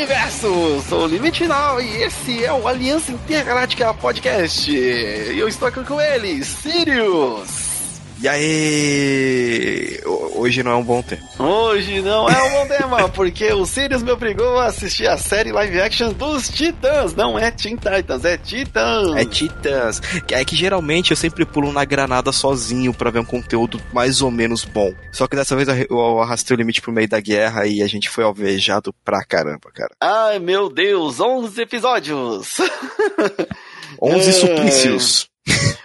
universo! 0.00 0.82
Sou 0.88 1.04
o 1.04 1.06
Limite 1.06 1.42
Final 1.42 1.78
e 1.78 2.04
esse 2.04 2.42
é 2.42 2.50
o 2.50 2.66
Aliança 2.66 3.12
Intergaláctica 3.12 3.92
Podcast. 3.92 4.72
E 4.72 5.38
eu 5.38 5.46
estou 5.46 5.68
aqui 5.68 5.84
com 5.84 6.00
ele, 6.00 6.42
Sirius! 6.42 7.69
E 8.22 8.28
aí? 8.28 9.98
Hoje 10.04 10.62
não 10.62 10.72
é 10.72 10.74
um 10.76 10.84
bom 10.84 11.00
tema. 11.00 11.22
Hoje 11.38 12.02
não 12.02 12.28
é 12.28 12.42
um 12.42 12.50
bom 12.50 12.66
tema, 12.66 13.08
porque 13.08 13.50
o 13.54 13.64
Sirius 13.64 14.02
me 14.02 14.10
obrigou 14.10 14.58
a 14.58 14.66
assistir 14.66 15.06
a 15.06 15.16
série 15.16 15.50
live 15.50 15.80
action 15.80 16.12
dos 16.12 16.50
Titãs. 16.50 17.14
Não 17.14 17.38
é 17.38 17.50
Teen 17.50 17.76
Titans, 17.76 18.26
é 18.26 18.36
Titãs. 18.36 19.16
É 19.16 19.24
Titãs. 19.24 20.02
É 20.30 20.44
que 20.44 20.54
geralmente 20.54 21.12
eu 21.12 21.16
sempre 21.16 21.46
pulo 21.46 21.72
na 21.72 21.82
granada 21.86 22.30
sozinho 22.30 22.92
para 22.92 23.10
ver 23.10 23.20
um 23.20 23.24
conteúdo 23.24 23.80
mais 23.90 24.20
ou 24.20 24.30
menos 24.30 24.66
bom. 24.66 24.92
Só 25.12 25.26
que 25.26 25.34
dessa 25.34 25.56
vez 25.56 25.66
eu 25.88 26.20
arrastei 26.20 26.54
o 26.54 26.58
limite 26.58 26.82
pro 26.82 26.92
meio 26.92 27.08
da 27.08 27.20
guerra 27.20 27.66
e 27.66 27.82
a 27.82 27.86
gente 27.86 28.10
foi 28.10 28.24
alvejado 28.24 28.94
pra 29.02 29.24
caramba, 29.24 29.70
cara. 29.72 29.94
Ai, 29.98 30.38
meu 30.38 30.68
Deus, 30.68 31.20
11 31.20 31.58
episódios. 31.58 32.58
11 33.98 34.28
é... 34.28 34.32
suplícios. 34.32 35.29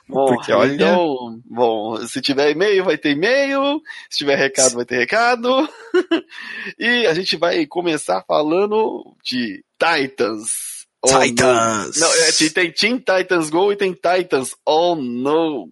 Bom, 0.07 0.27
Porque 0.27 0.51
olha. 0.51 0.73
Então, 0.73 1.41
bom, 1.45 1.97
se 2.05 2.21
tiver 2.21 2.51
e-mail, 2.51 2.83
vai 2.85 2.97
ter 2.97 3.11
e-mail. 3.11 3.81
Se 4.09 4.19
tiver 4.19 4.35
recado, 4.35 4.75
vai 4.75 4.85
ter 4.85 4.97
recado. 4.97 5.67
e 6.77 7.07
a 7.07 7.13
gente 7.13 7.35
vai 7.37 7.65
começar 7.65 8.23
falando 8.27 9.15
de 9.23 9.63
Titans. 9.79 10.85
Titans! 11.05 11.97
Não, 11.97 12.11
é, 12.13 12.31
tem 12.31 12.71
Teen 12.71 12.97
Titans 12.97 13.49
Go 13.49 13.71
e 13.71 13.75
tem 13.75 13.93
Titans 13.93 14.55
Oh 14.65 14.95
No. 14.95 15.69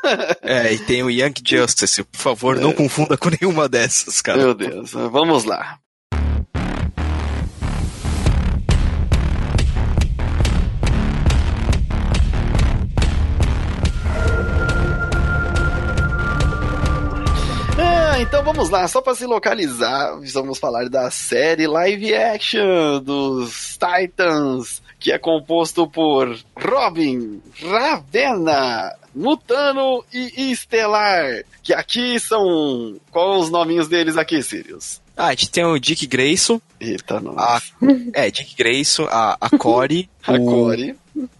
é, 0.42 0.74
e 0.74 0.78
tem 0.78 1.02
o 1.02 1.10
Young 1.10 1.34
Justice. 1.44 2.02
Por 2.04 2.18
favor, 2.18 2.56
é. 2.56 2.60
não 2.60 2.72
confunda 2.72 3.16
com 3.16 3.30
nenhuma 3.30 3.68
dessas, 3.68 4.20
cara. 4.20 4.38
Meu 4.38 4.54
Deus, 4.54 4.92
vamos 4.92 5.44
lá. 5.44 5.78
Vamos 18.44 18.68
lá, 18.68 18.86
só 18.86 19.00
para 19.00 19.14
se 19.14 19.24
localizar, 19.24 20.20
vamos 20.34 20.58
falar 20.58 20.90
da 20.90 21.10
série 21.10 21.66
live 21.66 22.14
action 22.14 23.00
dos 23.02 23.78
Titans, 23.78 24.82
que 25.00 25.10
é 25.10 25.18
composto 25.18 25.88
por 25.88 26.38
Robin, 26.54 27.40
Ravena, 27.58 28.94
Mutano 29.14 30.04
e 30.12 30.52
Estelar, 30.52 31.42
que 31.62 31.72
aqui 31.72 32.20
são... 32.20 33.00
Qual 33.10 33.40
os 33.40 33.48
nominhos 33.48 33.88
deles 33.88 34.18
aqui, 34.18 34.42
Sirius? 34.42 35.00
Ah, 35.16 35.28
a 35.28 35.30
gente 35.30 35.50
tem 35.50 35.64
o 35.64 35.78
Dick 35.78 36.06
Grayson. 36.06 36.60
Eita, 36.78 37.20
não. 37.20 37.34
É, 38.12 38.30
Dick 38.30 38.54
Grayson, 38.56 39.06
a, 39.10 39.38
a 39.40 39.56
Corey. 39.56 40.08
a 40.26 40.32
o, 40.32 40.44
Corey. 40.44 40.94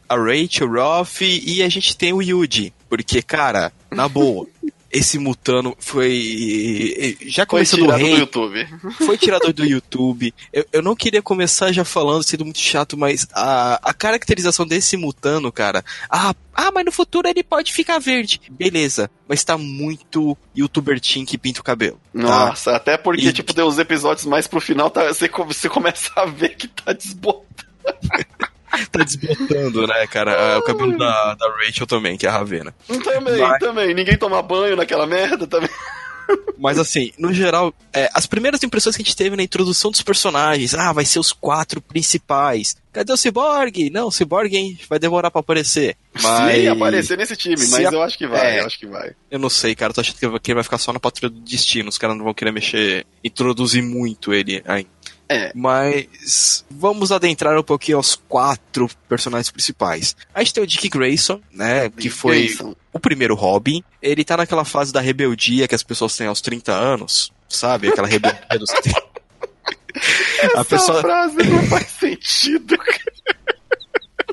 A 0.09 0.17
Rachel 0.17 0.71
Roth 0.71 1.21
e 1.21 1.63
a 1.63 1.69
gente 1.69 1.97
tem 1.97 2.15
o 2.15 2.23
Yuji. 2.23 2.73
Porque, 2.89 3.21
cara, 3.21 3.73
na 3.91 4.09
boa, 4.09 4.47
esse 4.95 5.19
Mutano 5.19 5.77
foi. 5.79 7.19
Já 7.27 7.45
começou 7.45 7.81
foi 7.81 7.89
tirado 7.89 8.01
do, 8.01 8.09
do 8.09 8.17
YouTube. 8.17 8.69
Foi 9.05 9.19
tirado 9.19 9.53
do 9.53 9.65
YouTube. 9.65 10.35
Eu, 10.53 10.65
eu 10.73 10.83
não 10.83 10.95
queria 10.95 11.21
começar 11.21 11.73
já 11.73 11.85
falando, 11.85 12.23
sendo 12.23 12.45
muito 12.45 12.61
chato, 12.61 12.97
mas 12.97 13.27
a, 13.35 13.81
a 13.83 13.93
caracterização 13.93 14.65
desse 14.65 14.97
Mutano, 14.97 15.51
cara. 15.51 15.85
Ah, 16.09 16.33
ah, 16.55 16.71
mas 16.73 16.85
no 16.85 16.93
futuro 16.93 17.27
ele 17.27 17.43
pode 17.43 17.73
ficar 17.73 17.99
verde. 17.99 18.41
Beleza, 18.49 19.11
mas 19.29 19.43
tá 19.43 19.59
muito 19.59 20.39
youtuber 20.57 21.01
teen 21.01 21.25
que 21.25 21.37
pinta 21.37 21.61
o 21.61 21.65
cabelo. 21.65 22.01
Tá? 22.13 22.23
Nossa, 22.23 22.77
até 22.77 22.97
porque, 22.97 23.29
e... 23.29 23.33
tipo, 23.33 23.53
deu 23.53 23.67
os 23.67 23.79
episódios 23.79 24.25
mais 24.25 24.47
pro 24.47 24.61
final, 24.61 24.91
tá, 24.91 25.09
você, 25.09 25.29
você 25.29 25.69
começa 25.69 26.13
a 26.15 26.27
ver 26.27 26.51
que 26.51 26.69
tá 26.69 26.93
desbotando. 26.93 27.45
tá 28.91 29.05
desbotando, 29.05 29.87
né, 29.87 30.07
cara? 30.07 30.33
É 30.33 30.57
o 30.57 30.63
cabelo 30.63 30.97
da, 30.97 31.35
da 31.35 31.49
Rachel 31.65 31.87
também, 31.87 32.17
que 32.17 32.27
é 32.27 32.29
a 32.29 32.33
Ravena. 32.33 32.75
Também, 32.87 33.39
Mas... 33.39 33.59
também. 33.59 33.95
Ninguém 33.95 34.17
toma 34.17 34.43
banho 34.43 34.77
naquela 34.77 35.07
merda 35.07 35.47
também. 35.47 35.71
Mas 36.59 36.79
assim, 36.79 37.13
no 37.19 37.33
geral, 37.33 37.75
é, 37.93 38.09
as 38.15 38.27
primeiras 38.27 38.63
impressões 38.63 38.97
que 38.97 39.03
a 39.03 39.05
gente 39.05 39.17
teve 39.17 39.37
na 39.37 39.43
introdução 39.43 39.91
dos 39.91 40.03
personagens, 40.03 40.75
ah, 40.75 40.93
vai 40.93 41.05
ser 41.05 41.19
os 41.19 41.33
quatro 41.33 41.81
principais. 41.81 42.77
Cadê 42.93 43.13
o 43.13 43.17
Cyborg? 43.17 43.91
Não, 43.91 44.09
o 44.09 44.13
Cyborg 44.13 44.57
hein, 44.57 44.79
vai 44.89 44.99
demorar 44.99 45.31
para 45.31 45.41
aparecer. 45.41 45.97
Mas... 46.23 46.69
Aparecer 46.69 47.19
nesse 47.19 47.37
time, 47.37 47.57
mas 47.59 47.75
a... 47.75 47.91
eu 47.91 48.03
acho 48.03 48.17
que 48.17 48.27
vai, 48.27 48.59
é, 48.59 48.61
eu 48.61 48.67
acho 48.67 48.79
que 48.79 48.87
vai. 48.87 49.13
Eu 49.31 49.39
não 49.39 49.51
sei, 49.51 49.75
cara, 49.75 49.93
tô 49.93 50.01
achando 50.01 50.17
que 50.17 50.51
ele 50.51 50.55
vai 50.55 50.65
ficar 50.65 50.79
só 50.79 50.93
na 50.93 51.01
Patrulha 51.01 51.31
do 51.31 51.41
Destino, 51.41 51.89
os 51.89 51.99
caras 51.99 52.17
não 52.17 52.25
vão 52.25 52.35
querer 52.35 52.53
mexer, 52.53 53.05
introduzir 53.23 53.83
muito 53.83 54.33
ele 54.33 54.63
ainda. 54.67 54.89
É. 55.35 55.53
Mas 55.55 56.65
vamos 56.71 57.11
adentrar 57.11 57.59
um 57.59 57.63
pouquinho 57.63 57.97
aos 57.97 58.15
quatro 58.15 58.89
personagens 59.09 59.51
principais. 59.51 60.17
A 60.33 60.41
gente 60.41 60.55
tem 60.55 60.63
o 60.63 60.67
Dick 60.67 60.89
Grayson, 60.89 61.41
né? 61.53 61.91
que 61.91 62.09
foi 62.09 62.45
Grayson. 62.47 62.75
o 62.93 63.01
primeiro 63.01 63.35
Robin. 63.35 63.83
Ele 64.01 64.25
tá 64.25 64.37
naquela 64.37 64.65
fase 64.65 64.93
da 64.93 65.01
rebeldia 65.01 65.67
que 65.67 65.75
as 65.75 65.83
pessoas 65.83 66.17
têm 66.17 66.27
aos 66.27 66.41
30 66.41 66.73
anos, 66.73 67.33
sabe? 67.49 67.89
Aquela 67.89 68.07
rebeldia 68.07 68.59
dos 68.59 68.71
30. 68.81 69.03
Essa 70.43 70.61
a 70.61 70.65
pessoa... 70.65 71.01
frase 71.01 71.43
não 71.45 71.63
faz 71.65 71.87
sentido, 71.89 72.77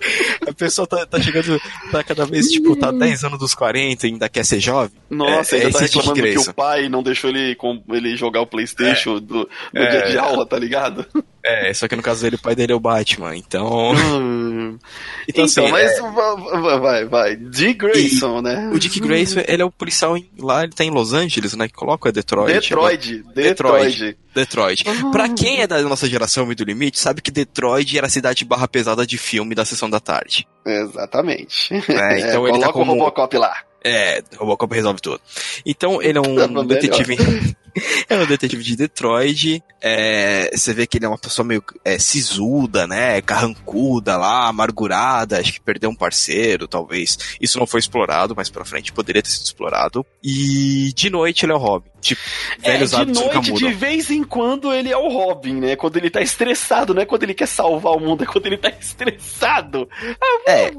A 0.48 0.54
pessoa 0.54 0.88
tá, 0.88 1.06
tá, 1.06 1.22
chegando, 1.22 1.60
tá 1.92 2.04
cada 2.04 2.26
vez, 2.26 2.48
tipo, 2.48 2.76
tá 2.76 2.92
10 2.92 3.24
anos 3.26 3.40
dos 3.40 3.54
40 3.54 4.08
e 4.08 4.12
ainda 4.12 4.30
quer 4.30 4.44
ser 4.44 4.60
jovem. 4.60 4.98
Nossa, 5.10 5.56
é, 5.56 5.66
ainda 5.66 5.70
é 5.70 5.74
tá 5.74 5.80
reclamando 5.80 6.22
que 6.22 6.50
o 6.50 6.54
pai 6.54 6.90
não 6.90 7.04
deixou 7.04 7.30
ele, 7.30 7.56
com, 7.56 7.82
ele 7.90 8.16
jogar 8.16 8.42
o 8.42 8.48
Playstation 8.48 9.18
é. 9.18 9.20
do, 9.20 9.44
do 9.44 9.50
é. 9.76 9.90
dia 9.90 10.12
de 10.12 10.18
aula, 10.18 10.46
tá 10.46 10.58
ligado? 10.58 11.06
É, 11.44 11.74
só 11.74 11.88
que 11.88 11.96
no 11.96 12.04
caso 12.04 12.22
dele, 12.22 12.36
o 12.36 12.42
pai 12.42 12.56
dele 12.56 12.72
é 12.72 12.76
o 12.76 12.80
Batman, 12.80 13.36
então. 13.36 13.92
Hum. 13.92 14.78
então, 15.28 15.46
assim, 15.46 15.62
então, 15.62 15.72
mas 15.72 15.92
é... 15.92 16.80
vai, 16.80 17.06
vai. 17.06 17.36
Dick 17.36 17.74
Grayson, 17.76 18.40
e 18.40 18.42
né? 18.44 18.72
O 18.74 18.80
Dick 18.80 19.00
Grayson, 19.00 19.42
ele 19.48 19.62
é 19.62 19.66
o 19.66 19.72
policial 19.72 20.16
em, 20.16 20.30
lá, 20.38 20.64
ele 20.64 20.74
tá 20.74 20.84
em 20.84 20.92
Los 20.92 21.14
Angeles, 21.14 21.54
né? 21.56 21.68
Que 21.68 21.74
coloca 21.74 22.10
é 22.10 22.12
Detroit. 22.12 22.54
Detroit, 22.54 23.24
Detroit. 23.34 24.18
Detroit. 24.34 24.88
Uhum. 24.88 25.12
Pra 25.12 25.30
quem 25.30 25.62
é 25.62 25.68
da 25.68 25.82
nossa 25.82 26.08
geração 26.08 26.52
e 26.52 26.56
do 26.56 26.64
limite, 26.64 27.00
sabe 27.00 27.22
que 27.22 27.32
Detroit 27.32 27.98
era 27.98 28.08
a 28.08 28.10
cidade 28.10 28.46
barra 28.46 28.68
pesada 28.68 29.06
de 29.06 29.18
filme 29.18 29.56
da 29.56 29.66
sessão 29.66 29.90
da 29.90 30.00
tarde. 30.00 30.48
Exatamente. 30.66 31.74
É, 31.74 32.20
então 32.30 32.46
é, 32.46 32.50
ele 32.50 32.60
tá 32.60 32.72
como... 32.72 32.92
o 32.92 32.96
Robocop 32.96 33.38
lá. 33.38 33.56
É, 33.84 34.22
Robocop 34.38 34.74
resolve 34.74 35.02
tudo. 35.02 35.20
Então 35.66 36.02
ele 36.02 36.18
é 36.18 36.22
um 36.22 36.66
detetive. 36.66 37.18
é 38.10 38.16
um 38.18 38.26
detetive 38.26 38.64
de 38.64 38.76
Detroit. 38.76 39.64
É, 39.82 40.50
você 40.56 40.74
vê 40.74 40.86
que 40.86 40.98
ele 40.98 41.06
é 41.06 41.10
uma 41.10 41.18
pessoa 41.18 41.46
meio 41.46 41.64
é, 41.84 41.98
sisuda, 41.98 42.88
né? 42.88 43.22
Carrancuda 43.22 44.18
lá, 44.18 44.48
amargurada. 44.48 45.40
Acho 45.40 45.54
que 45.54 45.62
perdeu 45.62 45.90
um 45.90 45.96
parceiro, 45.96 46.68
talvez. 46.68 47.18
Isso 47.40 47.60
não 47.60 47.68
foi 47.68 47.80
explorado, 47.80 48.36
mas 48.36 48.50
pra 48.50 48.66
frente 48.66 48.94
poderia 48.94 49.22
ter 49.22 49.30
sido 49.30 49.46
explorado. 49.46 50.06
E 50.24 50.92
de 50.96 51.10
noite 51.10 51.46
ele 51.46 51.54
é 51.54 51.56
o 51.56 51.60
Robin. 51.60 51.91
Tipo, 52.02 52.22
é, 52.64 52.78
de 52.78 53.06
noite, 53.06 53.54
de 53.54 53.74
vez 53.74 54.10
em 54.10 54.24
quando 54.24 54.74
ele 54.74 54.92
é 54.92 54.98
o 54.98 55.08
Robin, 55.08 55.54
né? 55.54 55.76
Quando 55.76 55.98
ele 55.98 56.10
tá 56.10 56.22
estressado, 56.22 56.94
não 56.94 57.02
é 57.02 57.06
quando 57.06 57.24
ele 57.24 57.34
quer 57.34 57.48
salvar 57.48 57.94
o 57.94 58.00
mundo, 58.00 58.24
é 58.24 58.26
quando 58.26 58.48
ele 58.48 58.58
tá 58.58 58.70
estressado. 58.80 59.88
Ah, 60.20 60.42
é. 60.48 60.72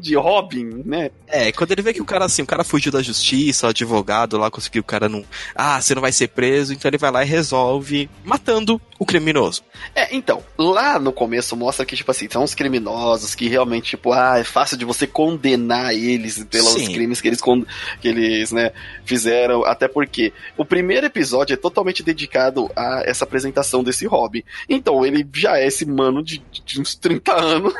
De 0.00 0.14
Robin, 0.16 0.82
né? 0.84 1.10
É, 1.26 1.50
quando 1.52 1.72
ele 1.72 1.82
vê 1.82 1.92
que 1.92 2.02
o 2.02 2.04
cara 2.04 2.24
assim, 2.24 2.44
cara 2.48 2.64
fugiu 2.64 2.90
da 2.90 3.02
justiça, 3.02 3.66
o 3.66 3.70
advogado 3.70 4.38
lá 4.38 4.50
conseguiu 4.50 4.80
o 4.80 4.84
cara 4.84 5.08
não. 5.08 5.24
Ah, 5.54 5.80
você 5.80 5.94
não 5.94 6.02
vai 6.02 6.10
ser 6.10 6.28
preso, 6.28 6.72
então 6.72 6.88
ele 6.88 6.98
vai 6.98 7.10
lá 7.10 7.22
e 7.22 7.26
resolve 7.26 8.08
matando 8.24 8.80
o 8.98 9.06
criminoso. 9.06 9.62
É, 9.94 10.14
então, 10.14 10.42
lá 10.56 10.98
no 10.98 11.12
começo 11.12 11.54
mostra 11.56 11.84
que, 11.84 11.94
tipo 11.94 12.10
assim, 12.10 12.28
são 12.28 12.42
os 12.42 12.54
criminosos 12.54 13.34
que 13.34 13.48
realmente, 13.48 13.90
tipo, 13.90 14.12
ah, 14.12 14.38
é 14.38 14.44
fácil 14.44 14.76
de 14.76 14.84
você 14.84 15.06
condenar 15.06 15.94
eles 15.94 16.42
pelos 16.44 16.72
Sim. 16.72 16.92
crimes 16.92 17.20
que 17.20 17.28
eles, 17.28 17.40
que 18.00 18.08
eles, 18.08 18.50
né, 18.50 18.72
fizeram, 19.04 19.64
até 19.64 19.86
porque 19.86 20.32
o 20.56 20.64
primeiro 20.68 21.06
episódio 21.06 21.54
é 21.54 21.56
totalmente 21.56 22.02
dedicado 22.02 22.70
a 22.76 23.02
essa 23.04 23.24
apresentação 23.24 23.82
desse 23.82 24.06
hobby. 24.06 24.44
Então, 24.68 25.04
ele 25.04 25.26
já 25.34 25.58
é 25.58 25.66
esse 25.66 25.86
mano 25.86 26.22
de, 26.22 26.42
de 26.64 26.80
uns 26.80 26.94
30 26.94 27.32
anos 27.34 27.74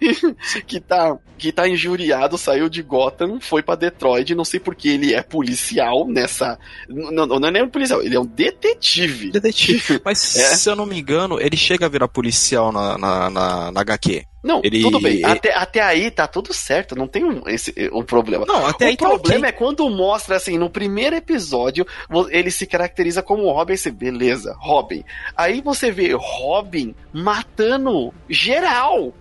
que 0.66 0.80
tá, 0.80 1.16
que 1.38 1.52
tá 1.52 1.68
injuriado, 1.68 2.36
saiu 2.36 2.68
de 2.68 2.82
Gotham, 2.82 3.40
foi 3.40 3.62
para 3.62 3.76
Detroit, 3.76 4.34
não 4.34 4.44
sei 4.44 4.60
porque 4.60 4.88
ele 4.88 5.14
é 5.14 5.22
policial 5.22 6.06
nessa. 6.06 6.58
Não, 6.88 7.26
não, 7.26 7.48
é 7.48 7.50
nem 7.50 7.62
um 7.62 7.68
policial, 7.68 8.02
ele 8.02 8.16
é 8.16 8.20
um 8.20 8.26
detetive. 8.26 9.30
Detetive. 9.30 10.00
Mas 10.04 10.36
é. 10.36 10.54
se 10.54 10.68
eu 10.68 10.76
não 10.76 10.86
me 10.86 10.98
engano, 10.98 11.40
ele 11.40 11.56
chega 11.56 11.86
a 11.86 11.88
virar 11.88 12.08
policial 12.08 12.72
na, 12.72 12.98
na, 12.98 13.30
na, 13.30 13.72
na 13.72 13.80
HQ. 13.80 14.24
Não, 14.46 14.60
ele, 14.62 14.80
tudo 14.80 15.00
bem. 15.00 15.24
Até, 15.24 15.52
até 15.52 15.80
aí 15.80 16.08
tá 16.08 16.26
tudo 16.28 16.54
certo, 16.54 16.94
não 16.94 17.08
tem 17.08 17.24
um, 17.24 17.42
esse, 17.48 17.74
um 17.92 18.04
problema. 18.04 18.46
Não, 18.46 18.64
até 18.64 18.86
o 18.86 18.88
aí 18.88 18.96
problema 18.96 19.20
tá 19.22 19.36
okay. 19.38 19.48
é 19.48 19.52
quando 19.52 19.90
mostra 19.90 20.36
assim, 20.36 20.56
no 20.56 20.70
primeiro 20.70 21.16
episódio, 21.16 21.84
ele 22.30 22.52
se 22.52 22.64
caracteriza 22.64 23.22
como 23.22 23.50
Robin, 23.50 23.76
você, 23.76 23.90
beleza, 23.90 24.54
Robin. 24.60 25.02
Aí 25.36 25.60
você 25.60 25.90
vê 25.90 26.12
Robin 26.16 26.94
matando 27.12 28.14
geral. 28.28 29.12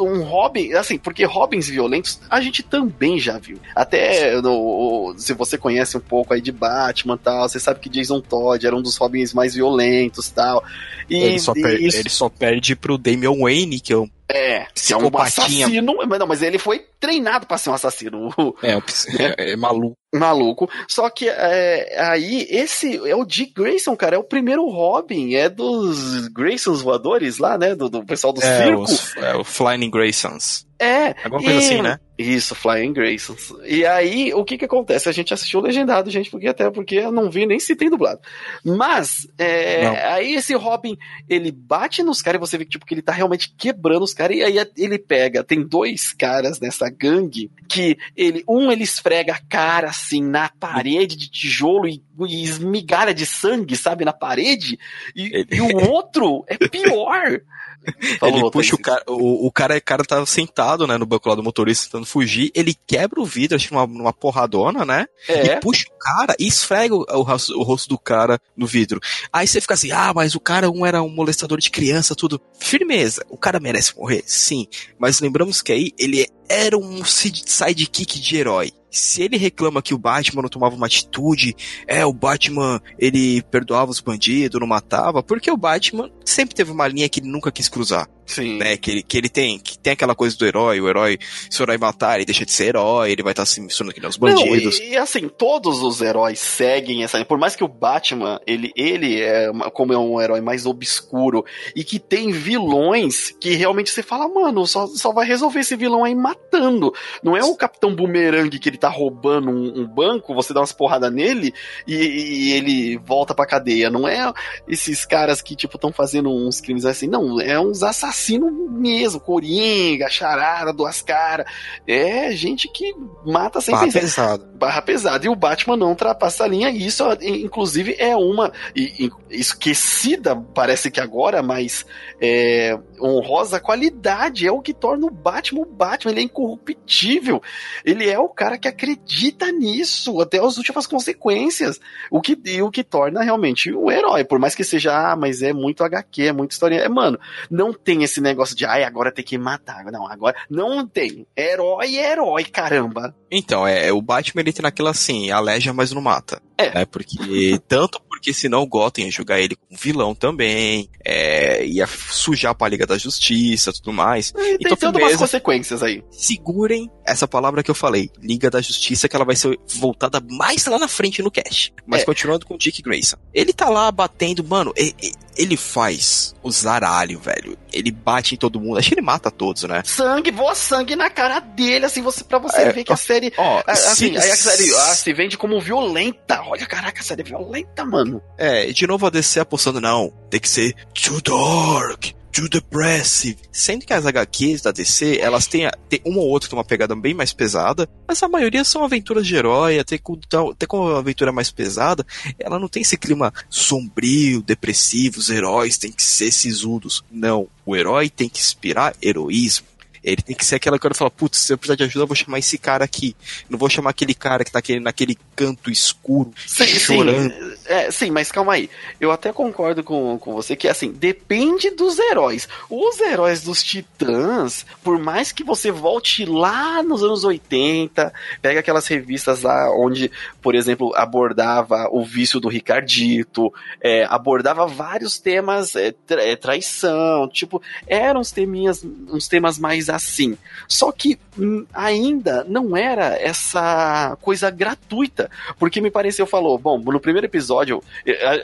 Um 0.00 0.22
Robin, 0.22 0.72
assim, 0.72 0.98
porque 0.98 1.24
Robins 1.24 1.68
violentos 1.68 2.20
a 2.30 2.40
gente 2.40 2.62
também 2.62 3.18
já 3.18 3.38
viu. 3.38 3.58
Até 3.74 4.40
no, 4.40 5.14
se 5.16 5.34
você 5.34 5.58
conhece 5.58 5.96
um 5.96 6.00
pouco 6.00 6.32
aí 6.32 6.40
de 6.40 6.52
Batman 6.52 7.14
e 7.14 7.18
tal, 7.18 7.48
você 7.48 7.60
sabe 7.60 7.80
que 7.80 7.88
Jason 7.88 8.20
Todd 8.20 8.66
era 8.66 8.76
um 8.76 8.82
dos 8.82 8.96
Robins 8.96 9.32
mais 9.32 9.54
violentos 9.54 10.28
tal. 10.30 10.64
E, 11.08 11.16
ele, 11.16 11.38
só 11.38 11.52
per, 11.52 11.80
isso... 11.80 11.98
ele 11.98 12.08
só 12.08 12.28
perde 12.28 12.76
pro 12.76 12.98
Damian 12.98 13.36
Wayne, 13.38 13.80
que 13.80 13.92
é 13.92 13.96
um 13.96 14.08
é, 14.30 14.66
que 14.74 14.92
é 14.92 14.96
um 14.96 15.08
assassino. 15.18 15.96
Mas 16.06 16.18
não, 16.18 16.26
mas 16.26 16.42
ele 16.42 16.58
foi 16.58 16.84
treinado 17.00 17.46
para 17.46 17.56
ser 17.56 17.70
um 17.70 17.74
assassino. 17.74 18.28
É, 18.62 18.74
é, 19.22 19.52
é 19.52 19.56
maluco. 19.56 19.96
Maluco. 20.14 20.70
Só 20.86 21.10
que 21.10 21.28
é, 21.28 22.00
aí, 22.00 22.46
esse 22.50 22.96
é 23.08 23.14
o 23.14 23.24
Dick 23.24 23.52
Grayson, 23.54 23.96
cara. 23.96 24.16
É 24.16 24.18
o 24.18 24.24
primeiro 24.24 24.66
Robin. 24.68 25.34
É 25.34 25.48
dos 25.48 26.28
Graysons 26.28 26.82
voadores 26.82 27.38
lá, 27.38 27.58
né? 27.58 27.74
Do, 27.74 27.88
do 27.88 28.04
pessoal 28.04 28.32
do 28.32 28.42
é, 28.42 28.64
circo. 28.64 28.82
Os, 28.82 29.16
é, 29.16 29.36
o 29.36 29.44
Flying 29.44 29.90
Graysons. 29.90 30.67
É. 30.78 31.08
Alguma 31.24 31.42
coisa 31.42 31.54
e... 31.54 31.58
assim, 31.58 31.82
né? 31.82 31.98
Isso, 32.18 32.52
Flying 32.56 32.92
Graysons. 32.92 33.54
E 33.64 33.86
aí, 33.86 34.34
o 34.34 34.44
que 34.44 34.58
que 34.58 34.64
acontece? 34.64 35.08
A 35.08 35.12
gente 35.12 35.32
assistiu 35.32 35.60
legendado, 35.60 36.10
gente, 36.10 36.28
porque 36.28 36.48
até 36.48 36.68
porque 36.68 36.96
eu 36.96 37.12
não 37.12 37.30
vi 37.30 37.46
nem 37.46 37.60
se 37.60 37.76
tem 37.76 37.88
dublado. 37.88 38.20
Mas, 38.64 39.28
é, 39.38 39.86
aí 39.86 40.34
esse 40.34 40.52
Robin, 40.54 40.98
ele 41.28 41.52
bate 41.52 42.02
nos 42.02 42.20
caras 42.20 42.40
e 42.40 42.40
você 42.40 42.58
vê 42.58 42.64
que, 42.64 42.72
tipo, 42.72 42.84
que 42.84 42.92
ele 42.92 43.02
tá 43.02 43.12
realmente 43.12 43.54
quebrando 43.56 44.02
os 44.02 44.12
caras. 44.12 44.36
E 44.36 44.42
aí 44.42 44.56
ele 44.76 44.98
pega, 44.98 45.44
tem 45.44 45.62
dois 45.62 46.12
caras 46.12 46.58
nessa 46.58 46.90
gangue 46.90 47.52
que 47.68 47.96
ele, 48.16 48.42
um 48.48 48.72
ele 48.72 48.82
esfrega 48.82 49.34
a 49.34 49.40
cara 49.48 49.88
assim 49.88 50.20
na 50.20 50.48
parede 50.48 51.16
de 51.16 51.30
tijolo 51.30 51.86
e, 51.86 52.02
e 52.26 52.42
esmigalha 52.42 53.14
de 53.14 53.26
sangue, 53.26 53.76
sabe, 53.76 54.04
na 54.04 54.12
parede. 54.12 54.76
E, 55.14 55.26
ele... 55.36 55.46
e 55.52 55.60
o 55.60 55.88
outro 55.88 56.44
é 56.48 56.56
pior. 56.56 57.40
Falou, 58.18 58.40
ele 58.40 58.50
puxa 58.50 58.74
o 58.74 58.78
cara, 58.78 59.02
o, 59.06 59.46
o 59.46 59.52
cara, 59.52 59.76
o 59.76 59.82
cara 59.82 60.04
tá 60.04 60.24
sentado, 60.26 60.86
né, 60.86 60.96
no 60.98 61.06
banco 61.06 61.28
lá 61.28 61.34
do 61.34 61.42
motorista 61.42 61.86
tentando 61.86 62.06
fugir, 62.06 62.50
ele 62.54 62.76
quebra 62.86 63.20
o 63.20 63.24
vidro, 63.24 63.56
acho 63.56 63.72
numa, 63.72 63.86
numa 63.86 64.12
porradona, 64.12 64.84
né? 64.84 65.06
É. 65.28 65.46
E 65.46 65.56
puxa 65.60 65.86
o 65.88 65.98
cara 65.98 66.34
e 66.38 66.46
esfrega 66.46 66.94
o, 66.94 67.04
o, 67.08 67.20
o, 67.20 67.62
rosto 67.62 67.88
do 67.88 67.98
cara 67.98 68.40
no 68.56 68.66
vidro. 68.66 69.00
Aí 69.32 69.46
você 69.46 69.60
fica 69.60 69.74
assim, 69.74 69.90
ah, 69.92 70.12
mas 70.14 70.34
o 70.34 70.40
cara 70.40 70.70
um 70.70 70.84
era 70.84 71.02
um 71.02 71.08
molestador 71.08 71.58
de 71.58 71.70
criança, 71.70 72.14
tudo. 72.14 72.40
Firmeza, 72.58 73.24
o 73.28 73.36
cara 73.36 73.60
merece 73.60 73.96
morrer, 73.96 74.22
sim. 74.26 74.66
Mas 74.98 75.20
lembramos 75.20 75.62
que 75.62 75.72
aí 75.72 75.92
ele 75.98 76.26
era 76.48 76.76
um 76.76 77.04
sidekick 77.04 78.18
de 78.20 78.36
herói 78.36 78.72
se 78.90 79.22
ele 79.22 79.36
reclama 79.36 79.82
que 79.82 79.94
o 79.94 79.98
Batman 79.98 80.42
não 80.42 80.48
tomava 80.48 80.74
uma 80.74 80.86
atitude, 80.86 81.54
é, 81.86 82.04
o 82.04 82.12
Batman, 82.12 82.80
ele 82.98 83.42
perdoava 83.42 83.90
os 83.90 84.00
bandidos, 84.00 84.60
não 84.60 84.66
matava, 84.66 85.22
porque 85.22 85.50
o 85.50 85.56
Batman 85.56 86.10
sempre 86.24 86.54
teve 86.54 86.70
uma 86.70 86.88
linha 86.88 87.08
que 87.08 87.20
ele 87.20 87.28
nunca 87.28 87.52
quis 87.52 87.68
cruzar. 87.68 88.08
Sim. 88.28 88.58
Né, 88.58 88.76
que 88.76 88.90
ele, 88.90 89.02
que 89.02 89.16
ele 89.16 89.28
tem, 89.30 89.58
que 89.58 89.78
tem 89.78 89.94
aquela 89.94 90.14
coisa 90.14 90.36
do 90.36 90.44
herói, 90.44 90.78
o 90.80 90.88
herói, 90.88 91.18
se 91.48 91.62
o 91.62 91.64
herói 91.64 91.78
matar, 91.78 92.16
ele 92.16 92.26
deixa 92.26 92.44
de 92.44 92.52
ser 92.52 92.66
herói, 92.66 93.10
ele 93.10 93.22
vai 93.22 93.32
estar 93.32 93.46
se 93.46 93.58
misturando 93.58 93.92
aqui 93.92 94.02
nos 94.02 94.18
bandidos. 94.18 94.78
Não, 94.78 94.86
e, 94.86 94.90
e, 94.90 94.96
assim, 94.98 95.28
todos 95.28 95.82
os 95.82 96.02
heróis 96.02 96.38
seguem 96.38 97.02
essa, 97.02 97.24
por 97.24 97.38
mais 97.38 97.56
que 97.56 97.64
o 97.64 97.68
Batman, 97.68 98.38
ele, 98.46 98.70
ele 98.76 99.18
é, 99.22 99.50
como 99.72 99.94
é 99.94 99.98
um 99.98 100.20
herói 100.20 100.42
mais 100.42 100.66
obscuro, 100.66 101.42
e 101.74 101.82
que 101.82 101.98
tem 101.98 102.30
vilões 102.30 103.34
que 103.40 103.54
realmente 103.54 103.90
você 103.90 104.02
fala, 104.02 104.28
mano, 104.28 104.66
só, 104.66 104.86
só 104.88 105.10
vai 105.10 105.26
resolver 105.26 105.60
esse 105.60 105.74
vilão 105.74 106.04
aí 106.04 106.14
matando. 106.14 106.92
Não 107.22 107.34
é 107.34 107.42
o 107.42 107.56
Capitão 107.56 107.96
Boomerang 107.96 108.58
que 108.58 108.68
ele 108.68 108.76
tá 108.78 108.88
roubando 108.88 109.50
um, 109.50 109.82
um 109.82 109.86
banco, 109.86 110.34
você 110.34 110.52
dá 110.54 110.60
umas 110.60 110.72
porradas 110.72 111.12
nele 111.12 111.52
e, 111.86 111.94
e, 111.94 112.52
ele 112.52 112.98
volta 112.98 113.34
pra 113.34 113.46
cadeia. 113.46 113.90
Não 113.90 114.06
é 114.06 114.32
esses 114.66 115.04
caras 115.04 115.42
que, 115.42 115.56
tipo, 115.56 115.76
estão 115.76 115.92
fazendo 115.92 116.30
uns 116.30 116.60
crimes 116.60 116.84
assim, 116.84 117.06
não, 117.06 117.40
é 117.40 117.58
uns 117.58 117.82
assassinos 117.82 118.28
assassino 118.28 118.50
mesmo, 118.50 119.20
coringa, 119.20 120.08
charada, 120.08 120.72
duas 120.72 121.00
caras. 121.00 121.46
É 121.86 122.30
gente 122.32 122.68
que 122.68 122.94
mata 123.24 123.60
sem 123.60 123.72
Barra 123.72 123.86
pensar. 123.86 124.00
pesado. 124.00 124.46
Barra 124.54 124.82
pesada. 124.82 125.26
E 125.26 125.28
o 125.28 125.36
Batman 125.36 125.76
não 125.76 125.90
ultrapassa 125.90 126.44
a 126.44 126.48
linha. 126.48 126.70
E 126.70 126.86
isso, 126.86 127.04
inclusive, 127.22 127.94
é 127.98 128.16
uma 128.16 128.52
e, 128.74 129.06
e, 129.06 129.38
esquecida, 129.38 130.36
parece 130.54 130.90
que 130.90 131.00
agora, 131.00 131.42
mas 131.42 131.86
é, 132.20 132.78
honrosa 133.00 133.60
qualidade. 133.60 134.46
É 134.46 134.52
o 134.52 134.60
que 134.60 134.74
torna 134.74 135.06
o 135.06 135.10
Batman 135.10 135.62
o 135.62 135.64
Batman. 135.64 136.12
Ele 136.12 136.20
é 136.20 136.24
incorruptível. 136.24 137.42
Ele 137.84 138.08
é 138.08 138.18
o 138.18 138.28
cara 138.28 138.58
que 138.58 138.68
acredita 138.68 139.50
nisso 139.52 140.20
até 140.20 140.38
as 140.38 140.56
últimas 140.56 140.86
consequências. 140.86 141.80
O 142.10 142.20
que, 142.20 142.38
o 142.62 142.70
que 142.70 142.84
torna 142.84 143.22
realmente 143.22 143.72
o 143.72 143.90
herói. 143.90 144.24
Por 144.24 144.38
mais 144.38 144.54
que 144.54 144.64
seja, 144.64 145.12
ah, 145.12 145.16
mas 145.16 145.42
é 145.42 145.52
muito 145.52 145.84
HQ, 145.84 146.22
é 146.22 146.32
muito 146.32 146.52
história. 146.52 146.76
É, 146.76 146.88
mano, 146.88 147.18
não 147.50 147.72
tem 147.72 148.02
esse 148.02 148.20
negócio 148.20 148.56
de, 148.56 148.64
ai, 148.64 148.84
agora 148.84 149.12
tem 149.12 149.24
que 149.24 149.38
matar. 149.38 149.84
Não, 149.86 150.06
agora 150.06 150.36
não 150.50 150.86
tem. 150.86 151.26
Herói 151.36 151.96
é 151.96 152.12
herói, 152.12 152.44
caramba. 152.44 153.14
Então, 153.30 153.66
é, 153.66 153.92
o 153.92 154.00
Batman 154.00 154.40
ele 154.40 154.52
tem 154.52 154.62
naquilo 154.62 154.88
assim, 154.88 155.30
aleja, 155.30 155.72
mas 155.72 155.92
não 155.92 156.00
mata. 156.00 156.40
É. 156.56 156.74
Né? 156.74 156.84
Porque, 156.86 157.60
tanto 157.68 158.00
porque 158.18 158.34
senão 158.34 158.62
o 158.62 158.66
Gotham 158.66 159.02
ia 159.02 159.10
jogar 159.10 159.40
ele 159.40 159.54
como 159.54 159.78
vilão 159.80 160.12
também, 160.12 160.90
é, 161.04 161.64
ia 161.64 161.86
sujar 161.86 162.52
pra 162.52 162.68
Liga 162.68 162.84
da 162.84 162.98
Justiça 162.98 163.72
tudo 163.72 163.92
mais. 163.92 164.32
E 164.36 164.56
então, 164.60 164.76
tem 164.76 164.92
todas 164.92 165.02
umas 165.02 165.16
consequências 165.16 165.82
aí. 165.82 166.02
Segurem 166.10 166.90
essa 167.10 167.26
palavra 167.26 167.62
que 167.62 167.70
eu 167.70 167.74
falei, 167.74 168.10
Liga 168.20 168.50
da 168.50 168.60
Justiça, 168.60 169.08
que 169.08 169.16
ela 169.16 169.24
vai 169.24 169.36
ser 169.36 169.58
voltada 169.66 170.20
mais 170.28 170.66
lá 170.66 170.78
na 170.78 170.88
frente 170.88 171.22
no 171.22 171.30
cast. 171.30 171.72
Mas 171.86 172.02
é. 172.02 172.04
continuando 172.04 172.46
com 172.46 172.54
o 172.54 172.58
Dick 172.58 172.82
Grayson. 172.82 173.16
Ele 173.32 173.52
tá 173.52 173.68
lá 173.68 173.90
batendo, 173.90 174.44
mano, 174.44 174.72
ele, 174.76 174.94
ele 175.36 175.56
faz 175.56 176.34
o 176.42 176.50
zaralho, 176.50 177.18
velho. 177.18 177.56
Ele 177.72 177.90
bate 177.90 178.34
em 178.34 178.38
todo 178.38 178.60
mundo. 178.60 178.78
Acho 178.78 178.88
que 178.88 178.94
ele 178.94 179.02
mata 179.02 179.30
todos, 179.30 179.62
né? 179.62 179.82
Sangue, 179.84 180.30
voa 180.30 180.54
sangue 180.54 180.96
na 180.96 181.08
cara 181.08 181.38
dele, 181.38 181.86
assim, 181.86 182.02
você, 182.02 182.24
pra 182.24 182.38
você 182.38 182.62
é, 182.62 182.72
ver 182.72 182.84
que 182.84 182.92
a 182.92 182.96
série. 182.96 183.32
Ó, 183.36 183.62
assim, 183.66 184.12
se, 184.12 184.18
aí 184.18 184.30
a 184.30 184.36
série 184.36 184.74
ah, 184.74 184.94
se 184.94 185.12
vende 185.12 185.38
como 185.38 185.60
violenta. 185.60 186.42
Olha, 186.42 186.66
caraca, 186.66 187.00
a 187.00 187.04
série 187.04 187.22
é 187.22 187.24
violenta, 187.24 187.84
mano. 187.84 188.20
É, 188.36 188.66
de 188.72 188.86
novo 188.86 189.06
a 189.06 189.10
DC 189.10 189.40
apostando, 189.40 189.80
não, 189.80 190.12
tem 190.28 190.40
que 190.40 190.48
ser 190.48 190.74
too 190.92 191.20
dark, 191.20 192.06
too 192.32 192.48
depressive. 192.48 193.38
Sendo 193.52 193.84
que 193.84 193.92
as 193.92 194.06
HQs 194.06 194.62
da 194.62 194.72
DC, 194.72 195.18
elas 195.20 195.46
têm, 195.46 195.68
têm 195.88 196.00
uma 196.04 196.20
ou 196.20 196.28
outra 196.28 196.46
que 196.46 196.50
tem 196.50 196.58
uma 196.58 196.64
pegada 196.64 196.94
bem 196.94 197.14
mais 197.14 197.32
pesada, 197.32 197.88
mas 198.06 198.22
a 198.22 198.28
maioria 198.28 198.64
são 198.64 198.84
aventuras 198.84 199.26
de 199.26 199.36
herói, 199.36 199.78
até 199.78 199.98
com, 199.98 200.18
até 200.50 200.66
com 200.66 200.88
a 200.88 200.98
aventura 200.98 201.32
mais 201.32 201.50
pesada, 201.50 202.06
ela 202.38 202.58
não 202.58 202.68
tem 202.68 202.82
esse 202.82 202.96
clima 202.96 203.32
sombrio, 203.48 204.42
depressivo, 204.42 205.18
os 205.18 205.30
heróis 205.30 205.78
têm 205.78 205.92
que 205.92 206.02
ser 206.02 206.32
sisudos. 206.32 207.04
Não, 207.10 207.48
o 207.64 207.76
herói 207.76 208.08
tem 208.08 208.28
que 208.28 208.40
inspirar 208.40 208.94
heroísmo. 209.02 209.67
Ele 210.12 210.22
tem 210.22 210.36
que 210.36 210.44
ser 210.44 210.56
aquela 210.56 210.78
coisa 210.78 210.92
que 210.92 210.98
fala, 210.98 211.10
putz, 211.10 211.38
se 211.38 211.52
eu 211.52 211.58
precisar 211.58 211.76
de 211.76 211.84
ajuda, 211.84 212.04
eu 212.04 212.06
vou 212.06 212.16
chamar 212.16 212.38
esse 212.38 212.58
cara 212.58 212.84
aqui. 212.84 213.14
Não 213.48 213.58
vou 213.58 213.68
chamar 213.68 213.90
aquele 213.90 214.14
cara 214.14 214.44
que 214.44 214.50
tá 214.50 214.58
aquele, 214.58 214.80
naquele 214.80 215.18
canto 215.36 215.70
escuro, 215.70 216.32
sim, 216.46 216.66
chorando. 216.66 217.32
Sim, 217.32 217.56
é, 217.66 217.90
sim, 217.90 218.10
mas 218.10 218.32
calma 218.32 218.54
aí. 218.54 218.70
Eu 219.00 219.12
até 219.12 219.32
concordo 219.32 219.84
com, 219.84 220.18
com 220.18 220.32
você 220.32 220.56
que, 220.56 220.66
assim, 220.66 220.90
depende 220.90 221.70
dos 221.70 221.98
heróis. 221.98 222.48
Os 222.68 222.98
heróis 223.00 223.42
dos 223.42 223.62
titãs, 223.62 224.64
por 224.82 224.98
mais 224.98 225.32
que 225.32 225.44
você 225.44 225.70
volte 225.70 226.24
lá 226.24 226.82
nos 226.82 227.02
anos 227.02 227.24
80, 227.24 228.12
pega 228.40 228.60
aquelas 228.60 228.86
revistas 228.86 229.42
lá 229.42 229.70
onde, 229.76 230.10
por 230.40 230.54
exemplo, 230.54 230.92
abordava 230.96 231.88
o 231.90 232.04
vício 232.04 232.40
do 232.40 232.48
Ricardito, 232.48 233.52
é, 233.80 234.04
abordava 234.04 234.66
vários 234.66 235.18
temas, 235.18 235.76
é, 235.76 235.94
é, 236.10 236.36
traição, 236.36 237.28
tipo, 237.28 237.62
eram 237.86 238.20
uns 238.20 238.30
teminhas, 238.30 238.84
uns 239.08 239.28
temas 239.28 239.58
mais 239.58 239.88
assim. 239.98 240.36
Só 240.66 240.90
que 240.90 241.18
hum, 241.38 241.66
ainda 241.72 242.44
não 242.48 242.76
era 242.76 243.16
essa 243.20 244.16
coisa 244.20 244.50
gratuita, 244.50 245.30
porque 245.58 245.80
me 245.80 245.90
pareceu, 245.90 246.26
falou, 246.26 246.58
bom, 246.58 246.78
no 246.78 247.00
primeiro 247.00 247.26
episódio, 247.26 247.82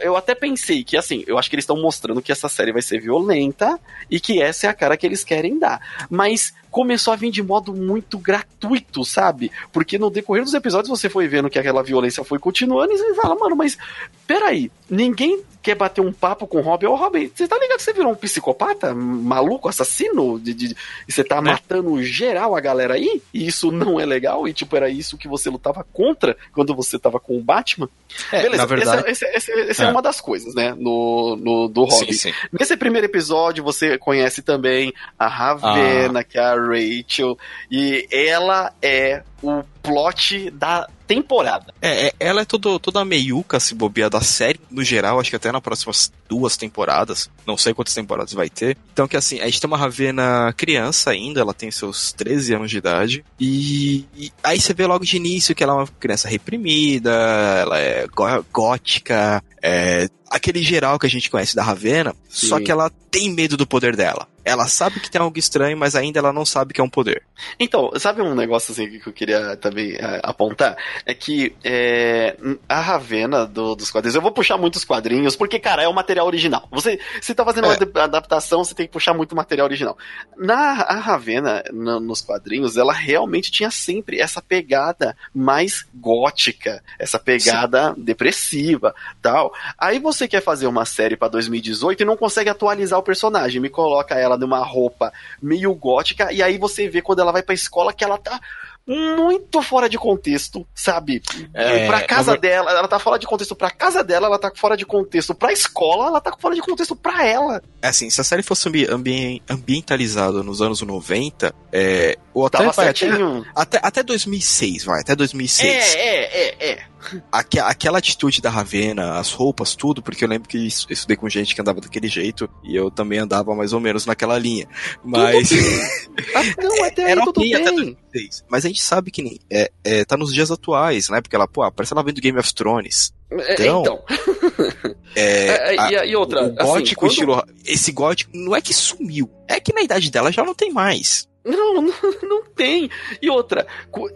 eu 0.03 0.17
até 0.17 0.35
pensei 0.35 0.85
que, 0.85 0.97
assim, 0.97 1.25
eu 1.27 1.39
acho 1.39 1.49
que 1.49 1.57
eles 1.57 1.65
estão 1.65 1.81
mostrando 1.81 2.23
que 2.23 2.33
essa 2.33 2.49
série 2.49 2.73
vai 2.73 2.83
ser 2.83 3.01
violenta 3.01 3.79
e 4.11 4.21
que 4.21 4.41
essa 4.41 4.67
é 4.67 4.71
a 4.71 4.75
cara 4.75 4.97
que 4.97 5.07
eles 5.07 5.25
querem 5.25 5.59
dar. 5.59 6.07
Mas 6.11 6.53
começou 6.75 7.13
a 7.13 7.17
vir 7.17 7.31
de 7.31 7.41
modo 7.41 7.73
muito 7.73 8.19
gratuito, 8.19 9.05
sabe? 9.05 9.53
Porque 9.73 9.97
no 9.97 10.11
decorrer 10.11 10.43
dos 10.43 10.55
episódios 10.55 10.89
você 10.89 11.09
foi 11.09 11.29
vendo 11.29 11.49
que 11.49 11.57
aquela 11.57 11.85
violência 11.85 12.25
foi 12.25 12.37
continuando 12.37 12.93
e 12.93 12.99
você 12.99 13.15
fala, 13.15 13.37
mano, 13.37 13.55
mas 13.55 13.79
peraí, 14.27 14.73
ninguém 14.91 15.41
quer 15.65 15.75
bater 15.75 16.03
um 16.03 16.13
papo 16.13 16.47
com 16.47 16.59
o 16.59 16.61
Robin. 16.61 16.87
Ô, 16.87 16.95
Robin, 16.95 17.31
você 17.35 17.49
tá 17.49 17.57
ligado 17.59 17.79
que 17.79 17.83
você 17.85 17.93
virou 17.95 18.13
um 18.13 18.15
psicopata? 18.15 18.95
Maluco, 18.95 19.67
assassino? 19.67 20.39
De, 20.39 20.53
de, 20.53 20.77
e 21.09 21.13
você 21.13 21.25
tá 21.25 21.39
é. 21.39 21.41
matando 21.41 22.03
geral 22.03 22.55
a 22.55 22.61
galera 22.61 22.95
aí? 22.95 23.23
E 23.33 23.47
isso 23.47 23.73
não 23.73 23.99
é 23.99 24.05
legal? 24.05 24.47
E, 24.47 24.53
tipo, 24.53 24.77
era 24.77 24.91
isso 24.91 25.17
que 25.17 25.27
você 25.27 25.49
lutava 25.49 25.83
contra 25.91 26.37
quando 26.53 26.75
você 26.75 26.99
tava 26.99 27.19
com 27.19 27.39
o 27.39 27.43
Batman? 27.43 27.89
É, 28.31 28.43
Beleza, 28.43 28.57
na 28.59 28.67
verdade... 28.67 29.11
essa, 29.11 29.27
essa, 29.27 29.37
essa, 29.37 29.61
essa 29.61 29.85
é. 29.85 29.87
é. 29.87 29.91
uma 29.91 30.03
das 30.03 30.21
coisas, 30.21 30.55
né? 30.55 30.75
No, 30.77 31.35
no, 31.37 31.69
do 31.69 31.85
Robin. 31.85 32.13
Sim, 32.13 32.31
sim. 32.31 32.33
Nesse 32.53 32.77
primeiro 32.77 33.07
episódio, 33.07 33.65
você 33.65 33.97
conhece 33.97 34.43
também 34.43 34.93
a 35.19 35.27
Ravena, 35.27 36.21
ah. 36.21 36.25
que 36.25 36.37
é 36.37 36.43
a 36.43 36.55
Rachel, 36.67 37.37
e 37.71 38.07
ela 38.11 38.73
é 38.83 39.23
o 39.45 39.65
plot 39.83 40.51
da 40.51 40.89
temporada. 41.07 41.73
É, 41.83 42.07
é, 42.07 42.13
ela 42.19 42.41
é 42.41 42.45
todo, 42.45 42.79
toda 42.79 43.05
meiuca 43.05 43.61
se 43.61 43.75
bobear 43.75 44.09
da 44.09 44.23
série, 44.23 44.59
no 44.71 44.83
geral, 44.83 45.21
acho 45.21 45.29
que 45.29 45.37
até 45.37 45.53
nas 45.53 45.61
próximas 45.61 46.11
duas 46.27 46.57
temporadas, 46.57 47.31
não 47.47 47.57
sei 47.57 47.75
quantas 47.75 47.95
temporadas 47.95 48.33
vai 48.33 48.49
ter. 48.49 48.77
Então 48.93 49.07
que 49.07 49.17
assim, 49.17 49.41
a 49.41 49.45
gente 49.45 49.61
tem 49.61 49.69
uma 49.69 49.77
Ravena 49.77 50.55
criança 50.57 51.11
ainda, 51.11 51.41
ela 51.41 51.53
tem 51.53 51.71
seus 51.71 52.13
13 52.13 52.55
anos 52.55 52.71
de 52.71 52.79
idade, 52.79 53.25
e, 53.39 54.07
e 54.17 54.33
aí 54.43 54.59
você 54.59 54.73
vê 54.73 54.87
logo 54.87 55.05
de 55.05 55.17
início 55.17 55.55
que 55.55 55.63
ela 55.63 55.75
é 55.75 55.77
uma 55.77 55.87
criança 55.87 56.29
reprimida, 56.29 57.11
ela 57.11 57.79
é 57.79 58.07
gótica, 58.51 59.43
é 59.63 60.09
aquele 60.31 60.63
geral 60.63 60.99
que 60.99 61.07
a 61.07 61.11
gente 61.11 61.31
conhece 61.31 61.55
da 61.55 61.63
Ravena, 61.63 62.15
Sim. 62.29 62.49
só 62.49 62.61
que 62.61 62.71
ela 62.71 62.91
tem 63.11 63.33
medo 63.33 63.57
do 63.57 63.67
poder 63.67 63.95
dela. 63.95 64.27
Ela 64.45 64.67
sabe 64.67 65.01
que 65.01 65.11
tem 65.11 65.21
algo 65.21 65.39
estranho, 65.39 65.77
mas 65.77 65.95
ainda 65.95 66.19
ela 66.19 66.33
não 66.33 66.45
sabe 66.45 66.75
que 66.75 66.81
é 66.81 66.85
um 66.85 66.89
poder. 66.89 67.23
Então, 67.59 67.91
sabe 67.99 68.21
um 68.21 68.35
negócio 68.35 68.73
assim 68.73 68.99
que 68.99 69.07
eu 69.07 69.13
queria 69.13 69.34
também 69.57 69.95
é, 69.95 70.21
apontar? 70.23 70.77
É 71.07 71.15
que 71.15 71.55
é, 71.65 72.37
a 72.69 72.81
Ravena 72.81 73.47
do, 73.47 73.75
dos 73.75 73.91
quadrinhos, 73.91 74.15
eu 74.15 74.21
vou 74.21 74.33
puxar 74.33 74.59
muitos 74.59 74.85
quadrinhos, 74.85 75.35
porque, 75.35 75.59
cara, 75.59 75.83
é 75.83 75.89
o 75.89 75.95
material 75.95 76.27
original. 76.27 76.69
Você, 76.71 77.01
se 77.21 77.35
tá 77.35 77.45
fazendo 77.45 77.67
é. 77.67 77.77
uma 77.77 78.05
adaptação, 78.05 78.65
você 78.65 78.75
tem 78.75 78.87
que 78.87 78.93
puxar 78.93 79.15
muito 79.15 79.35
material 79.35 79.67
original. 79.67 79.97
Na 80.37 80.83
a 80.83 80.97
Ravena, 80.97 81.63
no, 81.73 82.01
nos 82.01 82.21
quadrinhos, 82.21 82.77
ela 82.77 82.93
realmente 82.93 83.51
tinha 83.51 83.71
sempre 83.71 84.21
essa 84.21 84.43
pegada 84.43 85.17
mais 85.35 85.87
gótica, 85.95 86.83
essa 86.99 87.19
pegada 87.19 87.95
Sim. 87.95 88.03
depressiva, 88.03 88.95
tal. 89.23 89.55
Aí 89.79 89.99
você 89.99 90.29
quer 90.29 90.43
fazer 90.43 90.67
uma 90.67 90.85
série 90.85 91.17
para 91.17 91.29
2018 91.29 92.03
e 92.03 92.07
não 92.07 92.17
consegue 92.17 92.51
atualizar 92.51 92.99
o 92.99 93.03
personagem, 93.03 93.61
me 93.61 93.71
coloca 93.71 94.15
ela 94.15 94.35
ela 94.35 94.37
numa 94.37 94.59
roupa 94.59 95.13
meio 95.41 95.73
gótica, 95.75 96.33
e 96.33 96.43
aí 96.43 96.59
você 96.59 96.89
vê 96.89 97.01
quando 97.01 97.21
ela 97.21 97.33
vai 97.33 97.43
pra 97.43 97.55
escola 97.55 97.93
que 97.93 98.05
ela 98.05 98.19
tá 98.19 98.41
muito 98.87 99.63
fora 99.63 99.89
de 99.89 99.99
contexto, 99.99 100.67
sabe? 100.75 101.23
É, 101.55 101.87
pra 101.87 102.03
casa 102.03 102.33
mas... 102.33 102.41
dela, 102.41 102.71
ela 102.71 102.89
tá 102.89 102.99
fora 102.99 103.19
de 103.19 103.27
contexto 103.27 103.57
pra 103.57 103.71
casa 103.71 104.05
dela, 104.05 104.27
ela 104.27 104.39
tá 104.39 104.53
fora 104.55 104.77
de 104.77 104.85
contexto 104.85 105.35
pra 105.35 105.53
escola, 105.53 106.07
ela 106.07 106.21
tá 106.21 106.35
fora 106.39 106.55
de 106.55 106.61
contexto 106.61 106.95
pra 106.95 107.27
ela. 107.27 107.63
É 107.81 107.89
assim, 107.89 108.11
se 108.11 108.21
a 108.21 108.25
série 108.25 108.43
fosse 108.43 108.69
ambi 108.89 109.43
ambientalizada 109.49 110.43
nos 110.43 110.61
anos 110.61 110.83
90, 110.83 111.55
é, 111.73 112.19
ou 112.35 112.47
até, 112.47 112.59
vai, 112.71 112.89
até, 112.89 113.09
até, 113.55 113.81
até 113.83 114.03
2006, 114.03 114.85
vai, 114.85 115.01
até 115.01 115.17
2006. 115.17 115.65
É, 115.65 115.95
é, 115.95 116.49
é, 116.49 116.71
é. 116.73 116.94
Aqu 117.31 117.59
aquela 117.61 117.99
atitude 117.99 118.41
da 118.41 118.51
Ravena, 118.51 119.19
as 119.19 119.33
roupas, 119.33 119.75
tudo, 119.75 120.03
porque 120.03 120.25
eu 120.25 120.29
lembro 120.29 120.49
que 120.49 120.57
eu 120.57 120.67
estudei 120.67 121.17
com 121.17 121.29
gente 121.29 121.55
que 121.55 121.61
andava 121.61 121.81
daquele 121.81 122.09
jeito 122.09 122.49
e 122.63 122.75
eu 122.75 122.91
também 122.91 123.19
andava 123.19 123.55
mais 123.55 123.73
ou 123.73 123.81
menos 123.81 124.07
naquela 124.07 124.39
linha. 124.39 124.69
Mas. 125.05 125.51
ah, 126.35 126.63
não, 126.63 126.85
até 126.85 127.11
Era 127.11 127.21
aí, 127.21 127.25
tudo 127.25 127.41
bem. 127.41 127.55
Até 127.55 127.73
2006. 127.73 128.45
Mas 128.49 128.65
a 128.65 128.69
gente 128.69 128.83
sabe 128.83 129.11
que 129.11 129.23
nem, 129.23 129.39
é, 129.51 129.71
é, 129.83 130.05
tá 130.05 130.17
nos 130.17 130.33
dias 130.33 130.51
atuais, 130.51 131.09
né? 131.09 131.21
Porque 131.21 131.37
ela, 131.37 131.49
pô, 131.49 131.71
parece 131.71 131.93
ela 131.93 132.03
vem 132.03 132.15
do 132.15 132.21
Game 132.21 132.39
of 132.39 132.55
Thrones. 132.55 133.13
É, 133.31 133.55
então. 133.55 133.83
então. 133.83 134.05
é, 135.17 135.77
é, 135.77 136.09
e, 136.09 136.17
outra. 136.17 136.47
O 136.47 136.55
gótico 136.55 136.73
assim, 136.73 136.95
quando... 136.95 137.11
estilo. 137.11 137.45
Esse 137.65 137.93
gótico 137.93 138.31
não 138.35 138.55
é 138.55 138.61
que 138.61 138.73
sumiu. 138.73 139.31
É 139.49 139.59
que 139.61 139.73
na 139.73 139.83
idade 139.83 140.11
dela 140.11 140.33
já 140.33 140.45
não 140.45 140.55
tem 140.55 140.73
mais. 140.73 141.29
Não, 141.45 141.75
não, 141.75 141.95
não 142.23 142.45
tem. 142.45 142.91
E 143.21 143.29
outra, 143.29 143.67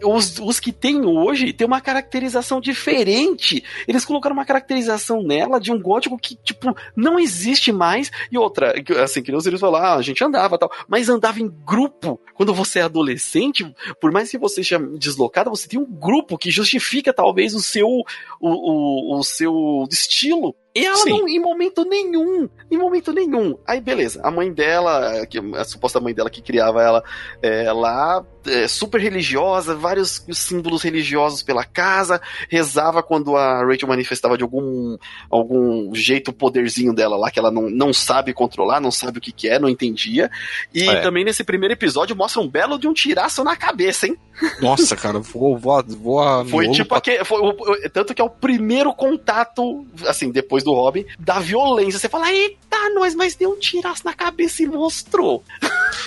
os, 0.03 0.39
os 0.39 0.59
que 0.59 0.71
tem 0.71 1.05
hoje 1.05 1.53
tem 1.53 1.67
uma 1.67 1.79
caracterização 1.79 2.59
diferente. 2.59 3.63
Eles 3.87 4.03
colocaram 4.03 4.35
uma 4.35 4.45
caracterização 4.45 5.21
nela 5.21 5.59
de 5.59 5.71
um 5.71 5.79
gótico 5.79 6.17
que, 6.17 6.35
tipo, 6.35 6.75
não 6.95 7.19
existe 7.19 7.71
mais. 7.71 8.11
E 8.31 8.37
outra, 8.37 8.73
assim, 9.03 9.21
que 9.21 9.31
eles 9.31 9.59
falaram, 9.59 9.85
ah, 9.85 9.95
a 9.95 10.01
gente 10.01 10.23
andava 10.23 10.57
tal, 10.57 10.71
mas 10.87 11.07
andava 11.07 11.39
em 11.39 11.47
grupo. 11.47 12.19
Quando 12.33 12.53
você 12.53 12.79
é 12.79 12.83
adolescente, 12.83 13.71
por 14.01 14.11
mais 14.11 14.31
que 14.31 14.37
você 14.37 14.63
seja 14.63 14.79
deslocado, 14.79 15.49
você 15.49 15.67
tem 15.67 15.79
um 15.79 15.85
grupo 15.85 16.37
que 16.37 16.49
justifica 16.49 17.13
talvez 17.13 17.53
o 17.53 17.59
seu, 17.59 17.87
o, 17.87 18.05
o, 18.39 19.19
o 19.19 19.23
seu 19.23 19.87
estilo. 19.91 20.55
E 20.79 20.85
ela 20.85 20.97
Sim. 20.97 21.09
não, 21.09 21.27
em 21.27 21.39
momento 21.39 21.83
nenhum, 21.83 22.47
em 22.71 22.77
momento 22.77 23.11
nenhum. 23.11 23.57
Aí, 23.67 23.81
beleza, 23.81 24.21
a 24.23 24.31
mãe 24.31 24.51
dela, 24.51 25.11
a 25.57 25.63
suposta 25.65 25.99
mãe 25.99 26.13
dela 26.13 26.29
que 26.29 26.41
criava 26.41 26.81
ela 26.81 27.03
é, 27.41 27.71
lá, 27.71 28.25
é, 28.45 28.67
super 28.67 28.99
religiosa, 29.01 29.75
vários 29.75 30.23
símbolos 30.31 30.83
religiosos 30.83 31.43
pela 31.43 31.63
casa, 31.63 32.21
rezava 32.49 33.03
quando 33.03 33.35
a 33.35 33.63
Rachel 33.65 33.87
manifestava 33.87 34.37
de 34.37 34.43
algum, 34.43 34.97
algum 35.29 35.93
jeito 35.93 36.29
o 36.29 36.33
poderzinho 36.33 36.93
dela 36.93 37.17
lá, 37.17 37.31
que 37.31 37.39
ela 37.39 37.51
não, 37.51 37.69
não 37.69 37.93
sabe 37.93 38.33
controlar, 38.33 38.79
não 38.79 38.91
sabe 38.91 39.19
o 39.19 39.21
que, 39.21 39.31
que 39.31 39.49
é, 39.49 39.59
não 39.59 39.69
entendia. 39.69 40.29
E 40.73 40.87
é. 40.87 41.01
também 41.01 41.23
nesse 41.23 41.43
primeiro 41.43 41.73
episódio 41.73 42.15
mostra 42.15 42.41
um 42.41 42.47
belo 42.47 42.77
de 42.77 42.87
um 42.87 42.93
tiraço 42.93 43.43
na 43.43 43.55
cabeça, 43.55 44.07
hein? 44.07 44.17
Nossa, 44.61 44.95
cara, 44.95 45.19
vou, 45.19 45.57
vou, 45.57 45.83
vou 45.83 46.45
Foi 46.45 46.69
tipo 46.69 46.95
aquele, 46.95 47.23
foi, 47.25 47.39
tanto 47.91 48.13
que 48.13 48.21
é 48.21 48.25
o 48.25 48.29
primeiro 48.29 48.93
contato, 48.93 49.85
assim, 50.05 50.31
depois 50.31 50.63
do 50.63 50.73
Robin, 50.73 51.05
da 51.19 51.39
violência. 51.39 51.99
Você 51.99 52.09
fala, 52.09 52.31
eita, 52.31 52.89
nós, 52.93 53.15
mas 53.15 53.35
deu 53.35 53.51
um 53.51 53.59
tiraço 53.59 54.05
na 54.05 54.13
cabeça 54.13 54.63
e 54.63 54.67
mostrou. 54.67 55.43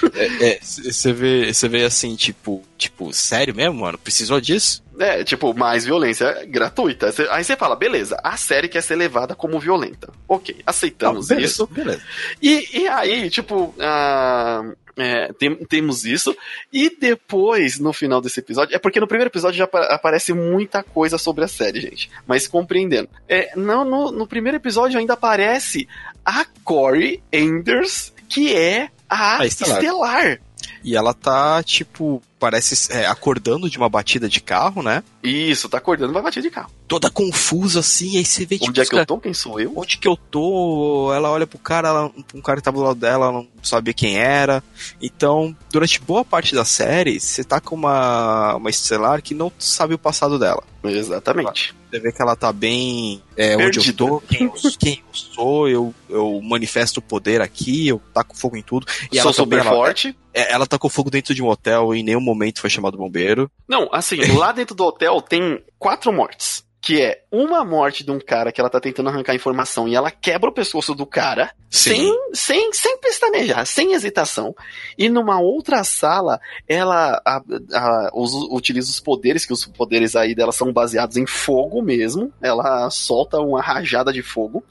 Você 0.00 1.10
é, 1.10 1.10
é, 1.10 1.12
vê, 1.12 1.52
você 1.52 1.68
vê 1.68 1.84
assim, 1.84 2.16
tipo, 2.22 2.62
tipo, 2.78 3.12
sério 3.12 3.54
mesmo, 3.54 3.80
mano? 3.80 3.98
Precisou 3.98 4.40
disso? 4.40 4.82
É, 4.98 5.24
tipo, 5.24 5.52
mais 5.52 5.84
violência 5.84 6.46
gratuita. 6.46 7.12
Aí 7.30 7.42
você 7.42 7.56
fala, 7.56 7.74
beleza, 7.74 8.16
a 8.22 8.36
série 8.36 8.68
quer 8.68 8.82
ser 8.82 8.94
levada 8.94 9.34
como 9.34 9.58
violenta. 9.58 10.12
Ok, 10.28 10.60
aceitamos 10.64 11.28
Não, 11.28 11.36
beleza, 11.36 11.52
isso. 11.52 11.66
Beleza. 11.66 12.02
E, 12.40 12.80
e 12.80 12.88
aí, 12.88 13.28
tipo, 13.28 13.74
uh, 13.76 14.76
é, 14.96 15.32
tem, 15.32 15.56
temos 15.64 16.04
isso. 16.04 16.36
E 16.72 16.94
depois, 16.96 17.80
no 17.80 17.92
final 17.92 18.20
desse 18.20 18.38
episódio, 18.38 18.76
é 18.76 18.78
porque 18.78 19.00
no 19.00 19.08
primeiro 19.08 19.30
episódio 19.30 19.58
já 19.58 19.64
aparece 19.64 20.32
muita 20.32 20.82
coisa 20.82 21.18
sobre 21.18 21.44
a 21.44 21.48
série, 21.48 21.80
gente. 21.80 22.08
Mas 22.26 22.46
compreendendo. 22.46 23.08
É, 23.28 23.56
não, 23.56 23.84
no, 23.84 24.12
no 24.12 24.26
primeiro 24.26 24.58
episódio 24.58 24.98
ainda 24.98 25.14
aparece 25.14 25.88
a 26.24 26.44
Corey 26.62 27.20
Enders, 27.32 28.12
que 28.28 28.54
é 28.54 28.90
a, 29.08 29.40
a 29.40 29.46
Estelar. 29.46 29.78
Estelar. 29.78 30.40
E 30.84 30.96
ela 30.96 31.14
tá, 31.14 31.62
tipo, 31.62 32.22
parece 32.38 32.92
é, 32.92 33.06
acordando 33.06 33.70
de 33.70 33.78
uma 33.78 33.88
batida 33.88 34.28
de 34.28 34.40
carro, 34.40 34.82
né? 34.82 35.02
Isso, 35.22 35.68
tá 35.68 35.78
acordando 35.78 36.12
de 36.12 36.18
uma 36.18 36.22
batida 36.22 36.42
de 36.42 36.50
carro. 36.50 36.70
Toda 36.88 37.08
confusa 37.08 37.80
assim, 37.80 38.16
aí 38.16 38.24
você 38.24 38.44
vê 38.44 38.58
tipo. 38.58 38.70
Onde 38.70 38.80
é 38.80 38.84
que 38.84 38.90
cara, 38.90 39.02
eu 39.02 39.06
tô? 39.06 39.18
Quem 39.18 39.32
sou 39.32 39.60
eu? 39.60 39.72
Onde 39.76 39.96
que 39.96 40.08
eu 40.08 40.16
tô? 40.16 41.12
Ela 41.14 41.30
olha 41.30 41.46
pro 41.46 41.58
cara, 41.58 41.88
ela, 41.88 42.10
um 42.34 42.40
cara 42.40 42.58
que 42.58 42.64
tava 42.64 42.78
do 42.78 42.82
lado 42.82 42.98
dela, 42.98 43.26
ela 43.26 43.32
não 43.32 43.48
sabia 43.62 43.94
quem 43.94 44.16
era. 44.16 44.62
Então, 45.00 45.56
durante 45.70 46.00
boa 46.00 46.24
parte 46.24 46.54
da 46.54 46.64
série, 46.64 47.20
você 47.20 47.44
tá 47.44 47.60
com 47.60 47.76
uma, 47.76 48.56
uma 48.56 48.70
estelar 48.70 49.22
que 49.22 49.34
não 49.34 49.52
sabe 49.58 49.94
o 49.94 49.98
passado 49.98 50.38
dela. 50.38 50.64
Exatamente. 50.82 51.74
Você 51.92 52.00
vê 52.00 52.10
que 52.10 52.22
ela 52.22 52.34
tá 52.34 52.50
bem 52.50 53.22
é, 53.36 53.54
onde 53.54 53.86
eu 53.86 53.94
tô, 53.94 54.18
quem 54.22 54.46
eu, 54.46 54.52
quem 54.78 55.02
eu 55.06 55.14
sou, 55.14 55.68
eu, 55.68 55.94
eu 56.08 56.40
manifesto 56.40 57.00
o 57.00 57.02
poder 57.02 57.42
aqui, 57.42 57.86
eu 57.86 58.00
taco 58.14 58.34
fogo 58.34 58.56
em 58.56 58.62
tudo. 58.62 58.86
E 59.12 59.16
sou 59.16 59.24
ela 59.24 59.32
super 59.34 59.58
também, 59.58 59.72
forte. 59.74 60.16
Ela, 60.32 60.46
é, 60.46 60.52
ela 60.54 60.66
tacou 60.66 60.88
fogo 60.88 61.10
dentro 61.10 61.34
de 61.34 61.42
um 61.42 61.48
hotel 61.48 61.94
e 61.94 62.00
em 62.00 62.02
nenhum 62.02 62.22
momento 62.22 62.62
foi 62.62 62.70
chamado 62.70 62.96
bombeiro. 62.96 63.50
Não, 63.68 63.90
assim, 63.92 64.16
lá 64.38 64.52
dentro 64.52 64.74
do 64.74 64.84
hotel 64.84 65.20
tem 65.20 65.62
quatro 65.78 66.10
mortes 66.10 66.64
que 66.82 67.00
é 67.00 67.22
uma 67.30 67.64
morte 67.64 68.02
de 68.02 68.10
um 68.10 68.18
cara 68.18 68.50
que 68.50 68.60
ela 68.60 68.68
tá 68.68 68.80
tentando 68.80 69.08
arrancar 69.08 69.36
informação 69.36 69.86
e 69.86 69.94
ela 69.94 70.10
quebra 70.10 70.50
o 70.50 70.52
pescoço 70.52 70.96
do 70.96 71.06
cara 71.06 71.52
sem, 71.70 72.12
sem, 72.34 72.72
sem 72.72 72.98
pestanejar, 72.98 73.64
sem 73.64 73.92
hesitação. 73.92 74.52
E 74.98 75.08
numa 75.08 75.40
outra 75.40 75.84
sala, 75.84 76.40
ela 76.68 77.22
a, 77.24 77.40
a, 77.72 78.10
utiliza 78.50 78.90
os 78.90 78.98
poderes, 78.98 79.46
que 79.46 79.52
os 79.52 79.64
poderes 79.64 80.16
aí 80.16 80.34
dela 80.34 80.50
são 80.50 80.72
baseados 80.72 81.16
em 81.16 81.24
fogo 81.24 81.80
mesmo. 81.80 82.32
Ela 82.42 82.90
solta 82.90 83.38
uma 83.38 83.62
rajada 83.62 84.12
de 84.12 84.20
fogo 84.20 84.64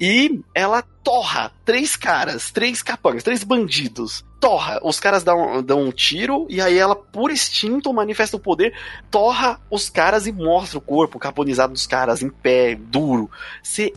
e 0.00 0.40
ela 0.54 0.82
torra 1.08 1.50
três 1.64 1.96
caras, 1.96 2.50
três 2.50 2.82
capangas, 2.82 3.22
três 3.22 3.42
bandidos. 3.42 4.22
Torra. 4.38 4.78
Os 4.82 5.00
caras 5.00 5.24
dão, 5.24 5.62
dão 5.62 5.84
um 5.84 5.90
tiro 5.90 6.46
e 6.50 6.60
aí 6.60 6.76
ela, 6.76 6.94
por 6.94 7.30
instinto, 7.30 7.94
manifesta 7.94 8.36
o 8.36 8.40
poder, 8.40 8.74
torra 9.10 9.58
os 9.70 9.88
caras 9.88 10.26
e 10.26 10.32
mostra 10.32 10.76
o 10.76 10.82
corpo 10.82 11.18
carbonizado 11.18 11.72
dos 11.72 11.86
caras 11.86 12.22
em 12.22 12.28
pé, 12.28 12.74
duro. 12.74 13.30
Você, 13.62 13.94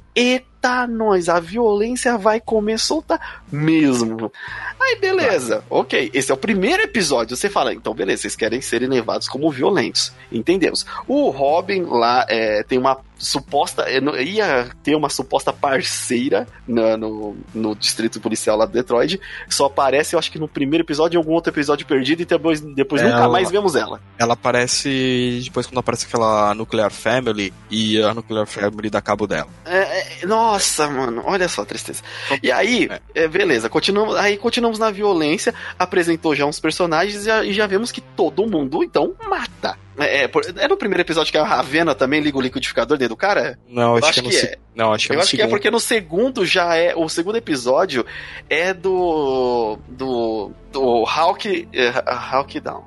nós, 0.88 1.30
a 1.30 1.39
violência 1.39 2.18
vai 2.18 2.39
comer 2.39 2.80
soltar 2.80 3.41
mesmo. 3.51 4.32
Aí, 4.80 4.98
beleza, 5.00 5.63
vai. 5.70 5.80
ok. 5.80 6.12
Esse 6.13 6.32
é 6.32 6.34
o 6.34 6.38
primeiro 6.38 6.84
episódio. 6.84 7.36
Você 7.36 7.50
fala, 7.50 7.74
então, 7.74 7.94
beleza, 7.94 8.24
vocês 8.24 8.36
querem 8.36 8.62
serem 8.62 8.88
levados 8.88 9.27
como 9.27 9.50
violentos. 9.51 10.12
Entendemos. 10.32 10.86
O 11.08 11.30
Robin 11.30 11.84
lá 11.84 12.25
é, 12.30 12.63
tem 12.63 12.77
uma 12.77 12.98
suposta. 13.22 13.86
ia 14.20 14.70
ter 14.84 14.96
uma 14.96 15.10
suposta 15.10 15.53
parceira 15.53 16.48
no, 16.68 16.98
no, 16.98 17.38
no, 17.53 17.75
distrito 17.75 18.20
policial 18.20 18.58
lá 18.58 18.65
de 18.65 18.74
Detroit. 18.74 19.22
Só 19.48 19.65
aparece, 19.65 20.15
eu 20.15 20.20
acho 20.20 20.32
que 20.32 20.39
no 20.39 20.48
primeiro 20.48 20.84
episódio, 20.84 21.18
em 21.18 21.20
algum 21.20 21.34
outro 21.34 21.53
episódio 21.53 21.86
perdido, 21.86 22.24
e 22.24 22.25
depois, 22.25 22.60
depois 22.60 23.01
nunca 23.01 23.30
mais 23.30 23.51
vemos 23.51 23.75
ela. 23.75 24.01
Ela 24.18 24.34
aparece 24.34 25.41
depois 25.44 25.68
quando 25.68 25.80
aparece 25.80 26.06
aquela 26.08 26.53
Nuclear 26.56 26.91
Family 26.91 27.53
e 27.70 28.01
a 28.01 28.13
Nuclear 28.13 28.48
Family 28.48 28.89
dá 28.89 29.01
cabo 29.01 29.27
dela. 29.27 29.50
É, 29.65 30.24
é, 30.24 30.25
nossa, 30.25 30.50
mano, 30.89 31.24
olha 31.25 31.48
só 31.48 31.62
a 31.62 31.65
tristeza. 31.65 32.03
E 32.41 32.51
aí, 32.51 32.89
é. 33.13 33.24
é. 33.24 33.27
beleza, 33.27 33.70
continuamos, 33.70 34.15
aí 34.15 34.38
continuamos 34.38 34.79
na 34.79 34.91
violência, 34.91 35.53
apresentou 35.77 36.36
já 36.36 36.46
uns 36.46 36.60
personagens 36.60 37.22
e 37.22 37.25
já, 37.25 37.43
e 37.43 37.53
já 37.53 37.67
vemos 37.67 37.91
que 37.91 38.01
todo 38.01 38.48
mundo 38.48 38.84
então 38.84 39.15
mata. 39.29 39.77
É, 39.98 40.24
é, 40.24 40.31
é, 40.58 40.67
no 40.67 40.77
primeiro 40.77 41.01
episódio 41.01 41.31
que 41.31 41.38
a 41.38 41.43
Ravena 41.43 41.93
também 41.93 42.22
liga 42.22 42.38
o 42.38 42.41
liquidificador 42.41 42.98
dentro 42.98 43.15
do 43.15 43.17
cara? 43.17 43.60
Não, 43.67 43.96
acho, 43.96 44.08
acho 44.08 44.24
que, 44.24 44.36
é. 44.36 44.58
Não, 44.74 44.93
acho 44.93 45.08
que 45.08 45.13
é 45.13 45.15
Eu 45.15 45.20
acho 45.20 45.29
segundo. 45.29 45.46
que 45.46 45.48
é 45.48 45.50
porque 45.50 45.72
no 45.72 45.79
segundo 45.79 46.46
já 46.46 46.75
é. 46.75 46.96
O 46.96 47.10
segundo 47.10 47.38
episódio 47.38 48.05
é 48.50 48.74
do. 48.74 49.77
do. 49.89 50.51
Do 50.72 51.06
Hawk. 51.06 51.68
Hawk 52.06 52.60
Down. 52.60 52.84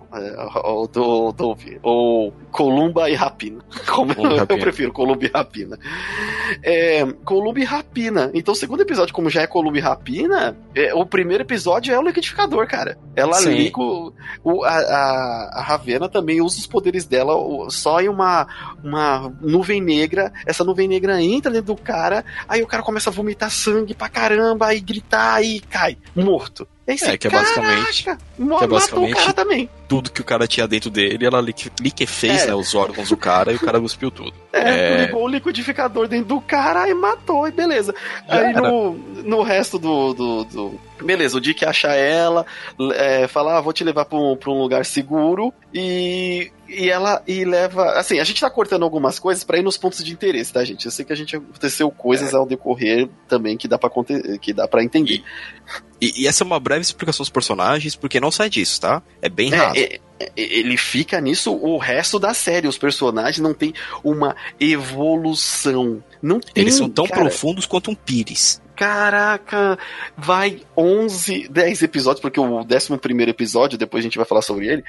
Ou 0.63 0.89
do 0.89 1.33
Dove. 1.33 1.79
Ou 1.83 2.33
Columba 2.51 3.11
e 3.11 3.15
Rapina. 3.15 3.61
Como 3.87 4.13
eu, 4.13 4.37
Rapina. 4.37 4.47
eu 4.49 4.59
prefiro, 4.59 4.93
Columba 4.93 5.25
e 5.25 5.29
Rapina. 5.29 5.79
É, 6.63 7.05
Columba 7.25 7.61
e 7.61 7.65
Rapina. 7.65 8.31
Então 8.33 8.53
o 8.53 8.57
segundo 8.57 8.83
episódio, 8.83 9.15
como 9.15 9.29
já 9.29 9.43
é 9.43 9.47
Columba 9.47 9.79
e 9.79 9.81
Rapina, 9.81 10.57
é, 10.75 10.95
o 10.95 11.05
primeiro 11.05 11.43
episódio 11.43 11.93
é 11.93 11.99
o 11.99 12.03
liquidificador, 12.03 12.67
cara. 12.67 12.99
Ela 13.17 13.35
Sim. 13.35 13.51
liga 13.51 13.81
o, 13.81 14.13
o 14.43 14.65
a, 14.65 14.71
a, 14.71 15.51
a 15.55 15.63
Ravena 15.63 16.09
também 16.09 16.41
usa 16.41 16.59
os 16.59 16.67
poderes 16.67 17.05
dela 17.07 17.35
só 17.71 18.01
em 18.01 18.09
uma, 18.09 18.47
uma 18.83 19.33
nuvem 19.41 19.81
negra. 19.81 20.33
Essa 20.47 20.65
nuvem 20.65 20.89
negra 20.89 21.21
entra 21.21 21.51
dentro 21.51 21.75
do 21.75 21.81
cara, 21.81 22.25
aí 22.49 22.63
o 22.63 22.67
cara 22.67 22.83
começa 22.83 23.11
a 23.11 23.13
vomitar 23.13 23.51
sangue 23.51 23.95
pra 23.95 24.09
caramba, 24.09 24.67
aí 24.67 24.81
gritar 24.81 25.43
e 25.43 25.61
cai, 25.61 25.97
morto. 26.15 26.67
Esse 26.87 27.07
é, 27.07 27.17
que 27.17 27.27
é 27.27 27.31
basicamente. 27.31 28.05
Caraca, 28.05 28.25
que 28.37 28.65
é 28.65 28.67
basicamente 28.67 29.33
também. 29.33 29.71
Tudo 29.89 30.11
que 30.11 30.21
o 30.21 30.25
cara 30.25 30.47
tinha 30.47 30.67
dentro 30.67 30.91
dele, 30.91 31.27
ela 31.27 31.41
liquefez 31.41 32.43
é. 32.43 32.47
né, 32.49 32.55
os 32.55 32.75
órgãos 32.75 33.09
do 33.09 33.17
cara 33.17 33.53
e 33.53 33.57
o 33.57 33.61
cara 33.61 33.81
cuspiu 33.81 34.11
tudo. 34.11 34.33
É, 34.53 35.03
é... 35.03 35.07
ligou 35.07 35.25
o 35.25 35.29
liquidificador 35.29 36.09
dentro 36.09 36.27
do 36.27 36.41
cara 36.41 36.89
e 36.89 36.95
matou, 36.95 37.47
e 37.47 37.51
beleza. 37.51 37.95
Já 38.29 38.39
Aí 38.39 38.53
no, 38.53 38.93
no 38.95 39.43
resto 39.43 39.79
do, 39.79 40.15
do, 40.15 40.45
do, 40.45 40.81
Beleza, 41.03 41.37
o 41.37 41.41
Dick 41.41 41.65
acha 41.65 41.89
ela, 41.89 42.47
é, 42.95 43.27
fala, 43.29 43.59
ah, 43.59 43.61
vou 43.61 43.73
te 43.73 43.85
levar 43.85 44.05
pra 44.05 44.19
um, 44.19 44.37
pra 44.37 44.51
um 44.51 44.61
lugar 44.61 44.85
seguro 44.85 45.53
e 45.73 46.51
e 46.69 46.89
ela 46.89 47.23
e 47.27 47.45
leva. 47.45 47.93
Assim, 47.93 48.19
a 48.19 48.25
gente 48.25 48.41
tá 48.41 48.49
cortando 48.49 48.85
algumas 48.85 49.19
coisas 49.19 49.45
para 49.45 49.59
ir 49.59 49.63
nos 49.63 49.77
pontos 49.77 50.03
de 50.03 50.13
interesse, 50.13 50.53
tá, 50.53 50.65
gente? 50.65 50.85
Eu 50.85 50.91
sei 50.91 51.05
que 51.05 51.13
a 51.13 51.17
gente 51.17 51.37
aconteceu 51.37 51.91
coisas 51.91 52.33
é. 52.33 52.37
ao 52.37 52.47
decorrer 52.47 53.09
também 53.29 53.57
que 53.57 53.69
dá 53.69 53.79
para 53.79 53.91
que 54.41 54.53
dá 54.53 54.67
para 54.67 54.83
entender. 54.83 55.23
E, 56.01 56.23
e, 56.23 56.27
essa 56.27 56.43
é 56.43 56.47
uma 56.47 56.61
breve 56.61 56.83
explicação 56.83 57.23
dos 57.23 57.31
personagens, 57.31 57.95
porque 57.95 58.21
não 58.21 58.31
sai 58.31 58.51
disso, 58.51 58.81
tá? 58.81 59.03
É 59.23 59.29
bem 59.29 59.53
é, 59.53 59.57
raso. 59.57 59.74
É, 59.75 60.01
ele 60.37 60.77
fica 60.77 61.21
nisso 61.21 61.53
o 61.53 61.77
resto 61.79 62.19
da 62.19 62.33
série. 62.33 62.69
Os 62.69 62.79
personagens 62.79 63.39
não 63.39 63.55
tem 63.55 63.75
uma 64.03 64.37
evolução. 64.59 66.03
Não 66.23 66.41
tem, 66.41 66.53
Eles 66.63 66.75
são 66.75 66.89
tão 66.89 67.07
cara... 67.07 67.23
profundos 67.23 67.67
quanto 67.67 67.91
um 67.91 67.95
pires 67.95 68.63
caraca, 68.75 69.79
vai 70.17 70.63
11, 70.77 71.49
10 71.49 71.83
episódios, 71.83 72.21
porque 72.21 72.41
o 72.41 72.45
11 72.45 72.69
episódio, 73.29 73.79
depois 73.79 74.03
a 74.03 74.05
gente 74.05 74.17
vai 74.17 74.27
falar 74.27 74.43
sobre 74.43 74.69
ele, 74.69 74.85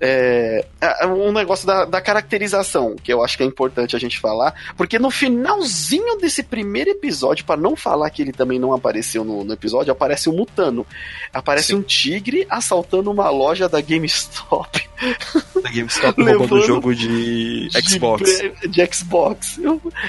é, 0.00 0.64
é 0.80 1.06
um 1.06 1.32
negócio 1.32 1.66
da, 1.66 1.84
da, 1.84 2.00
caracterização, 2.00 2.96
que 2.96 3.12
eu 3.12 3.22
acho 3.22 3.36
que 3.36 3.42
é 3.42 3.46
importante 3.46 3.94
a 3.94 3.98
gente 3.98 4.18
falar, 4.18 4.54
porque 4.76 4.98
no 4.98 5.10
finalzinho 5.10 6.18
desse 6.18 6.42
primeiro 6.42 6.90
episódio, 6.90 7.44
para 7.44 7.60
não 7.60 7.76
falar 7.76 8.10
que 8.10 8.22
ele 8.22 8.32
também 8.32 8.58
não 8.58 8.72
apareceu 8.72 9.24
no, 9.24 9.44
no 9.44 9.52
episódio, 9.52 9.92
aparece 9.92 10.28
um 10.28 10.36
mutano. 10.36 10.86
Aparece 11.32 11.68
Sim. 11.68 11.76
um 11.76 11.82
tigre 11.82 12.46
assaltando 12.48 13.10
uma 13.10 13.28
loja 13.30 13.68
da 13.68 13.80
GameStop. 13.80 14.88
Da 15.62 15.70
GameStop 15.70 16.22
roubando 16.22 16.54
o 16.54 16.66
jogo 16.66 16.94
de, 16.94 17.68
de 17.68 17.88
Xbox. 17.88 18.40
De 18.68 18.94
Xbox. 18.94 19.60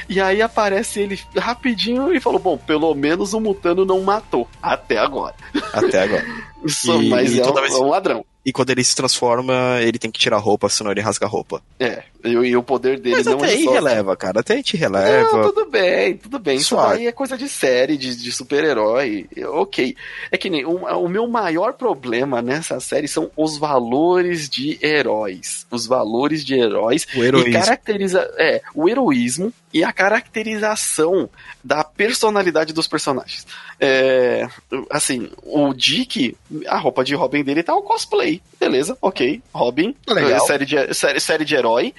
E 0.07 0.21
aí 0.21 0.43
aparece 0.43 0.99
ele 0.99 1.19
rapidinho 1.35 2.13
e 2.13 2.19
falou: 2.19 2.39
Bom, 2.39 2.57
pelo 2.57 2.93
menos 2.93 3.18
menos 3.19 3.33
o 3.33 3.39
Mutano 3.39 3.85
não 3.85 4.01
matou. 4.01 4.47
Até 4.61 4.97
agora. 4.97 5.35
Até 5.73 6.03
agora. 6.03 6.25
Isso, 6.63 7.01
e, 7.01 7.09
mas 7.09 7.31
e 7.31 7.41
é, 7.41 7.45
um, 7.45 7.53
vez... 7.53 7.73
é 7.73 7.77
um 7.77 7.89
ladrão. 7.89 8.25
E 8.45 8.51
quando 8.51 8.69
ele 8.69 8.83
se 8.83 8.95
transforma, 8.95 9.79
ele 9.81 9.99
tem 9.99 10.09
que 10.09 10.19
tirar 10.19 10.37
a 10.37 10.39
roupa, 10.39 10.69
senão 10.69 10.91
ele 10.91 11.01
rasga 11.01 11.25
a 11.25 11.29
roupa. 11.29 11.61
É, 11.79 12.03
e, 12.23 12.29
e 12.29 12.55
o 12.55 12.63
poder 12.63 12.99
dele 12.99 13.15
Mas 13.17 13.25
não 13.25 13.37
até 13.37 13.47
é 13.47 13.49
aí 13.51 13.63
só... 13.63 13.71
releva, 13.71 14.15
cara. 14.15 14.39
Até 14.41 14.53
a 14.53 14.57
gente 14.57 14.75
releva. 14.75 15.31
Não, 15.31 15.51
tudo 15.51 15.69
bem, 15.69 16.17
tudo 16.17 16.39
bem. 16.39 16.59
Suave. 16.59 16.91
Isso 16.91 16.99
aí 17.01 17.07
é 17.07 17.11
coisa 17.11 17.37
de 17.37 17.47
série, 17.47 17.97
de, 17.97 18.15
de 18.15 18.31
super-herói. 18.31 19.27
Ok. 19.47 19.95
É 20.31 20.37
que 20.37 20.49
nem 20.49 20.65
o, 20.65 20.85
o 20.85 21.07
meu 21.07 21.27
maior 21.27 21.73
problema 21.73 22.41
nessa 22.41 22.79
série 22.79 23.07
são 23.07 23.31
os 23.37 23.57
valores 23.57 24.49
de 24.49 24.77
heróis. 24.81 25.65
Os 25.71 25.87
valores 25.87 26.43
de 26.43 26.55
heróis. 26.55 27.07
O 27.15 27.23
heroísmo. 27.23 27.49
E 27.49 27.53
caracteriza, 27.53 28.29
é, 28.37 28.61
o 28.75 28.89
heroísmo 28.89 29.53
e 29.73 29.83
a 29.83 29.93
caracterização 29.93 31.29
da 31.63 31.83
personalidade 31.83 32.73
dos 32.73 32.87
personagens. 32.87 33.45
É, 33.79 34.47
assim, 34.89 35.29
o 35.43 35.73
Dick, 35.73 36.35
a 36.67 36.77
roupa 36.77 37.03
de 37.03 37.15
Robin 37.15 37.43
dele 37.43 37.63
tá 37.63 37.75
o 37.75 37.83
cosplay. 37.83 38.41
Beleza, 38.59 38.97
ok. 39.01 39.41
Robin, 39.53 39.95
Legal. 40.07 40.45
Série, 40.45 40.65
de, 40.65 40.93
série, 40.93 41.19
série 41.19 41.45
de 41.45 41.55
herói. 41.55 41.93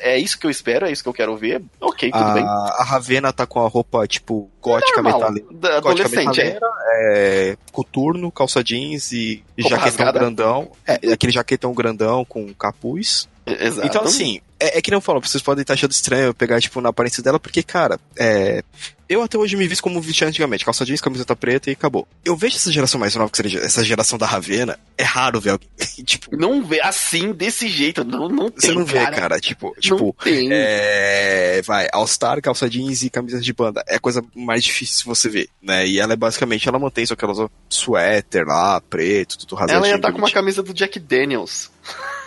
É 0.00 0.18
isso 0.18 0.38
que 0.38 0.46
eu 0.46 0.50
espero, 0.50 0.86
é 0.86 0.92
isso 0.92 1.02
que 1.02 1.08
eu 1.08 1.12
quero 1.12 1.36
ver. 1.36 1.62
Ok, 1.80 2.10
tudo 2.10 2.24
a, 2.24 2.34
bem. 2.34 2.44
A 2.44 2.84
Ravena 2.84 3.32
tá 3.32 3.46
com 3.46 3.64
a 3.64 3.68
roupa, 3.68 4.06
tipo, 4.06 4.50
gótica 4.60 5.02
metaleira. 5.02 5.46
Adolescente, 5.76 6.40
é. 6.40 6.58
é. 6.94 7.56
Coturno, 7.70 8.30
calça 8.30 8.62
jeans 8.62 9.12
e 9.12 9.42
roupa 9.56 9.62
jaquetão 9.62 9.84
rasgada. 9.84 10.18
grandão. 10.18 10.70
É, 10.86 11.12
aquele 11.12 11.32
jaquetão 11.32 11.72
grandão 11.72 12.24
com 12.24 12.52
capuz. 12.54 13.28
Exato. 13.46 13.86
Então, 13.86 14.02
assim, 14.02 14.40
é, 14.62 14.78
é 14.78 14.82
que 14.82 14.90
não 14.90 15.00
falo, 15.00 15.20
vocês 15.20 15.42
podem 15.42 15.62
estar 15.62 15.74
achando 15.74 15.90
estranho 15.90 16.26
eu 16.26 16.34
pegar, 16.34 16.60
tipo, 16.60 16.80
na 16.80 16.90
aparência 16.90 17.22
dela, 17.22 17.40
porque, 17.40 17.62
cara, 17.62 17.98
é. 18.16 18.62
Eu 19.08 19.20
até 19.20 19.36
hoje 19.36 19.56
me 19.56 19.66
visto 19.66 19.82
como 19.82 20.00
vestia 20.00 20.26
antigamente, 20.26 20.64
calça 20.64 20.86
jeans, 20.86 21.00
camiseta 21.00 21.36
preta 21.36 21.68
e 21.68 21.74
acabou. 21.74 22.08
Eu 22.24 22.34
vejo 22.34 22.56
essa 22.56 22.72
geração 22.72 22.98
mais 22.98 23.14
nova, 23.14 23.30
que 23.30 23.36
seja 23.36 23.58
essa 23.58 23.84
geração 23.84 24.16
da 24.16 24.24
Ravena, 24.24 24.78
é 24.96 25.02
raro 25.02 25.38
ver 25.40 25.50
alguém, 25.50 25.68
tipo... 26.06 26.34
Não 26.34 26.64
vê 26.64 26.80
assim, 26.80 27.32
desse 27.32 27.68
jeito, 27.68 28.04
não, 28.04 28.28
não 28.28 28.50
tem, 28.50 28.70
Você 28.70 28.74
não 28.74 28.86
vê, 28.86 29.00
cara, 29.00 29.16
cara 29.16 29.40
tipo, 29.40 29.74
tipo, 29.78 30.16
tem. 30.22 30.48
É, 30.50 31.60
vai, 31.62 31.88
All-Star, 31.92 32.40
calça 32.40 32.70
jeans 32.70 33.02
e 33.02 33.10
camiseta 33.10 33.42
de 33.42 33.52
banda, 33.52 33.84
é 33.86 33.96
a 33.96 34.00
coisa 34.00 34.24
mais 34.34 34.64
difícil 34.64 35.04
você 35.04 35.28
ver, 35.28 35.50
né, 35.60 35.86
e 35.86 35.98
ela 35.98 36.14
é 36.14 36.16
basicamente, 36.16 36.68
ela 36.68 36.78
mantém 36.78 37.04
só 37.04 37.14
aquelas 37.14 37.38
suéter 37.68 38.46
lá, 38.46 38.80
preto, 38.80 39.36
tudo 39.38 39.56
rasgadinho. 39.56 39.78
Ela 39.78 39.88
ia 39.88 39.96
estar 39.96 40.08
tá 40.08 40.12
com 40.12 40.18
uma 40.18 40.30
camisa 40.30 40.62
do 40.62 40.72
Jack 40.72 40.98
Daniels. 40.98 41.70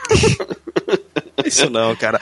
Isso 1.47 1.69
não, 1.69 1.95
cara. 1.95 2.19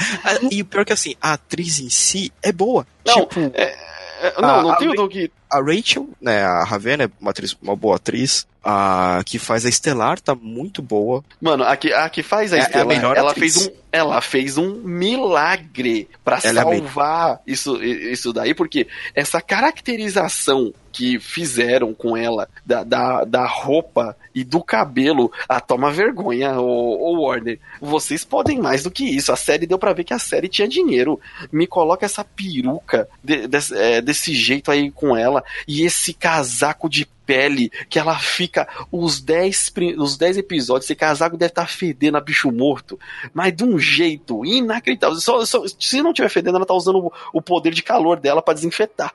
E 0.51 0.61
o 0.61 0.65
pior 0.65 0.81
é 0.81 0.85
que 0.85 0.93
assim, 0.93 1.15
a 1.21 1.33
atriz 1.33 1.79
em 1.79 1.89
si 1.89 2.31
é 2.41 2.51
boa. 2.51 2.85
Não, 3.05 3.13
tipo, 3.13 3.39
é, 3.53 3.75
é, 4.21 4.41
não, 4.41 4.49
a, 4.49 4.63
não 4.63 4.77
tem 4.77 4.89
o 4.89 4.93
Doug. 4.93 5.15
A 5.53 5.61
Rachel, 5.61 6.09
né, 6.19 6.43
a 6.43 6.63
Ravena 6.63 7.03
é 7.03 7.09
uma, 7.19 7.31
atriz, 7.31 7.55
uma 7.61 7.75
boa 7.75 7.95
atriz. 7.95 8.47
A 8.65 9.21
que 9.25 9.37
faz 9.37 9.65
a 9.65 9.69
Estelar 9.69 10.21
tá 10.21 10.33
muito 10.33 10.81
boa. 10.81 11.21
Mano, 11.41 11.65
a 11.65 11.75
que, 11.75 11.91
a 11.91 12.07
que 12.09 12.23
faz 12.23 12.53
a 12.53 12.57
é, 12.57 12.59
Estelar, 12.61 12.91
é 12.91 13.05
a 13.05 13.13
ela 13.13 13.31
atriz. 13.31 13.55
fez 13.55 13.67
um 13.67 13.83
ela 13.93 14.19
fez 14.21 14.57
um 14.57 14.73
milagre 14.83 16.09
para 16.23 16.37
é 16.37 16.51
salvar 16.51 17.35
é 17.35 17.51
isso, 17.51 17.79
isso 17.83 18.33
daí, 18.33 18.55
porque 18.55 18.87
essa 19.13 19.39
caracterização 19.39 20.73
que 20.91 21.19
fizeram 21.19 21.93
com 21.93 22.17
ela 22.17 22.47
da, 22.65 22.83
da, 22.83 23.23
da 23.23 23.45
roupa 23.45 24.15
e 24.33 24.43
do 24.43 24.63
cabelo, 24.63 25.31
ah, 25.49 25.59
toma 25.59 25.91
vergonha, 25.91 26.59
o, 26.59 27.21
Warner. 27.21 27.59
Vocês 27.79 28.23
podem 28.23 28.59
mais 28.59 28.83
do 28.83 28.91
que 28.91 29.03
isso. 29.03 29.31
A 29.31 29.35
série 29.35 29.65
deu 29.67 29.77
para 29.77 29.93
ver 29.93 30.03
que 30.03 30.13
a 30.13 30.19
série 30.19 30.47
tinha 30.47 30.67
dinheiro. 30.67 31.19
Me 31.51 31.65
coloca 31.65 32.05
essa 32.05 32.23
peruca 32.23 33.07
de, 33.23 33.47
de, 33.47 33.57
é, 33.75 34.01
desse 34.01 34.33
jeito 34.33 34.69
aí 34.69 34.91
com 34.91 35.17
ela 35.17 35.42
e 35.67 35.83
esse 35.83 36.13
casaco 36.13 36.89
de 36.89 37.05
pele 37.25 37.71
que 37.89 37.99
ela 37.99 38.17
fica 38.17 38.67
os 38.91 39.19
10 39.19 39.73
os 39.97 40.17
dez 40.17 40.37
episódios, 40.37 40.85
esse 40.85 40.95
casaco 40.95 41.37
deve 41.37 41.51
estar 41.51 41.63
tá 41.63 41.67
fedendo 41.67 42.17
a 42.17 42.21
bicho 42.21 42.51
morto, 42.51 42.99
mas 43.33 43.55
de 43.55 43.63
um 43.63 43.77
jeito 43.79 44.45
inacreditável. 44.45 45.15
Só, 45.17 45.45
só, 45.45 45.63
se 45.79 46.01
não 46.01 46.13
tiver 46.13 46.29
fedendo, 46.29 46.57
ela 46.57 46.65
tá 46.65 46.73
usando 46.73 46.99
o, 46.99 47.11
o 47.33 47.41
poder 47.41 47.73
de 47.73 47.83
calor 47.83 48.19
dela 48.19 48.41
para 48.41 48.55
desinfetar. 48.55 49.13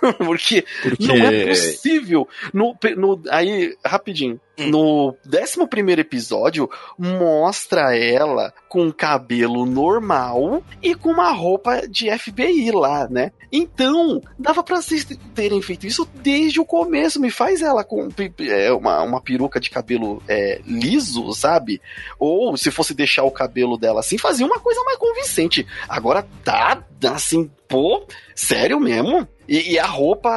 Porque, 0.18 0.64
Porque, 0.82 1.06
não 1.06 1.16
é 1.16 1.46
possível. 1.46 2.28
No, 2.52 2.76
no, 2.96 3.20
aí, 3.30 3.76
rapidinho. 3.84 4.40
Hum. 4.58 4.70
No 4.70 5.16
11 5.26 6.00
episódio, 6.00 6.68
mostra 6.98 7.96
ela 7.96 8.52
com 8.68 8.92
cabelo 8.92 9.64
normal 9.64 10.62
e 10.82 10.94
com 10.94 11.10
uma 11.10 11.30
roupa 11.30 11.86
de 11.88 12.10
FBI 12.16 12.72
lá, 12.72 13.08
né? 13.08 13.30
Então, 13.52 14.20
dava 14.38 14.62
pra 14.62 14.82
vocês 14.82 15.06
terem 15.34 15.62
feito 15.62 15.86
isso 15.86 16.08
desde 16.22 16.60
o 16.60 16.64
começo. 16.64 17.20
Me 17.20 17.30
faz 17.30 17.47
ela 17.62 17.82
com 17.84 18.08
é, 18.40 18.72
uma, 18.72 19.02
uma 19.02 19.20
peruca 19.20 19.58
de 19.58 19.70
cabelo 19.70 20.22
é, 20.28 20.60
liso, 20.66 21.32
sabe? 21.32 21.80
Ou 22.18 22.56
se 22.56 22.70
fosse 22.70 22.94
deixar 22.94 23.24
o 23.24 23.30
cabelo 23.30 23.76
dela 23.76 24.00
assim, 24.00 24.18
fazia 24.18 24.46
uma 24.46 24.60
coisa 24.60 24.82
mais 24.84 24.98
convincente. 24.98 25.66
Agora 25.88 26.26
tá 26.44 26.82
assim, 27.14 27.50
pô, 27.66 28.06
sério 28.34 28.78
mesmo? 28.78 29.26
E, 29.48 29.72
e, 29.72 29.78
a 29.78 29.86
roupa 29.86 30.30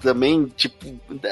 também, 0.00 0.50
tipo, 0.56 0.86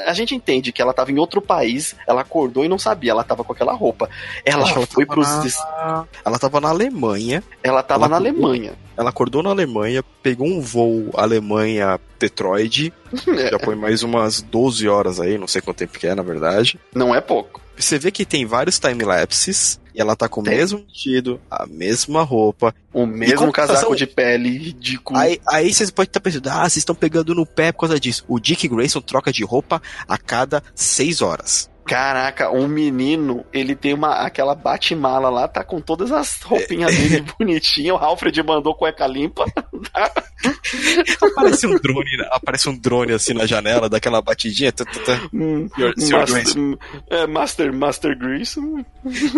a 0.05 0.13
gente 0.13 0.35
entende 0.35 0.71
que 0.71 0.79
ela 0.81 0.93
tava 0.93 1.11
em 1.11 1.17
outro 1.17 1.41
país, 1.41 1.95
ela 2.07 2.21
acordou 2.21 2.63
e 2.63 2.69
não 2.69 2.77
sabia, 2.77 3.09
ela 3.11 3.23
tava 3.23 3.43
com 3.43 3.51
aquela 3.51 3.73
roupa. 3.73 4.07
Ela, 4.45 4.69
ela 4.69 4.85
foi 4.85 5.03
pros. 5.03 5.27
Na... 5.27 6.05
Ela 6.23 6.37
tava 6.37 6.61
na 6.61 6.69
Alemanha. 6.69 7.43
Ela 7.63 7.81
tava 7.81 8.05
ela 8.05 8.09
na 8.09 8.17
acordou, 8.17 8.45
Alemanha. 8.47 8.73
Ela 8.95 9.09
acordou 9.09 9.41
na 9.41 9.49
Alemanha, 9.49 10.03
pegou 10.21 10.47
um 10.47 10.61
voo 10.61 11.09
Alemanha-Detroit. 11.15 12.93
É. 13.27 13.49
Já 13.49 13.59
põe 13.59 13.75
mais 13.75 14.03
umas 14.03 14.41
12 14.41 14.87
horas 14.87 15.19
aí, 15.19 15.37
não 15.37 15.47
sei 15.47 15.61
quanto 15.61 15.77
tempo 15.77 15.97
que 15.97 16.05
é, 16.05 16.13
na 16.13 16.21
verdade. 16.21 16.79
Não 16.93 17.13
é 17.15 17.19
pouco. 17.19 17.59
Você 17.75 17.97
vê 17.97 18.11
que 18.11 18.25
tem 18.25 18.45
vários 18.45 18.77
time-lapses 18.77 19.79
e 19.99 20.01
ela 20.01 20.15
tá 20.15 20.29
com 20.29 20.41
tem. 20.41 20.53
o 20.53 20.57
mesmo 20.57 20.85
vestido, 20.87 21.41
a 21.51 21.65
mesma 21.65 22.23
roupa. 22.23 22.73
O 22.93 23.05
mesmo 23.05 23.51
casaco 23.51 23.93
de 23.97 24.07
pele 24.07 24.57
ridículo. 24.57 25.19
Aí, 25.19 25.41
aí 25.45 25.73
vocês 25.73 25.91
podem 25.91 26.07
estar 26.09 26.21
pensando, 26.21 26.47
ah, 26.47 26.61
vocês 26.61 26.77
estão 26.77 26.95
pegando 26.95 27.35
no 27.35 27.45
pé 27.45 27.73
por 27.73 27.81
causa 27.81 27.99
disso. 27.99 28.23
O 28.25 28.39
Dick 28.39 28.65
Grayson 28.69 29.01
troca 29.01 29.29
de 29.29 29.43
roupa 29.43 29.81
a 30.07 30.17
cada 30.17 30.63
seis 30.73 31.21
horas. 31.21 31.69
Caraca, 31.89 32.51
um 32.51 32.67
menino, 32.67 33.43
ele 33.51 33.75
tem 33.75 33.95
uma 33.95 34.17
aquela 34.17 34.53
bate-mala 34.53 35.27
lá, 35.27 35.47
tá 35.47 35.63
com 35.63 35.81
todas 35.81 36.11
as 36.11 36.39
roupinhas 36.43 36.95
dele 36.95 37.25
bonitinho. 37.39 37.95
O 37.95 37.97
Alfred 37.97 38.43
mandou 38.43 38.75
cueca 38.75 39.07
limpa. 39.07 39.43
aparece 41.19 41.65
um 41.65 41.75
drone, 41.79 42.27
aparece 42.29 42.69
um 42.69 42.77
drone 42.77 43.13
assim 43.13 43.33
na 43.33 43.47
janela, 43.47 43.89
daquela 43.89 44.21
batidinha. 44.21 44.71
Tá, 44.71 44.85
tá, 44.85 44.99
tá. 45.03 45.29
Hum, 45.33 45.67
Master, 46.11 46.77
é, 47.09 47.25
Master, 47.25 47.73
Master 47.73 48.15
Grayson. 48.15 48.85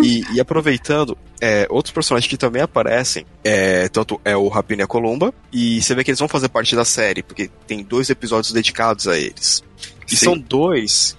E, 0.02 0.22
e 0.34 0.38
aproveitando, 0.38 1.16
é, 1.40 1.66
outros 1.70 1.90
personagens 1.90 2.28
que 2.28 2.36
também 2.36 2.60
aparecem, 2.60 3.24
é, 3.42 3.88
tanto 3.88 4.20
é 4.26 4.36
o 4.36 4.48
Rapina 4.48 4.82
e 4.82 4.84
a 4.84 4.86
Columba, 4.86 5.32
e 5.50 5.80
você 5.80 5.94
vê 5.94 6.04
que 6.04 6.10
eles 6.10 6.20
vão 6.20 6.28
fazer 6.28 6.50
parte 6.50 6.76
da 6.76 6.84
série, 6.84 7.22
porque 7.22 7.50
tem 7.66 7.82
dois 7.82 8.10
episódios 8.10 8.52
dedicados 8.52 9.08
a 9.08 9.16
eles. 9.16 9.64
E 10.06 10.16
Sim. 10.16 10.24
são 10.26 10.38
dois 10.38 11.16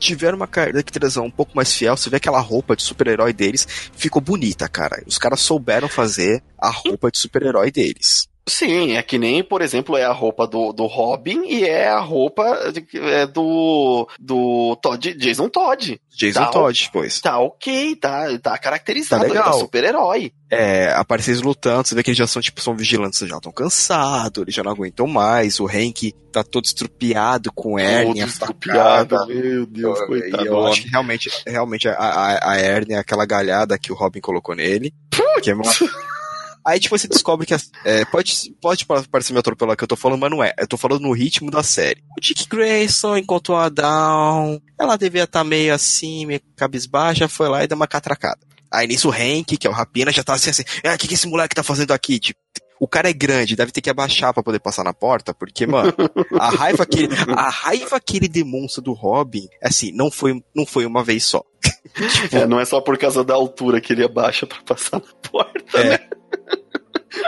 tiveram 0.00 0.36
uma 0.36 0.48
caracterização 0.48 1.26
um 1.26 1.30
pouco 1.30 1.52
mais 1.54 1.72
fiel, 1.72 1.96
você 1.96 2.10
vê 2.10 2.16
aquela 2.16 2.40
roupa 2.40 2.74
de 2.74 2.82
super-herói 2.82 3.32
deles, 3.32 3.68
ficou 3.94 4.20
bonita, 4.20 4.68
cara. 4.68 5.02
Os 5.06 5.18
caras 5.18 5.40
souberam 5.40 5.88
fazer 5.88 6.42
a 6.58 6.70
roupa 6.70 7.10
de 7.10 7.18
super-herói 7.18 7.70
deles. 7.70 8.29
Sim, 8.50 8.96
é 8.96 9.02
que 9.02 9.16
nem, 9.16 9.44
por 9.44 9.62
exemplo, 9.62 9.96
é 9.96 10.04
a 10.04 10.12
roupa 10.12 10.44
do, 10.44 10.72
do 10.72 10.86
Robin 10.86 11.44
e 11.46 11.64
é 11.64 11.88
a 11.88 12.00
roupa 12.00 12.72
de, 12.72 12.84
é 12.98 13.24
do, 13.24 14.08
do 14.18 14.76
Todd, 14.82 15.14
Jason 15.14 15.48
Todd. 15.48 16.00
Jason 16.10 16.40
tá, 16.40 16.46
Todd, 16.50 16.90
pois. 16.92 17.20
Tá 17.20 17.38
ok, 17.38 17.94
tá, 17.94 18.38
tá 18.42 18.58
caracterizado, 18.58 19.22
tá 19.22 19.28
legal. 19.28 19.44
tá 19.44 19.52
super-herói. 19.52 20.32
É, 20.50 20.92
aparece 20.94 21.30
eles 21.30 21.42
lutando, 21.42 21.86
você 21.86 21.94
vê 21.94 22.02
que 22.02 22.10
eles 22.10 22.18
já 22.18 22.26
são, 22.26 22.42
tipo, 22.42 22.60
são 22.60 22.76
vigilantes, 22.76 23.20
já 23.20 23.36
estão 23.36 23.52
cansados, 23.52 24.42
eles 24.42 24.54
já 24.54 24.64
não 24.64 24.72
aguentam 24.72 25.06
mais, 25.06 25.60
o 25.60 25.66
Hank 25.68 26.12
tá 26.32 26.42
todo 26.42 26.64
estrupiado 26.64 27.52
com 27.52 27.78
hérnia. 27.78 28.24
Todo 28.24 28.32
estrupiado, 28.32 29.26
meu 29.28 29.64
Deus, 29.64 30.00
eu, 30.00 30.06
coitado. 30.08 30.44
Eu 30.44 30.66
acho 30.66 30.82
que 30.82 30.88
realmente, 30.88 31.30
realmente 31.46 31.88
a, 31.88 31.94
a, 31.94 32.52
a 32.52 32.56
hérnia 32.56 32.96
é 32.96 32.98
aquela 32.98 33.24
galhada 33.24 33.78
que 33.78 33.92
o 33.92 33.94
Robin 33.94 34.20
colocou 34.20 34.56
nele. 34.56 34.92
Putz. 35.08 35.40
Que 35.42 35.50
é 35.52 35.54
uma... 35.54 35.62
Aí, 36.64 36.78
tipo, 36.78 36.96
você 36.96 37.08
descobre 37.08 37.46
que. 37.46 37.54
É, 37.84 38.04
pode, 38.04 38.54
pode 38.60 38.84
parecer 38.84 39.32
meio 39.32 39.40
atropelado 39.40 39.76
que 39.76 39.84
eu 39.84 39.88
tô 39.88 39.96
falando, 39.96 40.20
mas 40.20 40.30
não 40.30 40.42
é. 40.42 40.52
Eu 40.58 40.66
tô 40.66 40.76
falando 40.76 41.02
no 41.02 41.12
ritmo 41.12 41.50
da 41.50 41.62
série. 41.62 42.02
O 42.16 42.20
Dick 42.20 42.48
Grayson 42.48 43.16
encontrou 43.16 43.56
a 43.56 43.68
Dawn. 43.68 44.58
Ela 44.78 44.96
devia 44.96 45.24
estar 45.24 45.40
tá 45.40 45.44
meio 45.44 45.74
assim, 45.74 46.26
meio 46.26 46.40
cabisbaixa, 46.56 47.28
foi 47.28 47.48
lá 47.48 47.64
e 47.64 47.66
deu 47.66 47.76
uma 47.76 47.86
catracada. 47.86 48.40
Aí 48.70 48.86
nisso 48.86 49.08
o 49.08 49.12
Hank, 49.12 49.56
que 49.56 49.66
é 49.66 49.70
o 49.70 49.72
Rapina, 49.72 50.12
já 50.12 50.22
tá 50.22 50.34
assim 50.34 50.50
assim, 50.50 50.62
ah, 50.84 50.94
o 50.94 50.98
que, 50.98 51.08
que 51.08 51.14
esse 51.14 51.26
moleque 51.26 51.56
tá 51.56 51.62
fazendo 51.62 51.92
aqui? 51.92 52.20
Tipo, 52.20 52.38
o 52.80 52.88
cara 52.88 53.10
é 53.10 53.12
grande, 53.12 53.56
deve 53.56 53.72
ter 53.72 53.82
que 53.82 53.90
abaixar 53.90 54.32
para 54.32 54.42
poder 54.42 54.58
passar 54.58 54.82
na 54.82 54.94
porta, 54.94 55.34
porque, 55.34 55.66
mano, 55.66 55.92
a 56.38 56.48
raiva 56.48 56.86
que 56.86 57.00
ele, 57.00 57.14
a 57.36 57.50
raiva 57.50 58.00
que 58.00 58.16
ele 58.16 58.28
demonstra 58.28 58.82
do 58.82 58.92
Robin, 58.92 59.46
assim, 59.62 59.92
não 59.92 60.10
foi, 60.10 60.42
não 60.54 60.64
foi 60.64 60.86
uma 60.86 61.04
vez 61.04 61.24
só. 61.24 61.44
tipo, 61.62 62.34
é, 62.36 62.46
não 62.46 62.58
é 62.58 62.64
só 62.64 62.80
por 62.80 62.96
causa 62.96 63.22
da 63.22 63.34
altura 63.34 63.80
que 63.82 63.92
ele 63.92 64.02
abaixa 64.04 64.46
para 64.46 64.62
passar 64.62 64.98
na 64.98 65.30
porta, 65.30 65.78
é. 65.78 65.90
né? 65.90 65.98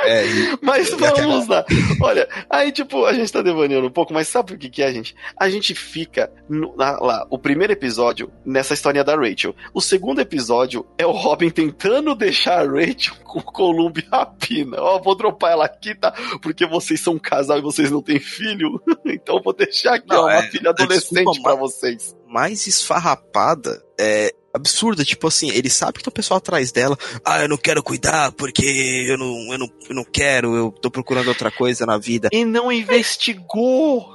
É, 0.05 0.27
e... 0.27 0.59
Mas 0.63 0.91
vamos 0.91 1.49
lá. 1.49 1.65
Olha, 2.01 2.29
aí 2.49 2.73
tipo, 2.73 3.05
a 3.05 3.13
gente 3.13 3.33
tá 3.33 3.43
devaneando 3.43 3.87
um 3.87 3.91
pouco, 3.91 4.13
mas 4.13 4.29
sabe 4.29 4.55
o 4.55 4.59
que, 4.59 4.69
que 4.69 4.83
é, 4.83 4.93
gente? 4.93 5.15
A 5.37 5.49
gente 5.49 5.75
fica 5.75 6.33
no, 6.49 6.75
na, 6.77 6.99
lá, 7.01 7.27
o 7.31 7.39
primeiro 7.39 7.73
episódio 7.73 8.31
nessa 8.45 8.75
história 8.75 9.03
da 9.03 9.17
Rachel. 9.17 9.55
O 9.75 9.81
segundo 9.81 10.21
episódio 10.21 10.87
é 10.97 11.07
o 11.07 11.11
Robin 11.11 11.51
tentando 11.51 12.15
deixar 12.15 12.61
a 12.61 12.71
Rachel 12.71 13.15
com 13.25 13.41
o 13.41 13.43
Columbia 13.43 14.07
Rapina. 14.11 14.77
Ó, 14.81 15.01
vou 15.01 15.17
dropar 15.17 15.53
ela 15.53 15.65
aqui, 15.65 15.95
tá? 15.95 16.13
Porque 16.41 16.67
vocês 16.67 17.01
são 17.01 17.15
um 17.15 17.19
casal 17.19 17.59
e 17.59 17.63
vocês 17.63 17.91
não 17.91 18.03
têm 18.03 18.21
filho. 18.21 18.81
então 19.05 19.41
vou 19.43 19.53
deixar 19.53 19.95
aqui, 19.95 20.09
não, 20.09 20.23
ó, 20.23 20.25
uma 20.25 20.35
é, 20.35 20.43
filha 20.43 20.71
adolescente 20.71 21.43
para 21.43 21.55
vocês. 21.55 22.17
Mais 22.27 22.67
esfarrapada 22.67 23.83
é 23.99 24.33
absurda, 24.55 25.05
tipo 25.05 25.27
assim, 25.27 25.51
ele 25.51 25.71
sabe 25.71 25.99
que 25.99 26.05
tem 26.05 26.11
um 26.11 26.15
pessoal 26.15 26.39
atrás 26.39 26.71
dela, 26.71 26.97
ah, 27.25 27.43
eu 27.43 27.49
não 27.49 27.57
quero 27.57 27.83
cuidar 27.83 28.33
porque 28.33 29.07
eu 29.09 29.17
não, 29.17 29.53
eu 29.53 29.59
não, 29.59 29.71
eu 29.89 29.95
não 29.95 30.05
quero, 30.05 30.55
eu 30.55 30.71
tô 30.71 30.91
procurando 30.91 31.29
outra 31.29 31.51
coisa 31.51 31.87
na 31.87 31.99
vida. 31.99 32.29
E 32.33 32.45
não 32.45 32.71
investigou! 32.71 34.15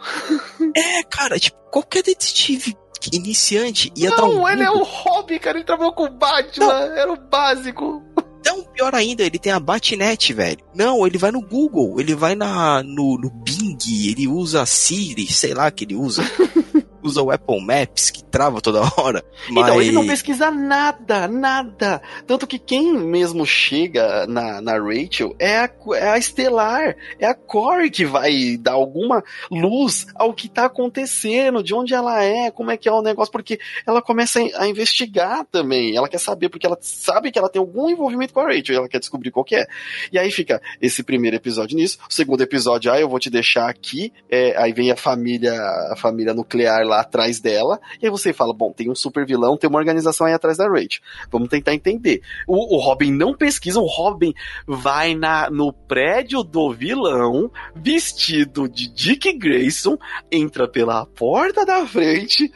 É, 0.76 1.04
cara, 1.04 1.40
tipo, 1.40 1.58
qualquer 1.72 2.04
detetive 2.04 2.76
iniciante 3.12 3.92
ia 3.96 4.10
não, 4.10 4.18
dar 4.18 4.26
um. 4.26 4.34
Não, 4.34 4.50
ele 4.50 4.64
é 4.64 4.72
um 4.72 4.84
hobby, 4.84 5.40
cara, 5.40 5.58
ele 5.58 5.66
trabalhou 5.66 5.94
com 5.94 6.06
o 6.06 6.10
Batman, 6.10 6.66
não. 6.66 6.98
era 6.98 7.12
o 7.12 7.18
básico. 7.18 8.04
Então, 8.40 8.64
pior 8.74 8.96
ainda, 8.96 9.24
ele 9.24 9.38
tem 9.38 9.52
a 9.52 9.60
Batnet, 9.60 10.32
velho. 10.32 10.60
Não, 10.74 11.06
ele 11.06 11.18
vai 11.18 11.32
no 11.32 11.42
Google, 11.42 12.00
ele 12.00 12.16
vai 12.16 12.34
na, 12.34 12.82
no, 12.82 13.18
no 13.18 13.30
Bing, 13.30 13.78
ele 14.08 14.26
usa 14.26 14.62
a 14.62 14.66
Siri, 14.66 15.28
sei 15.28 15.54
lá 15.54 15.70
que 15.70 15.84
ele 15.84 15.96
usa. 15.96 16.24
usa 17.04 17.22
o 17.22 17.32
Apple 17.32 17.62
Maps, 17.62 18.10
que 18.10 18.24
trava 18.24 18.62
toda 18.62 18.82
hora. 18.98 19.24
Mas... 19.50 19.64
Então, 19.64 19.82
ele 19.82 19.92
não 19.92 20.06
pesquisa 20.06 20.52
nada, 20.52 21.28
nada. 21.28 22.02
Tanto 22.26 22.48
que 22.48 22.60
quem 22.60 22.94
mesmo 22.94 23.46
chega 23.46 24.26
na, 24.28 24.62
na 24.62 24.74
Rachel 24.74 25.36
é 25.40 25.58
a, 25.58 25.70
é 25.96 26.10
a 26.10 26.18
Estelar, 26.18 26.96
é 27.20 27.26
a 27.26 27.34
Corey 27.34 27.90
que 27.90 28.06
vai 28.06 28.58
dar 28.58 28.74
alguma 28.74 29.24
luz 29.52 30.08
ao 30.16 30.34
que 30.34 30.50
tá 30.50 30.66
acontecendo, 30.66 31.64
de 31.64 31.74
onde 31.74 31.94
ela 31.94 32.24
é, 32.24 32.52
como 32.52 32.72
é 32.72 32.78
que 32.78 32.88
é 32.88 32.92
o 32.92 33.02
negócio, 33.02 33.32
porque 33.32 33.60
ela 33.86 34.02
começa 34.02 34.40
a 34.56 34.68
investigar 34.68 35.46
também. 35.52 35.96
Ela 35.96 36.10
quer 36.10 36.20
saber, 36.20 36.50
porque 36.50 36.66
ela 36.66 36.78
sabe 36.82 37.32
que 37.32 37.40
ela 37.40 37.50
tem 37.50 37.60
algum 37.60 37.90
envolvimento 37.90 38.34
com 38.34 38.40
a 38.40 38.48
Rachel, 38.48 38.76
ela 38.76 38.90
quer 38.90 39.00
descobrir 39.00 39.32
qual 39.32 39.44
que 39.44 39.56
é. 39.56 39.68
E 40.12 40.18
aí 40.18 40.32
fica 40.32 40.62
esse 40.82 41.04
primeiro 41.04 41.36
episódio 41.36 41.76
nisso, 41.76 42.00
o 42.10 42.14
segundo 42.14 42.42
episódio, 42.42 42.92
ah, 42.92 43.00
eu 43.00 43.10
vou 43.10 43.20
te 43.20 43.30
deixar 43.30 43.70
aqui, 43.70 44.12
é, 44.30 44.56
aí 44.58 44.74
vem 44.74 44.92
a 44.92 44.96
família, 44.96 45.54
a 45.92 45.96
família 45.98 46.34
nuclear 46.34 46.86
lá 46.88 47.02
atrás 47.02 47.40
dela, 47.40 47.80
e 48.02 48.06
aí 48.06 48.12
você 48.12 48.34
fala, 48.34 48.54
bom, 48.54 48.72
tem 48.72 48.90
um 48.90 48.96
super 48.96 49.26
vilão, 49.26 49.58
tem 49.58 49.70
uma 49.70 49.80
organização 49.80 50.26
aí 50.26 50.34
atrás 50.34 50.58
da 50.58 50.68
Rachel. 50.68 51.02
Vamos 51.32 51.50
tentar 51.50 51.74
entender. 51.74 52.22
O, 52.48 52.76
o 52.76 52.80
Robin 52.80 53.12
não 53.12 53.34
pesquisa, 53.36 53.80
o 53.80 53.86
Robin 53.86 54.34
vai 54.66 55.14
na, 55.14 55.50
no 55.50 55.72
prédio 55.72 56.44
do 56.44 56.72
vilão, 56.74 57.52
vestido 57.76 58.68
de 58.68 58.88
Dick 58.88 59.32
Grayson, 59.34 59.98
entra 60.32 60.68
pela 60.68 61.06
porta 61.06 61.66
da 61.66 61.86
frente. 61.86 62.52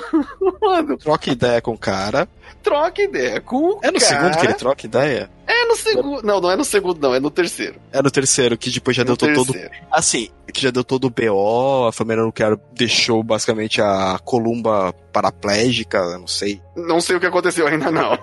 Mano. 0.60 0.96
Troca 0.96 1.30
ideia 1.30 1.60
com 1.60 1.72
o 1.72 1.78
cara. 1.78 2.28
Troca 2.62 3.02
ideia 3.02 3.40
com 3.40 3.56
o 3.56 3.80
É 3.82 3.90
no 3.90 3.98
cara. 4.00 4.00
segundo 4.00 4.38
que 4.38 4.46
ele 4.46 4.54
troca 4.54 4.86
ideia? 4.86 5.30
É 5.46 5.64
no 5.66 5.76
segundo. 5.76 6.22
Não, 6.22 6.40
não 6.40 6.50
é 6.50 6.56
no 6.56 6.64
segundo, 6.64 6.98
não, 7.00 7.14
é 7.14 7.20
no 7.20 7.30
terceiro. 7.30 7.76
É 7.92 8.00
no 8.00 8.10
terceiro, 8.10 8.56
que 8.56 8.70
depois 8.70 8.96
já 8.96 9.02
no 9.04 9.08
deu 9.08 9.16
terceiro. 9.16 9.44
todo. 9.70 9.70
Assim, 9.90 10.30
que 10.52 10.62
já 10.62 10.70
deu 10.70 10.82
todo 10.82 11.04
o 11.06 11.10
BO, 11.10 11.86
a 11.88 11.92
família 11.92 12.24
nuclear 12.24 12.56
deixou 12.72 13.22
basicamente 13.22 13.80
a 13.82 14.18
Columba 14.24 14.94
paraplégica, 15.14 15.98
eu 15.98 16.18
não 16.18 16.26
sei. 16.26 16.60
Não 16.74 17.00
sei 17.00 17.14
o 17.14 17.20
que 17.20 17.26
aconteceu 17.26 17.68
ainda, 17.68 17.88
não. 17.88 18.14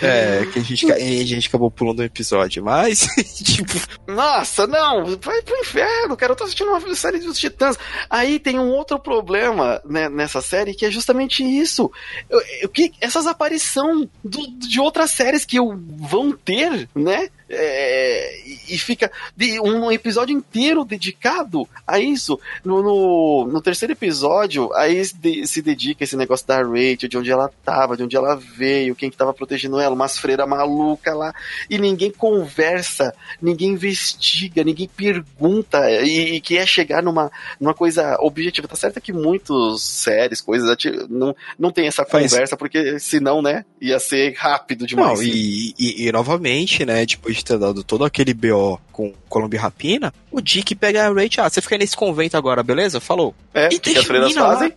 é, 0.00 0.46
que 0.50 0.58
a 0.58 0.62
gente, 0.62 0.90
a 0.90 0.98
gente 0.98 1.48
acabou 1.48 1.70
pulando 1.70 2.00
um 2.00 2.04
episódio, 2.04 2.64
mas, 2.64 3.06
tipo... 3.44 3.74
Nossa, 4.10 4.66
não, 4.66 5.04
vai 5.20 5.42
pro 5.42 5.58
inferno, 5.58 6.16
cara, 6.16 6.32
eu 6.32 6.36
tô 6.36 6.44
assistindo 6.44 6.70
uma 6.70 6.94
série 6.94 7.18
dos 7.18 7.38
Titãs. 7.38 7.78
Aí 8.08 8.38
tem 8.38 8.58
um 8.58 8.70
outro 8.70 8.98
problema 8.98 9.82
né, 9.84 10.08
nessa 10.08 10.40
série, 10.40 10.74
que 10.74 10.86
é 10.86 10.90
justamente 10.90 11.44
isso. 11.44 11.92
Eu, 12.30 12.40
eu, 12.62 12.68
que, 12.70 12.92
essas 13.02 13.26
aparições 13.26 14.08
de 14.24 14.80
outras 14.80 15.10
séries 15.10 15.44
que 15.44 15.58
eu, 15.58 15.78
vão 15.98 16.32
ter, 16.32 16.88
né? 16.94 17.28
É, 17.48 18.40
e 18.68 18.78
fica 18.78 19.10
de, 19.36 19.60
um 19.60 19.92
episódio 19.92 20.34
inteiro 20.34 20.84
dedicado 20.84 21.68
a 21.86 21.98
isso. 21.98 22.40
No, 22.64 22.82
no, 22.82 23.46
no 23.52 23.60
terceiro 23.60 23.92
episódio, 23.92 24.72
aí 24.74 25.04
se, 25.04 25.46
se 25.46 25.62
dedica 25.62 26.04
esse 26.04 26.16
negócio 26.16 26.46
da 26.46 26.62
Rachel, 26.62 27.08
de 27.08 27.18
onde 27.18 27.30
ela 27.30 27.50
tava, 27.64 27.96
de 27.96 28.02
onde 28.02 28.16
ela 28.16 28.34
veio, 28.34 28.94
quem 28.94 29.10
que 29.10 29.16
tava 29.16 29.34
protegendo 29.34 29.78
ela, 29.78 29.94
umas 29.94 30.18
freiras 30.18 30.48
malucas 30.48 31.14
lá, 31.14 31.34
e 31.68 31.78
ninguém 31.78 32.10
conversa, 32.10 33.14
ninguém 33.40 33.70
investiga, 33.70 34.64
ninguém 34.64 34.88
pergunta, 34.88 35.90
e, 36.02 36.36
e 36.36 36.40
quer 36.40 36.66
chegar 36.66 37.02
numa, 37.02 37.30
numa 37.60 37.74
coisa 37.74 38.16
objetiva. 38.20 38.68
Tá 38.68 38.76
certo 38.76 39.00
que 39.00 39.12
muitos 39.12 39.82
séries, 39.82 40.40
coisas, 40.40 40.76
não, 41.10 41.36
não 41.58 41.70
tem 41.70 41.86
essa 41.86 42.04
conversa, 42.04 42.56
porque 42.56 42.98
senão, 42.98 43.42
né, 43.42 43.64
ia 43.80 43.98
ser 43.98 44.34
rápido 44.34 44.86
demais. 44.86 45.18
Não, 45.18 45.24
e, 45.24 45.74
e, 45.78 46.06
e 46.06 46.12
novamente, 46.12 46.84
né, 46.86 47.04
depois 47.04 47.33
de 47.34 47.44
ter 47.44 47.58
dado 47.58 47.82
todo 47.84 48.04
aquele 48.04 48.32
BO 48.32 48.80
com 48.92 49.12
Colômbia 49.28 49.60
Rapina, 49.60 50.12
o 50.30 50.40
Dick 50.40 50.74
pega 50.74 51.06
a 51.06 51.12
Rachel, 51.12 51.44
ah, 51.44 51.50
você 51.50 51.60
fica 51.60 51.76
nesse 51.76 51.96
convento 51.96 52.36
agora, 52.36 52.62
beleza? 52.62 53.00
Falou. 53.00 53.34
É, 53.52 53.68
e 53.72 53.78
que 53.78 53.96
as 53.98 54.04
freiras 54.04 54.32
fazem. 54.32 54.72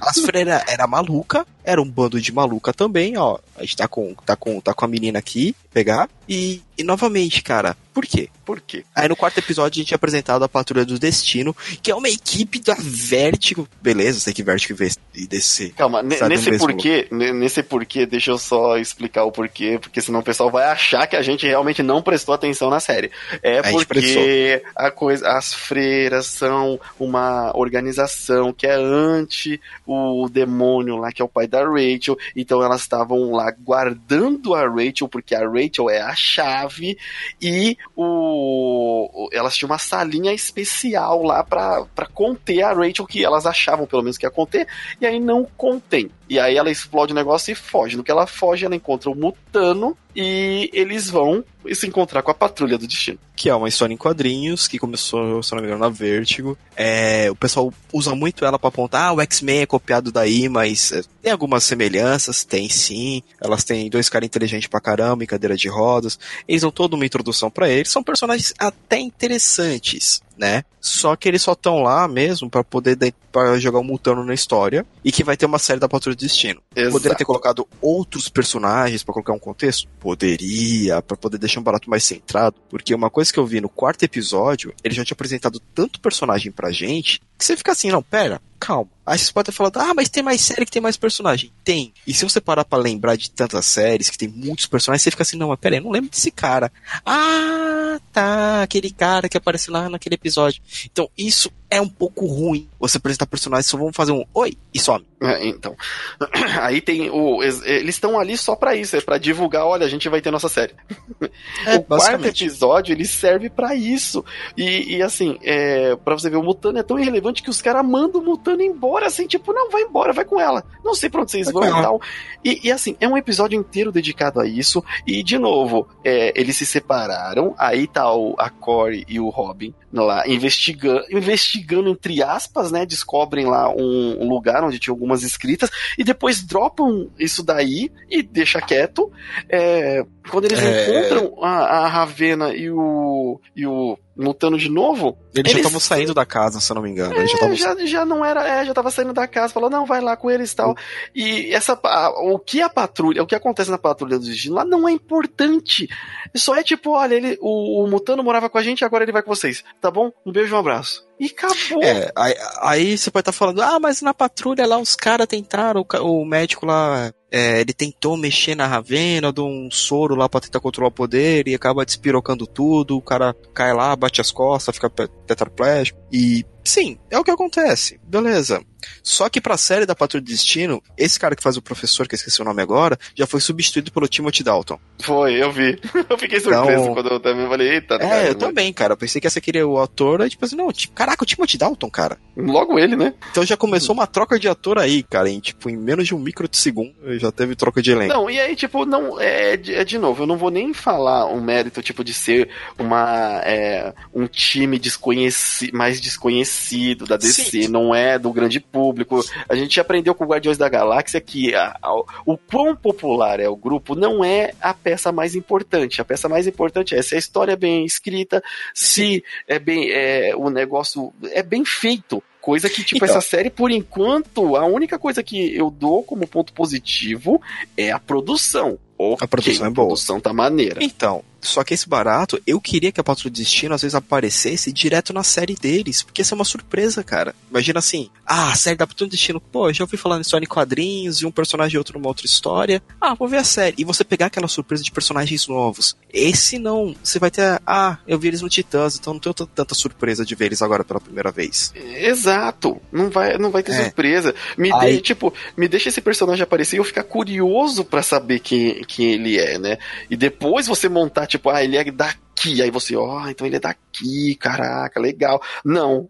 As 0.00 0.18
freiras 0.18 0.62
era 0.66 0.86
maluca, 0.86 1.46
era 1.64 1.80
um 1.80 1.88
bando 1.88 2.20
de 2.20 2.32
maluca 2.32 2.72
também, 2.72 3.16
ó. 3.16 3.38
A 3.56 3.62
gente 3.62 3.76
tá 3.76 3.88
com, 3.88 4.14
tá 4.14 4.36
com, 4.36 4.60
tá 4.60 4.74
com 4.74 4.84
a 4.84 4.88
menina 4.88 5.18
aqui, 5.18 5.54
pegar. 5.72 6.08
E, 6.28 6.62
e 6.78 6.82
novamente, 6.82 7.42
cara, 7.42 7.76
por 7.92 8.06
quê? 8.06 8.28
Por 8.44 8.60
quê? 8.60 8.84
Aí 8.94 9.08
no 9.08 9.16
quarto 9.16 9.38
episódio 9.38 9.80
a 9.80 9.82
gente 9.82 9.92
é 9.92 9.96
apresentado 9.96 10.42
a 10.42 10.48
Patrulha 10.48 10.84
do 10.84 10.98
Destino, 10.98 11.54
que 11.82 11.90
é 11.90 11.94
uma 11.94 12.08
equipe 12.08 12.58
da 12.58 12.74
Vertigo. 12.78 13.68
Beleza, 13.82 14.20
sei 14.20 14.32
que 14.32 14.42
Vertigo 14.42 14.78
e 15.14 15.26
DC. 15.26 15.74
Calma, 15.76 16.02
nesse 16.02 16.56
porquê, 16.56 17.06
nesse 17.10 17.62
porquê, 17.62 18.06
deixa 18.06 18.30
eu 18.30 18.38
só 18.38 18.78
explicar 18.78 19.24
o 19.24 19.32
porquê, 19.32 19.78
porque 19.80 20.00
senão 20.00 20.20
o 20.20 20.24
pessoal 20.24 20.50
vai 20.50 20.64
achar 20.64 21.06
que 21.06 21.16
a 21.16 21.22
gente 21.22 21.46
realmente 21.46 21.82
não 21.82 22.02
prestou 22.02 22.34
atenção 22.34 22.70
na 22.70 22.80
série. 22.80 23.10
É 23.42 23.58
a 23.58 23.62
porque 23.62 24.62
a 24.74 24.90
coisa, 24.90 25.28
as 25.28 25.52
freiras 25.52 26.26
são 26.26 26.80
uma 26.98 27.52
organização 27.54 28.52
que 28.52 28.66
é 28.66 28.74
anti 28.74 29.60
o 29.86 30.28
demônio 30.30 30.96
lá, 30.96 31.12
que 31.12 31.20
é 31.20 31.24
o 31.24 31.28
pai 31.28 31.46
da 31.52 31.62
Rachel. 31.64 32.16
Então 32.34 32.62
elas 32.62 32.80
estavam 32.80 33.30
lá 33.30 33.50
guardando 33.50 34.54
a 34.54 34.66
Rachel, 34.66 35.06
porque 35.06 35.34
a 35.34 35.46
Rachel 35.46 35.90
é 35.90 36.00
a 36.00 36.14
chave, 36.14 36.98
e 37.40 37.76
o, 37.94 39.28
elas 39.30 39.54
tinham 39.54 39.70
uma 39.70 39.78
salinha 39.78 40.32
especial 40.32 41.22
lá 41.22 41.44
para 41.44 42.06
conter 42.14 42.62
a 42.62 42.72
Rachel, 42.72 43.06
que 43.06 43.22
elas 43.22 43.44
achavam 43.44 43.86
pelo 43.86 44.02
menos 44.02 44.16
que 44.16 44.24
ia 44.24 44.30
conter, 44.30 44.66
e 44.98 45.06
aí 45.06 45.20
não 45.20 45.44
contém. 45.56 46.10
E 46.32 46.40
aí 46.40 46.56
ela 46.56 46.70
explode 46.70 47.12
o 47.12 47.14
negócio 47.14 47.52
e 47.52 47.54
foge. 47.54 47.94
No 47.94 48.02
que 48.02 48.10
ela 48.10 48.26
foge, 48.26 48.64
ela 48.64 48.74
encontra 48.74 49.10
o 49.10 49.14
Mutano 49.14 49.94
e 50.16 50.70
eles 50.72 51.10
vão 51.10 51.44
se 51.74 51.86
encontrar 51.86 52.22
com 52.22 52.30
a 52.30 52.34
Patrulha 52.34 52.78
do 52.78 52.86
Destino. 52.86 53.18
Que 53.36 53.50
é 53.50 53.54
uma 53.54 53.68
história 53.68 53.92
em 53.92 53.98
quadrinhos 53.98 54.66
que 54.66 54.78
começou, 54.78 55.42
se 55.42 55.52
não 55.52 55.60
me 55.60 55.66
engano, 55.66 55.82
na 55.82 55.90
Vertigo. 55.90 56.56
É, 56.74 57.30
o 57.30 57.36
pessoal 57.36 57.70
usa 57.92 58.14
muito 58.14 58.46
ela 58.46 58.58
para 58.58 58.68
apontar, 58.68 59.08
ah, 59.08 59.12
o 59.12 59.20
X-Men 59.20 59.60
é 59.60 59.66
copiado 59.66 60.10
daí, 60.10 60.48
mas 60.48 60.90
é, 60.92 61.02
tem 61.20 61.32
algumas 61.32 61.64
semelhanças, 61.64 62.44
tem 62.44 62.66
sim. 62.66 63.22
Elas 63.38 63.62
têm 63.62 63.90
dois 63.90 64.08
caras 64.08 64.24
inteligentes 64.24 64.68
pra 64.68 64.80
caramba, 64.80 65.22
em 65.22 65.26
cadeira 65.26 65.54
de 65.54 65.68
rodas. 65.68 66.18
Eles 66.48 66.62
dão 66.62 66.70
toda 66.70 66.96
uma 66.96 67.04
introdução 67.04 67.50
para 67.50 67.68
eles. 67.68 67.92
São 67.92 68.02
personagens 68.02 68.54
até 68.58 68.98
interessantes 68.98 70.22
né? 70.42 70.64
Só 70.80 71.14
que 71.14 71.28
eles 71.28 71.40
só 71.40 71.52
estão 71.52 71.80
lá 71.80 72.08
mesmo 72.08 72.50
para 72.50 72.64
poder 72.64 72.98
para 73.30 73.56
jogar 73.60 73.78
um 73.78 73.84
Mutano 73.84 74.24
na 74.24 74.34
história 74.34 74.84
e 75.04 75.12
que 75.12 75.22
vai 75.22 75.36
ter 75.36 75.46
uma 75.46 75.60
série 75.60 75.78
da 75.78 75.88
Patrulha 75.88 76.16
do 76.16 76.18
Destino. 76.18 76.60
Exato. 76.74 76.92
Poderia 76.92 77.16
ter 77.16 77.24
colocado 77.24 77.68
outros 77.80 78.28
personagens 78.28 79.04
para 79.04 79.14
colocar 79.14 79.32
um 79.32 79.38
contexto? 79.38 79.88
Poderia, 80.00 81.00
para 81.00 81.16
poder 81.16 81.38
deixar 81.38 81.60
um 81.60 81.62
barato 81.62 81.88
mais 81.88 82.02
centrado, 82.02 82.56
porque 82.68 82.92
uma 82.92 83.08
coisa 83.08 83.32
que 83.32 83.38
eu 83.38 83.46
vi 83.46 83.60
no 83.60 83.68
quarto 83.68 84.02
episódio, 84.02 84.74
ele 84.82 84.94
já 84.94 85.04
tinha 85.04 85.14
apresentado 85.14 85.60
tanto 85.72 86.00
personagem 86.00 86.50
pra 86.50 86.72
gente, 86.72 87.20
que 87.38 87.44
você 87.44 87.56
fica 87.56 87.70
assim, 87.70 87.92
não, 87.92 88.02
pera, 88.02 88.42
calma. 88.58 88.90
Aí 89.12 89.18
você 89.18 89.30
pode 89.30 89.44
ter 89.44 89.52
falado, 89.52 89.76
ah, 89.76 89.92
mas 89.92 90.08
tem 90.08 90.22
mais 90.22 90.40
série 90.40 90.64
que 90.64 90.72
tem 90.72 90.80
mais 90.80 90.96
personagem. 90.96 91.52
Tem. 91.62 91.92
E 92.06 92.14
se 92.14 92.24
você 92.24 92.40
parar 92.40 92.64
pra 92.64 92.78
lembrar 92.78 93.14
de 93.14 93.30
tantas 93.30 93.66
séries 93.66 94.08
que 94.08 94.16
tem 94.16 94.26
muitos 94.26 94.64
personagens, 94.64 95.02
você 95.02 95.10
fica 95.10 95.22
assim, 95.22 95.36
não, 95.36 95.48
mas 95.48 95.60
pera 95.60 95.74
aí, 95.74 95.80
eu 95.80 95.84
não 95.84 95.90
lembro 95.90 96.08
desse 96.08 96.30
cara. 96.30 96.72
Ah, 97.04 98.00
tá, 98.10 98.62
aquele 98.62 98.90
cara 98.90 99.28
que 99.28 99.36
apareceu 99.36 99.70
lá 99.70 99.86
naquele 99.90 100.14
episódio. 100.14 100.62
Então, 100.90 101.10
isso 101.14 101.52
é 101.68 101.78
um 101.78 101.90
pouco 101.90 102.24
ruim. 102.24 102.70
Você 102.80 102.96
apresentar 102.96 103.26
personagens 103.26 103.66
só 103.66 103.76
vão 103.76 103.92
fazer 103.92 104.12
um 104.12 104.24
oi 104.32 104.56
e 104.72 104.80
some. 104.80 105.04
É, 105.22 105.46
então. 105.46 105.76
Aí 106.60 106.80
tem 106.80 107.08
o. 107.08 107.42
Eles 107.42 107.94
estão 107.94 108.18
ali 108.18 108.36
só 108.36 108.56
para 108.56 108.74
isso, 108.74 108.96
é 108.96 109.00
para 109.00 109.18
divulgar, 109.18 109.64
olha, 109.64 109.86
a 109.86 109.88
gente 109.88 110.08
vai 110.08 110.20
ter 110.20 110.30
nossa 110.30 110.48
série. 110.48 110.74
É, 111.64 111.76
o 111.76 111.82
quarto 111.82 112.26
episódio, 112.26 112.92
ele 112.92 113.04
serve 113.04 113.48
para 113.48 113.74
isso. 113.74 114.24
E, 114.56 114.96
e 114.96 115.02
assim, 115.02 115.38
é, 115.42 115.94
para 115.96 116.14
você 116.14 116.28
ver, 116.28 116.36
o 116.36 116.42
Mutano 116.42 116.78
é 116.78 116.82
tão 116.82 116.98
irrelevante 116.98 117.42
que 117.42 117.50
os 117.50 117.62
caras 117.62 117.84
mandam 117.86 118.20
o 118.20 118.24
Mutano 118.24 118.62
embora, 118.62 119.06
assim, 119.06 119.26
tipo, 119.26 119.52
não, 119.52 119.70
vai 119.70 119.82
embora, 119.82 120.12
vai 120.12 120.24
com 120.24 120.40
ela. 120.40 120.64
Não 120.84 120.94
sei 120.94 121.08
pra 121.08 121.22
onde 121.22 121.30
vocês 121.30 121.50
vai 121.50 121.68
vão 121.68 121.78
e 121.78 121.82
tal. 121.82 122.00
E, 122.44 122.60
e, 122.68 122.72
assim, 122.72 122.96
é 123.00 123.06
um 123.06 123.16
episódio 123.16 123.58
inteiro 123.58 123.92
dedicado 123.92 124.40
a 124.40 124.46
isso. 124.46 124.84
E, 125.06 125.22
de 125.22 125.38
novo, 125.38 125.86
é, 126.04 126.32
eles 126.38 126.56
se 126.56 126.66
separaram, 126.66 127.54
aí 127.56 127.86
tá 127.86 128.12
o, 128.12 128.34
a 128.38 128.50
Corey 128.50 129.04
e 129.08 129.20
o 129.20 129.28
Robin 129.28 129.72
lá 130.00 130.26
investigando, 130.26 131.04
investigando 131.10 131.90
entre 131.90 132.22
aspas, 132.22 132.72
né? 132.72 132.86
Descobrem 132.86 133.44
lá 133.44 133.68
um, 133.68 134.22
um, 134.22 134.28
lugar 134.28 134.64
onde 134.64 134.78
tinha 134.78 134.94
algumas 135.12 135.22
escritas 135.22 135.70
e 135.98 136.02
depois 136.02 136.42
dropam 136.42 137.10
isso 137.18 137.42
daí 137.42 137.90
e 138.10 138.22
deixa 138.22 138.60
quieto. 138.60 139.12
É, 139.48 140.04
quando 140.30 140.46
eles 140.46 140.58
é... 140.58 141.02
encontram 141.02 141.44
a, 141.44 141.84
a 141.84 141.88
Ravena 141.88 142.54
e 142.54 142.70
o, 142.70 143.40
e 143.54 143.66
o 143.66 143.98
lutando 144.22 144.58
de 144.58 144.68
novo. 144.68 145.18
Eles, 145.34 145.50
eles... 145.50 145.52
já 145.52 145.58
estavam 145.58 145.80
saindo 145.80 146.14
da 146.14 146.24
casa, 146.24 146.60
se 146.60 146.70
eu 146.70 146.74
não 146.74 146.82
me 146.82 146.90
engano. 146.90 147.14
É, 147.14 147.26
já, 147.26 147.38
tavam... 147.38 147.56
já, 147.56 147.86
já, 147.86 148.04
não 148.04 148.24
era, 148.24 148.46
é, 148.46 148.64
já 148.64 148.72
tava 148.72 148.90
saindo 148.90 149.12
da 149.12 149.26
casa, 149.26 149.52
falou, 149.52 149.68
não, 149.68 149.84
vai 149.84 150.00
lá 150.00 150.16
com 150.16 150.30
eles 150.30 150.52
e 150.52 150.56
tal. 150.56 150.74
E 151.14 151.52
essa, 151.54 151.78
a, 151.84 152.10
o 152.32 152.38
que 152.38 152.60
a 152.60 152.68
patrulha, 152.68 153.22
o 153.22 153.26
que 153.26 153.34
acontece 153.34 153.70
na 153.70 153.78
patrulha 153.78 154.18
do 154.18 154.24
destino 154.24 154.56
lá 154.56 154.64
não 154.64 154.88
é 154.88 154.92
importante. 154.92 155.88
Só 156.34 156.54
é 156.56 156.62
tipo, 156.62 156.92
olha, 156.92 157.14
ele, 157.14 157.38
o, 157.40 157.84
o 157.84 157.86
Mutano 157.88 158.22
morava 158.22 158.48
com 158.48 158.58
a 158.58 158.62
gente, 158.62 158.84
agora 158.84 159.04
ele 159.04 159.12
vai 159.12 159.22
com 159.22 159.34
vocês. 159.34 159.64
Tá 159.80 159.90
bom? 159.90 160.10
Um 160.24 160.32
beijo, 160.32 160.54
um 160.54 160.58
abraço. 160.58 161.06
E 161.18 161.26
acabou. 161.26 161.82
É, 161.82 162.10
aí, 162.16 162.34
aí 162.60 162.98
você 162.98 163.10
pode 163.10 163.22
estar 163.22 163.32
tá 163.32 163.38
falando, 163.38 163.62
ah, 163.62 163.78
mas 163.78 164.02
na 164.02 164.14
patrulha 164.14 164.66
lá 164.66 164.78
os 164.78 164.96
caras 164.96 165.26
tentaram, 165.26 165.84
o, 166.00 166.22
o 166.22 166.24
médico 166.24 166.66
lá 166.66 167.12
é, 167.32 167.62
ele 167.62 167.72
tentou 167.72 168.14
mexer 168.14 168.54
na 168.54 168.66
Ravena, 168.66 169.32
deu 169.32 169.46
um 169.46 169.70
soro 169.70 170.14
lá 170.14 170.28
pra 170.28 170.40
tentar 170.40 170.60
controlar 170.60 170.88
o 170.88 170.92
poder 170.92 171.48
e 171.48 171.54
acaba 171.54 171.86
despirocando 171.86 172.46
tudo, 172.46 172.98
o 172.98 173.02
cara 173.02 173.34
cai 173.54 173.72
lá, 173.72 173.96
bate 173.96 174.20
as 174.20 174.30
costas, 174.30 174.74
fica 174.74 174.90
tetraplégico. 175.26 175.98
E 176.12 176.44
sim, 176.62 176.98
é 177.10 177.18
o 177.18 177.24
que 177.24 177.30
acontece. 177.30 177.98
Beleza. 178.04 178.62
Só 179.02 179.28
que 179.28 179.40
pra 179.40 179.56
série 179.56 179.86
da 179.86 179.94
Patrulha 179.94 180.22
do 180.22 180.26
Destino, 180.26 180.82
esse 180.96 181.18
cara 181.18 181.36
que 181.36 181.42
faz 181.42 181.56
o 181.56 181.62
professor, 181.62 182.06
que 182.06 182.14
eu 182.14 182.16
esqueci 182.16 182.40
o 182.40 182.44
nome 182.44 182.62
agora, 182.62 182.98
já 183.14 183.26
foi 183.26 183.40
substituído 183.40 183.90
pelo 183.92 184.08
Timothy 184.08 184.42
Dalton. 184.42 184.78
Foi, 185.02 185.34
eu 185.34 185.50
vi. 185.52 185.78
Eu 186.08 186.18
fiquei 186.18 186.40
surpreso 186.40 186.82
então, 186.82 186.94
quando 186.94 187.08
eu 187.08 187.20
também 187.20 187.48
falei, 187.48 187.74
eita. 187.74 187.94
É, 187.94 187.98
cara, 187.98 188.26
eu 188.28 188.34
também, 188.34 188.72
cara. 188.72 188.92
Eu 188.92 188.96
pensei 188.96 189.20
que 189.20 189.26
essa 189.26 189.40
queria 189.40 189.66
o 189.66 189.80
ator, 189.80 190.20
aí 190.20 190.28
tipo 190.28 190.44
assim, 190.44 190.56
não, 190.56 190.70
tipo, 190.70 190.92
caraca, 190.94 191.22
o 191.22 191.26
Timothy 191.26 191.56
Dalton, 191.56 191.90
cara. 191.90 192.18
Logo 192.36 192.78
ele, 192.78 192.96
né? 192.96 193.14
Então 193.30 193.44
já 193.44 193.56
começou 193.56 193.94
uma 193.94 194.06
troca 194.06 194.38
de 194.38 194.48
ator 194.48 194.78
aí, 194.78 195.02
cara, 195.02 195.30
em 195.30 195.40
tipo, 195.40 195.70
em 195.70 195.76
menos 195.76 196.06
de 196.06 196.14
um 196.14 196.18
micro 196.18 196.48
de 196.48 196.56
segundo, 196.56 196.92
já 197.18 197.32
teve 197.32 197.54
troca 197.54 197.80
de 197.80 197.92
elenco. 197.92 198.12
Não, 198.12 198.28
e 198.28 198.38
aí, 198.38 198.54
tipo, 198.54 198.84
não, 198.84 199.20
é, 199.20 199.54
é 199.54 199.84
de 199.84 199.98
novo, 199.98 200.22
eu 200.22 200.26
não 200.26 200.36
vou 200.36 200.50
nem 200.50 200.74
falar 200.74 201.26
um 201.26 201.40
mérito, 201.40 201.82
tipo, 201.82 202.04
de 202.04 202.12
ser 202.12 202.48
uma, 202.78 203.40
é, 203.44 203.92
um 204.14 204.26
time 204.26 204.78
desconhecido, 204.78 205.76
mais 205.76 206.00
desconhecido 206.00 207.06
da 207.06 207.16
DC, 207.16 207.62
Sim. 207.62 207.68
não 207.68 207.94
é 207.94 208.18
do 208.18 208.32
grande 208.32 208.60
público. 208.72 209.20
A 209.48 209.54
gente 209.54 209.78
aprendeu 209.78 210.14
com 210.14 210.24
Guardiões 210.24 210.56
da 210.56 210.68
Galáxia 210.68 211.20
que 211.20 211.54
a, 211.54 211.76
a, 211.80 211.94
o 212.24 212.38
quão 212.38 212.74
popular 212.74 213.38
é 213.38 213.48
o 213.48 213.54
grupo 213.54 213.94
não 213.94 214.24
é 214.24 214.52
a 214.60 214.72
peça 214.72 215.12
mais 215.12 215.34
importante. 215.34 216.00
A 216.00 216.04
peça 216.04 216.28
mais 216.28 216.46
importante 216.46 216.94
é 216.94 217.02
se 217.02 217.14
a 217.14 217.18
história 217.18 217.52
é 217.52 217.56
bem 217.56 217.84
escrita, 217.84 218.42
se 218.74 219.22
é 219.46 219.58
bem 219.58 219.90
é, 219.90 220.34
o 220.34 220.48
negócio 220.48 221.12
é 221.32 221.42
bem 221.42 221.64
feito. 221.64 222.22
Coisa 222.40 222.68
que, 222.68 222.82
tipo, 222.82 223.04
então, 223.04 223.16
essa 223.16 223.20
série, 223.20 223.50
por 223.50 223.70
enquanto, 223.70 224.56
a 224.56 224.66
única 224.66 224.98
coisa 224.98 225.22
que 225.22 225.54
eu 225.54 225.70
dou 225.70 226.02
como 226.02 226.26
ponto 226.26 226.52
positivo 226.52 227.40
é 227.76 227.92
a 227.92 228.00
produção. 228.00 228.80
Okay, 228.98 229.24
a 229.24 229.28
produção 229.28 229.66
é 229.66 229.70
boa. 229.70 229.86
A 229.86 229.88
produção 229.88 230.20
tá 230.20 230.32
maneira. 230.32 230.82
Então, 230.82 231.22
Só 231.42 231.64
que 231.64 231.74
esse 231.74 231.88
barato, 231.88 232.40
eu 232.46 232.60
queria 232.60 232.92
que 232.92 233.00
a 233.00 233.04
Patrulha 233.04 233.30
do 233.30 233.36
Destino 233.36 233.74
às 233.74 233.82
vezes 233.82 233.94
aparecesse 233.94 234.72
direto 234.72 235.12
na 235.12 235.24
série 235.24 235.54
deles, 235.54 236.02
porque 236.02 236.22
isso 236.22 236.32
é 236.32 236.36
uma 236.36 236.44
surpresa, 236.44 237.02
cara. 237.02 237.34
Imagina 237.50 237.80
assim, 237.80 238.08
ah, 238.24 238.52
a 238.52 238.54
série 238.54 238.76
da 238.76 238.86
Patrulha 238.86 239.08
do 239.08 239.12
Destino, 239.12 239.40
pô, 239.40 239.72
já 239.72 239.84
ouvi 239.84 239.96
falar 239.96 240.18
nisso 240.18 240.36
em 240.36 240.46
quadrinhos, 240.46 241.20
e 241.20 241.26
um 241.26 241.30
personagem 241.30 241.74
e 241.74 241.78
outro 241.78 241.98
numa 241.98 242.08
outra 242.08 242.24
história. 242.24 242.82
Ah, 243.00 243.14
vou 243.14 243.28
ver 243.28 243.38
a 243.38 243.44
série. 243.44 243.74
E 243.78 243.84
você 243.84 244.04
pegar 244.04 244.26
aquela 244.26 244.48
surpresa 244.48 244.82
de 244.82 244.90
personagens 244.90 245.46
novos. 245.48 245.96
Esse 246.12 246.58
não, 246.58 246.94
você 247.02 247.18
vai 247.18 247.30
ter, 247.30 247.60
ah, 247.66 247.98
eu 248.06 248.18
vi 248.18 248.28
eles 248.28 248.40
no 248.40 248.48
Titãs, 248.48 248.96
então 248.96 249.14
não 249.14 249.20
tenho 249.20 249.34
tanta 249.34 249.74
surpresa 249.74 250.24
de 250.24 250.34
ver 250.34 250.46
eles 250.46 250.62
agora 250.62 250.84
pela 250.84 251.00
primeira 251.00 251.32
vez. 251.32 251.72
Exato. 251.74 252.80
Não 252.92 253.10
vai, 253.10 253.36
não 253.36 253.50
vai 253.50 253.62
ter 253.62 253.72
é. 253.72 253.84
surpresa. 253.84 254.34
Me 254.56 254.72
Aí... 254.72 254.96
de, 254.96 255.02
tipo, 255.02 255.34
me 255.56 255.66
deixa 255.66 255.88
esse 255.88 256.00
personagem 256.00 256.42
aparecer 256.42 256.76
e 256.76 256.78
eu 256.78 256.84
ficar 256.84 257.04
curioso 257.04 257.84
para 257.84 258.02
saber 258.02 258.38
quem, 258.38 258.82
quem 258.84 259.12
ele 259.12 259.38
é, 259.38 259.58
né? 259.58 259.78
E 260.08 260.16
depois 260.16 260.66
você 260.66 260.88
montar 260.88 261.26
tipo, 261.32 261.50
ah, 261.50 261.62
ele 261.62 261.76
é 261.76 261.84
daqui. 261.90 262.60
Aí 262.60 262.70
você, 262.70 262.96
ó, 262.96 263.22
oh, 263.22 263.28
então 263.28 263.46
ele 263.46 263.56
é 263.56 263.60
daqui, 263.60 264.34
caraca, 264.34 265.00
legal. 265.00 265.40
Não, 265.64 266.06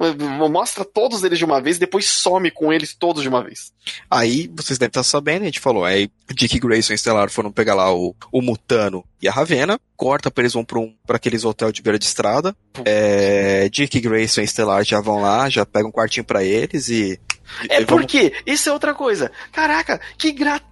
mostra 0.51 0.85
todos 0.85 1.23
eles 1.23 1.39
de 1.39 1.45
uma 1.45 1.61
vez 1.61 1.77
e 1.77 1.81
depois 1.81 2.09
some 2.09 2.51
com 2.51 2.73
eles 2.73 2.95
todos 2.95 3.23
de 3.23 3.29
uma 3.29 3.43
vez. 3.43 3.73
Aí, 4.11 4.51
vocês 4.55 4.79
devem 4.79 4.91
estar 4.91 5.03
sabendo, 5.03 5.43
a 5.43 5.47
gente 5.47 5.61
falou, 5.61 5.85
aí 5.85 6.11
Dick 6.33 6.59
Grayson 6.59 6.93
e 6.93 6.97
Estelar 6.97 7.31
foram 7.31 7.53
pegar 7.53 7.75
lá 7.75 7.93
o, 7.95 8.15
o 8.31 8.41
Mutano 8.41 9.05
e 9.21 9.29
a 9.29 9.33
Ravena, 9.33 9.79
corta 9.97 10.31
pra 10.31 10.43
eles 10.43 10.55
vão 10.55 10.65
pra, 10.65 10.79
um, 10.79 10.95
pra 11.07 11.17
aqueles 11.17 11.45
hotel 11.45 11.71
de 11.71 11.83
beira 11.83 11.99
de 11.99 12.05
estrada. 12.05 12.57
É, 12.85 13.69
Dick 13.69 14.01
Grayson 14.01 14.41
e 14.41 14.45
Estelar 14.45 14.85
já 14.85 15.01
vão 15.01 15.21
lá, 15.21 15.49
já 15.51 15.67
pegam 15.67 15.89
um 15.89 15.93
quartinho 15.93 16.25
para 16.25 16.43
eles 16.43 16.89
e 16.89 17.21
é 17.69 17.85
porque, 17.85 18.33
isso 18.47 18.69
é 18.69 18.73
outra 18.73 18.95
coisa. 18.95 19.31
Caraca, 19.53 20.01
que 20.17 20.33
gratuito! 20.33 20.72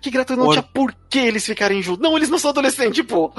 Que 0.00 0.10
gratuito, 0.10 0.42
não 0.42 0.50
tinha 0.50 0.62
por 0.62 0.94
que 1.08 1.18
eles 1.18 1.44
ficarem 1.44 1.82
juntos. 1.82 2.02
Não, 2.02 2.16
eles 2.16 2.28
não 2.28 2.38
são 2.38 2.50
adolescentes, 2.50 3.04
pô. 3.04 3.32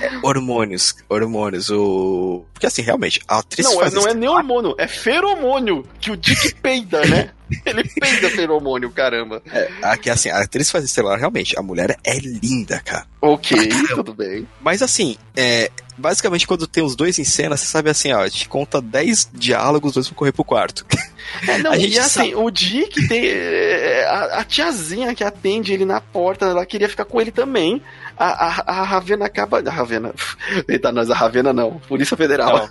É, 0.00 0.18
hormônios, 0.22 0.94
hormônios, 1.08 1.70
o. 1.70 2.44
Porque 2.52 2.66
assim, 2.66 2.82
realmente, 2.82 3.20
a 3.26 3.38
atriz. 3.38 3.66
Não, 3.66 3.82
é, 3.82 3.90
não 3.90 4.08
é 4.08 4.14
nem 4.14 4.28
hormônio, 4.28 4.74
é 4.78 4.86
feromônio 4.86 5.86
que 6.00 6.10
o 6.10 6.16
Dick 6.16 6.54
peida, 6.60 7.04
né? 7.06 7.30
Ele 7.66 7.84
peida 7.84 8.30
feromônio, 8.30 8.90
caramba. 8.90 9.42
É, 9.50 9.70
aqui, 9.82 10.08
assim, 10.08 10.30
a 10.30 10.40
atriz 10.40 10.70
faz 10.70 10.84
estelar, 10.84 11.18
realmente, 11.18 11.58
a 11.58 11.62
mulher 11.62 11.98
é 12.04 12.18
linda, 12.18 12.80
cara. 12.80 13.06
Ok, 13.20 13.68
tudo 13.94 14.14
bem. 14.14 14.46
Mas 14.60 14.82
assim, 14.82 15.16
é, 15.36 15.70
basicamente 15.96 16.46
quando 16.46 16.66
tem 16.66 16.82
os 16.82 16.96
dois 16.96 17.18
em 17.18 17.24
cena, 17.24 17.56
você 17.56 17.66
sabe 17.66 17.90
assim, 17.90 18.12
ó, 18.12 18.28
te 18.28 18.48
conta 18.48 18.80
10 18.80 19.30
diálogos, 19.32 19.90
os 19.90 19.94
dois 19.94 20.08
vão 20.08 20.16
correr 20.16 20.32
pro 20.32 20.44
quarto. 20.44 20.84
É, 21.46 21.58
não, 21.58 21.70
a 21.72 21.78
gente 21.78 21.94
e 21.94 21.98
assim, 21.98 22.30
sabe... 22.30 22.34
o 22.34 22.50
Dick 22.50 23.06
tem. 23.06 23.28
É, 23.28 24.06
a, 24.08 24.40
a, 24.40 24.44
tiazinha 24.44 25.01
que 25.14 25.24
atende 25.24 25.72
ele 25.72 25.84
na 25.84 26.00
porta, 26.00 26.46
ela 26.46 26.64
queria 26.64 26.88
ficar 26.88 27.04
com 27.04 27.20
ele 27.20 27.30
também. 27.30 27.82
A, 28.16 28.26
a, 28.26 28.80
a 28.80 28.82
Ravena 28.82 29.26
acaba. 29.26 29.58
A 29.58 29.70
Ravena. 29.70 30.14
Eita, 30.68 30.92
nós, 30.92 31.10
a 31.10 31.14
Ravena 31.14 31.52
não. 31.52 31.78
Polícia 31.88 32.16
Federal. 32.16 32.68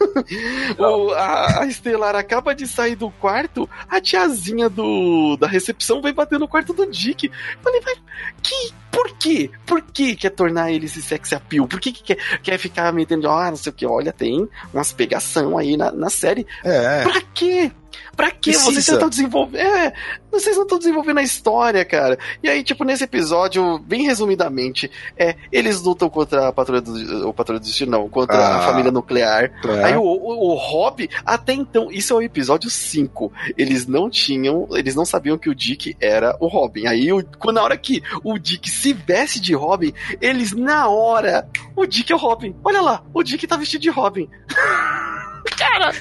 Não. 0.77 1.07
o, 1.07 1.11
a, 1.13 1.61
a 1.61 1.65
Estelar 1.65 2.15
acaba 2.15 2.55
de 2.55 2.67
sair 2.67 2.95
do 2.95 3.09
quarto, 3.11 3.69
a 3.89 3.99
tiazinha 3.99 4.69
do, 4.69 5.37
da 5.37 5.47
recepção 5.47 6.01
vai 6.01 6.13
bater 6.13 6.39
no 6.39 6.47
quarto 6.47 6.73
do 6.73 6.89
Dick. 6.89 7.31
Falei, 7.61 7.81
vai. 7.81 7.95
Que. 8.41 8.81
Por 8.91 9.09
quê? 9.17 9.49
Por 9.65 9.81
que 9.81 10.15
quer 10.15 10.31
tornar 10.31 10.69
ele 10.69 10.85
esse 10.85 11.01
sex 11.01 11.31
appeal? 11.31 11.65
Por 11.65 11.79
que, 11.79 11.93
que 11.93 12.03
quer, 12.03 12.39
quer 12.41 12.57
ficar 12.57 12.91
metendo, 12.91 13.29
ah, 13.29 13.49
não 13.49 13.55
sei 13.55 13.71
o 13.71 13.75
que, 13.75 13.85
olha, 13.85 14.11
tem 14.11 14.49
umas 14.73 14.91
pegação 14.91 15.57
aí 15.57 15.77
na, 15.77 15.93
na 15.93 16.09
série. 16.09 16.45
É. 16.61 17.03
Pra 17.03 17.21
quê? 17.33 17.71
Pra 18.15 18.31
que 18.31 18.53
vocês 18.53 18.87
não 18.87 18.95
estão 18.95 19.09
desenvolvendo? 19.09 19.61
É, 19.61 19.93
vocês 20.31 20.55
não 20.55 20.63
estão 20.63 20.77
desenvolvendo 20.77 21.19
a 21.19 21.23
história, 21.23 21.83
cara. 21.83 22.17
E 22.43 22.49
aí, 22.49 22.63
tipo, 22.63 22.83
nesse 22.83 23.03
episódio, 23.03 23.79
bem 23.79 24.03
resumidamente, 24.03 24.91
é, 25.17 25.35
eles 25.51 25.81
lutam 25.81 26.09
contra 26.09 26.47
a 26.47 26.53
patrulha 26.53 26.81
do. 26.81 27.29
O 27.29 27.33
patrulha 27.33 27.59
do 27.59 27.63
destino, 27.63 27.91
não, 27.91 28.09
contra 28.09 28.37
ah, 28.37 28.57
a 28.57 28.61
família 28.61 28.91
nuclear. 28.91 29.51
É. 29.65 29.83
Aí 29.83 29.95
o, 29.95 30.01
o, 30.01 30.51
o 30.51 30.55
Rob, 30.55 31.09
até 31.25 31.53
então, 31.53 31.91
isso 31.91 32.13
é 32.13 32.17
o 32.17 32.21
episódio 32.21 32.69
5. 32.69 33.31
Eles 33.57 33.87
não 33.87 34.09
tinham. 34.09 34.67
Eles 34.71 34.95
não 34.95 35.05
sabiam 35.05 35.37
que 35.37 35.49
o 35.49 35.55
Dick 35.55 35.95
era 35.99 36.35
o 36.39 36.47
Robin. 36.47 36.87
Aí, 36.87 37.11
o, 37.11 37.23
na 37.51 37.63
hora 37.63 37.77
que 37.77 38.01
o 38.23 38.37
Dick 38.37 38.69
se 38.69 38.93
veste 38.93 39.39
de 39.39 39.53
Robin, 39.53 39.93
eles, 40.19 40.51
na 40.53 40.87
hora, 40.87 41.47
o 41.75 41.85
Dick 41.85 42.11
é 42.11 42.15
o 42.15 42.19
Robin. 42.19 42.55
Olha 42.63 42.81
lá, 42.81 43.03
o 43.13 43.23
Dick 43.23 43.45
tá 43.47 43.57
vestido 43.57 43.81
de 43.81 43.89
Robin. 43.89 44.29
Cara, 45.57 45.93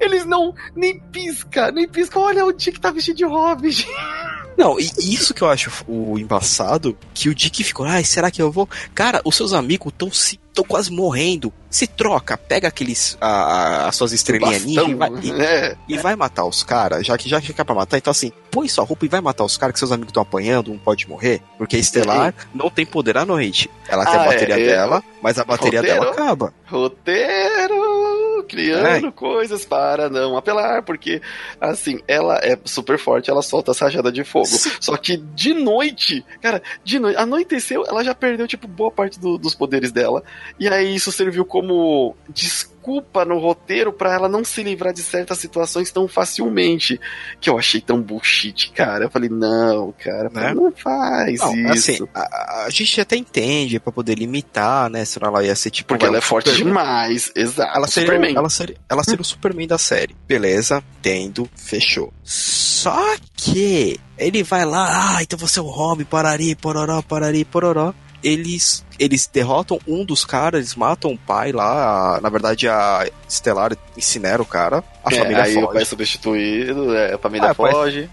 eles 0.00 0.24
não 0.24 0.54
nem 0.74 0.98
pisca, 0.98 1.70
nem 1.70 1.88
pisca. 1.88 2.18
Olha, 2.18 2.44
o 2.44 2.52
Dick 2.52 2.80
tá 2.80 2.90
vestido 2.90 3.16
de 3.16 3.24
Robin. 3.24 3.70
Não, 4.56 4.78
e 4.78 4.84
isso 5.14 5.32
que 5.32 5.42
eu 5.42 5.48
acho 5.48 5.70
o 5.88 6.18
embaçado, 6.18 6.96
que 7.14 7.28
o 7.28 7.34
Dick 7.34 7.64
ficou, 7.64 7.86
ai, 7.86 8.04
será 8.04 8.30
que 8.30 8.42
eu 8.42 8.52
vou? 8.52 8.68
Cara, 8.94 9.20
os 9.24 9.34
seus 9.34 9.52
amigos 9.52 9.92
estão 9.92 10.10
se 10.10 10.38
estão 10.52 10.64
quase 10.64 10.92
morrendo. 10.92 11.52
Se 11.70 11.86
troca, 11.86 12.36
pega 12.36 12.68
aqueles 12.68 13.16
a, 13.18 13.26
a, 13.26 13.88
as 13.88 13.96
suas 13.96 14.12
estrelinhas 14.12 14.62
ninja 14.64 14.82
e 14.82 14.94
vai, 14.94 15.10
e, 15.22 15.32
é. 15.32 15.76
e 15.88 15.96
vai 15.96 16.14
matar 16.14 16.44
os 16.44 16.62
caras, 16.62 17.06
já 17.06 17.16
que 17.16 17.28
já 17.28 17.40
fica 17.40 17.64
pra 17.64 17.74
matar. 17.74 17.96
Então 17.96 18.10
assim, 18.10 18.30
põe 18.50 18.68
sua 18.68 18.84
roupa 18.84 19.06
e 19.06 19.08
vai 19.08 19.22
matar 19.22 19.44
os 19.44 19.56
caras 19.56 19.72
que 19.72 19.78
seus 19.78 19.90
amigos 19.90 20.10
estão 20.10 20.22
apanhando, 20.22 20.70
um 20.70 20.78
pode 20.78 21.08
morrer, 21.08 21.40
porque 21.56 21.76
a 21.76 21.78
Estelar 21.78 22.28
é. 22.28 22.34
não 22.54 22.68
tem 22.68 22.84
poder 22.84 23.16
à 23.16 23.24
noite. 23.24 23.70
Ela 23.88 24.04
tem 24.04 24.16
ah, 24.16 24.22
a 24.22 24.26
bateria 24.26 24.60
é, 24.60 24.66
dela, 24.66 25.02
mas 25.22 25.38
a 25.38 25.44
bateria 25.44 25.80
roteiro, 25.80 26.00
dela 26.00 26.12
acaba. 26.12 26.54
Roteiro 26.66 28.01
criando 28.42 29.08
é. 29.08 29.12
coisas 29.12 29.64
para 29.64 30.08
não 30.08 30.36
apelar, 30.36 30.82
porque 30.82 31.20
assim, 31.60 32.00
ela 32.06 32.38
é 32.42 32.58
super 32.64 32.98
forte, 32.98 33.30
ela 33.30 33.42
solta 33.42 33.70
essa 33.70 33.86
rajada 33.86 34.10
de 34.10 34.24
fogo. 34.24 34.46
Só 34.80 34.96
que 34.96 35.16
de 35.16 35.54
noite, 35.54 36.24
cara, 36.40 36.62
de 36.84 36.98
noite, 36.98 37.18
anoiteceu, 37.18 37.84
ela 37.86 38.04
já 38.04 38.14
perdeu 38.14 38.46
tipo 38.46 38.66
boa 38.66 38.90
parte 38.90 39.18
do, 39.18 39.38
dos 39.38 39.54
poderes 39.54 39.92
dela. 39.92 40.22
E 40.58 40.68
aí 40.68 40.94
isso 40.94 41.12
serviu 41.12 41.44
como 41.44 42.16
desculpa 42.82 43.24
no 43.24 43.38
roteiro 43.38 43.92
para 43.92 44.12
ela 44.12 44.28
não 44.28 44.44
se 44.44 44.60
livrar 44.62 44.92
de 44.92 45.02
certas 45.02 45.38
situações 45.38 45.92
tão 45.92 46.08
facilmente. 46.08 47.00
Que 47.40 47.48
eu 47.48 47.56
achei 47.56 47.80
tão 47.80 48.02
bullshit, 48.02 48.72
cara. 48.72 49.04
Eu 49.04 49.10
falei, 49.10 49.28
não, 49.28 49.92
cara, 49.92 50.28
né? 50.30 50.52
não 50.52 50.72
faz 50.72 51.38
não, 51.38 51.46
assim, 51.46 51.70
isso. 51.70 51.90
Assim, 51.90 52.08
a, 52.12 52.64
a, 52.66 52.70
gente 52.70 53.00
até 53.00 53.16
entende 53.16 53.78
para 53.78 53.92
poder 53.92 54.18
limitar, 54.18 54.90
né? 54.90 55.04
Senão 55.04 55.28
ela 55.28 55.44
ia 55.44 55.54
ser 55.54 55.70
tipo. 55.70 55.88
Porque 55.88 56.04
ela 56.04 56.18
é 56.18 56.20
forte 56.20 56.50
Superman. 56.50 56.72
demais, 56.72 57.32
exato. 57.36 57.76
Ela 57.76 57.86
seria, 57.86 58.08
Superman. 58.08 58.36
Ela 58.36 58.50
seria, 58.50 58.76
ela 58.88 59.04
seria 59.04 59.22
o 59.22 59.24
Superman 59.24 59.68
da 59.68 59.78
série. 59.78 60.16
Beleza, 60.26 60.82
tendo, 61.00 61.48
fechou. 61.54 62.12
Só 62.24 63.16
que 63.36 64.00
ele 64.18 64.42
vai 64.42 64.64
lá, 64.64 65.16
ah, 65.16 65.22
então 65.22 65.38
você 65.38 65.60
é 65.60 65.62
o 65.62 65.66
Robin, 65.66 66.04
parari, 66.04 66.54
pororó, 66.56 67.00
parari, 67.02 67.44
pororó 67.44 67.94
eles 68.22 68.84
eles 69.02 69.26
derrotam 69.26 69.78
um 69.86 70.04
dos 70.04 70.24
caras, 70.24 70.60
eles 70.60 70.74
matam 70.76 71.12
o 71.12 71.18
pai 71.18 71.52
lá, 71.52 72.20
na 72.22 72.28
verdade 72.28 72.68
a 72.68 73.08
Estelar 73.32 73.76
incinera 73.96 74.42
o 74.42 74.46
cara, 74.46 74.84
a 75.04 75.12
é, 75.12 75.18
família 75.18 75.42
aí 75.42 75.54
foge. 75.54 75.64
o 75.64 75.72
pai 75.72 75.82
é 75.82 75.84
substituído, 75.84 76.94
é, 76.94 77.14
a 77.14 77.18
família 77.18 77.50
ah, 77.50 77.54
foge. 77.54 78.08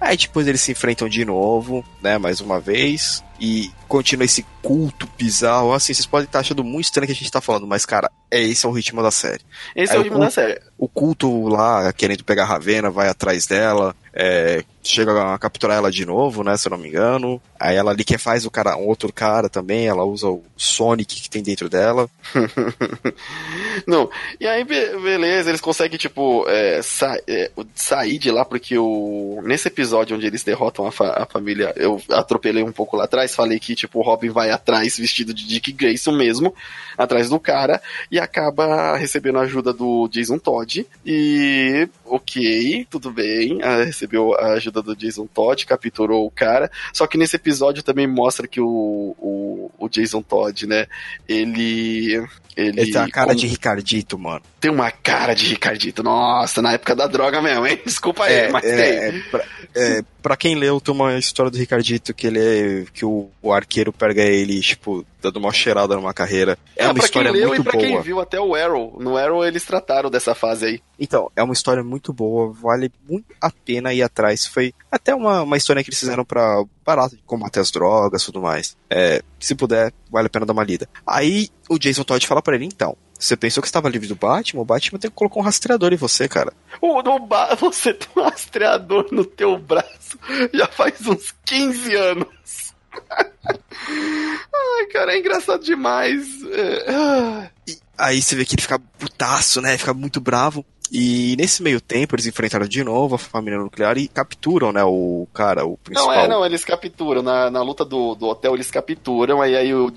Aí 0.00 0.16
depois 0.16 0.46
eles 0.46 0.60
se 0.60 0.72
enfrentam 0.72 1.08
de 1.08 1.24
novo, 1.24 1.84
né, 2.02 2.18
mais 2.18 2.40
uma 2.40 2.60
vez, 2.60 3.24
e 3.40 3.70
continua 3.88 4.24
esse 4.24 4.44
culto 4.62 5.08
bizarro, 5.18 5.72
assim, 5.72 5.92
vocês 5.92 6.06
podem 6.06 6.26
estar 6.26 6.40
achando 6.40 6.64
muito 6.64 6.86
estranho 6.86 7.06
que 7.06 7.12
a 7.12 7.16
gente 7.16 7.30
tá 7.30 7.40
falando, 7.40 7.66
mas 7.66 7.84
cara, 7.84 8.10
é 8.30 8.40
esse 8.40 8.64
é 8.64 8.68
o 8.68 8.72
ritmo 8.72 9.02
da 9.02 9.10
série. 9.10 9.42
Esse 9.74 9.92
é, 9.92 9.96
é 9.96 9.98
o 9.98 10.02
ritmo 10.02 10.18
culto, 10.18 10.26
da 10.26 10.30
série. 10.30 10.60
O 10.78 10.88
culto 10.88 11.48
lá, 11.48 11.92
querendo 11.92 12.24
pegar 12.24 12.44
a 12.44 12.46
Ravena, 12.46 12.90
vai 12.90 13.08
atrás 13.08 13.46
dela, 13.46 13.94
é, 14.12 14.64
chega 14.82 15.34
a 15.34 15.38
capturar 15.38 15.76
ela 15.76 15.90
de 15.90 16.06
novo, 16.06 16.44
né, 16.44 16.56
se 16.56 16.68
eu 16.68 16.70
não 16.70 16.78
me 16.78 16.88
engano. 16.88 17.40
Aí 17.58 17.76
ela 17.76 17.90
ali 17.90 18.04
que 18.04 18.16
faz 18.16 18.46
o 18.46 18.50
cara, 18.50 18.76
um 18.76 18.86
outro 18.86 19.12
cara 19.12 19.48
também, 19.48 19.86
ela 19.86 20.04
usa 20.04 20.28
o 20.28 20.42
Sonic 20.56 21.20
que 21.20 21.30
tem 21.30 21.42
dentro 21.42 21.68
dela. 21.68 22.08
não, 23.86 24.08
e 24.40 24.46
aí 24.46 24.64
beleza, 24.64 25.50
eles 25.50 25.60
conseguem 25.60 25.98
tipo 25.98 26.44
é, 26.48 26.82
sa 26.82 27.16
é, 27.26 27.50
sair 27.74 28.18
de 28.18 28.30
lá 28.30 28.44
porque 28.44 28.76
o 28.78 29.40
nesse 29.44 29.68
episódio 29.68 30.16
onde 30.16 30.26
eles 30.26 30.42
derrotam 30.42 30.86
a, 30.86 30.92
fa 30.92 31.22
a, 31.22 31.26
família, 31.26 31.72
eu 31.76 32.00
atropelei 32.10 32.62
um 32.62 32.72
pouco 32.72 32.96
lá 32.96 33.04
atrás, 33.04 33.34
falei 33.34 33.58
que 33.58 33.74
tipo 33.74 33.98
o 33.98 34.02
Robin 34.02 34.30
vai 34.30 34.50
atrás 34.50 34.96
vestido 34.96 35.32
de 35.32 35.46
Dick 35.46 35.72
Grayson 35.72 36.12
mesmo, 36.12 36.54
atrás 36.96 37.28
do 37.28 37.38
cara 37.38 37.80
e 38.10 38.18
acaba 38.18 38.96
recebendo 38.96 39.38
a 39.38 39.42
ajuda 39.42 39.72
do 39.72 40.08
Jason 40.08 40.38
Todd 40.38 40.86
e 41.04 41.88
ok, 42.04 42.86
tudo 42.88 43.10
bem, 43.10 43.60
ah, 43.62 43.84
recebeu 43.84 44.34
a 44.34 44.52
ajuda 44.52 44.80
do 44.82 44.94
Jason 44.94 45.26
Todd, 45.26 45.66
capturou 45.66 46.26
o 46.26 46.30
cara. 46.30 46.70
Só 46.92 47.06
que 47.06 47.18
nesse 47.18 47.36
episódio 47.36 47.82
também 47.82 48.06
mostra 48.06 48.46
que 48.46 48.60
o, 48.60 49.16
o, 49.18 49.70
o 49.78 49.88
Jason 49.88 50.22
Todd, 50.22 50.66
né? 50.66 50.86
Ele. 51.28 52.14
Ele, 52.56 52.80
ele 52.80 52.92
tem 52.92 53.00
uma 53.00 53.10
cara 53.10 53.32
com... 53.32 53.34
de 53.34 53.48
Ricardito, 53.48 54.16
mano. 54.24 54.42
Tem 54.58 54.70
uma 54.70 54.90
cara 54.90 55.34
de 55.34 55.46
Ricardito. 55.46 56.02
Nossa, 56.02 56.62
na 56.62 56.72
época 56.72 56.96
da 56.96 57.06
droga 57.06 57.42
mesmo, 57.42 57.66
hein? 57.66 57.78
Desculpa 57.84 58.24
aí, 58.24 58.34
é, 58.34 58.48
mas 58.48 58.64
é, 58.64 58.76
tem. 58.76 59.20
É, 59.20 59.22
pra, 59.30 59.44
é, 59.74 60.04
pra 60.22 60.36
quem 60.36 60.54
leu, 60.54 60.80
tem 60.80 60.94
uma 60.94 61.18
história 61.18 61.50
do 61.50 61.58
Ricardito 61.58 62.14
que 62.14 62.26
ele 62.26 62.40
é. 62.40 62.84
que 62.92 63.04
o, 63.04 63.28
o 63.42 63.52
arqueiro 63.52 63.92
pega 63.92 64.22
ele, 64.22 64.58
tipo, 64.60 65.04
dando 65.20 65.36
uma 65.36 65.52
cheirada 65.52 65.94
numa 65.94 66.14
carreira. 66.14 66.58
É, 66.74 66.84
é 66.84 66.90
uma 66.90 66.98
história 66.98 67.30
quem 67.30 67.40
leu 67.40 67.48
muito 67.48 67.60
e 67.60 67.64
pra 67.64 67.72
boa. 67.72 67.84
quem 67.84 68.00
viu 68.00 68.20
até 68.20 68.40
o 68.40 68.54
Arrow. 68.54 68.96
No 68.98 69.16
Arrow 69.16 69.44
eles 69.44 69.64
trataram 69.64 70.10
dessa 70.10 70.34
fase 70.34 70.64
aí. 70.64 70.80
Então, 70.98 71.30
é 71.36 71.42
uma 71.42 71.52
história 71.52 71.82
muito 71.82 72.12
boa, 72.12 72.52
vale 72.52 72.90
muito 73.08 73.26
a 73.40 73.50
pena 73.50 73.92
ir 73.92 74.02
atrás. 74.02 74.46
Foi 74.46 74.72
até 74.90 75.14
uma, 75.14 75.42
uma 75.42 75.56
história 75.56 75.82
que 75.82 75.90
eles 75.90 76.00
fizeram 76.00 76.24
pra 76.24 76.64
parar 76.84 77.08
de 77.08 77.18
combater 77.26 77.60
as 77.60 77.70
drogas 77.70 78.22
e 78.22 78.26
tudo 78.26 78.40
mais. 78.40 78.76
É, 78.88 79.22
se 79.40 79.54
puder, 79.54 79.92
vale 80.10 80.26
a 80.28 80.30
pena 80.30 80.46
dar 80.46 80.52
uma 80.52 80.64
lida. 80.64 80.88
Aí 81.06 81.48
o 81.68 81.78
Jason 81.78 82.04
Todd 82.04 82.26
fala 82.26 82.40
para 82.40 82.54
ele, 82.54 82.64
então, 82.64 82.96
você 83.24 83.36
pensou 83.36 83.62
que 83.62 83.68
estava 83.68 83.88
livre 83.88 84.08
do 84.08 84.16
Batman? 84.16 84.62
O 84.62 84.64
Batman 84.64 84.98
tem 84.98 85.10
que 85.10 85.16
colocar 85.16 85.40
um 85.40 85.42
rastreador 85.42 85.92
em 85.92 85.96
você, 85.96 86.28
cara. 86.28 86.52
O, 86.80 87.02
ba 87.20 87.54
você 87.58 87.94
tem 87.94 88.08
um 88.16 88.22
rastreador 88.22 89.08
no 89.10 89.24
teu 89.24 89.58
braço 89.58 90.18
já 90.52 90.66
faz 90.66 91.06
uns 91.06 91.34
15 91.44 91.94
anos. 91.94 92.74
Ai, 93.46 94.86
cara, 94.92 95.14
é 95.14 95.18
engraçado 95.18 95.64
demais. 95.64 96.26
É... 96.52 97.50
E 97.66 97.78
aí 97.98 98.22
você 98.22 98.36
vê 98.36 98.44
que 98.44 98.54
ele 98.54 98.62
fica 98.62 98.78
putaço, 98.78 99.60
né? 99.60 99.76
Fica 99.76 99.94
muito 99.94 100.20
bravo. 100.20 100.64
E 100.92 101.34
nesse 101.36 101.62
meio 101.62 101.80
tempo 101.80 102.14
eles 102.14 102.26
enfrentaram 102.26 102.68
de 102.68 102.84
novo 102.84 103.14
a 103.14 103.18
família 103.18 103.58
nuclear 103.58 103.96
e 103.96 104.06
capturam, 104.06 104.72
né, 104.72 104.84
o 104.84 105.26
cara, 105.32 105.64
o 105.64 105.76
principal. 105.78 106.14
Não, 106.14 106.20
é, 106.20 106.28
não, 106.28 106.46
eles 106.46 106.64
capturam. 106.64 107.22
Na, 107.22 107.50
na 107.50 107.62
luta 107.62 107.84
do, 107.84 108.14
do 108.14 108.26
hotel 108.26 108.54
eles 108.54 108.70
capturam, 108.70 109.40
aí, 109.40 109.56
aí 109.56 109.74
o, 109.74 109.92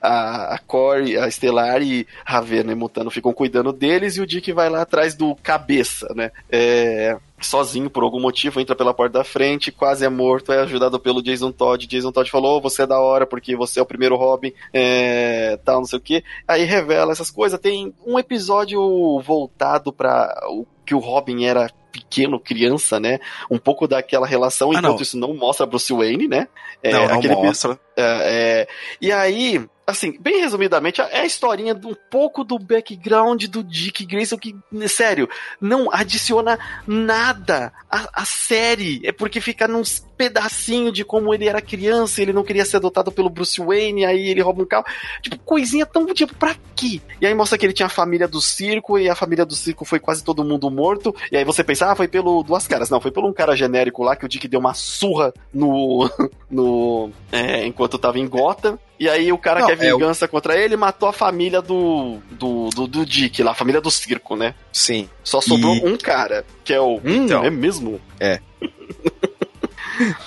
a, 0.00 0.54
a 0.54 0.58
Corey, 0.58 1.16
a 1.16 1.26
Estelar 1.26 1.82
e 1.82 2.06
Ravena 2.24 2.72
e 2.72 2.74
Mutano 2.74 3.10
ficam 3.10 3.32
cuidando 3.32 3.72
deles 3.72 4.16
e 4.16 4.20
o 4.20 4.26
Dick 4.26 4.52
vai 4.52 4.68
lá 4.68 4.82
atrás 4.82 5.14
do 5.14 5.34
cabeça, 5.36 6.06
né? 6.14 6.30
É, 6.50 7.16
sozinho 7.40 7.90
por 7.90 8.02
algum 8.02 8.20
motivo, 8.20 8.60
entra 8.60 8.74
pela 8.74 8.94
porta 8.94 9.18
da 9.18 9.24
frente, 9.24 9.72
quase 9.72 10.04
é 10.04 10.08
morto, 10.08 10.52
é 10.52 10.60
ajudado 10.60 10.98
pelo 10.98 11.22
Jason 11.22 11.52
Todd. 11.52 11.86
Jason 11.86 12.12
Todd 12.12 12.30
falou: 12.30 12.58
oh, 12.58 12.60
você 12.60 12.82
é 12.82 12.86
da 12.86 13.00
hora 13.00 13.26
porque 13.26 13.56
você 13.56 13.80
é 13.80 13.82
o 13.82 13.86
primeiro 13.86 14.16
Robin, 14.16 14.52
é, 14.72 15.58
tal, 15.64 15.78
não 15.78 15.86
sei 15.86 15.98
o 15.98 16.02
que. 16.02 16.24
Aí 16.46 16.64
revela 16.64 17.12
essas 17.12 17.30
coisas. 17.30 17.58
Tem 17.58 17.94
um 18.06 18.18
episódio 18.18 18.80
voltado 19.20 19.92
para 19.92 20.34
o 20.48 20.66
que 20.84 20.94
o 20.94 20.98
Robin 20.98 21.44
era 21.44 21.70
pequeno, 21.92 22.40
criança, 22.40 22.98
né? 23.00 23.18
Um 23.50 23.58
pouco 23.58 23.86
daquela 23.86 24.26
relação, 24.26 24.70
ah, 24.70 24.78
enquanto 24.78 24.96
não. 24.96 25.02
isso 25.02 25.18
não 25.18 25.34
mostra 25.34 25.66
Bruce 25.66 25.92
Wayne, 25.92 26.28
né? 26.28 26.48
É, 26.82 26.92
não, 26.92 27.20
não 27.20 27.42
mostra. 27.42 27.78
É, 27.96 28.00
é, 28.00 28.68
e 29.00 29.10
aí, 29.10 29.60
assim, 29.84 30.16
bem 30.20 30.40
resumidamente, 30.40 31.00
é 31.00 31.20
a 31.20 31.26
historinha 31.26 31.74
de 31.74 31.86
um 31.86 31.96
pouco 32.10 32.44
do 32.44 32.58
background 32.58 33.46
do 33.46 33.64
Dick 33.64 34.04
Grayson 34.04 34.36
que, 34.38 34.54
sério, 34.86 35.28
não 35.60 35.92
adiciona 35.92 36.58
nada 36.86 37.72
à, 37.90 38.22
à 38.22 38.24
série. 38.24 39.00
É 39.04 39.10
porque 39.10 39.40
fica 39.40 39.66
num 39.66 39.82
pedacinho 40.16 40.92
de 40.92 41.04
como 41.04 41.32
ele 41.32 41.48
era 41.48 41.62
criança, 41.62 42.20
ele 42.20 42.32
não 42.32 42.44
queria 42.44 42.64
ser 42.64 42.76
adotado 42.76 43.10
pelo 43.10 43.30
Bruce 43.30 43.60
Wayne, 43.60 44.04
aí 44.04 44.28
ele 44.28 44.42
rouba 44.42 44.62
um 44.62 44.66
carro. 44.66 44.84
Tipo, 45.22 45.38
coisinha 45.38 45.86
tão, 45.86 46.06
tipo, 46.12 46.34
pra 46.34 46.54
quê? 46.76 47.00
E 47.20 47.26
aí 47.26 47.34
mostra 47.34 47.56
que 47.56 47.64
ele 47.64 47.72
tinha 47.72 47.86
a 47.86 47.90
família 47.90 48.28
do 48.28 48.40
circo, 48.40 48.98
e 48.98 49.08
a 49.08 49.14
família 49.14 49.46
do 49.46 49.54
circo 49.54 49.84
foi 49.84 49.98
quase 49.98 50.22
todo 50.22 50.44
mundo 50.44 50.70
morto. 50.70 51.14
E 51.32 51.36
aí 51.36 51.44
você 51.44 51.64
pensa, 51.64 51.77
ah, 51.82 51.94
foi 51.94 52.08
pelo 52.08 52.42
Duas 52.42 52.66
Caras. 52.66 52.90
Não, 52.90 53.00
foi 53.00 53.10
pelo 53.10 53.28
um 53.28 53.32
cara 53.32 53.56
genérico 53.56 54.02
lá 54.02 54.16
que 54.16 54.24
o 54.24 54.28
Dick 54.28 54.46
deu 54.48 54.60
uma 54.60 54.74
surra 54.74 55.32
no. 55.52 56.10
no. 56.50 57.10
É, 57.32 57.66
enquanto 57.66 57.98
tava 57.98 58.18
em 58.18 58.26
Gotham. 58.28 58.78
E 58.98 59.08
aí 59.08 59.32
o 59.32 59.38
cara 59.38 59.60
não, 59.60 59.68
quer 59.68 59.76
vingança 59.76 60.24
é 60.24 60.26
o... 60.26 60.28
contra 60.28 60.56
ele 60.56 60.76
matou 60.76 61.08
a 61.08 61.12
família 61.12 61.62
do, 61.62 62.18
do, 62.32 62.68
do, 62.70 62.86
do, 62.88 63.06
Dick 63.06 63.42
lá, 63.44 63.52
a 63.52 63.54
família 63.54 63.80
do 63.80 63.92
circo, 63.92 64.34
né? 64.34 64.56
Sim. 64.72 65.08
Só 65.22 65.40
sobrou 65.40 65.76
e... 65.76 65.84
um 65.84 65.96
cara, 65.96 66.44
que 66.64 66.74
é 66.74 66.80
o. 66.80 66.96
Hum, 66.96 67.24
então, 67.24 67.44
é 67.44 67.50
mesmo? 67.50 68.00
É. 68.18 68.40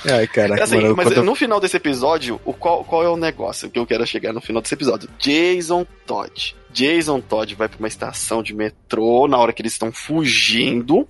Ai, 0.09 0.27
cara. 0.27 0.63
Assim, 0.63 0.81
mano, 0.81 0.95
mas 0.95 1.07
quando... 1.07 1.23
no 1.23 1.35
final 1.35 1.59
desse 1.59 1.77
episódio, 1.77 2.39
o 2.45 2.53
qual, 2.53 2.83
qual 2.83 3.03
é 3.03 3.09
o 3.09 3.17
negócio 3.17 3.69
que 3.69 3.79
eu 3.79 3.85
quero 3.85 4.05
chegar 4.05 4.33
no 4.33 4.41
final 4.41 4.61
desse 4.61 4.73
episódio? 4.73 5.09
Jason 5.17 5.85
Todd. 6.05 6.55
Jason 6.73 7.19
Todd 7.21 7.55
vai 7.55 7.67
para 7.67 7.79
uma 7.79 7.87
estação 7.87 8.41
de 8.41 8.53
metrô 8.53 9.27
na 9.27 9.37
hora 9.37 9.53
que 9.53 9.61
eles 9.61 9.73
estão 9.73 9.91
fugindo 9.91 11.07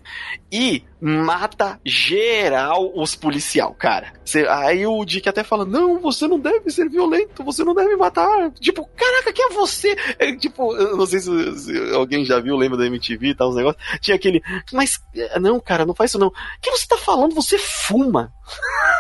e 0.52 0.84
mata 1.00 1.80
geral 1.86 2.92
os 2.96 3.16
policial, 3.16 3.74
cara. 3.74 4.14
Cê, 4.24 4.48
aí 4.48 4.86
o 4.86 5.04
Dick 5.04 5.28
até 5.28 5.44
fala: 5.44 5.66
Não, 5.66 6.00
você 6.00 6.28
não 6.28 6.40
deve 6.40 6.70
ser 6.70 6.90
violento, 6.90 7.44
você 7.44 7.64
não 7.64 7.74
deve 7.74 7.96
matar. 7.96 8.52
Tipo, 8.60 8.88
caraca, 8.96 9.34
quem 9.34 9.46
é 9.46 9.50
você? 9.50 9.96
É, 10.20 10.36
tipo, 10.36 10.76
eu 10.76 10.98
não 10.98 11.06
sei 11.06 11.20
se, 11.20 11.60
se, 11.60 11.94
alguém 11.94 12.26
já 12.26 12.40
viu, 12.40 12.56
lembra 12.56 12.78
da 12.78 12.86
MTV 12.86 13.28
e 13.30 13.36
tal, 13.36 13.50
os 13.50 13.56
negócios. 13.56 13.84
Tinha 14.00 14.16
aquele, 14.16 14.42
mas 14.72 15.00
não, 15.40 15.60
cara, 15.60 15.86
não 15.86 15.96
faz 15.96 16.12
isso 16.12 16.20
não. 16.20 16.28
O 16.28 16.34
que 16.62 16.72
você 16.72 16.88
tá 16.88 16.98
falando? 16.98 17.34
Você 17.36 17.58
fuma. 17.58 18.32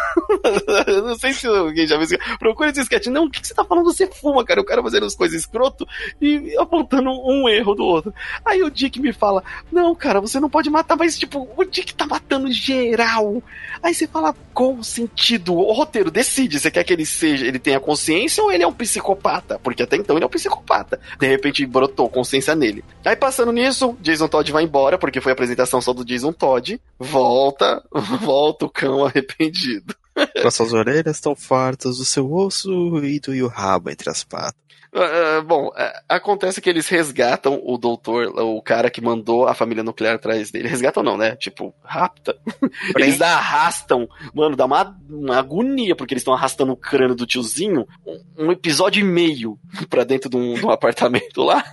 não 1.03 1.15
sei 1.15 1.33
se 1.33 1.47
alguém 1.47 1.87
já 1.87 1.97
viu. 1.97 2.17
Procura 2.39 2.69
esse 2.69 2.81
sketch. 2.81 3.07
Não, 3.07 3.25
o 3.25 3.29
que 3.29 3.45
você 3.45 3.53
tá 3.53 3.63
falando? 3.63 3.85
Você 3.85 4.07
fuma, 4.07 4.43
cara. 4.43 4.61
O 4.61 4.65
cara 4.65 4.81
fazendo 4.81 5.05
as 5.05 5.15
coisas 5.15 5.39
escroto 5.39 5.87
e 6.21 6.55
apontando 6.57 7.09
um 7.09 7.47
erro 7.49 7.75
do 7.75 7.83
outro. 7.83 8.13
Aí 8.45 8.61
o 8.63 8.71
Dick 8.71 8.99
me 8.99 9.13
fala: 9.13 9.43
Não, 9.71 9.93
cara, 9.95 10.21
você 10.21 10.39
não 10.39 10.49
pode 10.49 10.69
matar, 10.69 10.95
mas 10.95 11.17
tipo, 11.17 11.47
o 11.55 11.63
Dick 11.63 11.93
tá 11.93 12.05
matando 12.05 12.51
geral. 12.51 13.41
Aí 13.81 13.93
você 13.93 14.07
fala, 14.07 14.35
qual 14.53 14.75
o 14.75 14.83
sentido? 14.83 15.55
O 15.55 15.71
roteiro 15.71 16.11
decide, 16.11 16.59
você 16.59 16.69
quer 16.69 16.83
que 16.83 16.93
ele 16.93 17.05
seja, 17.05 17.45
ele 17.45 17.57
tenha 17.57 17.79
consciência 17.79 18.43
ou 18.43 18.51
ele 18.51 18.63
é 18.63 18.67
um 18.67 18.73
psicopata? 18.73 19.59
Porque 19.59 19.83
até 19.83 19.95
então 19.95 20.15
ele 20.15 20.23
é 20.23 20.27
um 20.27 20.31
psicopata. 20.31 20.99
De 21.19 21.27
repente 21.27 21.65
brotou 21.65 22.09
consciência 22.09 22.55
nele. 22.55 22.83
Aí 23.03 23.15
passando 23.15 23.51
nisso, 23.51 23.97
Jason 23.99 24.27
Todd 24.27 24.51
vai 24.51 24.63
embora, 24.63 24.97
porque 24.97 25.21
foi 25.21 25.31
a 25.31 25.33
apresentação 25.33 25.81
só 25.81 25.93
do 25.93 26.05
Jason 26.05 26.31
Todd. 26.31 26.79
Volta, 26.99 27.83
volta 28.21 28.65
o 28.65 28.69
cão 28.69 29.05
arrependido. 29.05 29.95
Nossas 30.43 30.74
orelhas 30.74 31.18
estão 31.18 31.36
fartas 31.36 31.97
do 31.97 32.05
seu 32.05 32.32
osso 32.32 33.03
e 33.03 33.20
do 33.20 33.47
rabo 33.47 33.89
entre 33.89 34.09
as 34.09 34.24
patas. 34.24 34.62
Uh, 34.93 35.41
bom, 35.43 35.68
uh, 35.68 35.74
acontece 36.09 36.59
que 36.59 36.70
eles 36.70 36.89
resgatam 36.89 37.62
o 37.64 37.78
doutor, 37.78 38.28
o 38.41 38.62
cara 38.62 38.89
que 38.89 38.99
mandou 38.99 39.47
a 39.47 39.53
família 39.53 39.86
nuclear 39.86 40.16
atrás 40.16 40.51
dele. 40.51 40.68
Resgatam 40.68 41.01
não, 41.01 41.18
né? 41.18 41.38
Tipo, 41.38 41.74
rapta. 41.82 42.38
eles 42.97 43.22
arrastam. 43.22 44.09
Mano, 44.34 44.57
dá 44.57 44.66
uma, 44.66 44.99
uma 45.09 45.38
agonia, 45.38 45.95
porque 45.95 46.14
eles 46.14 46.22
estão 46.22 46.34
arrastando 46.34 46.74
o 46.74 46.78
crânio 46.78 47.16
do 47.16 47.26
tiozinho 47.26 47.88
um, 48.05 48.47
um, 48.47 48.51
episódio 48.51 48.99
e 48.99 49.03
meio 49.03 49.57
pra 49.89 50.03
dentro 50.03 50.30
de 50.30 50.36
um, 50.36 50.55
de 50.55 50.66
um 50.66 50.70
apartamento 50.70 51.41
lá. 51.41 51.64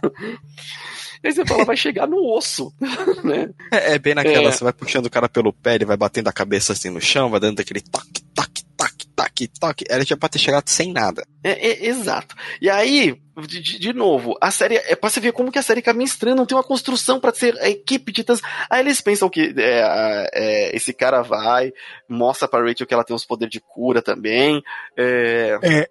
Aí 1.25 1.33
você 1.33 1.45
fala, 1.45 1.65
vai 1.65 1.77
chegar 1.77 2.07
no 2.07 2.19
osso, 2.33 2.73
né? 3.25 3.51
É, 3.73 3.95
é 3.95 3.99
bem 3.99 4.15
naquela, 4.15 4.49
é. 4.49 4.53
você 4.53 4.65
vai 4.65 4.73
puxando 4.73 5.07
o 5.07 5.11
cara 5.11 5.29
pelo 5.29 5.53
pé, 5.53 5.75
ele 5.75 5.85
vai 5.85 5.97
batendo 5.97 6.29
a 6.29 6.33
cabeça 6.33 6.73
assim 6.73 6.91
no 6.91 7.01
chão, 7.01 7.31
vai 7.31 7.41
dando 7.41 7.61
aquele 7.61 7.81
toque, 7.81 8.23
toque, 8.35 8.65
toque, 8.77 9.07
toque, 9.15 9.49
toque. 9.49 9.85
Ela 9.89 10.05
já 10.05 10.17
pode 10.17 10.33
ter 10.33 10.39
chegado 10.39 10.69
sem 10.69 10.93
nada. 10.93 11.27
É, 11.43 11.51
é 11.51 11.87
exato. 11.87 12.37
E 12.61 12.71
aí, 12.71 13.21
de, 13.47 13.61
de, 13.61 13.93
novo, 13.93 14.37
a 14.41 14.51
série 14.51 14.77
é 14.77 14.95
pra 14.95 15.11
você 15.11 15.21
ver 15.21 15.33
como 15.33 15.51
que 15.51 15.59
a 15.59 15.63
série 15.63 15.83
caminha 15.83 16.07
estranha, 16.07 16.37
não 16.37 16.47
tem 16.47 16.57
uma 16.57 16.65
construção 16.65 17.19
para 17.19 17.35
ser 17.35 17.59
a 17.59 17.69
equipe 17.69 18.13
de 18.13 18.23
titãs. 18.23 18.41
Aí 18.71 18.81
eles 18.81 19.01
pensam 19.01 19.29
que 19.29 19.55
é, 19.57 20.31
é, 20.33 20.77
esse 20.77 20.93
cara 20.93 21.23
vai, 21.23 21.73
mostra 22.09 22.47
pra 22.47 22.61
Rachel 22.61 22.87
que 22.87 22.95
ela 22.95 23.05
tem 23.05 23.15
os 23.17 23.25
poderes 23.25 23.53
de 23.53 23.61
cura 23.61 24.01
também. 24.01 24.63
É, 24.97 25.59
é 25.63 25.89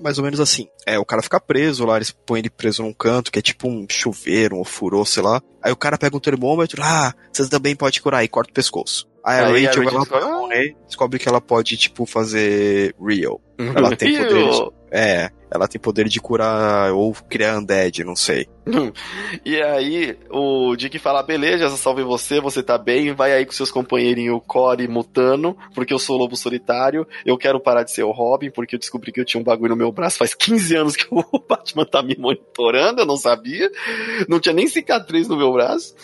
mais 0.00 0.18
ou 0.18 0.24
menos 0.24 0.40
assim. 0.40 0.68
É, 0.86 0.98
o 0.98 1.04
cara 1.04 1.22
fica 1.22 1.40
preso 1.40 1.84
lá, 1.84 1.96
eles 1.96 2.10
põem 2.10 2.40
ele 2.40 2.50
preso 2.50 2.82
num 2.82 2.92
canto, 2.92 3.30
que 3.30 3.38
é 3.38 3.42
tipo 3.42 3.68
um 3.68 3.86
chuveiro, 3.88 4.60
um 4.60 4.64
furô, 4.64 5.04
sei 5.04 5.22
lá. 5.22 5.42
Aí 5.62 5.72
o 5.72 5.76
cara 5.76 5.98
pega 5.98 6.16
um 6.16 6.20
termômetro, 6.20 6.82
ah, 6.82 7.12
você 7.32 7.48
também 7.48 7.74
pode 7.76 8.00
curar, 8.00 8.24
e 8.24 8.28
corta 8.28 8.50
o 8.50 8.54
pescoço. 8.54 9.08
Aí, 9.24 9.40
aí 9.40 9.66
a 9.66 9.68
Rachel, 9.68 9.84
vai 9.84 9.94
lá 9.94 10.06
pra 10.06 10.20
descobre 10.86 11.18
que 11.18 11.28
ela 11.28 11.40
pode, 11.40 11.76
tipo, 11.76 12.06
fazer 12.06 12.94
real. 12.98 13.40
Uhum. 13.58 13.72
Ela 13.76 13.96
tem 13.96 14.16
poder 14.16 14.28
de, 14.28 14.70
É, 14.90 15.30
ela 15.50 15.68
tem 15.68 15.80
poder 15.80 16.08
de 16.08 16.20
curar 16.20 16.92
ou 16.92 17.12
criar 17.28 17.58
undead, 17.58 18.04
não 18.04 18.16
sei. 18.16 18.46
e 19.44 19.60
aí 19.62 20.16
o 20.30 20.76
Dick 20.76 20.98
fala, 20.98 21.22
beleza, 21.22 21.68
salve 21.76 22.02
você, 22.02 22.40
você 22.40 22.62
tá 22.62 22.76
bem, 22.76 23.14
vai 23.14 23.32
aí 23.32 23.46
com 23.46 23.52
seus 23.52 23.70
companheirinhos 23.70 24.42
Core 24.46 24.84
e 24.84 24.88
Mutano, 24.88 25.56
porque 25.74 25.92
eu 25.92 25.98
sou 25.98 26.16
lobo 26.16 26.36
solitário, 26.36 27.06
eu 27.24 27.36
quero 27.38 27.60
parar 27.60 27.82
de 27.82 27.92
ser 27.92 28.02
o 28.02 28.10
Robin, 28.10 28.50
porque 28.50 28.76
eu 28.76 28.78
descobri 28.78 29.12
que 29.12 29.20
eu 29.20 29.24
tinha 29.24 29.40
um 29.40 29.44
bagulho 29.44 29.70
no 29.70 29.76
meu 29.76 29.92
braço 29.92 30.18
faz 30.18 30.34
15 30.34 30.76
anos 30.76 30.96
que 30.96 31.06
o 31.10 31.22
Batman 31.48 31.84
tá 31.84 32.02
me 32.02 32.16
monitorando, 32.18 33.02
eu 33.02 33.06
não 33.06 33.16
sabia, 33.16 33.70
não 34.28 34.40
tinha 34.40 34.54
nem 34.54 34.66
cicatriz 34.66 35.28
no 35.28 35.36
meu 35.36 35.52
braço. 35.52 35.94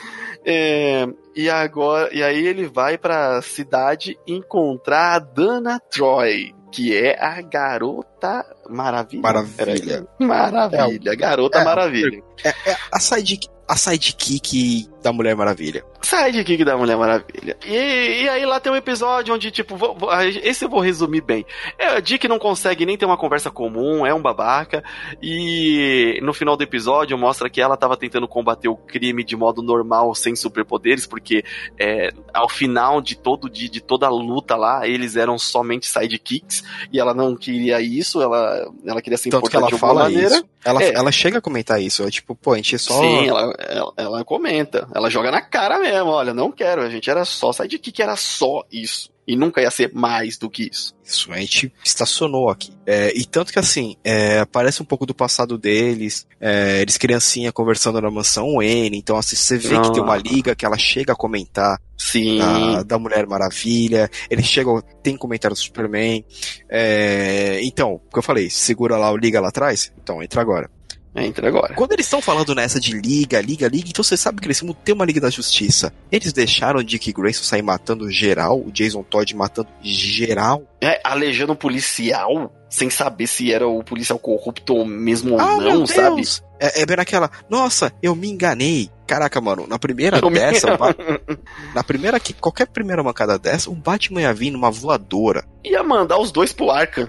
É, 0.46 1.06
e 1.34 1.48
agora, 1.48 2.14
e 2.14 2.22
aí 2.22 2.46
ele 2.46 2.66
vai 2.66 2.98
para 2.98 3.38
a 3.38 3.42
cidade 3.42 4.18
encontrar 4.26 5.14
a 5.14 5.18
Dana 5.18 5.80
Troy, 5.80 6.53
que 6.74 6.92
é 6.92 7.16
a 7.22 7.40
garota 7.40 8.44
maravilha. 8.68 9.22
Maravilha. 9.22 10.06
Maravilha, 10.18 11.12
é, 11.12 11.16
garota 11.16 11.58
é, 11.58 11.64
maravilha. 11.64 12.20
É, 12.42 12.48
é, 12.48 12.76
a 12.90 12.98
sidekick 12.98 13.48
a 13.66 13.76
sidekick 13.76 14.90
da 15.02 15.12
Mulher 15.12 15.36
Maravilha. 15.36 15.84
Sidekick 16.04 16.64
da 16.64 16.76
Mulher 16.76 16.96
Maravilha. 16.96 17.56
E, 17.66 18.22
e 18.22 18.28
aí 18.28 18.44
lá 18.44 18.60
tem 18.60 18.70
um 18.72 18.76
episódio 18.76 19.34
onde, 19.34 19.50
tipo, 19.50 19.76
vou, 19.76 19.94
vou, 19.94 20.10
esse 20.20 20.64
eu 20.64 20.68
vou 20.68 20.80
resumir 20.80 21.20
bem. 21.20 21.44
É, 21.78 22.00
Dick 22.00 22.28
não 22.28 22.38
consegue 22.38 22.86
nem 22.86 22.96
ter 22.96 23.06
uma 23.06 23.16
conversa 23.16 23.50
comum, 23.50 24.04
é 24.06 24.14
um 24.14 24.22
babaca, 24.22 24.84
e 25.22 26.18
no 26.22 26.32
final 26.32 26.56
do 26.56 26.62
episódio 26.62 27.16
mostra 27.16 27.48
que 27.48 27.60
ela 27.60 27.76
tava 27.76 27.96
tentando 27.96 28.28
combater 28.28 28.68
o 28.68 28.76
crime 28.76 29.24
de 29.24 29.36
modo 29.36 29.62
normal, 29.62 30.14
sem 30.14 30.36
superpoderes, 30.36 31.06
porque 31.06 31.44
é, 31.78 32.12
ao 32.32 32.48
final 32.48 33.00
de 33.00 33.16
todo 33.16 33.50
dia, 33.50 33.68
de 33.68 33.80
toda 33.80 34.06
a 34.06 34.10
luta 34.10 34.56
lá, 34.56 34.86
eles 34.86 35.16
eram 35.16 35.38
somente 35.38 35.86
sidekicks, 35.86 36.62
e 36.92 37.00
ela 37.00 37.14
não 37.14 37.34
queria 37.34 37.80
isso, 37.80 38.20
ela, 38.20 38.70
ela 38.86 39.00
queria 39.00 39.16
se 39.16 39.28
importar 39.28 39.62
de 39.62 39.74
alguma 39.74 39.94
maneira. 39.94 40.34
Isso. 40.36 40.44
Ela, 40.64 40.82
é. 40.82 40.94
ela 40.94 41.12
chega 41.12 41.38
a 41.38 41.42
comentar 41.42 41.80
isso, 41.80 42.02
é 42.04 42.10
tipo, 42.10 42.34
pô, 42.34 42.52
a 42.52 42.56
gente 42.56 42.74
é 42.74 42.78
só... 42.78 42.98
Sim, 42.98 43.28
ela, 43.28 43.54
ela, 43.58 43.92
ela 43.98 44.24
comenta, 44.24 44.88
ela 44.94 45.10
joga 45.10 45.30
na 45.30 45.42
cara 45.42 45.78
mesmo, 45.78 45.93
olha, 46.02 46.34
não 46.34 46.50
quero, 46.50 46.82
a 46.82 46.90
gente 46.90 47.10
era 47.10 47.24
só 47.24 47.52
sidekick, 47.52 48.00
era 48.02 48.16
só 48.16 48.64
isso. 48.70 49.12
E 49.26 49.36
nunca 49.36 49.62
ia 49.62 49.70
ser 49.70 49.90
mais 49.94 50.36
do 50.36 50.50
que 50.50 50.68
isso. 50.70 50.94
Isso, 51.02 51.32
a 51.32 51.38
gente 51.38 51.72
estacionou 51.82 52.50
aqui. 52.50 52.72
É, 52.84 53.10
e 53.16 53.24
tanto 53.24 53.52
que 53.52 53.58
assim, 53.58 53.96
é, 54.04 54.40
aparece 54.40 54.82
um 54.82 54.84
pouco 54.84 55.06
do 55.06 55.14
passado 55.14 55.56
deles, 55.56 56.26
é, 56.38 56.82
eles 56.82 56.98
criancinha 56.98 57.50
conversando 57.50 58.00
na 58.02 58.10
mansão 58.10 58.62
N, 58.62 58.98
então 58.98 59.16
assim, 59.16 59.34
você 59.34 59.56
vê 59.56 59.80
que 59.80 59.92
tem 59.92 60.02
uma 60.02 60.16
liga 60.16 60.54
que 60.54 60.66
ela 60.66 60.76
chega 60.76 61.14
a 61.14 61.16
comentar 61.16 61.80
Sim. 61.96 62.38
Da, 62.38 62.82
da 62.82 62.98
Mulher 62.98 63.26
Maravilha, 63.26 64.10
eles 64.28 64.44
chegam, 64.46 64.82
tem 65.02 65.16
comentário 65.16 65.54
do 65.54 65.60
Superman. 65.60 66.22
É, 66.68 67.60
então, 67.62 67.94
o 67.94 68.10
que 68.10 68.18
eu 68.18 68.22
falei, 68.22 68.50
segura 68.50 68.98
lá 68.98 69.10
o 69.10 69.16
liga 69.16 69.40
lá 69.40 69.48
atrás, 69.48 69.90
então 70.02 70.22
entra 70.22 70.42
agora. 70.42 70.70
Entra 71.16 71.48
agora. 71.48 71.74
Quando 71.74 71.92
eles 71.92 72.06
estão 72.06 72.20
falando 72.20 72.54
nessa 72.54 72.80
de 72.80 72.92
liga, 72.98 73.40
liga, 73.40 73.68
liga, 73.68 73.88
então 73.88 74.02
você 74.02 74.16
sabe 74.16 74.40
que 74.40 74.46
eles 74.48 74.60
vão 74.60 74.74
ter 74.74 74.92
uma 74.92 75.04
Liga 75.04 75.20
da 75.20 75.30
Justiça. 75.30 75.92
Eles 76.10 76.32
deixaram 76.32 76.80
o 76.80 76.84
Dick 76.84 77.12
Grayson 77.12 77.44
sair 77.44 77.62
matando 77.62 78.10
geral, 78.10 78.60
o 78.60 78.72
Jason 78.72 79.02
Todd 79.04 79.34
matando 79.36 79.68
geral. 79.80 80.64
É, 80.80 81.00
alejando 81.04 81.52
um 81.52 81.56
policial, 81.56 82.52
sem 82.68 82.90
saber 82.90 83.28
se 83.28 83.52
era 83.52 83.66
o 83.66 83.84
policial 83.84 84.18
corrupto 84.18 84.74
ou 84.74 84.84
mesmo 84.84 85.38
ah, 85.38 85.54
ou 85.54 85.60
não, 85.60 85.86
sabe? 85.86 86.22
É, 86.58 86.82
é 86.82 86.86
bem 86.86 86.96
aquela, 86.98 87.30
nossa, 87.48 87.92
eu 88.02 88.16
me 88.16 88.28
enganei. 88.28 88.90
Caraca, 89.06 89.40
mano, 89.40 89.66
na 89.68 89.78
primeira 89.78 90.18
eu 90.18 90.30
dessa, 90.30 90.76
na 91.74 91.84
primeira 91.84 92.18
que 92.18 92.32
qualquer 92.32 92.66
primeira 92.66 93.02
mancada 93.02 93.38
dessa, 93.38 93.70
o 93.70 93.74
Batman 93.74 94.22
ia 94.22 94.34
vir 94.34 94.50
numa 94.50 94.70
voadora. 94.70 95.44
Ia 95.62 95.84
mandar 95.84 96.18
os 96.18 96.32
dois 96.32 96.52
pro 96.52 96.70
Arkham. 96.70 97.08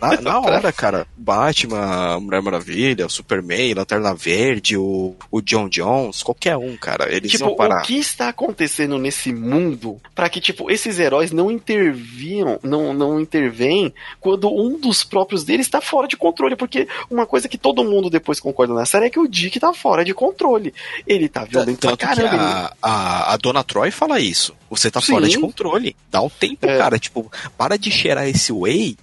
Na, 0.00 0.20
na 0.20 0.40
hora, 0.40 0.72
cara, 0.72 1.06
Batman, 1.16 2.18
Mulher 2.20 2.42
Maravilha, 2.42 3.08
Superman, 3.08 3.74
Lanterna 3.74 4.14
Verde, 4.14 4.76
o, 4.76 5.14
o 5.30 5.40
John 5.42 5.68
Jones, 5.68 6.22
qualquer 6.22 6.56
um, 6.56 6.76
cara, 6.76 7.14
eles 7.14 7.30
tipo, 7.30 7.44
vão 7.44 7.56
parar. 7.56 7.82
o 7.82 7.86
que 7.86 7.98
está 7.98 8.28
acontecendo 8.28 8.98
nesse 8.98 9.32
mundo 9.32 10.00
para 10.14 10.28
que, 10.28 10.40
tipo, 10.40 10.70
esses 10.70 10.98
heróis 10.98 11.32
não 11.32 11.50
interviam, 11.50 12.58
não, 12.62 12.94
não 12.94 13.20
intervêm 13.20 13.92
quando 14.20 14.48
um 14.48 14.78
dos 14.78 15.04
próprios 15.04 15.44
deles 15.44 15.66
está 15.66 15.80
fora 15.80 16.08
de 16.08 16.16
controle, 16.16 16.56
porque 16.56 16.88
uma 17.10 17.26
coisa 17.26 17.48
que 17.48 17.58
todo 17.58 17.84
mundo 17.84 18.08
depois 18.08 18.40
concorda 18.40 18.72
na 18.72 18.86
série 18.86 19.06
é 19.06 19.10
que 19.10 19.20
o 19.20 19.28
Dick 19.28 19.60
tá 19.60 19.72
fora 19.74 20.04
de 20.04 20.14
controle. 20.14 20.72
Ele 21.06 21.28
tá 21.28 21.44
violento 21.44 21.80
Tanto 21.80 21.96
pra 21.96 22.08
caramba. 22.08 22.74
A, 22.82 22.90
a, 22.90 23.34
a, 23.34 23.36
Dona 23.36 23.62
Troy 23.62 23.90
fala 23.90 24.20
isso. 24.20 24.54
Você 24.68 24.90
tá 24.90 25.00
Sim. 25.00 25.12
fora 25.12 25.28
de 25.28 25.38
controle. 25.38 25.96
Dá 26.10 26.20
um 26.20 26.28
tempo, 26.28 26.66
é. 26.66 26.78
cara. 26.78 26.98
Tipo, 26.98 27.30
para 27.56 27.76
de 27.76 27.90
cheirar 27.90 28.28
esse 28.28 28.52
whey 28.52 28.96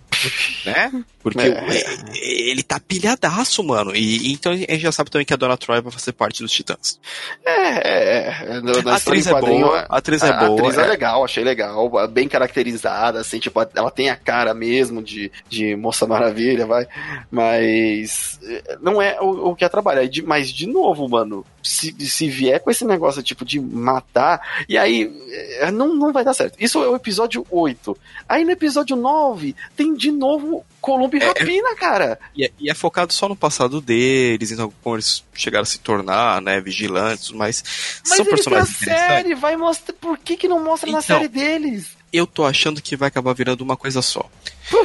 né? 0.66 0.92
Porque 1.34 1.48
é. 1.48 2.50
ele 2.50 2.64
tá 2.64 2.80
pilhadaço, 2.80 3.64
mano. 3.64 3.96
E, 3.96 4.32
então 4.32 4.52
a 4.52 4.56
gente 4.56 4.80
já 4.80 4.92
sabe 4.92 5.10
também 5.10 5.26
que 5.26 5.34
a 5.34 5.38
Dona 5.38 5.58
Troy 5.58 5.82
vai 5.82 5.92
fazer 5.92 6.14
parte 6.14 6.42
dos 6.42 6.52
Titãs. 6.52 7.00
É, 7.46 7.52
é. 7.52 8.28
é. 8.30 8.90
a 8.90 8.96
atriz 8.96 9.28
é 9.28 9.40
boa. 9.40 9.86
A 9.90 9.98
atriz 9.98 10.24
é 10.24 10.34
boa. 10.34 10.50
A 10.50 10.54
atriz 10.54 10.78
é, 10.78 10.82
é 10.82 10.88
legal, 10.88 11.24
achei 11.24 11.44
legal. 11.44 11.90
Bem 12.08 12.28
caracterizada, 12.28 13.20
assim, 13.20 13.40
tipo, 13.40 13.60
ela 13.76 13.92
tem 13.92 14.10
a 14.10 14.16
cara 14.16 14.54
mesmo 14.54 15.02
de, 15.02 15.32
de 15.50 15.76
Moça 15.76 16.06
Maravilha, 16.06 16.66
vai. 16.66 16.88
Mas 17.32 18.40
não 18.82 19.02
é 19.02 19.20
o, 19.22 19.50
o 19.50 19.56
que 19.56 19.66
é 19.66 19.70
trabalhar. 19.70 20.08
Mas, 20.26 20.50
de 20.50 20.68
novo, 20.68 21.08
mano, 21.08 21.46
se, 21.62 21.94
se 22.08 22.30
vier 22.30 22.60
com 22.60 22.72
esse 22.72 22.86
negócio, 22.86 23.22
tipo, 23.22 23.44
de 23.44 23.60
matar, 23.60 24.42
e 24.68 24.78
aí 24.78 25.12
é, 25.60 25.72
não, 25.72 25.94
não 25.94 26.14
vai 26.14 26.24
dar 26.24 26.34
certo. 26.34 26.56
Isso 26.60 26.84
é 26.84 26.88
o 26.88 26.96
episódio 26.96 27.46
8. 27.50 27.98
Aí 28.28 28.44
no 28.44 28.52
episódio 28.52 28.96
9 28.96 29.56
tem 29.76 29.94
de 29.94 30.12
novo 30.12 30.66
Columbo 30.88 31.18
e 31.18 31.20
é, 31.20 31.24
é, 31.24 31.28
Rapina, 31.28 31.76
cara. 31.76 32.18
E 32.34 32.46
é, 32.46 32.52
e 32.58 32.70
é, 32.70 32.74
focado 32.74 33.12
só 33.12 33.28
no 33.28 33.36
passado 33.36 33.82
deles, 33.82 34.52
então 34.52 34.72
como 34.82 34.96
eles 34.96 35.22
chegaram 35.34 35.64
a 35.64 35.66
se 35.66 35.80
tornar, 35.80 36.42
né, 36.42 36.62
vigilantes, 36.62 37.32
mas, 37.32 37.62
mas 38.08 38.16
são 38.16 38.26
personagens 38.26 38.80
na 38.80 38.96
série, 38.96 39.36
vai 39.36 39.58
mostrar 39.58 39.94
por 40.00 40.18
que 40.18 40.38
que 40.38 40.48
não 40.48 40.64
mostra 40.64 40.88
então, 40.88 41.00
na 41.00 41.02
série 41.02 41.28
deles? 41.28 41.98
Eu 42.14 42.26
tô 42.26 42.46
achando 42.46 42.82
que 42.82 42.96
vai 42.96 43.10
acabar 43.10 43.34
virando 43.34 43.66
uma 43.66 43.76
coisa 43.76 44.02
só. 44.02 44.30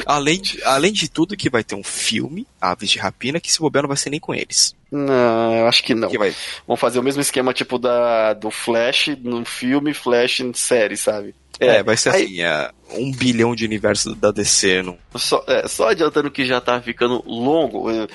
Além 0.05 0.41
de, 0.41 0.61
além 0.65 0.91
de 0.91 1.09
tudo 1.09 1.37
que 1.37 1.49
vai 1.49 1.63
ter 1.63 1.75
um 1.75 1.83
filme, 1.83 2.45
Aves 2.59 2.89
de 2.89 2.99
Rapina, 2.99 3.39
que 3.39 3.51
se 3.51 3.59
bobear 3.59 3.83
não 3.83 3.87
vai 3.87 3.95
ser 3.95 4.09
nem 4.09 4.19
com 4.19 4.35
eles. 4.35 4.75
Não, 4.91 5.55
eu 5.55 5.67
acho 5.67 5.83
que 5.83 5.95
não. 5.95 6.09
Que 6.09 6.17
vai... 6.17 6.35
Vão 6.67 6.75
fazer 6.75 6.99
o 6.99 7.03
mesmo 7.03 7.21
esquema 7.21 7.53
tipo 7.53 7.79
da 7.79 8.33
do 8.33 8.51
Flash 8.51 9.15
no 9.21 9.45
filme, 9.45 9.93
Flash 9.93 10.41
em 10.41 10.53
série, 10.53 10.97
sabe? 10.97 11.33
É, 11.63 11.77
é 11.77 11.83
vai 11.83 11.97
ser 11.97 12.09
aí, 12.09 12.23
assim, 12.23 12.41
é, 12.41 12.71
um 12.97 13.11
bilhão 13.11 13.55
de 13.55 13.65
universo 13.65 14.15
da 14.15 14.31
DC. 14.31 14.83
Não? 14.83 14.97
Só, 15.15 15.43
é, 15.47 15.67
só 15.67 15.89
adiantando 15.89 16.31
que 16.31 16.45
já 16.45 16.61
tá 16.61 16.81
ficando 16.81 17.23
longo. 17.25 17.89
É, 17.91 18.07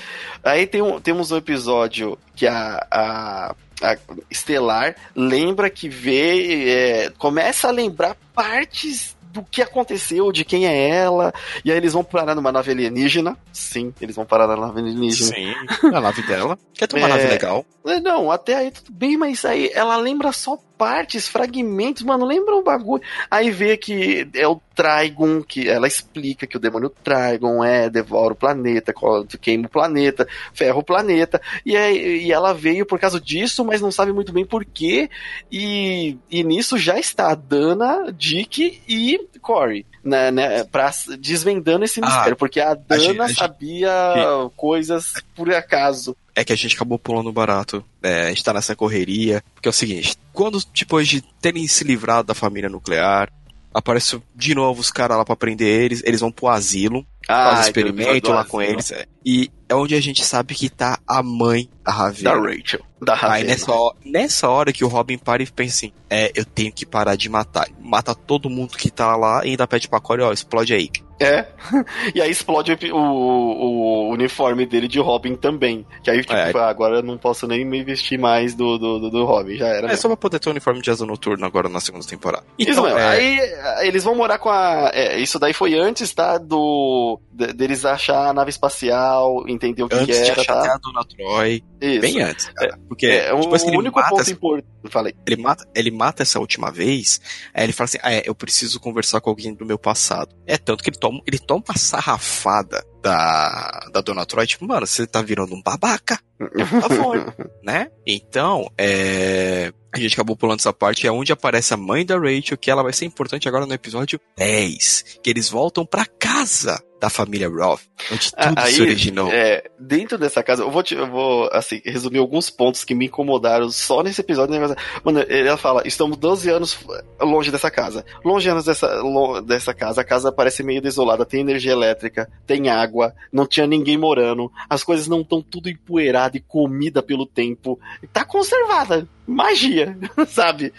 aí 0.43 0.67
tem 0.67 0.83
um, 0.83 1.01
temos 1.01 1.31
um 1.31 1.37
episódio 1.37 2.19
que 2.35 2.47
a, 2.47 2.87
a, 2.91 3.55
a 3.83 3.97
Estelar 4.31 4.95
lembra 5.15 5.71
que 5.71 5.89
vê. 5.89 6.69
É, 6.69 7.11
começa 7.19 7.69
a 7.69 7.73
lembrar 7.73 8.17
partes 8.35 9.17
do 9.33 9.43
que 9.43 9.63
aconteceu, 9.63 10.33
de 10.33 10.45
quem 10.45 10.67
é 10.67 10.89
ela, 10.89 11.33
e 11.65 11.71
aí 11.71 11.77
eles 11.77 11.93
vão 11.93 12.03
parar 12.03 12.35
numa 12.35 12.51
nave 12.51 12.73
alienígena. 12.73 13.37
Sim, 13.53 13.93
eles 14.01 14.17
vão 14.17 14.25
parar 14.25 14.47
na 14.47 14.57
nave 14.57 14.81
alienígena. 14.81 15.35
Sim, 15.35 15.55
a 15.95 16.01
nave 16.01 16.23
dela. 16.23 16.59
Quer 16.75 16.87
ter 16.87 16.97
uma 16.97 17.07
é... 17.07 17.11
nave 17.11 17.27
legal. 17.27 17.65
Não, 18.03 18.31
até 18.31 18.57
aí 18.57 18.71
tudo 18.71 18.93
bem, 18.93 19.17
mas 19.17 19.45
aí 19.45 19.71
ela 19.73 19.97
lembra 19.97 20.33
só 20.33 20.59
partes, 20.79 21.27
fragmentos, 21.27 22.03
mano, 22.05 22.25
lembra 22.25 22.57
um 22.57 22.63
bagulho. 22.63 23.03
Aí 23.29 23.51
vê 23.51 23.77
que 23.77 24.29
é 24.33 24.47
o 24.47 24.61
Trigon, 24.75 25.43
que 25.43 25.69
ela 25.69 25.89
explica 25.89 26.47
que 26.47 26.57
o 26.57 26.61
demônio 26.61 26.89
Trigon 27.03 27.65
é 27.65 27.91
devora 27.91 28.33
o 28.33 28.37
planeta, 28.37 28.95
queima 29.41 29.67
o 29.67 29.71
planeta, 29.71 30.27
ferra 30.55 30.79
o 30.79 30.85
planeta, 30.85 31.43
e, 31.67 31.75
é, 31.75 31.93
e 31.93 32.31
ela 32.31 32.55
veio 32.55 32.87
por 32.87 33.01
causa 33.01 33.21
disso, 33.21 33.65
mas 33.65 33.81
não 33.81 33.91
sabe 33.91 34.13
muito 34.13 34.33
bem 34.33 34.47
porquê, 34.47 35.11
e, 35.51 36.17
e 36.31 36.45
nisso 36.45 36.79
já 36.79 36.97
está 36.97 37.33
a 37.33 37.35
Dana, 37.35 38.13
Dick 38.17 38.81
e 38.89 39.19
Corey. 39.43 39.85
Né, 40.05 40.31
né, 40.31 40.65
pra, 40.65 40.91
desvendando 41.19 41.85
esse 41.85 42.01
ah, 42.01 42.07
mistério, 42.07 42.37
porque 42.37 42.61
a 42.61 42.73
Dana 42.73 42.85
a 42.89 42.99
gente, 42.99 43.21
a 43.21 43.27
gente, 43.27 43.37
sabia 43.37 43.91
que... 44.15 44.57
coisas 44.57 45.13
por 45.35 45.53
acaso 45.53 46.17
é 46.39 46.45
que 46.45 46.53
a 46.53 46.57
gente 46.57 46.77
acabou 46.77 46.99
pulando 46.99 47.33
barato. 47.33 47.85
É, 48.01 48.27
a 48.27 48.29
gente 48.29 48.45
tá 48.45 48.55
nessa 48.55 48.77
correria. 48.77 49.43
Porque 49.55 49.69
é 49.69 49.71
o 49.71 49.73
seguinte: 49.73 50.17
quando 50.33 50.61
depois 50.73 51.09
de 51.09 51.21
terem 51.21 51.67
se 51.67 51.83
livrado 51.83 52.29
da 52.29 52.35
família 52.35 52.69
nuclear, 52.69 53.29
aparece 53.75 54.23
de 54.37 54.55
novo 54.55 54.81
os 54.81 54.93
caras 54.93 55.17
lá 55.17 55.25
pra 55.25 55.35
prender 55.35 55.67
eles, 55.69 56.01
eles 56.05 56.21
vão 56.21 56.31
pro 56.31 56.47
asilo, 56.47 57.05
ah, 57.29 57.55
faz 57.55 57.67
experimento 57.67 58.31
lá 58.31 58.45
com 58.45 58.63
eles. 58.63 58.93
É. 58.93 59.05
E 59.25 59.51
é 59.69 59.75
onde 59.75 59.95
a 59.95 60.01
gente 60.01 60.25
sabe 60.25 60.55
que 60.55 60.69
tá 60.69 60.99
a 61.07 61.23
mãe 61.23 61.69
da 61.85 61.93
Ravena. 61.93 62.31
Da 62.31 62.41
Rachel. 62.41 62.81
Da 63.01 63.15
Ravena. 63.15 63.35
Aí 63.35 63.45
nessa 63.45 63.73
hora, 63.73 63.97
nessa 64.05 64.49
hora 64.49 64.73
que 64.73 64.85
o 64.85 64.89
Robin 64.89 65.19
para 65.19 65.43
e 65.43 65.47
pensa 65.47 65.87
assim, 65.87 65.93
é, 66.09 66.33
eu 66.35 66.45
tenho 66.45 66.73
que 66.73 66.87
parar 66.87 67.17
de 67.17 67.29
matar. 67.29 67.69
Mata 67.81 68.15
todo 68.15 68.51
mundo 68.51 68.77
que 68.77 68.91
tá 68.91 69.15
lá 69.17 69.45
e 69.45 69.51
ainda 69.51 69.67
pede 69.67 69.89
pra 69.89 70.01
Corey, 70.01 70.25
ó, 70.25 70.33
explode 70.33 70.75
aí. 70.75 70.91
É. 71.21 71.47
E 72.15 72.23
aí 72.23 72.31
explode 72.31 72.73
o, 72.93 72.97
o, 72.97 74.13
uniforme 74.13 74.65
dele 74.65 74.89
de 74.89 74.99
Robin 74.99 75.35
também. 75.35 75.85
Que 76.03 76.11
aí, 76.11 76.21
tipo, 76.21 76.33
é. 76.33 76.53
agora 76.63 76.97
eu 76.97 77.03
não 77.03 77.19
posso 77.19 77.47
nem 77.47 77.65
me 77.65 77.83
vestir 77.83 78.19
mais 78.19 78.55
do, 78.55 78.79
do, 78.79 79.11
do 79.11 79.25
Robin, 79.25 79.57
já 79.57 79.67
era. 79.67 79.93
É 79.93 79.97
só 79.97 80.09
pra 80.09 80.17
poder 80.17 80.39
ter 80.39 80.49
o 80.49 80.53
uniforme 80.53 80.81
de 80.81 80.91
asa 80.91 81.05
noturno 81.05 81.45
agora 81.45 81.69
na 81.69 81.81
segunda 81.81 82.07
temporada. 82.07 82.45
Então, 82.59 82.73
isso 82.73 82.83
mesmo. 82.83 82.99
É... 82.99 83.09
Aí 83.09 83.87
eles 83.87 84.05
vão 84.05 84.15
morar 84.15 84.39
com 84.39 84.49
a. 84.49 84.91
É, 84.95 85.19
isso 85.21 85.39
daí 85.39 85.53
foi 85.53 85.75
antes, 85.75 86.13
tá? 86.15 86.39
Do. 86.39 87.21
De, 87.31 87.53
deles 87.53 87.85
achar 87.85 88.29
a 88.29 88.33
nave 88.33 88.51
espacial, 88.51 89.45
entender 89.59 89.83
o 89.83 89.89
que, 89.89 89.95
antes 89.95 90.07
que 90.07 90.13
era. 90.13 90.33
Antes 90.33 90.45
de 90.45 90.51
achar 90.51 90.63
tá? 90.63 90.75
a 90.75 90.79
Dona 90.79 91.05
Troy. 91.05 91.65
Isso. 91.81 92.01
Bem 92.01 92.23
antes, 92.23 92.49
cara. 92.51 92.75
É, 92.75 92.89
Porque 92.89 93.07
é, 93.07 93.41
tipo, 93.41 93.55
assim, 93.55 93.77
o 93.77 93.79
único 93.79 94.09
ponto 94.09 94.31
importante. 94.31 94.69
Falei. 94.91 95.15
Ele 95.27 95.43
mata, 95.43 95.69
ele 95.75 95.91
mata 95.91 96.23
essa 96.23 96.41
última 96.41 96.71
vez, 96.71 97.21
aí 97.53 97.65
ele 97.65 97.73
fala 97.73 97.85
assim: 97.87 97.99
ah, 98.03 98.13
é, 98.13 98.23
eu 98.25 98.35
preciso 98.35 98.81
conversar 98.81 99.21
com 99.21 99.31
alguém 99.31 99.55
do 99.55 99.67
meu 99.67 99.79
passado. 99.79 100.35
É 100.47 100.57
tanto 100.57 100.83
que 100.83 100.91
ele 100.91 100.99
toma, 100.99 101.21
ele 101.27 101.39
toma 101.39 101.63
uma 101.69 101.77
sarrafada 101.77 102.85
da, 103.03 103.89
da 103.93 104.01
Dona 104.01 104.27
Troy, 104.27 104.47
tipo, 104.47 104.67
mano, 104.67 104.87
você 104.87 105.07
tá 105.07 105.23
virando 105.23 105.55
um 105.55 105.63
babaca. 105.63 106.19
Por 106.39 106.67
favor, 106.67 107.35
né? 107.63 107.91
Então, 108.07 108.71
é... 108.79 109.73
A 109.91 109.99
gente 109.99 110.15
acabou 110.15 110.37
pulando 110.37 110.61
essa 110.61 110.73
parte, 110.73 111.07
é 111.07 111.11
onde 111.11 111.33
aparece 111.33 111.73
a 111.73 111.77
mãe 111.77 112.05
da 112.05 112.19
Rachel, 112.19 112.59
que 112.59 112.71
ela 112.71 112.83
vai 112.83 112.93
ser 112.93 113.07
importante 113.07 113.49
agora 113.49 113.65
no 113.65 113.73
episódio 113.73 114.21
10, 114.37 115.19
que 115.23 115.31
eles 115.31 115.49
voltam 115.49 115.85
para 115.85 116.05
casa 116.05 116.79
da 117.01 117.09
família 117.09 117.49
Roth, 117.49 117.83
onde 118.13 118.31
tudo 118.33 118.59
Aí, 118.59 118.73
se 118.73 118.83
originou. 118.83 119.31
É, 119.31 119.65
dentro 119.79 120.19
dessa 120.19 120.43
casa, 120.43 120.63
eu 120.63 120.71
vou, 120.71 120.83
te, 120.83 120.95
eu 120.95 121.09
vou 121.09 121.49
assim, 121.53 121.81
resumir 121.85 122.19
alguns 122.19 122.51
pontos 122.51 122.85
que 122.85 122.95
me 122.95 123.07
incomodaram 123.07 123.71
só 123.71 124.03
nesse 124.03 124.21
episódio. 124.21 124.59
Né? 124.59 124.75
Mano, 125.05 125.21
ela 125.29 125.57
fala, 125.57 125.83
estamos 125.87 126.17
12 126.17 126.51
anos 126.51 126.79
longe 127.21 127.51
dessa 127.51 127.71
casa. 127.71 128.05
Longe 128.25 128.49
anos 128.49 128.65
dessa, 128.65 129.01
dessa 129.47 129.73
casa, 129.73 130.01
a 130.01 130.05
casa 130.05 130.33
parece 130.33 130.63
meio 130.63 130.83
desolada, 130.83 131.25
tem 131.25 131.41
energia 131.41 131.73
elétrica, 131.73 132.29
tem 132.47 132.69
água, 132.69 132.88
não 133.33 133.47
tinha 133.47 133.67
ninguém 133.67 133.97
morando, 133.97 134.51
as 134.69 134.83
coisas 134.83 135.07
não 135.07 135.21
estão 135.21 135.43
tudo 135.43 135.69
empoeirado 135.69 136.37
e 136.37 136.41
comida 136.41 137.03
pelo 137.03 137.27
tempo. 137.27 137.79
Tá 138.13 138.25
conservada. 138.25 139.09
Magia, 139.29 139.97
sabe? 140.27 140.73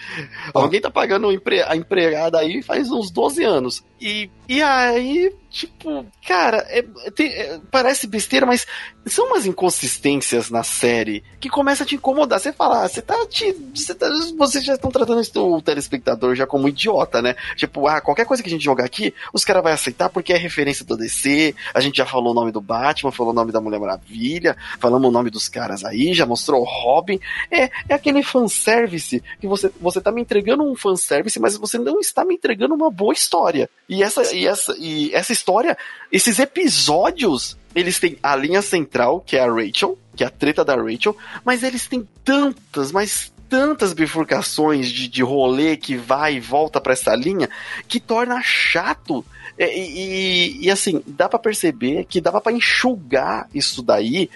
Alguém 0.53 0.81
tá 0.81 0.89
pagando 0.89 1.29
a 1.29 1.75
empregada 1.75 2.39
aí 2.39 2.63
faz 2.63 2.91
uns 2.91 3.11
12 3.11 3.43
anos. 3.43 3.83
E, 4.01 4.29
e 4.47 4.61
aí, 4.63 5.35
tipo, 5.49 6.05
cara, 6.25 6.65
é, 6.69 6.81
tem, 7.11 7.27
é, 7.27 7.59
parece 7.69 8.07
besteira, 8.07 8.45
mas 8.45 8.65
são 9.05 9.27
umas 9.27 9.45
inconsistências 9.45 10.49
na 10.49 10.63
série 10.63 11.21
que 11.39 11.49
começa 11.49 11.83
a 11.83 11.85
te 11.85 11.95
incomodar. 11.95 12.39
Você 12.39 12.53
fala, 12.53 12.85
ah, 12.85 12.87
você 12.87 13.01
tá, 13.01 13.13
te, 13.27 13.53
você 13.75 13.93
tá, 13.93 14.07
Vocês 14.37 14.63
já 14.63 14.75
estão 14.75 14.89
tratando 14.89 15.21
o 15.35 15.61
telespectador 15.61 16.33
já 16.33 16.47
como 16.47 16.69
idiota, 16.69 17.21
né? 17.21 17.35
Tipo, 17.57 17.87
ah, 17.87 17.99
qualquer 17.99 18.25
coisa 18.25 18.41
que 18.41 18.47
a 18.47 18.51
gente 18.51 18.63
jogar 18.63 18.85
aqui, 18.85 19.13
os 19.33 19.43
caras 19.43 19.63
vão 19.63 19.73
aceitar 19.73 20.09
porque 20.09 20.31
é 20.31 20.37
referência 20.37 20.85
do 20.85 20.95
DC. 20.95 21.53
A 21.73 21.81
gente 21.81 21.97
já 21.97 22.05
falou 22.05 22.31
o 22.31 22.35
nome 22.35 22.53
do 22.53 22.61
Batman, 22.61 23.11
falou 23.11 23.33
o 23.33 23.35
nome 23.35 23.51
da 23.51 23.59
Mulher 23.59 23.79
Maravilha, 23.81 24.55
falamos 24.79 25.09
o 25.09 25.11
nome 25.11 25.29
dos 25.29 25.49
caras 25.49 25.83
aí, 25.83 26.13
já 26.13 26.25
mostrou 26.25 26.61
o 26.61 26.65
Robin. 26.65 27.19
É, 27.51 27.69
é 27.89 27.93
aquele 27.93 28.23
fanservice 28.39 29.21
que 29.39 29.47
você, 29.47 29.71
você 29.79 29.99
tá 29.99 30.11
me 30.11 30.21
entregando 30.21 30.63
um 30.63 30.75
fanservice, 30.75 31.39
mas 31.39 31.57
você 31.57 31.77
não 31.77 31.99
está 31.99 32.23
me 32.23 32.35
entregando 32.35 32.73
uma 32.73 32.89
boa 32.89 33.13
história. 33.13 33.69
E 33.87 34.01
essa, 34.01 34.33
e 34.33 34.47
essa, 34.47 34.75
e 34.77 35.13
essa 35.13 35.33
história, 35.33 35.77
esses 36.11 36.39
episódios, 36.39 37.57
eles 37.75 37.99
têm 37.99 38.17
a 38.23 38.35
linha 38.35 38.61
central, 38.61 39.21
que 39.21 39.35
é 39.35 39.41
a 39.41 39.51
Rachel, 39.51 39.97
que 40.15 40.23
é 40.23 40.27
a 40.27 40.29
treta 40.29 40.63
da 40.63 40.75
Rachel, 40.75 41.15
mas 41.43 41.63
eles 41.63 41.87
têm 41.87 42.07
tantas, 42.23 42.91
mas 42.91 43.31
tantas 43.49 43.93
bifurcações 43.93 44.89
de, 44.89 45.07
de 45.07 45.23
rolê 45.23 45.75
que 45.75 45.97
vai 45.97 46.35
e 46.35 46.39
volta 46.39 46.79
para 46.79 46.93
essa 46.93 47.15
linha 47.15 47.49
que 47.87 47.99
torna 47.99 48.41
chato 48.41 49.25
e, 49.57 49.65
e, 49.65 50.65
e, 50.65 50.71
assim, 50.71 51.01
dá 51.07 51.27
para 51.27 51.39
perceber 51.39 52.05
que 52.05 52.21
dava 52.21 52.41
para 52.41 52.51
enxugar 52.51 53.47
isso 53.53 53.81
daí. 53.81 54.29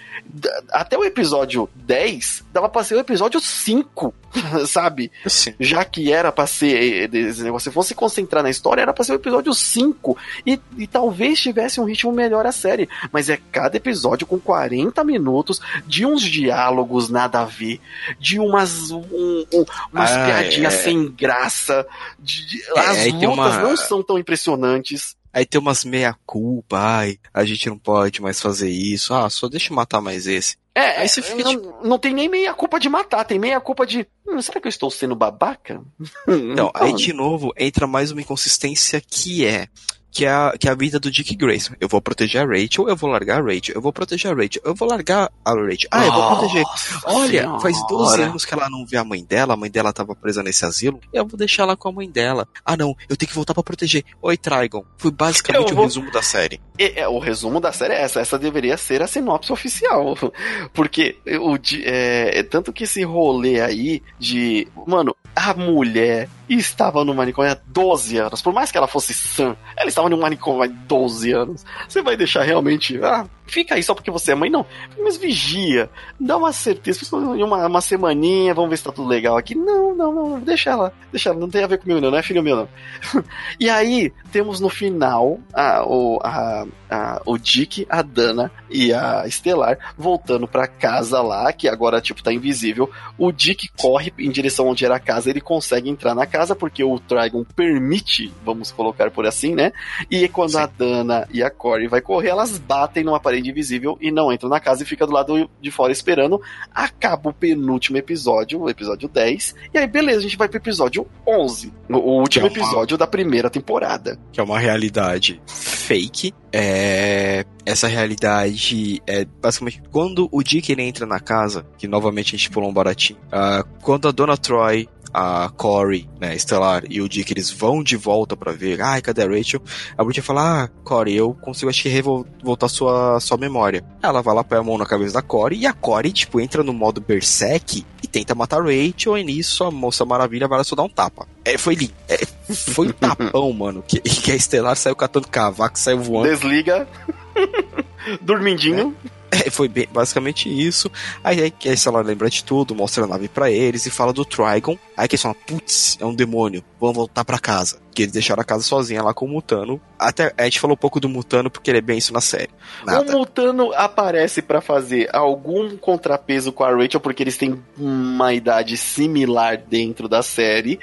Até 0.70 0.98
o 0.98 1.04
episódio 1.04 1.68
10, 1.74 2.44
dava 2.52 2.68
pra 2.68 2.84
ser 2.84 2.94
o 2.94 3.00
episódio 3.00 3.40
5, 3.40 4.14
sabe? 4.66 5.10
Sim. 5.26 5.54
Já 5.60 5.84
que 5.84 6.12
era 6.12 6.32
pra 6.32 6.46
ser 6.46 7.12
esse 7.14 7.42
negócio, 7.42 7.70
se 7.70 7.74
fosse 7.74 7.94
concentrar 7.94 8.42
na 8.42 8.50
história, 8.50 8.82
era 8.82 8.92
pra 8.92 9.04
ser 9.04 9.12
o 9.12 9.16
episódio 9.16 9.52
5. 9.52 10.16
E, 10.46 10.60
e 10.76 10.86
talvez 10.86 11.40
tivesse 11.40 11.80
um 11.80 11.84
ritmo 11.84 12.12
melhor 12.12 12.46
a 12.46 12.52
série. 12.52 12.88
Mas 13.12 13.28
é 13.28 13.38
cada 13.52 13.76
episódio 13.76 14.26
com 14.26 14.38
40 14.38 15.02
minutos 15.04 15.60
de 15.86 16.04
uns 16.06 16.22
diálogos 16.22 17.08
nada 17.08 17.40
a 17.40 17.44
ver, 17.44 17.80
de 18.18 18.38
umas, 18.38 18.90
um, 18.90 19.44
um, 19.52 19.64
umas 19.92 20.12
ah, 20.12 20.26
piadinhas 20.26 20.74
é... 20.74 20.78
sem 20.78 21.10
graça. 21.10 21.86
De, 22.18 22.46
de, 22.46 22.62
é, 22.76 22.80
as 22.80 23.12
lutas 23.12 23.26
uma... 23.28 23.58
não 23.58 23.76
são 23.76 24.02
tão 24.02 24.18
impressionantes. 24.18 25.03
Aí 25.34 25.44
tem 25.44 25.60
umas 25.60 25.84
meia-culpa, 25.84 26.78
ai, 26.78 27.18
a 27.32 27.44
gente 27.44 27.68
não 27.68 27.76
pode 27.76 28.22
mais 28.22 28.40
fazer 28.40 28.70
isso, 28.70 29.12
ah, 29.12 29.28
só 29.28 29.48
deixa 29.48 29.72
eu 29.72 29.76
matar 29.76 30.00
mais 30.00 30.28
esse. 30.28 30.56
É, 30.72 31.00
aí 31.00 31.08
você 31.08 31.20
fica, 31.20 31.42
não, 31.42 31.50
tipo... 31.50 31.86
não 31.86 31.98
tem 31.98 32.14
nem 32.14 32.28
meia 32.28 32.54
culpa 32.54 32.78
de 32.78 32.88
matar, 32.88 33.24
tem 33.24 33.38
meia 33.38 33.60
culpa 33.60 33.84
de. 33.84 34.06
Hum, 34.26 34.40
será 34.40 34.60
que 34.60 34.68
eu 34.68 34.70
estou 34.70 34.90
sendo 34.90 35.14
babaca? 35.16 35.82
Não, 36.26 36.70
aí 36.74 36.92
de 36.94 37.12
novo 37.12 37.52
entra 37.56 37.86
mais 37.86 38.10
uma 38.10 38.20
inconsistência 38.20 39.00
que 39.00 39.44
é 39.44 39.68
que 40.14 40.24
é, 40.24 40.30
a, 40.30 40.54
que 40.58 40.68
é 40.68 40.70
a 40.70 40.74
vida 40.76 41.00
do 41.00 41.10
Dick 41.10 41.34
Grayson. 41.34 41.74
Eu 41.80 41.88
vou 41.88 42.00
proteger 42.00 42.40
a 42.40 42.46
Rachel, 42.46 42.88
eu 42.88 42.94
vou 42.94 43.10
largar 43.10 43.40
a 43.40 43.42
Rachel, 43.42 43.74
eu 43.74 43.82
vou 43.82 43.92
proteger 43.92 44.30
a 44.30 44.34
Rachel, 44.34 44.62
eu 44.64 44.72
vou 44.72 44.88
largar 44.88 45.28
a 45.44 45.50
Rachel. 45.50 45.88
Ah, 45.90 46.06
eu 46.06 46.12
vou 46.12 46.36
proteger. 46.36 46.64
Olha, 47.04 47.40
senhora. 47.40 47.60
faz 47.60 47.86
12 47.88 48.22
anos 48.22 48.44
que 48.44 48.54
ela 48.54 48.70
não 48.70 48.86
vê 48.86 48.96
a 48.96 49.04
mãe 49.04 49.24
dela, 49.24 49.54
a 49.54 49.56
mãe 49.56 49.68
dela 49.68 49.92
tava 49.92 50.14
presa 50.14 50.40
nesse 50.40 50.64
asilo, 50.64 51.00
eu 51.12 51.26
vou 51.26 51.36
deixar 51.36 51.64
ela 51.64 51.76
com 51.76 51.88
a 51.88 51.92
mãe 51.92 52.08
dela. 52.08 52.46
Ah, 52.64 52.76
não, 52.76 52.94
eu 53.08 53.16
tenho 53.16 53.28
que 53.28 53.34
voltar 53.34 53.54
para 53.54 53.62
proteger. 53.64 54.04
Oi, 54.22 54.36
Trigon. 54.36 54.84
Foi 54.96 55.10
basicamente 55.10 55.74
vou... 55.74 55.82
o 55.82 55.86
resumo 55.86 56.12
da 56.12 56.22
série. 56.22 56.60
É, 56.78 57.00
é, 57.00 57.08
o 57.08 57.18
resumo 57.18 57.60
da 57.60 57.72
série 57.72 57.94
é 57.94 58.02
essa. 58.02 58.20
Essa 58.20 58.38
deveria 58.38 58.76
ser 58.76 59.02
a 59.02 59.08
sinopse 59.08 59.52
oficial. 59.52 60.16
Porque 60.72 61.16
o, 61.40 61.56
é, 61.82 62.38
é, 62.38 62.42
tanto 62.44 62.72
que 62.72 62.84
esse 62.84 63.02
rolê 63.02 63.60
aí 63.60 64.00
de. 64.18 64.68
Mano, 64.86 65.16
a 65.34 65.54
mulher 65.54 66.28
estava 66.48 67.04
no 67.04 67.14
manicômio 67.14 67.52
há 67.52 67.58
12 67.66 68.18
anos. 68.18 68.42
Por 68.42 68.52
mais 68.52 68.70
que 68.70 68.78
ela 68.78 68.86
fosse 68.86 69.14
sã, 69.14 69.56
ela 69.76 69.88
estava 69.88 70.08
no 70.08 70.18
manicômio 70.18 70.62
há 70.62 70.66
12 70.66 71.32
anos. 71.32 71.64
Você 71.88 72.02
vai 72.02 72.16
deixar 72.16 72.42
realmente. 72.42 72.98
Ah, 73.02 73.26
fica 73.46 73.74
aí 73.74 73.82
só 73.82 73.94
porque 73.94 74.10
você 74.10 74.32
é 74.32 74.34
mãe, 74.34 74.50
não. 74.50 74.66
Mas 74.98 75.16
vigia, 75.16 75.90
dá 76.18 76.36
uma 76.36 76.52
certeza, 76.52 77.00
uma, 77.16 77.66
uma 77.66 77.80
semaninha, 77.80 78.54
vamos 78.54 78.70
ver 78.70 78.76
se 78.76 78.84
tá 78.84 78.92
tudo 78.92 79.08
legal 79.08 79.36
aqui. 79.36 79.54
Não, 79.54 79.94
não, 79.94 80.12
não, 80.12 80.40
deixa 80.40 80.70
ela, 80.70 80.92
deixa 81.10 81.30
ela, 81.30 81.38
não 81.38 81.48
tem 81.48 81.62
a 81.62 81.66
ver 81.66 81.78
comigo, 81.78 82.00
não, 82.00 82.10
não 82.10 82.18
é 82.18 82.22
filho 82.22 82.42
meu, 82.42 82.56
não. 82.56 82.68
e 83.58 83.68
aí, 83.68 84.12
temos 84.32 84.60
no 84.60 84.68
final 84.68 85.38
a, 85.52 85.84
o, 85.86 86.18
a, 86.22 86.66
a, 86.90 87.22
o 87.24 87.38
Dick, 87.38 87.86
a 87.88 88.02
Dana 88.02 88.50
e 88.70 88.92
a 88.92 89.26
Estelar 89.26 89.78
voltando 89.96 90.48
pra 90.48 90.66
casa 90.66 91.20
lá, 91.20 91.52
que 91.52 91.68
agora, 91.68 92.00
tipo, 92.00 92.22
tá 92.22 92.32
invisível. 92.32 92.90
O 93.18 93.30
Dick 93.32 93.68
corre 93.76 94.12
em 94.18 94.30
direção 94.30 94.68
onde 94.68 94.84
era 94.84 94.96
a 94.96 95.00
casa, 95.00 95.30
ele 95.30 95.40
consegue 95.40 95.88
entrar 95.88 96.14
na 96.14 96.26
casa 96.34 96.56
porque 96.56 96.82
o 96.82 96.98
Trigon 96.98 97.44
permite, 97.54 98.32
vamos 98.44 98.72
colocar 98.72 99.08
por 99.08 99.24
assim, 99.24 99.54
né? 99.54 99.72
E 100.10 100.26
quando 100.26 100.50
Sim. 100.50 100.58
a 100.58 100.66
Dana 100.66 101.28
e 101.32 101.44
a 101.44 101.48
Corey 101.48 101.86
vai 101.86 102.00
correr, 102.00 102.30
elas 102.30 102.58
batem 102.58 103.04
numa 103.04 103.20
parede 103.20 103.50
invisível 103.50 103.96
e 104.00 104.10
não 104.10 104.32
entram 104.32 104.50
na 104.50 104.58
casa 104.58 104.82
e 104.82 104.86
fica 104.86 105.06
do 105.06 105.12
lado 105.12 105.48
de 105.60 105.70
fora 105.70 105.92
esperando. 105.92 106.42
Acaba 106.74 107.30
o 107.30 107.32
penúltimo 107.32 107.98
episódio, 107.98 108.62
o 108.62 108.68
episódio 108.68 109.08
10. 109.08 109.54
E 109.72 109.78
aí, 109.78 109.86
beleza, 109.86 110.18
a 110.18 110.22
gente 110.22 110.36
vai 110.36 110.48
pro 110.48 110.58
episódio 110.58 111.06
11. 111.24 111.72
O 111.88 112.20
último 112.20 112.46
é 112.46 112.50
uma... 112.50 112.58
episódio 112.58 112.98
da 112.98 113.06
primeira 113.06 113.48
temporada. 113.48 114.18
Que 114.32 114.40
é 114.40 114.42
uma 114.42 114.58
realidade 114.58 115.40
fake. 115.46 116.34
É... 116.52 117.44
Essa 117.64 117.86
realidade 117.86 119.00
é 119.06 119.24
basicamente 119.24 119.82
quando 119.90 120.28
o 120.30 120.42
Dick 120.42 120.70
ele 120.70 120.82
entra 120.82 121.06
na 121.06 121.18
casa, 121.18 121.64
que 121.78 121.88
novamente 121.88 122.34
a 122.34 122.38
gente 122.38 122.50
pulou 122.50 122.68
um 122.68 122.72
baratinho. 122.72 123.18
Uh, 123.28 123.66
quando 123.80 124.06
a 124.06 124.12
Dona 124.12 124.36
Troy 124.36 124.86
a 125.14 125.48
Corey, 125.56 126.08
né, 126.20 126.34
Estelar 126.34 126.82
e 126.90 127.00
o 127.00 127.08
Dick, 127.08 127.32
eles 127.32 127.48
vão 127.48 127.84
de 127.84 127.96
volta 127.96 128.36
para 128.36 128.50
ver, 128.50 128.82
ai, 128.82 129.00
cadê 129.00 129.22
a 129.22 129.28
Rachel? 129.28 129.62
A 129.96 130.02
Bridget 130.02 130.26
fala, 130.26 130.64
ah, 130.64 130.68
Corey, 130.82 131.14
eu 131.14 131.32
consigo, 131.34 131.70
acho 131.70 131.82
que, 131.82 131.88
revoltar 131.88 132.68
sua, 132.68 133.20
sua 133.20 133.36
memória. 133.36 133.84
Ela 134.02 134.20
vai 134.20 134.34
lá, 134.34 134.42
põe 134.42 134.58
a 134.58 134.62
mão 134.62 134.76
na 134.76 134.84
cabeça 134.84 135.14
da 135.14 135.22
Corey, 135.22 135.60
e 135.60 135.66
a 135.66 135.72
Corey, 135.72 136.10
tipo, 136.10 136.40
entra 136.40 136.64
no 136.64 136.72
modo 136.72 137.00
Berserk 137.00 137.86
e 138.02 138.06
tenta 138.08 138.34
matar 138.34 138.60
a 138.60 138.64
Rachel, 138.64 139.16
e 139.16 139.22
nisso 139.22 139.62
a 139.62 139.70
Moça 139.70 140.04
Maravilha 140.04 140.48
vai 140.48 140.58
lá 140.58 140.64
só 140.64 140.74
dar 140.74 140.82
um 140.82 140.88
tapa. 140.88 141.28
É, 141.44 141.56
foi 141.56 141.76
ali, 141.76 141.90
é, 142.08 142.26
foi 142.52 142.88
um 142.88 142.92
tapão, 142.98 143.52
mano, 143.52 143.84
que, 143.86 144.00
que 144.00 144.32
a 144.32 144.34
Estelar 144.34 144.76
saiu 144.76 144.96
catando 144.96 145.28
cavaco, 145.28 145.78
saiu 145.78 146.00
voando. 146.00 146.28
Desliga. 146.28 146.88
Dormindinho. 148.20 148.96
É. 149.04 149.23
É, 149.46 149.50
foi 149.50 149.68
bem, 149.68 149.88
basicamente 149.92 150.48
isso. 150.48 150.90
Aí, 151.22 151.40
aí, 151.40 151.52
aí 151.66 151.76
ela 151.86 152.00
lembra 152.00 152.30
de 152.30 152.44
tudo, 152.44 152.74
mostra 152.74 153.04
a 153.04 153.06
nave 153.06 153.28
para 153.28 153.50
eles 153.50 153.84
e 153.84 153.90
fala 153.90 154.12
do 154.12 154.24
Trigon. 154.24 154.78
Aí 154.96 155.08
que 155.08 155.14
eles 155.14 155.22
falam, 155.22 155.36
putz, 155.46 155.98
é 156.00 156.06
um 156.06 156.14
demônio, 156.14 156.62
vamos 156.80 156.94
voltar 156.94 157.24
para 157.24 157.38
casa. 157.38 157.83
Que 157.94 158.02
eles 158.02 158.12
deixaram 158.12 158.40
a 158.40 158.44
casa 158.44 158.62
sozinha 158.62 159.02
lá 159.02 159.14
com 159.14 159.24
o 159.26 159.28
Mutano. 159.28 159.80
Até 159.98 160.32
a 160.36 160.44
gente 160.44 160.60
falou 160.60 160.74
um 160.74 160.78
pouco 160.78 161.00
do 161.00 161.08
Mutano 161.08 161.50
porque 161.50 161.70
ele 161.70 161.78
é 161.78 161.82
bem 161.82 161.98
isso 161.98 162.12
na 162.12 162.20
série. 162.20 162.50
Nada. 162.84 163.14
O 163.14 163.18
Mutano 163.18 163.72
aparece 163.74 164.42
para 164.42 164.60
fazer 164.60 165.08
algum 165.12 165.76
contrapeso 165.76 166.52
com 166.52 166.64
a 166.64 166.70
Rachel 166.74 167.00
porque 167.00 167.22
eles 167.22 167.36
têm 167.36 167.62
uma 167.78 168.34
idade 168.34 168.76
similar 168.76 169.56
dentro 169.56 170.08
da 170.08 170.22
série. 170.22 170.78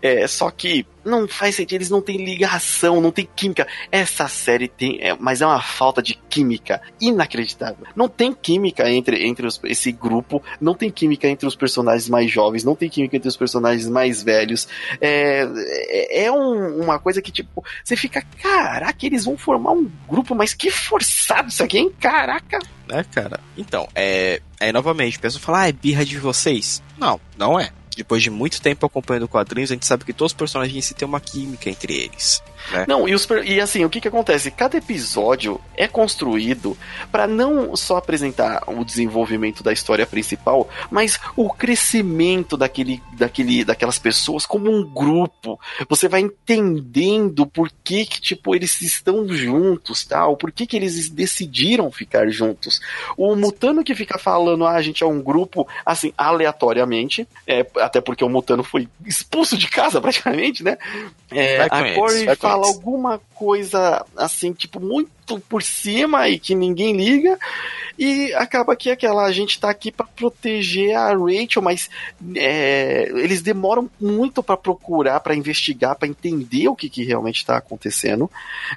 É, 0.00 0.26
só 0.26 0.50
que 0.50 0.86
não 1.04 1.28
faz 1.28 1.54
sentido, 1.54 1.78
eles 1.78 1.90
não 1.90 2.00
têm 2.00 2.24
ligação, 2.24 3.00
não 3.00 3.10
tem 3.10 3.28
química. 3.36 3.66
Essa 3.92 4.26
série 4.26 4.68
tem, 4.68 4.98
é, 5.00 5.14
mas 5.18 5.42
é 5.42 5.46
uma 5.46 5.60
falta 5.60 6.02
de 6.02 6.14
química 6.14 6.80
inacreditável. 7.00 7.86
Não 7.94 8.08
tem 8.08 8.32
química 8.32 8.90
entre, 8.90 9.26
entre 9.26 9.46
os, 9.46 9.60
esse 9.64 9.92
grupo, 9.92 10.42
não 10.60 10.74
tem 10.74 10.90
química 10.90 11.28
entre 11.28 11.46
os 11.46 11.54
personagens 11.54 12.08
mais 12.08 12.30
jovens, 12.30 12.64
não 12.64 12.74
tem 12.74 12.88
química 12.88 13.16
entre 13.16 13.28
os 13.28 13.36
personagens 13.36 13.88
mais 13.88 14.22
velhos. 14.22 14.66
É, 15.00 15.46
é, 15.88 16.24
é 16.24 16.32
um, 16.32 16.53
uma 16.54 16.98
coisa 16.98 17.20
que, 17.20 17.30
tipo, 17.30 17.64
você 17.82 17.96
fica, 17.96 18.22
caraca, 18.40 19.06
eles 19.06 19.24
vão 19.24 19.36
formar 19.36 19.72
um 19.72 19.90
grupo, 20.08 20.34
mas 20.34 20.54
que 20.54 20.70
forçado 20.70 21.48
isso 21.48 21.62
aqui, 21.62 21.78
hein? 21.78 21.92
Caraca! 22.00 22.58
É, 22.88 23.02
cara. 23.04 23.40
Então, 23.56 23.88
é. 23.94 24.40
Aí 24.60 24.72
novamente, 24.72 25.18
o 25.18 25.20
pessoal 25.20 25.42
fala, 25.42 25.60
ah, 25.62 25.68
é 25.68 25.72
birra 25.72 26.04
de 26.04 26.18
vocês. 26.18 26.82
Não, 26.98 27.20
não 27.36 27.58
é. 27.58 27.70
Depois 27.96 28.22
de 28.22 28.30
muito 28.30 28.60
tempo 28.60 28.86
acompanhando 28.86 29.28
quadrinhos, 29.28 29.70
a 29.70 29.74
gente 29.74 29.86
sabe 29.86 30.04
que 30.04 30.12
todos 30.12 30.32
os 30.32 30.36
personagens 30.36 30.92
têm 30.96 31.06
uma 31.06 31.20
química 31.20 31.70
entre 31.70 31.94
eles. 31.94 32.42
Né? 32.72 32.84
Não, 32.88 33.08
e, 33.08 33.14
os, 33.14 33.26
e 33.44 33.60
assim, 33.60 33.84
o 33.84 33.90
que 33.90 34.00
que 34.00 34.08
acontece? 34.08 34.50
Cada 34.50 34.78
episódio 34.78 35.60
é 35.76 35.86
construído 35.86 36.76
para 37.10 37.26
não 37.26 37.76
só 37.76 37.96
apresentar 37.96 38.62
o 38.66 38.84
desenvolvimento 38.84 39.62
da 39.62 39.72
história 39.72 40.06
principal, 40.06 40.68
mas 40.90 41.18
o 41.36 41.50
crescimento 41.50 42.56
daquele, 42.56 43.02
daquele, 43.12 43.64
daquelas 43.64 43.98
pessoas 43.98 44.46
como 44.46 44.70
um 44.70 44.82
grupo. 44.82 45.60
Você 45.88 46.08
vai 46.08 46.20
entendendo 46.20 47.46
por 47.46 47.70
que 47.82 48.06
que, 48.06 48.20
tipo, 48.20 48.54
eles 48.54 48.80
estão 48.80 49.28
juntos, 49.28 50.04
tal, 50.04 50.36
por 50.36 50.50
que 50.50 50.66
que 50.66 50.76
eles 50.76 51.08
decidiram 51.10 51.90
ficar 51.90 52.28
juntos. 52.28 52.80
O 53.16 53.34
Mutano 53.36 53.84
que 53.84 53.94
fica 53.94 54.18
falando, 54.18 54.66
ah, 54.66 54.72
a 54.72 54.82
gente 54.82 55.02
é 55.02 55.06
um 55.06 55.20
grupo, 55.20 55.66
assim, 55.84 56.12
aleatoriamente, 56.16 57.28
é, 57.46 57.66
até 57.84 58.00
porque 58.00 58.24
o 58.24 58.28
Mutano 58.28 58.62
foi 58.62 58.88
expulso 59.04 59.56
de 59.56 59.68
casa 59.68 60.00
praticamente, 60.00 60.62
né? 60.62 60.76
É, 61.34 61.62
a 61.62 61.94
Corey 61.94 62.36
fala 62.36 62.66
alguma 62.66 63.20
coisa 63.34 64.04
assim, 64.16 64.52
tipo, 64.52 64.80
muito 64.80 65.40
por 65.48 65.62
cima 65.62 66.28
e 66.28 66.38
que 66.38 66.54
ninguém 66.54 66.96
liga. 66.96 67.38
E 67.96 68.32
acaba 68.34 68.74
que 68.74 68.90
aquela 68.90 69.24
a 69.24 69.32
gente 69.32 69.58
tá 69.58 69.70
aqui 69.70 69.92
para 69.92 70.04
proteger 70.04 70.96
a 70.96 71.10
Rachel, 71.10 71.62
mas 71.62 71.88
é, 72.34 73.08
eles 73.14 73.40
demoram 73.40 73.88
muito 74.00 74.42
para 74.42 74.56
procurar, 74.56 75.20
para 75.20 75.34
investigar, 75.34 75.94
para 75.94 76.08
entender 76.08 76.66
o 76.68 76.74
que, 76.74 76.88
que 76.88 77.04
realmente 77.04 77.36
está 77.36 77.56
acontecendo. 77.56 78.28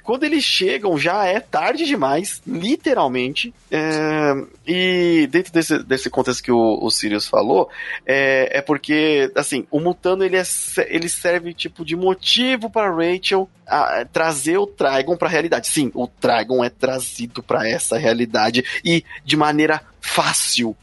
Quando 0.04 0.22
eles 0.22 0.44
chegam, 0.44 0.96
já 0.96 1.24
é 1.26 1.40
tarde 1.40 1.84
demais, 1.84 2.40
literalmente. 2.46 3.52
É, 3.70 4.34
e 4.66 5.28
dentro 5.30 5.52
desse, 5.52 5.82
desse 5.82 6.08
contexto 6.08 6.42
que 6.42 6.52
o, 6.52 6.78
o 6.80 6.90
Sirius 6.90 7.26
falou, 7.26 7.68
é, 8.06 8.58
é 8.58 8.62
porque, 8.62 9.30
assim, 9.34 9.66
o 9.70 9.80
Mutano 9.80 10.24
ele, 10.24 10.36
é, 10.36 10.44
ele 10.86 11.08
serve 11.08 11.52
tipo 11.52 11.84
de 11.84 11.96
motivo 11.96 12.47
para 12.56 12.90
Rachel 12.90 13.48
a, 13.66 14.04
trazer 14.04 14.58
o 14.58 14.66
Trigon 14.66 15.16
para 15.16 15.28
a 15.28 15.30
realidade. 15.30 15.66
Sim, 15.66 15.90
o 15.94 16.06
Trigon 16.06 16.64
é 16.64 16.70
trazido 16.70 17.42
para 17.42 17.68
essa 17.68 17.98
realidade 17.98 18.64
e 18.84 19.04
de 19.24 19.36
maneira 19.36 19.82
fácil. 20.00 20.76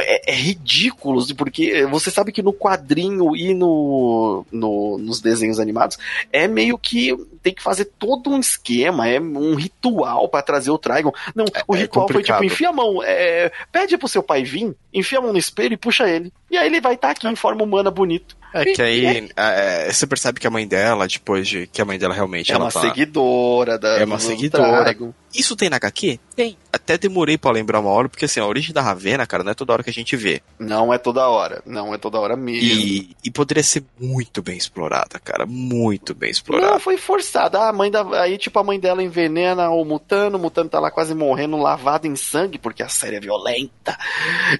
É, 0.00 0.32
é, 0.32 0.34
ridículo, 0.34 1.22
porque 1.34 1.84
você 1.84 2.10
sabe 2.10 2.32
que 2.32 2.42
no 2.42 2.52
quadrinho 2.52 3.36
e 3.36 3.52
no, 3.52 4.42
no, 4.50 4.96
nos 4.96 5.20
desenhos 5.20 5.60
animados 5.60 5.98
é 6.32 6.48
meio 6.48 6.78
que 6.78 7.14
tem 7.46 7.54
que 7.54 7.62
fazer 7.62 7.84
todo 7.96 8.28
um 8.28 8.40
esquema, 8.40 9.08
é 9.08 9.20
um 9.20 9.54
ritual 9.54 10.28
para 10.28 10.42
trazer 10.42 10.72
o 10.72 10.78
Trigon. 10.78 11.12
Não, 11.32 11.44
é, 11.44 11.62
o 11.68 11.76
é 11.76 11.78
ritual 11.78 12.08
é 12.10 12.12
foi 12.12 12.22
tipo, 12.24 12.42
enfia 12.42 12.70
a 12.70 12.72
mão, 12.72 13.00
é, 13.04 13.52
pede 13.70 13.96
pro 13.96 14.08
seu 14.08 14.20
pai 14.20 14.42
vir, 14.42 14.74
enfia 14.92 15.20
a 15.20 15.22
mão 15.22 15.32
no 15.32 15.38
espelho 15.38 15.74
e 15.74 15.76
puxa 15.76 16.08
ele. 16.08 16.32
E 16.50 16.56
aí 16.56 16.66
ele 16.66 16.80
vai 16.80 16.94
estar 16.94 17.08
tá 17.08 17.12
aqui 17.12 17.28
em 17.28 17.36
forma 17.36 17.62
humana 17.62 17.88
bonito. 17.88 18.36
É 18.52 18.64
que 18.64 18.82
aí 18.82 19.28
é, 19.36 19.92
você 19.92 20.06
percebe 20.06 20.40
que 20.40 20.46
a 20.46 20.50
mãe 20.50 20.66
dela, 20.66 21.06
depois 21.06 21.46
de 21.46 21.66
que 21.66 21.80
a 21.80 21.84
mãe 21.84 21.98
dela 21.98 22.14
realmente 22.14 22.52
é 22.52 22.56
uma 22.56 22.70
tá, 22.70 22.80
seguidora 22.80 23.78
da 23.78 23.98
É 23.98 24.04
uma 24.04 24.18
seguidora. 24.18 24.84
Trigon. 24.84 25.12
Isso 25.34 25.54
tem 25.54 25.68
na 25.68 25.76
HQ? 25.76 26.18
Tem. 26.34 26.56
Até 26.72 26.96
demorei 26.96 27.36
para 27.36 27.50
lembrar 27.50 27.80
uma 27.80 27.90
hora, 27.90 28.08
porque 28.08 28.24
assim, 28.24 28.40
a 28.40 28.46
origem 28.46 28.72
da 28.72 28.80
Ravena, 28.80 29.26
cara, 29.26 29.44
não 29.44 29.50
é 29.50 29.54
toda 29.54 29.72
hora 29.72 29.82
que 29.82 29.90
a 29.90 29.92
gente 29.92 30.16
vê. 30.16 30.40
Não 30.58 30.92
é 30.92 30.98
toda 30.98 31.28
hora. 31.28 31.62
Não 31.66 31.94
é 31.94 31.98
toda 31.98 32.18
hora 32.18 32.36
mesmo. 32.36 32.62
E, 32.62 33.14
e 33.22 33.30
poderia 33.30 33.62
ser 33.62 33.84
muito 34.00 34.42
bem 34.42 34.56
explorada, 34.56 35.18
cara. 35.22 35.44
Muito 35.44 36.14
bem 36.14 36.30
explorada. 36.30 36.72
Não, 36.72 36.80
foi 36.80 36.96
forçada. 36.96 37.35
Ah, 37.36 37.68
a 37.68 37.72
mãe 37.72 37.90
da, 37.90 38.02
aí, 38.20 38.38
tipo, 38.38 38.58
a 38.58 38.64
mãe 38.64 38.78
dela 38.78 39.02
envenena 39.02 39.70
o 39.70 39.84
Mutano, 39.84 40.38
o 40.38 40.40
Mutano 40.40 40.68
tá 40.68 40.80
lá 40.80 40.90
quase 40.90 41.14
morrendo, 41.14 41.56
lavado 41.56 42.06
em 42.06 42.16
sangue, 42.16 42.58
porque 42.58 42.82
a 42.82 42.88
série 42.88 43.16
é 43.16 43.20
violenta. 43.20 43.96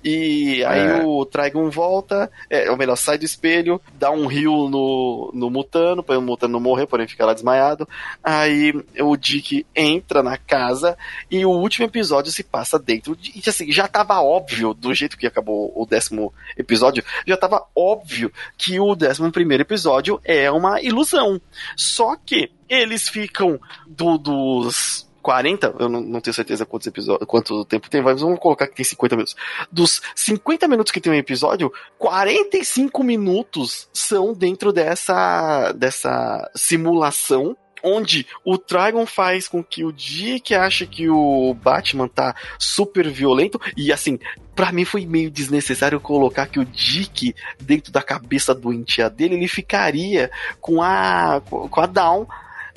E 0.05 0.64
aí 0.64 1.01
é. 1.01 1.05
o 1.05 1.24
Trigon 1.24 1.70
volta, 1.70 2.31
é, 2.51 2.70
ou 2.70 2.77
melhor, 2.77 2.97
sai 2.97 3.18
do 3.18 3.24
espelho, 3.24 3.81
dá 3.95 4.11
um 4.11 4.27
rio 4.27 4.68
no, 4.68 5.31
no 5.35 5.51
Mutano, 5.51 6.03
para 6.03 6.18
o 6.18 6.22
Mutano 6.22 6.53
não 6.55 6.61
morrer, 6.61 6.87
porém 6.87 7.09
ficar 7.09 7.27
lá 7.27 7.35
desmaiado. 7.35 7.89
Aí 8.22 8.72
o 9.01 9.16
Dick 9.16 9.66
entra 9.74 10.22
na 10.22 10.37
casa 10.37 10.66
casa 10.77 10.97
e 11.31 11.45
o 11.45 11.51
último 11.51 11.87
episódio 11.87 12.31
se 12.33 12.43
passa 12.43 12.79
dentro 12.79 13.16
de. 13.16 13.33
E 13.35 13.49
assim, 13.49 13.70
já 13.70 13.89
tava 13.89 14.20
óbvio, 14.20 14.74
do 14.74 14.93
jeito 14.93 15.16
que 15.16 15.27
acabou 15.27 15.72
o 15.74 15.87
décimo 15.87 16.33
episódio, 16.57 17.05
já 17.27 17.37
tava 17.37 17.64
óbvio 17.74 18.33
que 18.57 18.79
o 18.79 18.95
décimo 18.95 19.31
primeiro 19.33 19.62
episódio 19.62 20.20
é 20.24 20.51
uma 20.51 20.81
ilusão. 20.81 21.41
Só 21.77 22.16
que 22.16 22.51
eles 22.69 23.09
ficam 23.09 23.61
do, 23.87 24.19
dos 24.19 25.07
40, 25.27 25.75
eu 25.81 25.89
não, 25.89 26.01
não, 26.01 26.21
tenho 26.21 26.33
certeza 26.33 26.64
quantos 26.64 26.87
episódios, 26.87 27.29
quanto 27.29 27.64
tempo 27.64 27.91
tem, 27.91 28.01
mas 28.01 28.21
vamos 28.21 28.39
colocar 28.39 28.69
que 28.69 28.77
tem 28.77 28.85
50 28.85 29.17
minutos. 29.17 29.37
Dos 29.73 30.01
50 30.14 30.69
minutos 30.69 30.93
que 30.93 31.01
tem 31.01 31.12
um 31.12 31.17
episódio, 31.17 31.73
45 31.99 33.03
minutos 33.03 33.89
são 33.93 34.33
dentro 34.33 34.73
dessa, 34.73 35.73
dessa 35.73 36.49
simulação 36.55 37.57
onde 37.83 38.25
o 38.45 38.57
Trigon 38.57 39.05
faz 39.05 39.49
com 39.49 39.62
que 39.62 39.85
o 39.85 39.93
Dick 39.93 40.55
ache 40.55 40.87
que 40.87 41.09
o 41.09 41.55
Batman 41.55 42.09
tá 42.09 42.35
super 42.59 43.09
violento 43.09 43.61
e 43.77 43.93
assim, 43.93 44.19
para 44.55 44.73
mim 44.73 44.85
foi 44.85 45.07
meio 45.07 45.31
desnecessário 45.31 46.01
colocar 46.01 46.47
que 46.47 46.59
o 46.59 46.64
Dick 46.64 47.35
dentro 47.61 47.93
da 47.93 48.03
cabeça 48.03 48.55
doentia 48.55 49.11
dele, 49.11 49.35
ele 49.35 49.49
ficaria 49.49 50.31
com 50.61 50.83
a 50.83 51.41
com 51.49 51.81
a 51.81 51.87
Dawn 51.87 52.27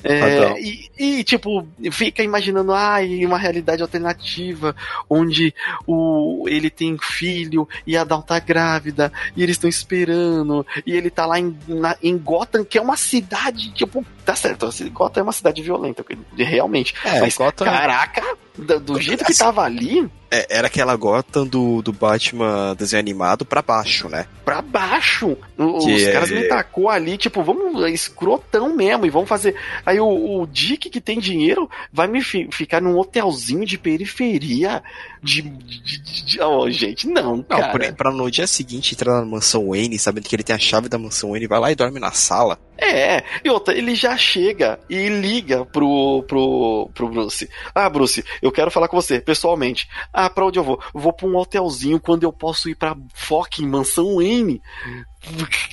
é, 0.02 0.60
e, 0.60 0.90
e, 0.98 1.24
tipo, 1.24 1.66
fica 1.92 2.22
imaginando, 2.22 2.72
ah, 2.72 2.98
uma 3.26 3.38
realidade 3.38 3.82
alternativa, 3.82 4.74
onde 5.08 5.54
o, 5.86 6.46
ele 6.48 6.70
tem 6.70 6.96
filho 6.98 7.68
e 7.86 7.96
a 7.96 8.04
Dawn 8.04 8.22
tá 8.22 8.38
grávida, 8.38 9.12
e 9.36 9.42
eles 9.42 9.56
estão 9.56 9.68
esperando, 9.68 10.66
e 10.86 10.96
ele 10.96 11.10
tá 11.10 11.26
lá 11.26 11.38
em, 11.38 11.56
na, 11.68 11.96
em 12.02 12.16
Gotham, 12.16 12.64
que 12.64 12.78
é 12.78 12.82
uma 12.82 12.96
cidade, 12.96 13.72
tipo, 13.72 14.04
tá 14.30 14.36
certo, 14.36 14.70
Gotham 14.92 15.20
é 15.20 15.22
uma 15.22 15.32
cidade 15.32 15.62
violenta, 15.62 16.04
realmente. 16.36 16.94
É, 17.04 17.20
mas, 17.20 17.36
Gotham... 17.36 17.64
caraca, 17.64 18.22
do, 18.56 18.78
do 18.78 19.00
jeito 19.00 19.24
que 19.24 19.36
tava 19.36 19.62
ali, 19.62 20.08
é, 20.30 20.46
era 20.48 20.68
aquela 20.68 20.94
Gotham 20.94 21.44
do, 21.44 21.82
do 21.82 21.92
Batman 21.92 22.76
desenho 22.76 23.00
animado 23.00 23.44
pra 23.44 23.62
baixo, 23.62 24.08
né? 24.08 24.26
Pra 24.44 24.62
baixo. 24.62 25.36
Os 25.58 25.84
que 25.84 26.12
caras 26.12 26.30
é... 26.30 26.34
me 26.34 26.44
tacou 26.44 26.88
ali, 26.88 27.18
tipo, 27.18 27.42
vamos 27.42 27.90
escrotão 27.90 28.74
mesmo 28.76 29.04
e 29.04 29.10
vamos 29.10 29.28
fazer. 29.28 29.56
Aí 29.84 29.98
o, 29.98 30.40
o 30.40 30.46
Dick 30.46 30.88
que 30.88 31.00
tem 31.00 31.18
dinheiro 31.18 31.68
vai 31.92 32.06
me 32.06 32.22
fi, 32.22 32.48
ficar 32.52 32.80
num 32.80 32.96
hotelzinho 32.96 33.66
de 33.66 33.76
periferia 33.76 34.82
de. 35.20 35.42
de, 35.42 35.82
de, 35.82 36.24
de 36.24 36.40
oh, 36.40 36.70
gente, 36.70 37.08
não, 37.08 37.38
não 37.38 37.42
cara. 37.42 37.72
Pra, 37.72 37.92
pra 37.92 38.10
no 38.12 38.30
dia 38.30 38.46
seguinte 38.46 38.94
entrar 38.94 39.14
na 39.14 39.26
mansão 39.26 39.70
Wayne, 39.70 39.98
sabendo 39.98 40.28
que 40.28 40.36
ele 40.36 40.44
tem 40.44 40.54
a 40.54 40.60
chave 40.60 40.88
da 40.88 40.98
mansão 40.98 41.30
Wayne, 41.30 41.48
vai 41.48 41.58
lá 41.58 41.72
e 41.72 41.74
dorme 41.74 41.98
na 41.98 42.12
sala. 42.12 42.56
É, 42.80 43.22
e 43.44 43.50
outra, 43.50 43.76
ele 43.76 43.94
já 43.94 44.16
chega 44.16 44.80
e 44.88 45.08
liga 45.08 45.66
pro, 45.66 46.24
pro, 46.26 46.90
pro 46.94 47.08
Bruce. 47.08 47.48
Ah, 47.74 47.90
Bruce, 47.90 48.24
eu 48.40 48.50
quero 48.50 48.70
falar 48.70 48.88
com 48.88 49.00
você, 49.00 49.20
pessoalmente. 49.20 49.88
Ah, 50.12 50.30
pra 50.30 50.46
onde 50.46 50.58
eu 50.58 50.64
vou? 50.64 50.80
vou 50.94 51.12
pra 51.12 51.26
um 51.26 51.36
hotelzinho 51.36 52.00
quando 52.00 52.22
eu 52.22 52.32
posso 52.32 52.68
ir 52.68 52.74
pra 52.74 52.96
fucking 53.14 53.66
mansão 53.66 54.22
N 54.22 54.60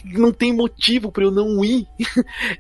não 0.03 0.31
tem 0.31 0.53
motivo 0.53 1.11
para 1.11 1.23
eu 1.23 1.31
não 1.31 1.63
ir. 1.63 1.87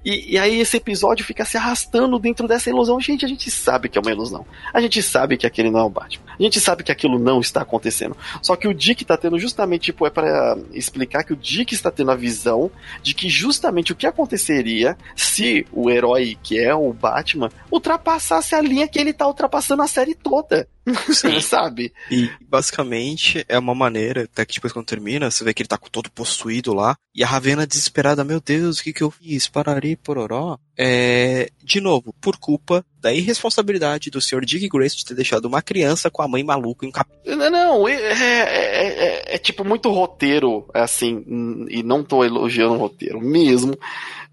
e, 0.03 0.33
e, 0.33 0.37
aí 0.37 0.59
esse 0.59 0.77
episódio 0.77 1.25
fica 1.25 1.43
se 1.43 1.57
arrastando 1.57 2.17
dentro 2.17 2.47
dessa 2.47 2.69
ilusão. 2.69 2.99
Gente, 2.99 3.25
a 3.25 3.27
gente 3.27 3.51
sabe 3.51 3.89
que 3.89 3.97
é 3.97 4.01
uma 4.01 4.11
ilusão. 4.11 4.45
A 4.73 4.79
gente 4.79 5.01
sabe 5.03 5.37
que 5.37 5.45
aquele 5.45 5.69
não 5.69 5.81
é 5.81 5.83
o 5.83 5.89
Batman. 5.89 6.25
A 6.39 6.41
gente 6.41 6.59
sabe 6.59 6.83
que 6.83 6.91
aquilo 6.91 7.19
não 7.19 7.41
está 7.41 7.61
acontecendo. 7.61 8.15
Só 8.41 8.55
que 8.55 8.67
o 8.67 8.73
Dick 8.73 9.03
tá 9.03 9.17
tendo 9.17 9.37
justamente, 9.37 9.85
tipo, 9.85 10.05
é 10.05 10.09
para 10.09 10.57
explicar 10.71 11.23
que 11.23 11.33
o 11.33 11.37
Dick 11.37 11.73
está 11.73 11.91
tendo 11.91 12.11
a 12.11 12.15
visão 12.15 12.71
de 13.03 13.13
que 13.13 13.27
justamente 13.29 13.91
o 13.91 13.95
que 13.95 14.07
aconteceria 14.07 14.97
se 15.15 15.65
o 15.71 15.89
herói 15.89 16.37
que 16.41 16.57
é 16.57 16.73
o 16.73 16.93
Batman 16.93 17.49
ultrapassasse 17.71 18.55
a 18.55 18.61
linha 18.61 18.87
que 18.87 18.99
ele 18.99 19.13
tá 19.13 19.27
ultrapassando 19.27 19.81
a 19.81 19.87
série 19.87 20.15
toda. 20.15 20.67
Sim. 21.13 21.39
sabe? 21.41 21.93
E 22.09 22.29
basicamente 22.41 23.45
é 23.47 23.57
uma 23.59 23.75
maneira, 23.75 24.23
até 24.23 24.45
que 24.45 24.55
depois 24.55 24.73
quando 24.73 24.85
termina, 24.85 25.29
você 25.29 25.43
vê 25.43 25.53
que 25.53 25.61
ele 25.61 25.67
tá 25.67 25.77
todo 25.77 26.11
possuído 26.11 26.73
lá, 26.73 26.97
e 27.13 27.23
a 27.23 27.27
Ravena 27.27 27.67
desesperada, 27.67 28.23
meu 28.23 28.39
Deus, 28.39 28.79
o 28.79 28.83
que 28.83 28.93
que 28.93 29.03
eu 29.03 29.11
fiz? 29.11 29.47
Parari, 29.47 29.95
pororó. 29.95 30.57
É, 30.77 31.49
de 31.63 31.81
novo, 31.81 32.13
por 32.21 32.37
culpa 32.37 32.85
da 33.01 33.13
irresponsabilidade 33.13 34.09
do 34.09 34.19
Sr. 34.19 34.43
Dick 34.43 34.67
Grace 34.67 34.97
de 34.97 35.05
ter 35.05 35.13
deixado 35.13 35.45
uma 35.45 35.61
criança 35.61 36.09
com 36.09 36.21
a 36.21 36.27
mãe 36.27 36.43
maluca 36.43 36.85
em 36.85 36.91
cap... 36.91 37.09
Não, 37.25 37.49
não, 37.49 37.87
é, 37.87 37.93
é, 37.93 39.33
é, 39.33 39.35
é, 39.35 39.37
tipo 39.37 39.63
muito 39.63 39.89
roteiro, 39.89 40.67
assim, 40.73 41.23
e 41.69 41.83
não 41.83 42.03
tô 42.03 42.23
elogiando 42.23 42.73
o 42.73 42.77
roteiro 42.77 43.21
mesmo, 43.21 43.77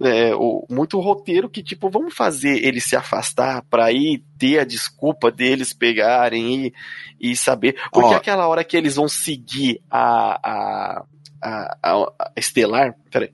é, 0.01 0.35
o, 0.35 0.67
muito 0.71 0.99
roteiro 1.01 1.49
que, 1.49 1.63
tipo, 1.63 1.91
vamos 1.91 2.15
fazer 2.15 2.65
ele 2.65 2.81
se 2.81 2.97
afastar 2.97 3.63
pra 3.69 3.93
ir 3.93 4.23
ter 4.39 4.59
a 4.59 4.65
desculpa 4.65 5.31
deles 5.31 5.73
pegarem 5.73 6.67
e, 6.67 6.75
e 7.21 7.37
saber, 7.37 7.77
porque 7.93 8.15
aquela 8.15 8.49
hora 8.49 8.65
que 8.65 8.77
eles 8.77 8.97
vão 8.97 9.09
seguir 9.09 9.81
a, 9.91 10.41
a 10.43 11.05
a, 11.45 11.77
a, 11.83 12.31
Estelar. 12.37 12.95
Peraí. 13.11 13.31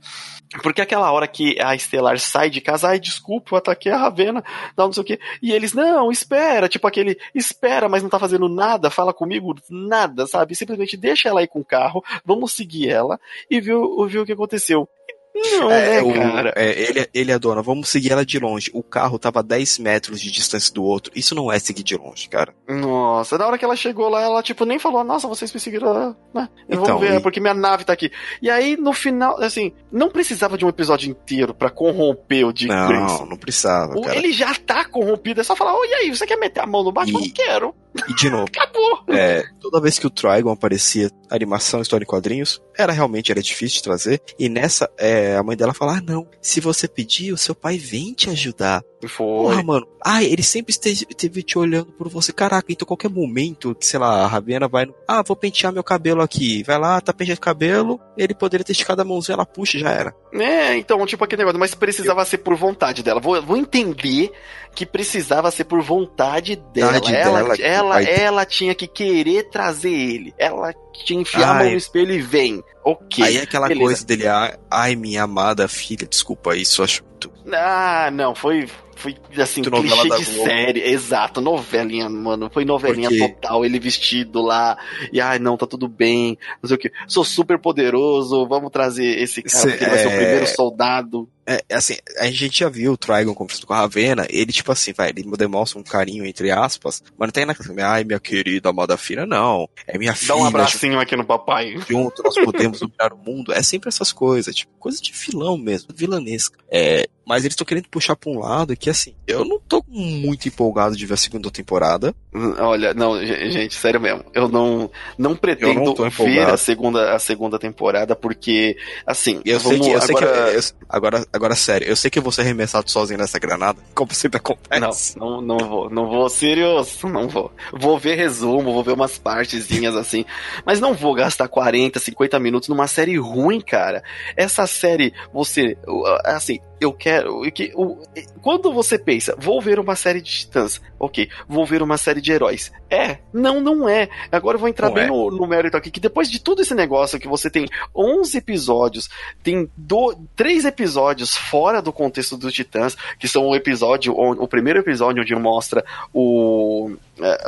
Porque 0.63 0.81
aquela 0.81 1.13
hora 1.13 1.29
que 1.29 1.61
a 1.63 1.77
Estelar 1.77 2.19
sai 2.19 2.51
de 2.51 2.61
casa, 2.61 2.89
ai, 2.89 2.99
desculpa, 2.99 3.55
eu 3.55 3.59
ataquei 3.59 3.93
a 3.93 3.97
Ravena, 3.97 4.43
não, 4.77 4.87
não 4.87 4.93
sei 4.93 5.03
o 5.03 5.07
quê. 5.07 5.21
E 5.41 5.53
eles, 5.53 5.73
não, 5.73 6.11
espera, 6.11 6.69
tipo 6.69 6.89
aquele, 6.89 7.17
espera, 7.33 7.89
mas 7.89 8.03
não 8.03 8.11
tá 8.11 8.19
fazendo 8.19 8.49
nada, 8.49 8.91
fala 8.91 9.15
comigo, 9.15 9.55
nada, 9.71 10.27
sabe? 10.27 10.57
Simplesmente 10.57 10.97
deixa 10.97 11.29
ela 11.29 11.39
aí 11.39 11.47
com 11.47 11.61
o 11.61 11.65
carro, 11.65 12.05
vamos 12.25 12.53
seguir 12.53 12.89
ela 12.91 13.21
e 13.49 13.61
ver, 13.61 13.77
ver 14.09 14.19
o 14.19 14.27
que 14.27 14.33
aconteceu. 14.33 14.89
Não, 15.35 15.71
é, 15.71 15.97
é, 15.97 16.03
o, 16.03 16.13
cara. 16.13 16.53
É, 16.57 16.83
ele, 16.83 17.09
ele 17.15 17.31
é 17.33 17.35
a 17.35 17.39
dona, 17.39 17.63
vamos 17.63 17.89
seguir 17.89 18.13
ela 18.13 18.25
de 18.25 18.39
longe. 18.39 18.71
O 18.75 18.83
carro 18.83 19.19
tava 19.19 19.41
a 19.41 19.43
10 19.43 19.79
metros 19.79 20.21
de 20.21 20.31
distância 20.31 20.73
do 20.75 20.83
outro. 20.83 21.13
Isso 21.15 21.35
não 21.35 21.51
é 21.51 21.59
seguir 21.59 21.83
de 21.83 21.97
longe, 21.97 22.29
cara. 22.29 22.55
Nossa, 22.69 23.39
na 23.39 23.47
hora 23.47 23.57
que 23.57 23.65
ela 23.65 23.77
chegou 23.77 24.09
lá, 24.09 24.23
ela, 24.23 24.43
tipo, 24.43 24.65
nem 24.65 24.79
falou, 24.79 25.05
nossa, 25.05 25.29
vocês 25.29 25.53
me 25.53 25.61
seguiram, 25.61 26.17
né? 26.35 26.49
Eu 26.69 26.83
então, 26.83 26.99
vou 26.99 27.09
ver, 27.09 27.19
e... 27.19 27.21
porque 27.21 27.41
minha 27.41 27.55
nave 27.55 27.85
tá 27.85 27.93
aqui. 27.93 28.11
E 28.43 28.51
aí, 28.51 28.77
no 28.77 28.93
final, 28.93 29.41
assim, 29.41 29.73
não 29.91 30.11
precisava 30.11 30.59
de 30.59 30.65
um 30.65 30.69
episódio 30.69 31.11
inteiro 31.11 31.55
para 31.55 31.71
corromper 31.71 32.47
o 32.47 32.53
Dick 32.53 32.73
Não, 32.73 32.89
Grayson. 32.89 33.27
não 33.27 33.37
precisava, 33.37 34.01
cara. 34.01 34.17
Ele 34.17 34.33
já 34.33 34.55
tá 34.55 34.85
corrompido, 34.85 35.41
é 35.41 35.45
só 35.45 35.55
falar, 35.55 35.75
oh, 35.75 35.85
e 35.85 35.95
aí, 35.95 36.11
você 36.11 36.27
quer 36.27 36.37
meter 36.37 36.61
a 36.61 36.67
mão 36.67 36.83
no 36.83 36.93
Batman? 36.93 37.21
E... 37.21 37.31
Quero. 37.31 37.75
E 38.09 38.15
de 38.15 38.29
novo. 38.29 38.47
Acabou. 38.55 39.05
É, 39.09 39.45
toda 39.61 39.81
vez 39.81 39.99
que 39.99 40.07
o 40.07 40.11
Trigon 40.11 40.53
aparecia, 40.53 41.11
animação, 41.31 41.81
história 41.81 42.05
em 42.05 42.07
quadrinhos, 42.07 42.61
era 42.77 42.93
realmente 42.93 43.31
era 43.31 43.43
difícil 43.43 43.77
de 43.77 43.83
trazer. 43.83 44.21
E 44.39 44.49
nessa, 44.49 44.91
é, 44.99 45.37
a 45.37 45.43
mãe 45.43 45.57
dela 45.57 45.75
fala: 45.75 45.99
ah, 45.99 46.03
não, 46.03 46.27
se 46.41 46.61
você 46.61 46.89
pedir, 46.89 47.33
o 47.33 47.39
seu 47.39 47.55
pai 47.55 47.79
vem 47.79 48.13
te 48.13 48.29
ajudar. 48.31 48.83
Foi. 49.09 49.27
Porra, 49.27 49.63
mano. 49.63 49.87
Ah, 50.05 50.23
ele 50.23 50.43
sempre 50.43 50.73
esteve, 50.73 51.07
esteve 51.09 51.43
te 51.43 51.59
olhando 51.59 51.93
por 51.93 52.09
você. 52.09 52.33
Caraca, 52.33 52.71
então 52.71 52.87
qualquer 52.87 53.11
momento 53.11 53.75
que, 53.75 53.87
sei 53.87 53.99
lá, 53.99 54.25
a 54.25 54.27
Ravena 54.27 54.69
vai 54.69 54.87
no. 54.87 54.95
Ah, 55.07 55.23
vou 55.23 55.37
pentear 55.37 55.73
meu 55.73 55.83
cabelo 55.83 56.21
aqui. 56.21 56.63
Vai 56.63 56.79
lá, 56.79 57.01
tá 57.01 57.13
penteando 57.13 57.39
o 57.39 57.43
cabelo. 57.43 58.01
Ele 58.17 58.35
poderia 58.35 58.65
ter 58.65 58.73
esticado 58.73 59.01
a 59.01 59.05
mãozinha, 59.05 59.35
ela 59.35 59.47
puxa 59.47 59.79
já 59.79 59.91
era. 59.91 60.15
É, 60.33 60.77
então, 60.77 61.05
tipo 61.07 61.25
aquele 61.25 61.41
negócio, 61.41 61.59
mas 61.59 61.75
precisava 61.75 62.23
Eu... 62.23 62.27
ser 62.27 62.39
por 62.39 62.55
vontade 62.57 63.03
dela. 63.03 63.21
Vou, 63.21 63.41
vou 63.43 63.57
entender 63.57 64.31
que 64.75 64.87
precisava 64.87 65.51
ser 65.51 65.65
por 65.65 65.83
vontade 65.83 66.57
dela. 66.73 66.97
ela, 66.97 67.01
dela, 67.11 67.57
ela, 67.61 68.03
ela 68.03 68.45
tinha 68.45 68.75
que 68.75 68.87
querer 68.87 69.49
trazer 69.51 69.93
ele. 69.93 70.35
Ela 70.39 70.73
que 70.93 71.15
enfiar 71.15 71.49
ai. 71.49 71.51
a 71.51 71.63
mão 71.63 71.71
no 71.73 71.77
espelho 71.77 72.13
e 72.13 72.21
vem. 72.21 72.63
Ok. 72.85 73.25
Aí 73.25 73.39
aquela 73.39 73.69
beleza. 73.69 73.85
coisa 73.85 74.07
dele, 74.07 74.25
ai, 74.71 74.97
minha 74.97 75.23
amada 75.23 75.69
filha, 75.69 76.07
desculpa 76.07 76.57
isso, 76.57 76.83
acho 76.83 77.03
muito. 77.05 77.31
Ah, 77.53 78.11
não, 78.13 78.35
foi 78.35 78.67
foi 79.01 79.17
assim, 79.39 79.63
Muito 79.63 79.81
clichê 79.81 80.09
de 80.11 80.25
série. 80.27 80.81
Exato, 80.81 81.41
novelinha, 81.41 82.09
mano. 82.11 82.51
Foi 82.53 82.67
novelinha 82.67 83.09
total, 83.09 83.65
ele 83.65 83.79
vestido 83.79 84.43
lá. 84.43 84.77
E 85.11 85.19
ai, 85.19 85.39
não, 85.39 85.57
tá 85.57 85.67
tudo 85.67 85.89
bem. 85.89 86.37
Não 86.63 86.69
sei 86.69 86.77
o 86.77 86.79
que. 86.79 86.93
Sou 87.09 87.25
super 87.25 87.59
poderoso, 87.59 88.47
vamos 88.47 88.71
trazer 88.71 89.19
esse 89.19 89.43
cara 89.43 89.71
Cê, 89.71 89.77
que 89.79 89.85
vai 89.87 89.95
é... 89.95 89.99
ser 89.99 90.09
o 90.09 90.11
é, 90.11 90.17
primeiro 90.17 90.47
soldado. 90.49 91.29
É, 91.47 91.63
assim, 91.73 91.97
a 92.19 92.27
gente 92.31 92.61
já 92.61 92.69
viu 92.69 92.93
o 92.93 92.97
Trigon 92.97 93.35
conversando 93.35 93.67
com 93.67 93.75
a 93.75 93.79
Ravena, 93.79 94.27
ele, 94.31 94.53
tipo 94.53 94.71
assim, 94.71 94.93
vai, 94.93 95.11
ele 95.11 95.25
demonstra 95.37 95.79
um 95.79 95.83
carinho, 95.83 96.25
entre 96.25 96.51
aspas, 96.51 97.03
mas 97.19 97.27
não 97.29 97.33
tem 97.33 97.45
naquela, 97.45 97.93
ai, 97.93 98.05
minha 98.05 98.21
querida 98.21 98.69
amada 98.69 98.97
filha, 98.97 99.27
não. 99.27 99.69
É 99.87 99.99
minha 99.99 100.15
filha. 100.15 100.35
Dá 100.35 100.37
um 100.37 100.45
abracinho 100.45 100.93
junto, 100.93 101.03
aqui 101.03 101.17
no 101.17 101.25
papai. 101.25 101.77
Junto, 101.89 102.23
nós 102.23 102.35
podemos 102.35 102.81
dominar 102.81 103.13
o 103.13 103.19
mundo. 103.19 103.53
É 103.53 103.63
sempre 103.63 103.89
essas 103.89 104.13
coisas, 104.13 104.55
tipo, 104.55 104.73
coisa 104.79 105.01
de 105.01 105.13
vilão 105.13 105.59
mesmo, 105.59 105.89
vilanesca. 105.95 106.59
É, 106.71 107.09
mas 107.27 107.45
eles 107.45 107.53
estão 107.53 107.67
querendo 107.67 107.89
puxar 107.89 108.17
pra 108.17 108.31
um 108.31 108.41
lado 108.41 108.77
que, 108.77 108.91
assim, 108.91 109.15
eu 109.27 109.45
não 109.45 109.61
tô 109.61 109.85
muito 109.87 110.49
empolgado 110.49 110.97
de 110.97 111.07
ver 111.07 111.15
a 111.15 111.17
segunda 111.17 111.51
temporada. 111.51 112.15
Olha, 112.59 112.93
não, 112.93 113.25
gente, 113.25 113.75
sério 113.75 114.01
mesmo. 114.01 114.25
Eu 114.35 114.49
não, 114.49 114.91
não 115.17 115.37
pretendo 115.37 115.81
não 115.81 116.11
ver 116.11 116.49
a 116.49 116.57
segunda, 116.57 117.15
a 117.15 117.19
segunda 117.19 117.59
temporada, 117.59 118.17
porque, 118.17 118.77
assim, 119.07 119.41
eu 119.45 119.61
sei 119.61 119.79
que, 119.79 119.91
eu 119.91 119.97
agora... 119.97 120.07
sei 120.07 120.15
que 120.17 120.25
eu, 120.25 120.61
agora, 120.89 121.27
agora, 121.33 121.55
sério, 121.55 121.87
eu 121.87 121.97
sei 121.97 122.11
que 122.11 122.19
eu 122.19 122.23
vou 122.23 122.33
ser 122.33 122.43
arremessado 122.43 122.91
sozinho 122.91 123.19
nessa 123.19 123.39
granada, 123.39 123.79
como 123.95 124.13
sempre 124.15 124.39
acontece. 124.39 125.19
Não, 125.19 125.41
não, 125.41 125.59
não 125.59 125.69
vou, 125.69 125.91
não 125.91 126.09
vou, 126.09 126.29
Sirius, 126.29 127.03
não 127.03 127.29
vou. 127.29 127.53
Vou 127.73 127.99
ver 127.99 128.17
resumo, 128.17 128.73
vou 128.73 128.83
ver 128.83 128.93
umas 128.93 129.19
partezinhas 129.19 129.95
assim, 129.97 130.25
mas 130.65 130.81
não 130.81 130.95
vou 130.95 131.15
gastar 131.15 131.49
40, 131.49 131.99
50 131.99 132.39
minutos 132.39 132.69
numa 132.69 132.87
série 132.87 133.17
ruim, 133.17 133.61
cara. 133.61 134.03
Essa 134.37 134.67
série, 134.67 135.13
você, 135.33 135.77
assim, 136.25 136.59
eu 136.81 136.93
quero. 136.93 137.43
Que, 137.53 137.73
o, 137.75 138.03
quando 138.41 138.73
você 138.73 138.99
pensa, 138.99 139.37
vou 139.39 139.61
ver 139.61 139.79
uma 139.79 139.95
série 139.95 140.21
de 140.21 140.31
titãs, 140.31 140.81
ok, 140.99 141.29
vou 141.47 141.67
ver 141.67 141.83
uma 141.83 141.97
série 141.97 142.21
de 142.21 142.33
heróis. 142.33 142.73
É, 142.89 143.19
não, 143.33 143.61
não 143.61 143.89
é. 143.89 144.09
Agora 144.33 144.57
eu 144.57 144.61
vou 144.61 144.69
entrar 144.69 144.89
não 144.89 144.95
bem 144.95 145.05
é. 145.05 145.07
no, 145.07 145.31
no 145.31 145.47
mérito 145.47 145.77
aqui, 145.77 145.91
que 145.91 146.01
depois 146.01 146.31
de 146.31 146.41
todo 146.41 146.63
esse 146.63 146.75
negócio 146.75 147.21
que 147.21 147.29
você 147.29 147.51
tem 147.51 147.67
11 147.95 148.39
episódios, 148.39 149.11
tem 149.43 149.71
do, 149.77 150.17
3 150.35 150.65
episódios 150.65 151.37
fora 151.37 151.83
do 151.83 151.93
contexto 151.93 152.37
dos 152.37 152.53
titãs, 152.53 152.97
que 153.19 153.29
são 153.29 153.47
o 153.47 153.55
episódio, 153.55 154.15
o, 154.15 154.31
o 154.45 154.49
primeiro 154.49 154.81
episódio 154.81 155.23
onde 155.23 155.35
mostra 155.35 155.85
o 156.13 156.93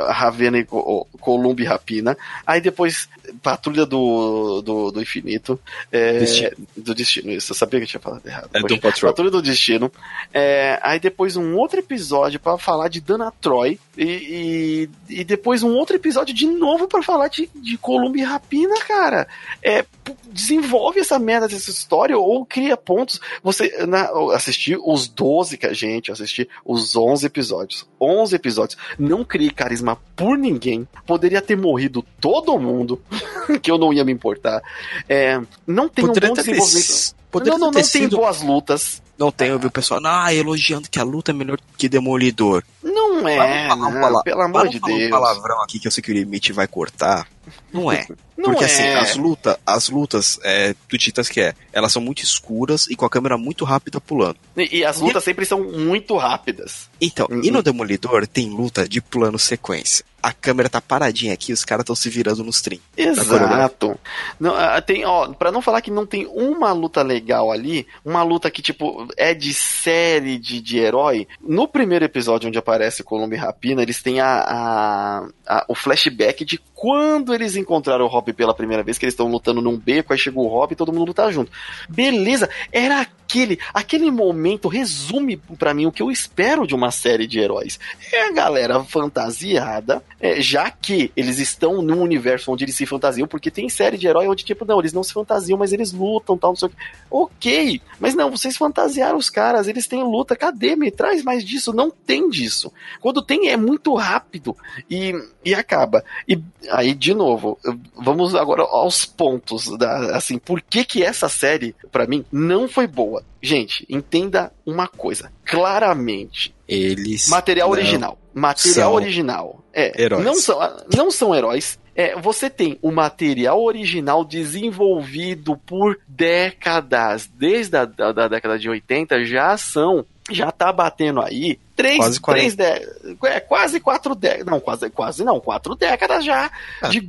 Ravena 0.09 0.57
e 0.57 0.65
Columbi 0.65 1.63
Rapina. 1.63 2.17
Aí 2.45 2.61
depois 2.61 3.07
Patrulha 3.41 3.85
do, 3.85 4.61
do, 4.61 4.91
do 4.91 5.01
Infinito. 5.01 5.59
É, 5.91 6.19
destino. 6.19 6.51
Do 6.75 6.95
Destino, 6.95 7.31
isso. 7.31 7.51
Eu 7.51 7.55
sabia 7.55 7.79
que 7.79 7.85
eu 7.85 7.89
tinha 7.89 8.01
falado 8.01 8.25
errado. 8.25 8.49
É 8.53 8.59
do 8.59 8.79
Patrol. 8.79 9.11
Patrulha 9.11 9.31
do 9.31 9.41
Destino. 9.41 9.91
É, 10.33 10.79
aí 10.81 10.99
depois 10.99 11.35
um 11.35 11.55
outro 11.55 11.79
episódio 11.79 12.39
para 12.39 12.57
falar 12.57 12.89
de 12.89 12.99
Dana 12.99 13.31
Troy. 13.41 13.79
E, 13.97 14.89
e, 15.09 15.19
e, 15.19 15.23
depois 15.23 15.61
um 15.61 15.73
outro 15.75 15.95
episódio 15.95 16.33
de 16.33 16.47
novo 16.47 16.87
para 16.87 17.03
falar 17.03 17.27
de, 17.27 17.49
de 17.55 17.77
Columbi 17.77 18.23
Rapina, 18.23 18.75
cara. 18.87 19.27
É, 19.61 19.85
desenvolve 20.31 20.99
essa 20.99 21.19
merda 21.19 21.47
dessa 21.47 21.69
história 21.69 22.17
ou 22.17 22.45
cria 22.45 22.75
pontos. 22.75 23.21
Você 23.41 23.85
na, 23.85 24.09
assistir 24.33 24.77
os 24.83 25.07
12 25.07 25.57
que 25.57 25.67
a 25.67 25.73
gente 25.73 26.11
assistir 26.11 26.49
os 26.65 26.95
11 26.95 27.25
episódios. 27.25 27.87
11 28.01 28.35
episódios. 28.35 28.77
Não 28.97 29.23
crie 29.23 29.51
carisma 29.63 29.97
por 30.15 30.37
ninguém. 30.37 30.85
Poderia 31.07 31.41
ter 31.41 31.55
morrido 31.55 32.03
todo 32.19 32.59
mundo, 32.59 33.01
que 33.61 33.71
eu 33.71 33.77
não 33.77 33.93
ia 33.93 34.03
me 34.03 34.11
importar. 34.11 34.61
É, 35.07 35.39
não 35.65 35.87
tem 35.87 36.05
Poderia 36.05 36.31
um 36.31 36.33
bom 36.33 36.41
desenvolvimento. 36.41 37.15
Poderia 37.33 37.57
não, 37.57 37.71
não, 37.71 37.81
não 37.81 37.89
tem 37.89 38.07
boas 38.07 38.43
lutas. 38.43 39.01
Não 39.17 39.31
tem, 39.31 39.49
eu 39.49 39.57
vi 39.57 39.65
o 39.65 39.71
pessoal 39.71 39.99
ah, 40.05 40.31
elogiando 40.33 40.87
que 40.87 40.99
a 40.99 41.03
luta 41.03 41.31
é 41.31 41.33
melhor 41.33 41.57
que 41.77 41.89
Demolidor. 41.89 42.63
Não 42.83 43.27
é, 43.27 43.67
falar, 43.67 43.91
não, 43.91 44.01
falar, 44.01 44.21
pelo 44.21 44.41
amor 44.41 44.67
de 44.67 44.79
Deus. 44.79 45.07
um 45.07 45.09
palavrão 45.09 45.61
aqui 45.63 45.79
que 45.79 45.87
eu 45.87 45.91
sei 45.91 46.03
que 46.03 46.11
o 46.11 46.13
limite 46.13 46.53
vai 46.53 46.67
cortar. 46.67 47.27
Não 47.71 47.91
é. 47.91 48.05
Não 48.37 48.45
Porque 48.45 48.65
assim, 48.65 48.81
é. 48.81 48.95
assim, 48.95 49.11
as, 49.11 49.15
luta, 49.15 49.59
as 49.65 49.89
lutas 49.89 50.39
é, 50.43 50.75
do 50.89 50.97
Titãs 50.97 51.29
que 51.29 51.39
é, 51.39 51.53
elas 51.71 51.91
são 51.91 52.01
muito 52.01 52.23
escuras 52.23 52.87
e 52.87 52.95
com 52.95 53.05
a 53.05 53.09
câmera 53.09 53.37
muito 53.37 53.63
rápida 53.63 54.01
pulando. 54.01 54.37
E, 54.57 54.79
e 54.79 54.85
as 54.85 54.99
lutas 54.99 55.23
e... 55.23 55.25
sempre 55.25 55.45
são 55.45 55.63
muito 55.63 56.17
rápidas. 56.17 56.89
Então, 56.99 57.27
uhum. 57.29 57.41
e 57.43 57.51
no 57.51 57.63
Demolidor 57.63 58.27
tem 58.27 58.49
luta 58.49 58.87
de 58.87 59.01
plano 59.01 59.39
sequência 59.39 60.03
a 60.23 60.31
câmera 60.31 60.69
tá 60.69 60.79
paradinha 60.79 61.33
aqui, 61.33 61.51
os 61.51 61.65
caras 61.65 61.83
estão 61.83 61.95
se 61.95 62.09
virando 62.09 62.45
nos 62.45 62.61
trim. 62.61 62.79
Exato. 62.95 63.99
Não, 64.39 64.55
ah, 64.55 64.81
tem, 64.81 65.03
ó, 65.03 65.27
pra 65.33 65.51
não 65.51 65.61
falar 65.61 65.81
que 65.81 65.91
não 65.91 66.05
tem 66.05 66.25
uma 66.27 66.71
luta 66.71 67.01
legal 67.01 67.51
ali, 67.51 67.85
uma 68.05 68.23
luta 68.23 68.49
que, 68.49 68.61
tipo, 68.61 69.05
é 69.17 69.33
de 69.33 69.53
série 69.53 70.39
de, 70.39 70.61
de 70.61 70.77
herói, 70.77 71.27
no 71.41 71.67
primeiro 71.67 72.05
episódio 72.05 72.47
onde 72.47 72.57
aparece 72.57 73.03
Columbo 73.03 73.35
e 73.35 73.37
Rapina, 73.37 73.81
eles 73.81 74.01
têm 74.01 74.21
a, 74.21 74.39
a, 74.47 75.27
a, 75.45 75.65
o 75.67 75.75
flashback 75.75 76.45
de 76.45 76.57
quando 76.73 77.33
eles 77.33 77.57
encontraram 77.57 78.05
o 78.05 78.07
Hop 78.07 78.29
pela 78.29 78.53
primeira 78.53 78.81
vez, 78.81 78.97
que 78.97 79.03
eles 79.03 79.13
estão 79.13 79.29
lutando 79.29 79.61
num 79.61 79.77
beco, 79.77 80.13
aí 80.13 80.19
chegou 80.19 80.47
o 80.47 80.53
Hop 80.53 80.71
e 80.71 80.75
todo 80.75 80.93
mundo 80.93 81.07
lutar 81.07 81.33
junto. 81.33 81.51
Beleza, 81.89 82.49
era 82.71 83.05
aquele, 83.33 83.59
aquele 83.73 84.11
momento 84.11 84.67
resume 84.67 85.37
para 85.57 85.73
mim 85.73 85.87
o 85.87 85.91
que 85.91 86.03
eu 86.03 86.11
espero 86.11 86.67
de 86.67 86.75
uma 86.75 86.91
série 86.91 87.25
de 87.25 87.39
heróis. 87.39 87.79
É 88.11 88.27
a 88.27 88.31
galera 88.31 88.83
fantasiada, 88.83 90.03
é, 90.19 90.39
já 90.39 90.69
que 90.69 91.11
eles 91.17 91.39
estão 91.39 91.81
num 91.81 92.01
universo 92.01 92.51
onde 92.51 92.63
eles 92.63 92.75
se 92.75 92.85
fantasiam, 92.85 93.27
porque 93.27 93.49
tem 93.49 93.67
série 93.69 93.97
de 93.97 94.05
herói 94.07 94.27
onde, 94.27 94.45
tipo, 94.45 94.65
não, 94.65 94.79
eles 94.79 94.93
não 94.93 95.03
se 95.03 95.11
fantasiam, 95.11 95.57
mas 95.57 95.73
eles 95.73 95.91
lutam, 95.91 96.37
tal, 96.37 96.51
não 96.51 96.55
sei 96.55 96.67
o 96.67 96.69
que. 96.69 96.77
Ok, 97.09 97.81
mas 97.99 98.13
não, 98.13 98.29
vocês 98.29 98.55
fantasiaram 98.55 99.17
os 99.17 99.31
caras, 99.31 99.67
eles 99.67 99.87
têm 99.87 100.03
luta, 100.03 100.35
cadê? 100.35 100.75
Me 100.75 100.91
traz 100.91 101.23
mais 101.23 101.43
disso, 101.43 101.73
não 101.73 101.89
tem 101.89 102.29
disso. 102.29 102.71
Quando 103.01 103.21
tem, 103.21 103.49
é 103.49 103.57
muito 103.57 103.95
rápido 103.95 104.55
e, 104.89 105.13
e 105.43 105.55
acaba. 105.55 106.03
E 106.27 106.39
aí, 106.69 106.93
de 106.93 107.15
novo, 107.15 107.57
vamos 107.95 108.35
agora 108.35 108.61
aos 108.61 109.05
pontos, 109.05 109.75
da, 109.77 110.15
assim, 110.15 110.37
por 110.37 110.61
que 110.61 110.85
que 110.85 111.03
essa 111.03 111.27
série, 111.27 111.75
para 111.91 112.05
mim, 112.05 112.23
não 112.31 112.67
foi 112.67 112.85
boa? 112.85 113.22
Gente, 113.41 113.85
entenda 113.89 114.53
uma 114.65 114.87
coisa, 114.87 115.31
claramente. 115.43 116.55
Eles. 116.67 117.27
Material 117.27 117.69
original. 117.69 118.17
Material 118.33 118.93
original. 118.93 119.63
É. 119.73 120.01
Heróis. 120.01 120.23
Não 120.23 120.35
são, 120.35 120.59
não 120.95 121.11
são 121.11 121.35
heróis. 121.35 121.77
É, 121.95 122.19
você 122.19 122.49
tem 122.49 122.79
o 122.81 122.91
material 122.91 123.61
original 123.61 124.25
desenvolvido 124.25 125.57
por 125.57 125.99
décadas, 126.07 127.29
desde 127.35 127.77
a 127.77 127.85
da, 127.85 128.11
da 128.11 128.27
década 128.27 128.57
de 128.57 128.69
80, 128.69 129.25
já 129.25 129.55
são 129.57 130.05
já 130.31 130.51
tá 130.51 130.71
batendo 130.71 131.21
aí 131.21 131.59
Três, 131.75 131.97
quase 131.97 132.21
três 132.21 132.55
décadas. 132.55 133.15
É, 133.23 133.39
quase 133.39 133.79
quatro 133.79 134.13
décadas. 134.13 134.45
Não, 134.45 134.59
quase, 134.59 134.89
quase 134.91 135.23
não, 135.23 135.39
quatro 135.39 135.75
décadas 135.75 136.23
já 136.23 136.51
ah. 136.81 136.87
de, 136.87 136.99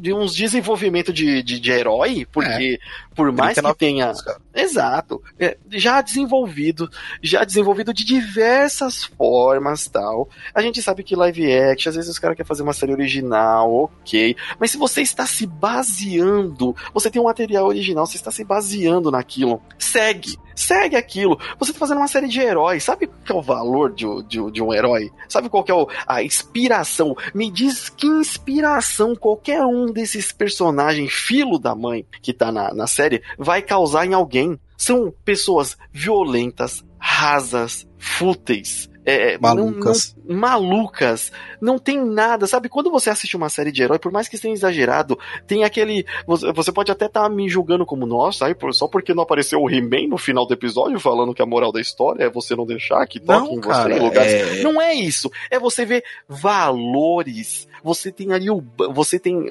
de 0.00 0.12
uns 0.12 0.34
desenvolvimento 0.34 1.12
de, 1.12 1.42
de, 1.42 1.60
de 1.60 1.70
herói, 1.70 2.26
porque 2.32 2.78
é. 2.80 3.14
por 3.14 3.30
mais 3.30 3.58
que 3.58 3.74
tenha. 3.74 4.06
Anos, 4.06 4.24
exato. 4.54 5.22
É, 5.38 5.58
já 5.70 6.00
desenvolvido, 6.00 6.90
já 7.22 7.44
desenvolvido 7.44 7.92
de 7.92 8.04
diversas 8.04 9.04
formas 9.04 9.86
tal. 9.86 10.30
A 10.54 10.62
gente 10.62 10.80
sabe 10.80 11.02
que 11.02 11.14
live 11.14 11.52
action, 11.52 11.90
às 11.90 11.96
vezes 11.96 12.10
os 12.10 12.18
caras 12.18 12.36
querem 12.36 12.48
fazer 12.48 12.62
uma 12.62 12.72
série 12.72 12.92
original, 12.92 13.70
ok. 13.70 14.34
Mas 14.58 14.70
se 14.70 14.78
você 14.78 15.02
está 15.02 15.26
se 15.26 15.46
baseando, 15.46 16.74
você 16.94 17.10
tem 17.10 17.20
um 17.20 17.26
material 17.26 17.66
original, 17.66 18.06
você 18.06 18.16
está 18.16 18.30
se 18.30 18.44
baseando 18.44 19.10
naquilo, 19.10 19.60
segue 19.78 20.38
segue 20.56 20.96
aquilo. 20.96 21.38
Você 21.58 21.72
tá 21.72 21.78
fazendo 21.78 21.98
uma 21.98 22.08
série 22.08 22.26
de 22.26 22.40
heróis. 22.40 22.82
Sabe 22.82 23.06
qual 23.06 23.38
é 23.38 23.42
o 23.42 23.42
valor 23.42 23.92
de, 23.92 24.05
de, 24.22 24.50
de 24.50 24.62
um 24.62 24.72
herói? 24.72 25.10
Sabe 25.28 25.48
qual 25.48 25.64
é 25.68 25.74
o, 25.74 25.88
a 26.06 26.22
inspiração? 26.22 27.16
Me 27.34 27.50
diz 27.50 27.88
que 27.88 28.06
inspiração 28.06 29.14
qualquer 29.14 29.64
um 29.64 29.92
desses 29.92 30.32
personagens, 30.32 31.12
filo 31.12 31.58
da 31.58 31.74
mãe, 31.74 32.04
que 32.22 32.32
tá 32.32 32.50
na, 32.50 32.72
na 32.72 32.86
série, 32.86 33.22
vai 33.38 33.62
causar 33.62 34.06
em 34.06 34.14
alguém. 34.14 34.58
São 34.76 35.12
pessoas 35.24 35.76
violentas, 35.92 36.84
rasas, 36.98 37.86
fúteis, 37.98 38.90
é, 39.06 39.38
malucas. 39.38 40.16
Não, 40.16 40.34
não, 40.34 40.40
malucas. 40.40 41.32
Não 41.60 41.78
tem 41.78 42.04
nada. 42.04 42.46
Sabe, 42.46 42.68
quando 42.68 42.90
você 42.90 43.08
assiste 43.08 43.36
uma 43.36 43.48
série 43.48 43.70
de 43.70 43.82
herói, 43.82 44.00
por 44.00 44.10
mais 44.10 44.28
que 44.28 44.36
tenha 44.36 44.52
exagerado, 44.52 45.16
tem 45.46 45.62
aquele. 45.62 46.04
Você, 46.26 46.72
pode 46.72 46.90
até 46.90 47.06
estar 47.06 47.22
tá 47.22 47.28
me 47.28 47.48
julgando 47.48 47.86
como, 47.86 48.04
nossa, 48.04 48.46
aí, 48.46 48.56
só 48.72 48.88
porque 48.88 49.14
não 49.14 49.22
apareceu 49.22 49.62
o 49.62 49.70
He-Man 49.70 50.08
no 50.08 50.18
final 50.18 50.44
do 50.44 50.52
episódio 50.52 50.98
falando 50.98 51.32
que 51.32 51.42
a 51.42 51.46
moral 51.46 51.70
da 51.70 51.80
história 51.80 52.24
é 52.24 52.30
você 52.30 52.56
não 52.56 52.66
deixar 52.66 53.06
que 53.06 53.20
toquem 53.20 53.60
você 53.60 53.92
em 53.92 54.00
lugares. 54.00 54.32
É... 54.32 54.62
Não 54.62 54.80
é 54.80 54.92
isso. 54.92 55.30
É 55.50 55.58
você 55.58 55.84
ver 55.84 56.02
valores 56.28 57.68
você 57.86 58.10
tem 58.10 58.32
ali 58.32 58.50
o. 58.50 58.60
Você 58.92 59.16
tem. 59.16 59.46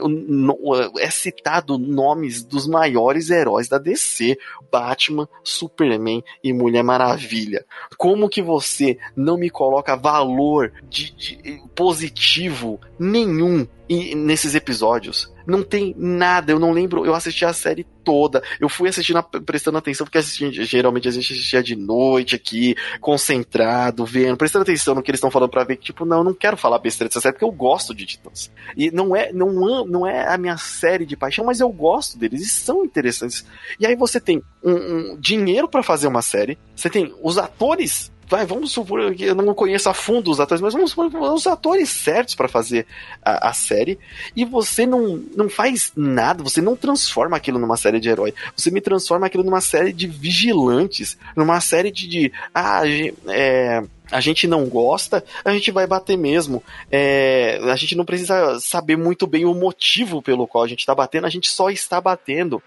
É 1.00 1.10
citado 1.10 1.78
nomes 1.78 2.44
dos 2.44 2.68
maiores 2.68 3.30
heróis 3.30 3.70
da 3.70 3.78
DC: 3.78 4.38
Batman, 4.70 5.26
Superman 5.42 6.22
e 6.44 6.52
Mulher 6.52 6.84
Maravilha. 6.84 7.66
Como 7.98 8.28
que 8.28 8.42
você 8.42 8.98
não 9.16 9.38
me 9.38 9.45
coloca 9.50 9.96
valor 9.96 10.72
de, 10.90 11.12
de 11.12 11.62
positivo 11.76 12.80
nenhum 13.00 13.68
nesses 13.88 14.56
episódios. 14.56 15.34
Não 15.46 15.62
tem 15.62 15.94
nada, 15.96 16.52
eu 16.52 16.60
não 16.60 16.72
lembro, 16.72 17.06
eu 17.06 17.14
assisti 17.14 17.46
a 17.46 17.54
série 17.54 17.86
toda. 18.04 18.42
Eu 18.60 18.68
fui 18.68 18.90
assistindo, 18.90 19.22
prestando 19.46 19.78
atenção, 19.78 20.06
porque 20.06 20.18
assisti, 20.18 20.64
geralmente 20.64 21.08
a 21.08 21.12
gente 21.12 21.32
assistia 21.34 21.62
de 21.62 21.76
noite 21.76 22.36
aqui, 22.36 22.76
concentrado, 23.00 24.06
vendo, 24.06 24.38
prestando 24.38 24.64
atenção 24.64 24.96
no 24.96 25.04
que 25.04 25.12
eles 25.12 25.20
estão 25.20 25.30
falando 25.30 25.52
para 25.52 25.64
ver 25.64 25.76
que, 25.76 25.86
tipo, 25.86 26.04
não, 26.04 26.18
eu 26.18 26.24
não 26.24 26.34
quero 26.34 26.58
falar 26.58 26.80
besteira 26.80 27.10
dessa 27.10 27.22
série, 27.22 27.34
porque 27.34 27.46
eu 27.46 27.52
gosto 27.52 27.94
de 27.94 28.08
Titãs. 28.08 28.52
E 28.76 28.90
não 28.90 29.16
é, 29.16 29.32
não, 29.32 29.86
não 29.86 30.08
é 30.08 30.28
a 30.28 30.38
minha 30.38 30.58
série 30.58 31.06
de 31.06 31.16
paixão, 31.16 31.46
mas 31.46 31.60
eu 31.60 31.70
gosto 31.70 32.18
deles, 32.18 32.42
e 32.42 32.50
são 32.50 32.84
interessantes. 32.84 33.46
E 33.80 33.86
aí 33.86 33.96
você 33.96 34.20
tem 34.20 34.42
um, 34.64 34.74
um 34.74 35.20
dinheiro 35.20 35.68
para 35.68 35.84
fazer 35.84 36.08
uma 36.08 36.24
série, 36.24 36.58
você 36.76 36.90
tem 36.90 37.14
os 37.22 37.38
atores 37.38 38.12
vai, 38.28 38.46
vamos 38.46 38.72
supor 38.72 39.14
que 39.14 39.26
eu 39.26 39.36
não 39.36 39.54
conheço 39.54 39.90
a 39.90 39.94
fundo 39.94 40.32
os 40.32 40.40
atores, 40.40 40.62
mas 40.62 40.74
vamos 40.74 40.92
supor 40.92 41.14
os 41.34 41.48
atores 41.48 41.90
certos 41.90 42.36
para 42.36 42.48
fazer 42.48 42.86
a, 43.24 43.50
a, 43.50 43.54
série, 43.54 44.00
e 44.36 44.44
você 44.46 44.86
não, 44.86 45.22
não 45.36 45.50
faz 45.50 45.92
nada, 45.96 46.44
você 46.44 46.62
não 46.62 46.76
transforma 46.76 47.38
aquilo 47.38 47.60
numa 47.60 47.78
série 47.78 48.00
de 48.00 48.10
herói, 48.10 48.34
você 48.56 48.72
me 48.72 48.82
transforma 48.82 49.28
aquilo 49.28 49.44
numa 49.44 49.62
série 49.62 49.94
de 49.94 50.08
vigilantes, 50.08 51.18
numa 51.36 51.60
série 51.62 51.92
de, 51.92 52.08
de 52.08 52.32
ah, 52.54 52.82
é, 53.28 53.84
a 54.16 54.22
gente 54.22 54.48
não 54.48 54.66
gosta, 54.66 55.24
a 55.44 55.52
gente 55.52 55.72
vai 55.72 55.86
bater 55.86 56.18
mesmo. 56.18 56.64
É, 56.90 57.60
a 57.64 57.76
gente 57.76 57.96
não 57.98 58.06
precisa 58.06 58.58
saber 58.62 58.96
muito 58.96 59.28
bem 59.28 59.44
o 59.44 59.54
motivo 59.54 60.22
pelo 60.22 60.48
qual 60.48 60.64
a 60.64 60.68
gente 60.68 60.80
está 60.80 60.96
batendo, 60.96 61.28
a 61.28 61.30
gente 61.30 61.50
só 61.50 61.70
está 61.70 62.00
batendo. 62.00 62.64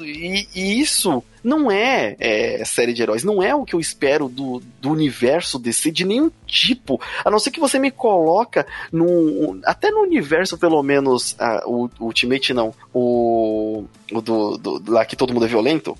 E, 0.00 0.48
e 0.52 0.80
isso 0.80 1.22
não 1.44 1.70
é, 1.70 2.16
é, 2.18 2.64
série 2.64 2.92
de 2.92 3.02
heróis, 3.02 3.22
não 3.22 3.40
é 3.40 3.54
o 3.54 3.64
que 3.64 3.74
eu 3.74 3.78
espero 3.78 4.28
do, 4.28 4.60
do 4.80 4.90
universo 4.90 5.60
DC 5.60 5.92
de 5.92 6.04
nenhum 6.04 6.28
tipo. 6.44 7.00
A 7.24 7.30
não 7.30 7.38
ser 7.38 7.52
que 7.52 7.60
você 7.60 7.78
me 7.78 7.92
coloca 7.92 8.66
no. 8.90 9.60
Até 9.64 9.92
no 9.92 10.00
universo, 10.00 10.58
pelo 10.58 10.82
menos, 10.82 11.36
o, 11.66 11.88
o 12.00 12.06
Ultimate 12.06 12.52
não. 12.52 12.74
O. 12.92 13.84
o 14.10 14.20
do, 14.20 14.56
do, 14.58 14.90
lá 14.90 15.04
que 15.04 15.14
todo 15.14 15.32
mundo 15.32 15.44
é 15.44 15.48
violento. 15.48 15.96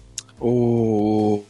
O. 0.46 1.42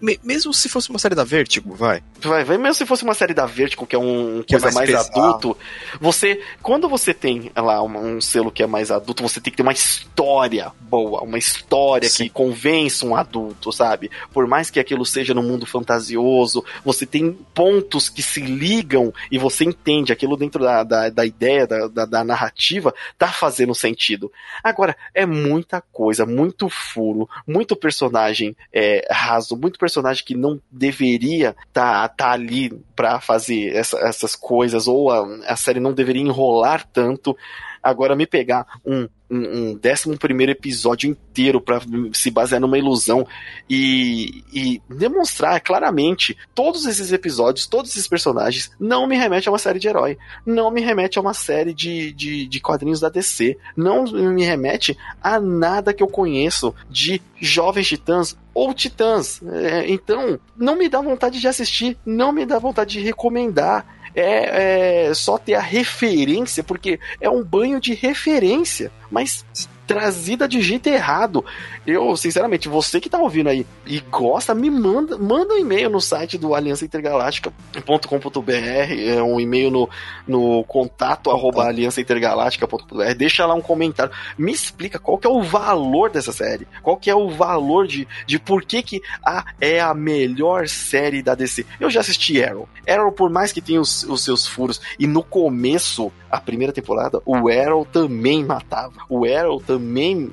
Me, 0.00 0.18
mesmo 0.24 0.54
se 0.54 0.70
fosse 0.70 0.88
uma 0.88 0.98
série 0.98 1.14
da 1.14 1.22
Vertigo, 1.22 1.74
vai. 1.74 2.02
Vai, 2.18 2.44
vai. 2.44 2.56
Mesmo 2.56 2.74
se 2.74 2.86
fosse 2.86 3.04
uma 3.04 3.12
série 3.12 3.34
da 3.34 3.44
Vertigo, 3.44 3.86
que 3.86 3.94
é 3.94 3.98
um 3.98 4.42
que 4.42 4.54
é 4.54 4.58
coisa 4.58 4.74
é 4.74 4.74
mais, 4.74 4.90
mais 4.90 5.10
adulto, 5.10 5.54
você. 6.00 6.40
Quando 6.62 6.88
você 6.88 7.12
tem 7.12 7.52
lá 7.54 7.82
um, 7.82 8.16
um, 8.16 8.20
selo 8.22 8.50
que 8.50 8.62
é 8.62 8.66
mais 8.66 8.90
adulto, 8.90 9.22
você 9.22 9.38
tem 9.38 9.50
que 9.50 9.58
ter 9.58 9.62
uma 9.62 9.74
história 9.74 10.72
boa, 10.80 11.20
uma 11.20 11.36
história 11.36 12.08
Sim. 12.08 12.24
que 12.24 12.30
convence 12.30 13.04
um 13.04 13.14
adulto, 13.14 13.70
sabe? 13.70 14.10
Por 14.32 14.46
mais 14.46 14.70
que 14.70 14.80
aquilo 14.80 15.04
seja 15.04 15.34
no 15.34 15.42
mundo 15.42 15.66
fantasioso, 15.66 16.64
você 16.82 17.04
tem 17.04 17.32
pontos 17.52 18.08
que 18.08 18.22
se 18.22 18.40
ligam 18.40 19.12
e 19.30 19.36
você 19.36 19.62
entende 19.64 20.10
aquilo 20.10 20.38
dentro 20.38 20.64
da, 20.64 20.82
da, 20.82 21.10
da 21.10 21.26
ideia, 21.26 21.66
da, 21.66 21.86
da, 21.86 22.06
da 22.06 22.24
narrativa, 22.24 22.94
tá 23.18 23.28
fazendo 23.28 23.74
sentido. 23.74 24.32
Agora, 24.64 24.96
é 25.12 25.26
muita 25.26 25.82
coisa, 25.92 26.24
muito 26.24 26.70
furo, 26.70 27.28
muito 27.46 27.76
personagem 27.76 28.05
personagem 28.06 28.56
é, 28.72 29.06
raso, 29.10 29.56
muito 29.56 29.78
personagem 29.78 30.24
que 30.24 30.34
não 30.34 30.60
deveria 30.70 31.56
estar 31.68 32.08
tá, 32.08 32.08
tá 32.08 32.30
ali 32.32 32.70
para 32.94 33.20
fazer 33.20 33.74
essa, 33.74 33.98
essas 33.98 34.34
coisas, 34.34 34.86
ou 34.86 35.10
a, 35.10 35.24
a 35.46 35.56
série 35.56 35.80
não 35.80 35.92
deveria 35.92 36.22
enrolar 36.22 36.86
tanto. 36.92 37.36
Agora, 37.82 38.16
me 38.16 38.26
pegar 38.26 38.66
um, 38.84 39.08
um, 39.30 39.70
um 39.70 39.74
décimo 39.74 40.16
primeiro 40.16 40.52
episódio 40.52 41.08
inteiro 41.10 41.60
para 41.60 41.80
se 42.12 42.30
basear 42.30 42.60
numa 42.60 42.78
ilusão 42.78 43.26
e, 43.68 44.44
e, 44.52 44.80
demonstrar 44.88 45.60
claramente 45.60 46.36
todos 46.54 46.86
esses 46.86 47.12
episódios, 47.12 47.66
todos 47.66 47.90
esses 47.90 48.06
personagens, 48.06 48.70
não 48.78 49.06
me 49.06 49.16
remete 49.16 49.48
a 49.48 49.52
uma 49.52 49.58
série 49.58 49.78
de 49.78 49.88
herói, 49.88 50.16
não 50.44 50.70
me 50.70 50.80
remete 50.80 51.18
a 51.18 51.22
uma 51.22 51.34
série 51.34 51.74
de, 51.74 52.12
de, 52.12 52.46
de 52.46 52.60
quadrinhos 52.60 53.00
da 53.00 53.08
DC, 53.08 53.56
não 53.76 54.04
me 54.04 54.44
remete 54.44 54.96
a 55.22 55.40
nada 55.40 55.92
que 55.92 56.02
eu 56.02 56.08
conheço 56.08 56.74
de 56.88 57.20
jovens 57.40 57.88
titãs 57.88 58.36
ou 58.54 58.72
titãs. 58.72 59.42
É, 59.42 59.90
então, 59.90 60.38
não 60.56 60.76
me 60.76 60.88
dá 60.88 61.00
vontade 61.00 61.40
de 61.40 61.48
assistir, 61.48 61.98
não 62.06 62.32
me 62.32 62.46
dá 62.46 62.58
vontade 62.58 62.92
de 62.92 63.00
recomendar 63.00 63.95
é, 64.16 65.08
é 65.08 65.14
só 65.14 65.36
ter 65.36 65.54
a 65.54 65.60
referência, 65.60 66.64
porque 66.64 66.98
é 67.20 67.28
um 67.28 67.44
banho 67.44 67.80
de 67.80 67.94
referência, 67.94 68.90
mas 69.10 69.44
trazida 69.86 70.48
de 70.48 70.60
jeito 70.60 70.88
errado. 70.88 71.44
Eu, 71.86 72.16
sinceramente, 72.16 72.68
você 72.68 73.00
que 73.00 73.08
tá 73.08 73.18
ouvindo 73.18 73.48
aí 73.48 73.66
e 73.86 74.00
gosta, 74.00 74.54
me 74.54 74.70
manda, 74.70 75.16
manda 75.16 75.54
um 75.54 75.58
e-mail 75.58 75.88
no 75.88 76.00
site 76.00 76.36
do 76.36 76.54
Aliança 76.54 76.84
Intergaláctica.com.br, 76.84 78.50
é 78.50 79.22
um 79.22 79.38
e-mail 79.38 79.70
no, 79.70 79.88
no 80.26 80.64
contato 80.64 81.30
arroba 81.30 81.64
aliançaintergaláctica.com.br, 81.64 83.14
deixa 83.16 83.46
lá 83.46 83.54
um 83.54 83.60
comentário, 83.60 84.12
me 84.36 84.52
explica 84.52 84.98
qual 84.98 85.18
que 85.18 85.26
é 85.26 85.30
o 85.30 85.42
valor 85.42 86.10
dessa 86.10 86.32
série, 86.32 86.66
qual 86.82 86.96
que 86.96 87.08
é 87.08 87.14
o 87.14 87.30
valor 87.30 87.86
de, 87.86 88.08
de 88.26 88.38
por 88.38 88.64
que 88.64 88.82
que 88.82 89.02
a, 89.24 89.44
é 89.60 89.80
a 89.80 89.94
melhor 89.94 90.68
série 90.68 91.22
da 91.22 91.34
DC. 91.34 91.64
Eu 91.78 91.90
já 91.90 92.00
assisti 92.00 92.42
Arrow. 92.42 92.68
Arrow, 92.88 93.12
por 93.12 93.30
mais 93.30 93.52
que 93.52 93.60
tenha 93.60 93.80
os, 93.80 94.02
os 94.04 94.24
seus 94.24 94.46
furos, 94.46 94.80
e 94.98 95.06
no 95.06 95.22
começo, 95.22 96.10
a 96.30 96.40
primeira 96.40 96.72
temporada, 96.72 97.20
o 97.24 97.48
Arrow 97.48 97.84
também 97.84 98.44
matava. 98.44 98.94
O 99.08 99.24
Arrow 99.24 99.60
também 99.60 99.75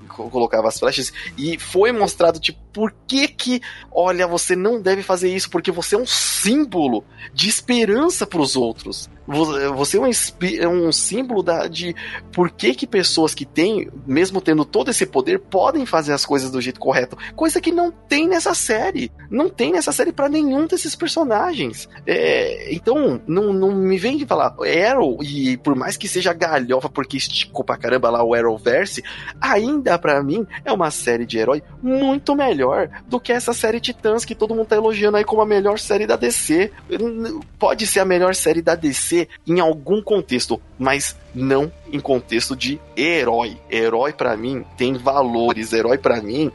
colocava 0.08 0.68
as 0.68 0.80
flechas 0.80 1.12
e 1.38 1.58
foi 1.60 1.92
mostrado, 1.92 2.40
tipo, 2.40 2.60
por 2.72 2.94
que 3.08 3.28
que, 3.28 3.62
olha, 3.92 4.28
você 4.28 4.56
não 4.56 4.82
deve 4.82 5.04
fazer 5.04 5.34
isso 5.34 5.50
porque 5.50 5.72
você 5.72 5.96
é 5.96 6.00
um 6.00 6.06
símbolo 6.06 7.04
de 7.34 7.48
esperança 7.48 8.26
para 8.26 8.42
os 8.42 8.56
outros. 8.56 9.10
Você 9.26 9.98
é 9.98 10.02
um, 10.02 10.10
é 10.60 10.68
um 10.68 10.92
símbolo 10.92 11.42
da, 11.42 11.68
de 11.68 11.96
por 12.32 12.52
que, 12.52 12.76
que 12.76 12.86
pessoas 12.86 13.34
que 13.34 13.46
têm, 13.46 13.90
mesmo 14.06 14.42
tendo 14.42 14.66
todo 14.66 14.92
esse 14.92 15.06
poder, 15.06 15.40
podem 15.40 15.86
fazer 15.86 16.14
as 16.14 16.26
coisas 16.26 16.52
do 16.52 16.62
jeito 16.62 16.80
correto. 16.80 17.18
Coisa 17.36 17.62
que 17.62 17.72
não 17.72 17.92
tem 17.92 18.28
nessa 18.28 18.54
série. 18.54 19.12
Não 19.30 19.50
tem 19.50 19.72
nessa 19.72 19.92
série 19.92 20.12
para 20.12 20.28
nenhum 20.28 20.68
desses 20.68 20.96
personagens. 20.96 21.88
É, 22.06 22.74
então, 22.74 23.22
não, 23.26 23.54
não 23.54 23.74
me 23.74 23.98
vem 23.98 24.18
de 24.18 24.26
falar 24.26 24.54
Arrow, 24.92 25.20
e 25.22 25.58
por 25.58 25.76
mais 25.76 25.96
que 25.96 26.08
seja 26.08 26.34
galhofa, 26.34 26.90
porque 26.90 27.18
esticou 27.18 27.64
pra 27.64 27.78
caramba 27.78 28.10
lá 28.10 28.24
o 28.24 28.34
Arrowverse, 28.34 29.04
ainda 29.40 29.98
para 29.98 30.22
mim 30.22 30.46
é 30.66 30.72
uma 30.72 30.92
série 30.92 31.26
de 31.26 31.38
herói 31.38 31.64
muito 31.82 32.36
melhor 32.36 32.90
do 33.08 33.20
que 33.20 33.32
essa 33.32 33.54
série 33.54 33.80
Titãs 33.80 34.26
que 34.26 34.36
todo 34.36 34.56
mundo 34.56 34.68
tá 34.68 34.76
elogiando 34.76 35.18
aí 35.18 35.24
como 35.24 35.42
a 35.42 35.46
melhor 35.46 35.80
série 35.80 36.06
da 36.06 36.16
DC. 36.16 36.72
Pode 37.58 37.88
ser 37.88 38.02
a 38.02 38.06
melhor 38.06 38.36
série 38.36 38.62
da 38.62 38.76
DC 38.76 39.13
em 39.48 39.60
algum 39.60 40.02
contexto, 40.02 40.62
mas 40.78 41.16
não 41.34 41.72
em 41.92 42.00
contexto 42.00 42.56
de 42.56 42.80
herói. 42.96 43.58
Herói 43.70 44.14
para 44.14 44.36
mim 44.36 44.66
tem 44.78 44.94
valores, 44.94 45.74
herói 45.74 45.98
para 45.98 46.22
mim 46.22 46.52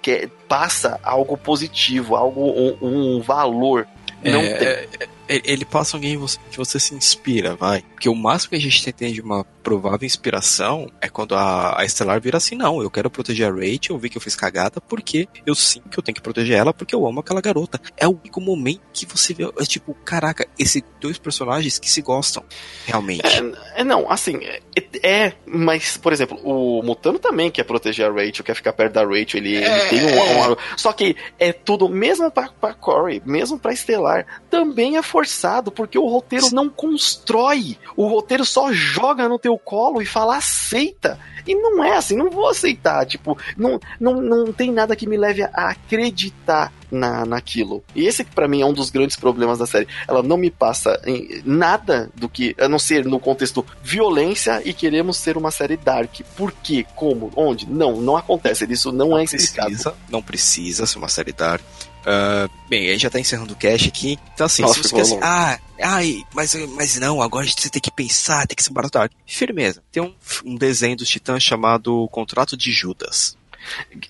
que 0.00 0.28
passa 0.48 0.98
algo 1.02 1.36
positivo, 1.36 2.16
algo 2.16 2.42
um, 2.42 2.76
um 2.80 3.20
valor. 3.20 3.86
Não 4.22 4.40
é, 4.40 4.54
tem. 4.54 4.68
É, 4.68 5.08
ele, 5.28 5.64
passa 5.64 5.96
alguém 5.96 6.18
que 6.50 6.56
você 6.56 6.78
se 6.78 6.94
inspira, 6.94 7.54
vai. 7.54 7.82
Porque 7.92 8.08
o 8.08 8.14
máximo 8.14 8.50
que 8.50 8.56
a 8.56 8.60
gente 8.60 8.92
tem 8.92 9.12
de 9.12 9.20
uma 9.20 9.44
provável 9.66 10.06
inspiração 10.06 10.90
é 11.00 11.08
quando 11.08 11.34
a, 11.34 11.80
a 11.80 11.84
Estelar 11.84 12.20
vira 12.20 12.36
assim, 12.36 12.54
não, 12.54 12.80
eu 12.80 12.88
quero 12.88 13.10
proteger 13.10 13.48
a 13.48 13.52
Rachel, 13.52 13.96
eu 13.96 13.98
vi 13.98 14.08
que 14.08 14.16
eu 14.16 14.20
fiz 14.22 14.36
cagada, 14.36 14.80
porque 14.80 15.28
eu 15.44 15.56
sinto 15.56 15.88
que 15.88 15.98
eu 15.98 16.02
tenho 16.02 16.14
que 16.14 16.22
proteger 16.22 16.56
ela, 16.56 16.72
porque 16.72 16.94
eu 16.94 17.04
amo 17.04 17.18
aquela 17.18 17.40
garota. 17.40 17.80
É 17.96 18.06
o 18.06 18.12
único 18.12 18.40
momento 18.40 18.82
que 18.92 19.04
você 19.06 19.34
vê, 19.34 19.44
é 19.44 19.64
tipo, 19.64 19.92
caraca, 20.04 20.46
esses 20.56 20.82
dois 21.00 21.18
personagens 21.18 21.78
que 21.78 21.90
se 21.90 22.00
gostam, 22.00 22.44
realmente. 22.86 23.26
É, 23.26 23.80
é 23.80 23.84
não, 23.84 24.08
assim, 24.10 24.38
é, 24.44 24.60
é, 25.02 25.32
mas, 25.44 25.96
por 25.96 26.12
exemplo, 26.12 26.38
o 26.44 26.82
Mutano 26.82 27.18
também 27.18 27.50
quer 27.50 27.64
proteger 27.64 28.06
a 28.06 28.12
Rachel, 28.12 28.44
quer 28.44 28.54
ficar 28.54 28.72
perto 28.72 28.92
da 28.92 29.04
Rachel, 29.04 29.40
ele, 29.40 29.56
é, 29.56 29.88
ele 29.88 29.88
tem 29.88 30.04
um, 30.04 30.52
um, 30.52 30.56
Só 30.76 30.92
que 30.92 31.16
é 31.40 31.52
tudo, 31.52 31.88
mesmo 31.88 32.30
pra, 32.30 32.48
pra 32.48 32.72
Corey, 32.72 33.20
mesmo 33.26 33.58
pra 33.58 33.72
Estelar, 33.72 34.26
também 34.48 34.96
é 34.96 35.02
forçado, 35.16 35.72
porque 35.72 35.98
o 35.98 36.06
roteiro 36.06 36.50
não 36.52 36.68
constrói. 36.68 37.78
O 37.96 38.06
roteiro 38.06 38.44
só 38.44 38.70
joga 38.70 39.26
no 39.26 39.38
teu 39.38 39.56
colo 39.56 40.02
e 40.02 40.04
fala 40.04 40.36
aceita. 40.36 41.18
E 41.46 41.54
não 41.54 41.82
é 41.82 41.96
assim, 41.96 42.14
não 42.14 42.28
vou 42.28 42.50
aceitar. 42.50 43.06
Tipo, 43.06 43.38
não, 43.56 43.80
não, 43.98 44.20
não 44.20 44.52
tem 44.52 44.70
nada 44.70 44.94
que 44.94 45.06
me 45.06 45.16
leve 45.16 45.42
a 45.42 45.70
acreditar 45.70 46.70
na, 46.90 47.24
naquilo. 47.24 47.82
E 47.94 48.06
esse 48.06 48.24
para 48.24 48.46
mim 48.46 48.60
é 48.60 48.66
um 48.66 48.74
dos 48.74 48.90
grandes 48.90 49.16
problemas 49.16 49.58
da 49.58 49.64
série. 49.66 49.88
Ela 50.06 50.22
não 50.22 50.36
me 50.36 50.50
passa 50.50 51.00
em 51.06 51.40
nada 51.46 52.10
do 52.14 52.28
que, 52.28 52.54
a 52.58 52.68
não 52.68 52.78
ser 52.78 53.06
no 53.06 53.18
contexto 53.18 53.64
violência 53.82 54.60
e 54.66 54.74
queremos 54.74 55.16
ser 55.16 55.38
uma 55.38 55.50
série 55.50 55.78
dark. 55.78 56.20
Por 56.36 56.52
quê? 56.52 56.84
Como? 56.94 57.30
Onde? 57.34 57.66
Não, 57.66 58.02
não 58.02 58.18
acontece. 58.18 58.70
Isso 58.70 58.92
não, 58.92 59.10
não 59.10 59.18
é 59.18 59.24
explicado. 59.24 59.70
Precisa, 59.70 59.94
não 60.10 60.20
precisa 60.20 60.84
ser 60.84 60.98
uma 60.98 61.08
série 61.08 61.32
dark. 61.32 61.62
Uh, 62.06 62.48
bem, 62.68 62.88
a 62.88 62.92
gente 62.92 63.02
já 63.02 63.10
tá 63.10 63.18
encerrando 63.18 63.52
o 63.52 63.56
cast 63.56 63.88
aqui. 63.88 64.16
Então, 64.32 64.46
assim, 64.46 64.62
Nossa, 64.62 64.74
se 64.74 64.82
você 64.82 64.94
quer 64.94 65.00
assim, 65.00 65.18
ah, 65.20 65.58
ai, 65.82 66.22
mas, 66.32 66.54
mas 66.70 66.96
não, 67.00 67.20
agora 67.20 67.44
você 67.44 67.68
tem 67.68 67.82
que 67.82 67.90
pensar, 67.90 68.46
tem 68.46 68.54
que 68.54 68.62
se 68.62 68.72
baratar. 68.72 69.10
Firmeza. 69.26 69.82
Tem 69.90 70.00
um, 70.00 70.14
um 70.44 70.54
desenho 70.54 70.96
dos 70.96 71.08
Titãs 71.08 71.42
chamado 71.42 72.08
Contrato 72.12 72.56
de 72.56 72.70
Judas. 72.70 73.36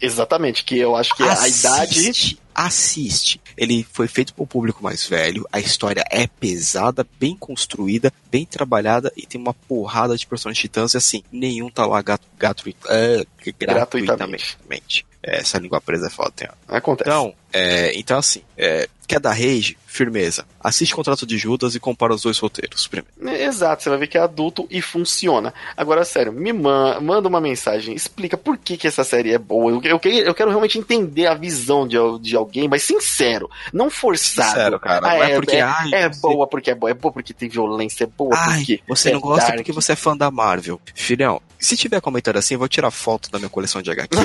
Exatamente, 0.00 0.62
que 0.62 0.78
eu 0.78 0.94
acho 0.94 1.14
que 1.14 1.22
assiste, 1.22 1.66
a 1.66 1.70
idade. 1.70 2.38
Assiste. 2.54 3.40
Ele 3.56 3.86
foi 3.90 4.06
feito 4.08 4.34
para 4.34 4.42
o 4.42 4.46
público 4.46 4.82
mais 4.82 5.06
velho. 5.06 5.46
A 5.50 5.58
história 5.58 6.04
é 6.10 6.26
pesada, 6.26 7.06
bem 7.18 7.34
construída, 7.36 8.12
bem 8.30 8.44
trabalhada 8.44 9.10
e 9.16 9.26
tem 9.26 9.40
uma 9.40 9.54
porrada 9.54 10.16
de 10.16 10.26
personagens 10.26 10.60
titãs 10.60 10.94
e 10.94 10.96
assim, 10.96 11.22
nenhum 11.32 11.70
tá 11.70 11.86
lá 11.86 12.00
gato, 12.02 12.26
gato, 12.38 12.68
uh, 12.68 13.26
gratuitamente. 13.58 14.06
gratuitamente. 14.06 15.06
Essa 15.26 15.58
língua 15.58 15.80
presa 15.80 16.06
é 16.06 16.10
foda. 16.10 16.32
Tem. 16.36 16.48
Acontece. 16.68 17.10
Então, 17.10 17.34
é, 17.52 17.98
então 17.98 18.18
assim, 18.18 18.42
é, 18.56 18.88
quer 19.06 19.18
dar 19.18 19.32
rage? 19.32 19.76
Firmeza. 19.86 20.44
Assiste 20.60 20.94
Contrato 20.94 21.26
de 21.26 21.38
Judas 21.38 21.74
e 21.74 21.80
compara 21.80 22.12
os 22.12 22.20
dois 22.20 22.38
roteiros 22.38 22.86
primeiro. 22.86 23.08
É, 23.34 23.44
exato, 23.44 23.82
você 23.82 23.88
vai 23.88 23.98
ver 23.98 24.08
que 24.08 24.18
é 24.18 24.20
adulto 24.20 24.66
e 24.70 24.82
funciona. 24.82 25.54
Agora, 25.74 26.04
sério, 26.04 26.32
me 26.32 26.52
man 26.52 27.00
manda 27.00 27.26
uma 27.26 27.40
mensagem, 27.40 27.94
explica 27.94 28.36
por 28.36 28.58
que, 28.58 28.76
que 28.76 28.86
essa 28.86 29.04
série 29.04 29.32
é 29.32 29.38
boa. 29.38 29.70
Eu, 29.72 29.80
eu, 29.82 30.12
eu 30.12 30.34
quero 30.34 30.50
realmente 30.50 30.78
entender 30.78 31.26
a 31.26 31.34
visão 31.34 31.88
de, 31.88 31.96
de 32.20 32.36
alguém, 32.36 32.68
mas 32.68 32.82
sincero, 32.82 33.48
não 33.72 33.88
forçado. 33.88 34.50
Sincero, 34.50 34.78
cara. 34.78 35.08
Ah, 35.08 35.16
é, 35.16 35.32
é, 35.32 35.34
porque, 35.36 35.56
é, 35.56 35.62
ai, 35.62 35.90
é 35.94 36.08
você... 36.12 36.20
boa 36.20 36.46
porque 36.46 36.70
é 36.70 36.74
boa, 36.74 36.90
é 36.90 36.94
boa 36.94 37.12
porque 37.12 37.32
tem 37.32 37.48
violência, 37.48 38.04
é 38.04 38.06
boa 38.06 38.36
ai, 38.36 38.58
porque. 38.58 38.80
Você 38.86 39.12
não 39.12 39.20
gosta 39.20 39.46
dark. 39.46 39.56
porque 39.56 39.72
você 39.72 39.92
é 39.92 39.96
fã 39.96 40.14
da 40.14 40.30
Marvel. 40.30 40.78
Filhão, 40.94 41.40
se 41.58 41.76
tiver 41.76 42.00
comentário 42.00 42.38
assim, 42.38 42.54
eu 42.54 42.58
vou 42.58 42.68
tirar 42.68 42.90
foto 42.90 43.30
da 43.30 43.38
minha 43.38 43.48
coleção 43.48 43.80
de 43.82 43.90
HQ. 43.90 44.16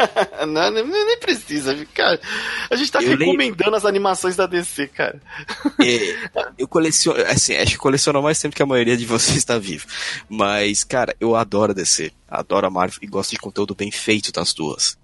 não, 0.46 0.70
nem, 0.70 0.84
nem 0.84 1.18
precisa, 1.18 1.74
cara. 1.94 2.20
A 2.70 2.76
gente 2.76 2.90
tá 2.90 3.02
eu 3.02 3.16
recomendando 3.16 3.70
leio... 3.70 3.76
as 3.76 3.84
animações 3.84 4.36
da 4.36 4.46
DC, 4.46 4.88
cara. 4.88 5.20
É, 5.80 6.16
eu 6.58 6.68
coleciono, 6.68 7.20
assim, 7.22 7.56
acho 7.56 7.72
que 7.72 7.78
coleciono 7.78 8.22
mais 8.22 8.40
tempo 8.40 8.54
que 8.54 8.62
a 8.62 8.66
maioria 8.66 8.96
de 8.96 9.06
vocês 9.06 9.36
está 9.36 9.58
vivo. 9.58 9.86
Mas, 10.28 10.84
cara, 10.84 11.14
eu 11.20 11.36
adoro 11.36 11.72
a 11.72 11.74
DC. 11.74 12.12
Adoro 12.30 12.66
a 12.66 12.70
Marvel 12.70 12.98
e 13.02 13.06
gosto 13.06 13.30
de 13.30 13.38
conteúdo 13.38 13.74
bem 13.74 13.90
feito 13.90 14.30
das 14.32 14.54
duas. 14.54 14.98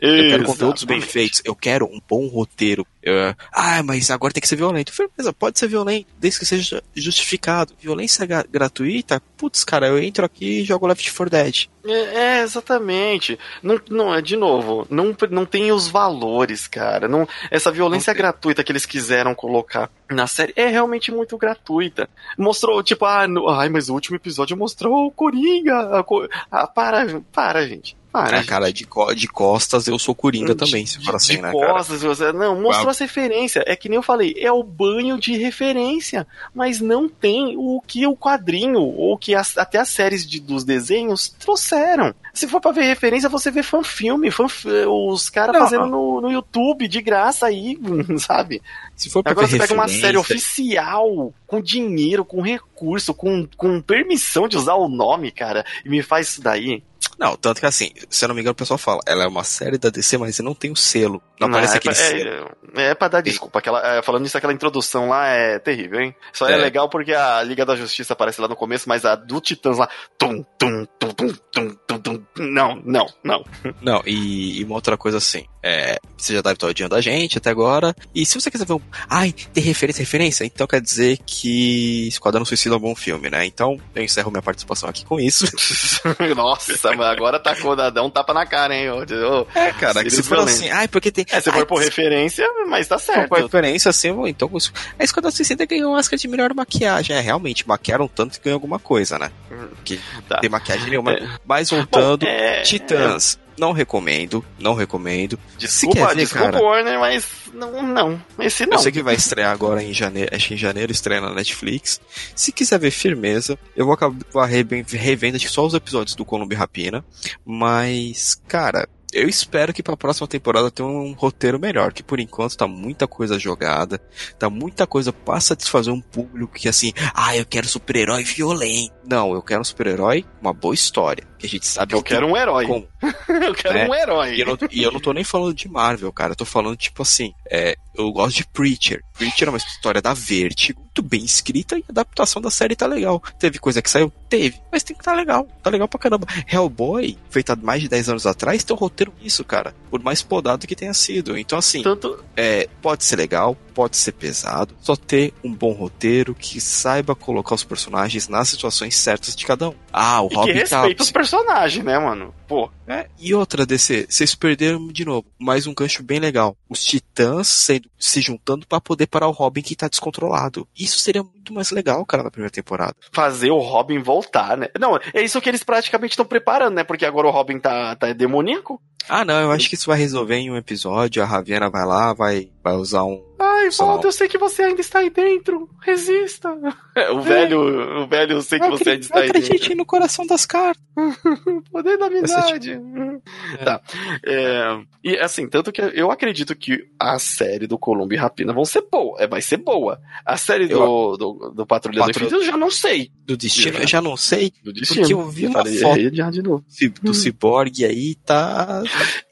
Eu 0.00 0.30
quero 0.30 0.44
conteúdos 0.44 0.84
bem 0.84 1.00
feitos, 1.00 1.42
eu 1.44 1.54
quero 1.54 1.84
um 1.84 2.00
bom 2.08 2.26
roteiro. 2.26 2.86
Eu, 3.02 3.34
ah, 3.52 3.82
mas 3.82 4.10
agora 4.10 4.32
tem 4.32 4.40
que 4.40 4.48
ser 4.48 4.56
violento. 4.56 4.92
Beleza, 5.16 5.32
pode 5.32 5.58
ser 5.58 5.68
violento, 5.68 6.06
desde 6.18 6.40
que 6.40 6.46
seja 6.46 6.82
justificado. 6.94 7.74
Violência 7.78 8.26
gratuita? 8.26 9.22
Putz, 9.36 9.62
cara, 9.64 9.88
eu 9.88 9.98
entro 9.98 10.24
aqui 10.24 10.60
e 10.60 10.64
jogo 10.64 10.86
Left 10.86 11.12
4 11.12 11.30
Dead. 11.30 11.68
É, 11.84 11.92
é, 11.92 12.42
exatamente. 12.42 13.38
Não, 13.62 13.80
não, 13.88 14.14
é 14.14 14.20
de 14.20 14.36
novo, 14.36 14.86
não, 14.90 15.16
não 15.30 15.46
tem 15.46 15.72
os 15.72 15.88
valores, 15.88 16.66
cara. 16.66 17.08
Não, 17.08 17.26
essa 17.50 17.70
violência 17.70 18.12
gratuita 18.12 18.62
que 18.62 18.70
eles 18.70 18.86
quiseram 18.86 19.34
colocar 19.34 19.90
na 20.10 20.26
série 20.26 20.52
é 20.56 20.66
realmente 20.66 21.10
muito 21.10 21.38
gratuita. 21.38 22.08
Mostrou, 22.36 22.82
tipo, 22.82 23.04
ah, 23.04 23.26
no, 23.26 23.48
ai, 23.48 23.68
mas 23.68 23.88
o 23.88 23.94
último 23.94 24.16
episódio 24.16 24.56
mostrou 24.56 25.06
o 25.06 25.10
Coringa. 25.10 25.76
A, 25.76 26.04
a, 26.50 26.66
para, 26.66 27.20
para, 27.32 27.66
gente. 27.66 27.96
Ah, 28.12 28.30
né, 28.30 28.42
cara, 28.42 28.72
de, 28.72 28.86
de 29.14 29.28
costas 29.28 29.86
eu 29.86 29.98
sou 29.98 30.14
Coringa 30.14 30.54
de, 30.54 30.66
também, 30.66 30.84
se 30.84 31.02
for 31.04 31.14
assim, 31.14 31.36
de 31.36 31.42
né, 31.42 31.52
costas, 31.52 32.02
cara? 32.02 32.14
Você, 32.14 32.32
não, 32.32 32.60
mostrou 32.60 32.90
as 32.90 32.98
referências. 32.98 33.62
É 33.66 33.76
que 33.76 33.88
nem 33.88 33.96
eu 33.96 34.02
falei, 34.02 34.34
é 34.36 34.50
o 34.50 34.64
banho 34.64 35.18
de 35.18 35.36
referência, 35.36 36.26
mas 36.52 36.80
não 36.80 37.08
tem 37.08 37.54
o 37.56 37.80
que 37.80 38.06
o 38.06 38.16
quadrinho, 38.16 38.80
ou 38.80 39.16
que 39.16 39.32
as, 39.34 39.56
até 39.56 39.78
as 39.78 39.88
séries 39.88 40.26
de, 40.26 40.40
dos 40.40 40.64
desenhos 40.64 41.28
trouxeram. 41.28 42.12
Se 42.34 42.48
for 42.48 42.60
pra 42.60 42.72
ver 42.72 42.82
referência, 42.82 43.28
você 43.28 43.50
vê 43.50 43.62
fanfilme, 43.62 44.30
fanf, 44.30 44.64
os 44.88 45.30
caras 45.30 45.56
fazendo 45.56 45.86
no, 45.86 46.20
no 46.20 46.32
YouTube, 46.32 46.88
de 46.88 47.00
graça 47.00 47.46
aí, 47.46 47.78
sabe? 48.18 48.60
Se 48.96 49.08
for 49.08 49.22
pra 49.22 49.32
Agora 49.32 49.46
você 49.46 49.58
pega 49.58 49.74
uma 49.74 49.88
série 49.88 50.16
oficial, 50.16 51.32
com 51.46 51.60
dinheiro, 51.60 52.24
com 52.24 52.40
recurso, 52.40 53.14
com, 53.14 53.46
com 53.56 53.80
permissão 53.80 54.48
de 54.48 54.56
usar 54.56 54.74
o 54.74 54.88
nome, 54.88 55.30
cara, 55.30 55.64
e 55.84 55.88
me 55.88 56.02
faz 56.02 56.28
isso 56.28 56.42
daí. 56.42 56.82
Não, 57.20 57.36
tanto 57.36 57.60
que 57.60 57.66
assim, 57.66 57.92
se 58.08 58.24
eu 58.24 58.28
não 58.28 58.34
me 58.34 58.40
engano, 58.40 58.52
o 58.52 58.56
pessoal 58.56 58.78
fala, 58.78 59.02
ela 59.06 59.24
é 59.24 59.28
uma 59.28 59.44
série 59.44 59.76
da 59.76 59.90
DC, 59.90 60.16
mas 60.16 60.38
não 60.38 60.54
tem 60.54 60.72
o 60.72 60.76
selo. 60.76 61.22
Não, 61.38 61.48
não 61.48 61.54
aparece 61.54 61.74
é 61.74 61.76
aquele 61.76 61.94
pra, 61.94 62.02
selo. 62.02 62.56
É, 62.74 62.82
é 62.86 62.94
pra 62.94 63.08
dar 63.08 63.20
desculpa. 63.20 63.58
Aquela, 63.58 63.96
é, 63.96 64.02
falando 64.02 64.22
nisso, 64.22 64.38
aquela 64.38 64.54
introdução 64.54 65.10
lá 65.10 65.26
é 65.26 65.58
terrível, 65.58 66.00
hein? 66.00 66.16
Só 66.32 66.48
é. 66.48 66.54
é. 66.54 66.56
legal 66.56 66.88
porque 66.88 67.12
a 67.12 67.42
Liga 67.42 67.66
da 67.66 67.76
Justiça 67.76 68.14
aparece 68.14 68.40
lá 68.40 68.48
no 68.48 68.56
começo, 68.56 68.88
mas 68.88 69.04
a 69.04 69.16
do 69.16 69.38
Titãs 69.38 69.76
lá. 69.76 69.86
Tum, 70.16 70.42
tum, 70.58 70.86
tum, 70.98 71.12
tum, 71.12 71.34
tum, 71.52 71.76
tum, 71.86 71.98
tum. 71.98 72.24
Não, 72.38 72.80
não, 72.86 73.06
não. 73.22 73.44
Não, 73.82 74.02
e, 74.06 74.58
e 74.58 74.64
uma 74.64 74.76
outra 74.76 74.96
coisa 74.96 75.18
assim. 75.18 75.44
É, 75.62 75.98
você 76.16 76.34
já 76.34 76.40
deve 76.40 76.54
estar 76.54 76.66
odiando 76.66 76.94
a 76.94 77.00
gente 77.00 77.38
até 77.38 77.50
agora. 77.50 77.94
E 78.14 78.24
se 78.24 78.40
você 78.40 78.50
quiser 78.50 78.66
ver 78.66 78.74
um. 78.74 78.80
Ai, 79.08 79.32
tem 79.32 79.62
referência, 79.62 80.00
referência? 80.00 80.44
Então 80.44 80.66
quer 80.66 80.80
dizer 80.80 81.18
que 81.26 82.08
Esquadrão 82.08 82.44
Suicida 82.44 82.74
é 82.74 82.78
um 82.78 82.80
bom 82.80 82.94
filme, 82.94 83.28
né? 83.28 83.44
Então 83.44 83.78
eu 83.94 84.02
encerro 84.02 84.30
minha 84.30 84.42
participação 84.42 84.88
aqui 84.88 85.04
com 85.04 85.20
isso. 85.20 85.44
Nossa, 86.34 86.72
mas 86.96 87.06
agora 87.06 87.38
tá 87.38 87.54
dá 87.92 88.02
um 88.02 88.10
tapa 88.10 88.32
na 88.32 88.46
cara, 88.46 88.74
hein? 88.74 88.90
Oh, 88.90 89.46
é, 89.54 89.72
cara, 89.72 90.02
que 90.02 90.10
se 90.10 90.22
for 90.22 90.38
assim, 90.38 90.70
ai, 90.70 90.88
porque 90.88 91.10
tem. 91.10 91.26
É, 91.30 91.40
se 91.40 91.50
for 91.50 91.66
por 91.66 91.80
referência, 91.80 92.46
mas 92.68 92.88
tá 92.88 92.98
certo. 92.98 93.28
Por 93.28 93.38
referência, 93.38 93.90
assim, 93.90 94.08
então. 94.26 94.50
A 94.98 95.04
Esquadrão 95.04 95.30
Suicida 95.30 95.66
ganhou 95.66 95.92
um 95.92 95.96
Oscar 95.96 96.18
de 96.18 96.26
melhor 96.26 96.54
maquiagem. 96.54 97.16
É, 97.16 97.20
realmente, 97.20 97.68
maquiaram 97.68 98.08
tanto 98.08 98.38
que 98.38 98.44
ganhou 98.44 98.56
alguma 98.56 98.78
coisa, 98.78 99.18
né? 99.18 99.30
Porque 99.76 99.96
hum, 99.96 100.22
tá. 100.28 100.38
tem 100.38 100.50
maquiagem 100.50 100.88
nenhuma. 100.88 101.12
É. 101.12 101.28
Mas 101.44 101.70
voltando, 101.70 102.24
Bom, 102.24 102.30
é... 102.30 102.62
Titãs. 102.62 103.38
É 103.46 103.49
não 103.60 103.72
recomendo, 103.72 104.42
não 104.58 104.74
recomendo. 104.74 105.38
Desculpa, 105.58 106.08
ver, 106.08 106.16
desculpa, 106.16 106.52
cara, 106.52 106.64
Warner, 106.64 106.98
mas 106.98 107.26
não, 107.52 107.82
não. 107.82 108.24
Esse 108.38 108.64
não. 108.64 108.78
Eu 108.78 108.82
sei 108.82 108.90
que 108.90 109.02
vai 109.02 109.14
estrear 109.14 109.52
agora 109.52 109.82
em 109.82 109.92
janeiro, 109.92 110.34
acho 110.34 110.48
que 110.48 110.54
em 110.54 110.56
janeiro 110.56 110.90
estreia 110.90 111.20
na 111.20 111.34
Netflix. 111.34 112.00
Se 112.34 112.50
quiser 112.50 112.78
ver 112.78 112.90
firmeza, 112.90 113.58
eu 113.76 113.84
vou 113.84 113.92
acabar 113.92 114.46
revendo 114.46 115.38
só 115.40 115.66
os 115.66 115.74
episódios 115.74 116.16
do 116.16 116.24
Columbi 116.24 116.54
Rapina. 116.54 117.04
Mas, 117.44 118.40
cara, 118.48 118.88
eu 119.12 119.28
espero 119.28 119.72
que 119.72 119.82
para 119.82 119.94
a 119.94 119.96
próxima 119.96 120.26
temporada 120.26 120.70
tenha 120.70 120.88
um 120.88 121.12
roteiro 121.12 121.58
melhor, 121.58 121.92
que 121.92 122.02
por 122.02 122.18
enquanto 122.18 122.56
tá 122.56 122.66
muita 122.66 123.06
coisa 123.06 123.38
jogada, 123.38 124.00
tá 124.38 124.48
muita 124.48 124.86
coisa 124.86 125.12
para 125.12 125.40
satisfazer 125.40 125.92
um 125.92 126.00
público 126.00 126.54
que 126.54 126.68
assim, 126.68 126.92
ah, 127.12 127.36
eu 127.36 127.44
quero 127.44 127.68
super-herói 127.68 128.24
violento. 128.24 128.94
Não, 129.06 129.34
eu 129.34 129.42
quero 129.42 129.60
um 129.60 129.64
super-herói, 129.64 130.24
uma 130.40 130.52
boa 130.52 130.74
história, 130.74 131.26
que 131.40 131.46
a 131.46 131.48
gente 131.48 131.66
sabe 131.66 131.94
Eu 131.94 132.02
que 132.02 132.10
quero 132.10 132.26
um 132.26 132.36
herói. 132.36 132.66
Com, 132.66 132.86
eu 133.32 133.54
quero 133.54 133.74
né? 133.74 133.88
um 133.88 133.94
herói. 133.94 134.34
E 134.34 134.40
eu, 134.40 134.46
não, 134.46 134.58
e 134.70 134.82
eu, 134.82 134.92
não, 134.92 135.00
tô 135.00 135.12
nem 135.12 135.24
falando 135.24 135.54
de 135.54 135.68
Marvel, 135.68 136.12
cara, 136.12 136.32
eu 136.32 136.36
tô 136.36 136.44
falando 136.44 136.76
tipo 136.76 137.02
assim, 137.02 137.32
é, 137.50 137.76
eu 137.94 138.12
gosto 138.12 138.36
de 138.36 138.46
Preacher. 138.46 139.02
Preacher 139.16 139.48
é 139.48 139.50
uma 139.50 139.58
história 139.58 140.02
da 140.02 140.12
Vertigo, 140.12 140.80
muito 140.80 141.02
bem 141.02 141.24
escrita 141.24 141.78
e 141.78 141.84
a 141.88 141.90
adaptação 141.90 142.42
da 142.42 142.50
série 142.50 142.76
tá 142.76 142.86
legal. 142.86 143.22
Teve 143.38 143.58
coisa 143.58 143.80
que 143.80 143.88
saiu? 143.90 144.12
Teve, 144.28 144.60
mas 144.70 144.82
tem 144.82 144.96
que 144.96 145.02
tá 145.02 145.14
legal, 145.14 145.48
tá 145.62 145.70
legal 145.70 145.88
pra 145.88 145.98
caramba. 145.98 146.26
Hellboy, 146.46 147.16
feito 147.30 147.50
há 147.50 147.56
mais 147.56 147.82
de 147.82 147.88
10 147.88 148.10
anos 148.10 148.26
atrás, 148.26 148.62
tem 148.62 148.76
um 148.76 148.78
roteiro 148.78 149.12
isso, 149.22 149.42
cara, 149.44 149.74
por 149.90 150.02
mais 150.02 150.22
podado 150.22 150.66
que 150.66 150.76
tenha 150.76 150.94
sido. 150.94 151.38
Então 151.38 151.58
assim, 151.58 151.82
Tanto... 151.82 152.22
é, 152.36 152.68
pode 152.82 153.04
ser 153.04 153.16
legal, 153.16 153.56
pode 153.80 153.96
ser 153.96 154.12
pesado, 154.12 154.76
só 154.82 154.94
ter 154.94 155.32
um 155.42 155.54
bom 155.54 155.72
roteiro 155.72 156.34
que 156.34 156.60
saiba 156.60 157.14
colocar 157.14 157.54
os 157.54 157.64
personagens 157.64 158.28
nas 158.28 158.50
situações 158.50 158.94
certas 158.94 159.34
de 159.34 159.46
cada 159.46 159.70
um. 159.70 159.74
Ah, 159.90 160.20
o 160.20 160.28
e 160.30 160.34
Robin 160.34 160.52
que 160.52 160.58
respeita 160.58 160.96
tá... 160.96 161.02
os 161.02 161.10
personagens, 161.10 161.82
né, 161.82 161.98
mano? 161.98 162.34
Pô. 162.46 162.70
É, 162.86 163.06
e 163.18 163.32
outra 163.32 163.64
DC, 163.64 164.06
vocês 164.06 164.34
perderam 164.34 164.88
de 164.88 165.02
novo, 165.02 165.26
mais 165.38 165.66
um 165.66 165.72
gancho 165.72 166.02
bem 166.02 166.18
legal. 166.18 166.54
Os 166.68 166.84
titãs 166.84 167.48
sendo, 167.48 167.88
se 167.98 168.20
juntando 168.20 168.66
para 168.66 168.82
poder 168.82 169.06
parar 169.06 169.28
o 169.28 169.32
Robin 169.32 169.62
que 169.62 169.74
tá 169.74 169.88
descontrolado. 169.88 170.68
Isso 170.78 170.98
seria 170.98 171.22
muito 171.22 171.39
mais 171.52 171.70
legal, 171.70 172.04
cara, 172.04 172.22
na 172.22 172.30
primeira 172.30 172.52
temporada. 172.52 172.94
Fazer 173.12 173.50
o 173.50 173.58
Robin 173.58 173.98
voltar, 173.98 174.56
né? 174.56 174.68
Não, 174.78 174.98
é 175.14 175.22
isso 175.22 175.40
que 175.40 175.48
eles 175.48 175.62
praticamente 175.62 176.12
estão 176.12 176.24
preparando, 176.24 176.74
né? 176.74 176.84
Porque 176.84 177.04
agora 177.04 177.26
o 177.26 177.30
Robin 177.30 177.58
tá, 177.58 177.94
tá 177.96 178.12
demoníaco. 178.12 178.80
Ah, 179.08 179.24
não, 179.24 179.40
eu 179.40 179.50
acho 179.50 179.68
que 179.68 179.74
isso 179.74 179.86
vai 179.86 179.98
resolver 179.98 180.36
em 180.36 180.50
um 180.50 180.56
episódio. 180.56 181.22
A 181.22 181.26
Raviana 181.26 181.70
vai 181.70 181.84
lá, 181.84 182.12
vai, 182.12 182.50
vai 182.62 182.74
usar 182.74 183.04
um. 183.04 183.20
Ai, 183.40 183.70
volta, 183.70 184.06
eu 184.06 184.12
sei 184.12 184.28
que 184.28 184.38
você 184.38 184.62
ainda 184.62 184.80
está 184.80 185.00
aí 185.00 185.10
dentro. 185.10 185.68
Resista. 185.80 186.50
o 187.12 187.20
velho, 187.20 188.02
o 188.02 188.06
velho, 188.06 188.34
eu 188.34 188.42
sei 188.42 188.60
que 188.60 188.68
você 188.68 188.90
ainda 188.90 189.02
está 189.02 189.18
aí 189.18 189.32
dentro. 189.32 189.38
Acredite 189.38 189.74
no 189.74 189.86
coração 189.86 190.26
das 190.26 190.44
cartas. 190.44 190.82
Poder 191.72 191.98
da 191.98 192.06
amizade. 192.06 192.72
É. 192.72 192.80
Tá. 193.64 193.80
É, 194.24 194.80
e 195.04 195.16
assim, 195.18 195.48
tanto 195.48 195.72
que 195.72 195.80
eu 195.80 196.10
acredito 196.10 196.54
que 196.54 196.86
a 196.98 197.18
série 197.18 197.66
do 197.66 197.78
Columbo 197.78 198.12
e 198.14 198.16
Rapina 198.16 198.52
vão 198.52 198.64
ser 198.64 198.82
boa. 198.90 199.20
É, 199.20 199.26
vai 199.26 199.42
ser 199.42 199.58
boa. 199.58 200.00
A 200.24 200.36
série 200.36 200.66
do, 200.66 200.74
eu... 200.74 201.16
do, 201.16 201.39
do 201.54 201.66
Patrulha 201.66 202.00
Patru... 202.00 202.28
do 202.28 202.36
eu 202.36 202.44
já 202.44 202.56
não 202.56 202.70
sei. 202.70 203.10
Do 203.24 203.36
Destino 203.36 203.78
eu 203.78 203.88
já 203.88 204.00
não 204.00 204.16
sei. 204.16 204.52
Do 204.62 204.72
Destino. 204.72 205.00
Porque 205.00 205.14
eu 205.14 205.28
vi 205.28 205.46
uma 205.46 205.60
falei, 205.60 205.78
foto 205.78 206.14
já 206.14 206.30
de 206.30 206.42
novo. 206.42 206.64
do 207.02 207.10
hum. 207.10 207.14
Cyborg 207.14 207.84
aí, 207.84 208.14
tá... 208.16 208.82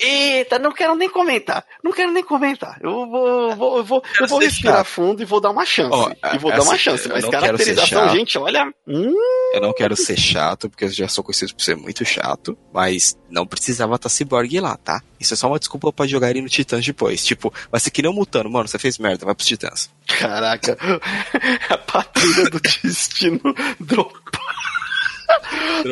Eita, 0.00 0.58
não 0.58 0.72
quero 0.72 0.94
nem 0.94 1.08
comentar. 1.08 1.64
Não 1.82 1.92
quero 1.92 2.12
nem 2.12 2.24
comentar. 2.24 2.78
Eu 2.82 3.06
vou, 3.06 3.56
vou, 3.56 3.78
eu 3.78 3.84
vou, 3.84 4.02
eu 4.20 4.26
vou 4.26 4.38
respirar 4.38 4.84
fundo 4.84 5.22
e 5.22 5.24
vou 5.24 5.40
dar 5.40 5.50
uma 5.50 5.66
chance. 5.66 5.90
Oh, 5.92 6.34
e 6.34 6.38
vou 6.38 6.50
dar 6.50 6.62
uma 6.62 6.78
chance. 6.78 7.08
Mas 7.08 7.24
caracterização, 7.24 8.08
gente, 8.10 8.38
olha. 8.38 8.72
Hum... 8.86 9.14
Eu 9.54 9.60
não 9.60 9.72
quero 9.72 9.96
ser 9.96 10.18
chato, 10.18 10.68
porque 10.68 10.84
eu 10.84 10.90
já 10.90 11.08
sou 11.08 11.24
conhecido 11.24 11.54
por 11.54 11.62
ser 11.62 11.76
muito 11.76 12.04
chato. 12.04 12.56
Mas 12.72 13.18
não 13.30 13.46
precisava 13.46 13.94
estar 13.94 14.08
Cyborg 14.08 14.60
lá, 14.60 14.76
tá? 14.76 15.02
Isso 15.18 15.34
é 15.34 15.36
só 15.36 15.48
uma 15.48 15.58
desculpa 15.58 15.92
pra 15.92 16.06
jogar 16.06 16.30
ele 16.30 16.40
no 16.40 16.48
Titãs 16.48 16.84
depois. 16.84 17.24
Tipo, 17.24 17.52
vai 17.70 17.80
ser 17.80 17.90
que 17.90 18.02
nem 18.02 18.10
um 18.10 18.14
Mutano. 18.14 18.50
Mano, 18.50 18.68
você 18.68 18.78
fez 18.78 18.98
merda, 18.98 19.24
vai 19.24 19.34
pros 19.34 19.46
Titãs. 19.46 19.90
Caraca, 20.08 20.76
a 21.68 21.78
patrulha 21.78 22.50
do 22.50 22.58
destino 22.60 23.40
dropou. 23.78 24.48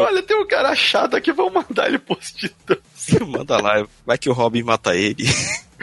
Olha, 0.00 0.22
tem 0.22 0.36
um 0.36 0.46
cara 0.46 0.74
chato 0.74 1.14
aqui, 1.14 1.32
vamos 1.32 1.52
mandar 1.52 1.86
ele 1.88 1.98
pros 1.98 2.32
Titãs. 2.32 2.78
Manda 3.28 3.60
lá, 3.60 3.86
vai 4.04 4.18
que 4.18 4.28
o 4.28 4.32
Robin 4.32 4.62
mata 4.62 4.96
ele. 4.96 5.24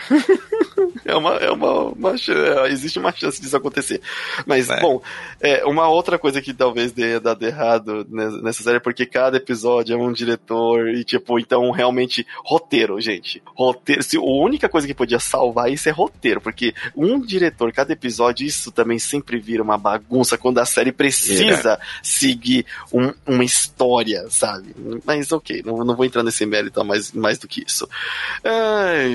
é 1.05 1.15
uma, 1.15 1.35
é 1.35 1.51
uma, 1.51 1.83
uma, 1.85 2.11
é, 2.11 2.71
existe 2.71 2.99
uma 2.99 3.11
chance 3.11 3.41
disso 3.41 3.55
acontecer. 3.57 4.01
Mas, 4.45 4.69
é. 4.69 4.79
bom, 4.79 5.01
é, 5.41 5.65
uma 5.65 5.87
outra 5.87 6.17
coisa 6.17 6.41
que 6.41 6.53
talvez 6.53 6.91
dê 6.91 7.19
dado 7.19 7.43
errado 7.45 8.05
nessa 8.09 8.63
série 8.63 8.77
é 8.77 8.79
porque 8.79 9.05
cada 9.05 9.37
episódio 9.37 9.93
é 9.93 9.97
um 9.97 10.11
diretor 10.11 10.89
e, 10.89 11.03
tipo, 11.03 11.39
então 11.39 11.69
realmente 11.71 12.25
roteiro, 12.43 12.99
gente. 12.99 13.41
Roteiro. 13.45 14.03
Se, 14.03 14.17
a 14.17 14.21
única 14.21 14.69
coisa 14.69 14.87
que 14.87 14.93
podia 14.93 15.19
salvar 15.19 15.71
isso 15.71 15.89
é 15.89 15.91
roteiro, 15.91 16.41
porque 16.41 16.73
um 16.95 17.19
diretor, 17.19 17.71
cada 17.71 17.93
episódio, 17.93 18.45
isso 18.45 18.71
também 18.71 18.99
sempre 18.99 19.39
vira 19.39 19.63
uma 19.63 19.77
bagunça 19.77 20.37
quando 20.37 20.59
a 20.59 20.65
série 20.65 20.91
precisa 20.91 21.73
é. 21.73 21.79
seguir 22.01 22.65
um, 22.91 23.13
uma 23.25 23.43
história, 23.43 24.25
sabe? 24.29 24.75
Mas 25.05 25.31
ok, 25.31 25.61
não, 25.65 25.77
não 25.77 25.95
vou 25.95 26.05
entrar 26.05 26.23
nesse 26.23 26.45
mérito 26.45 26.83
mais, 26.83 27.11
mais 27.11 27.37
do 27.37 27.47
que 27.47 27.63
isso. 27.65 27.87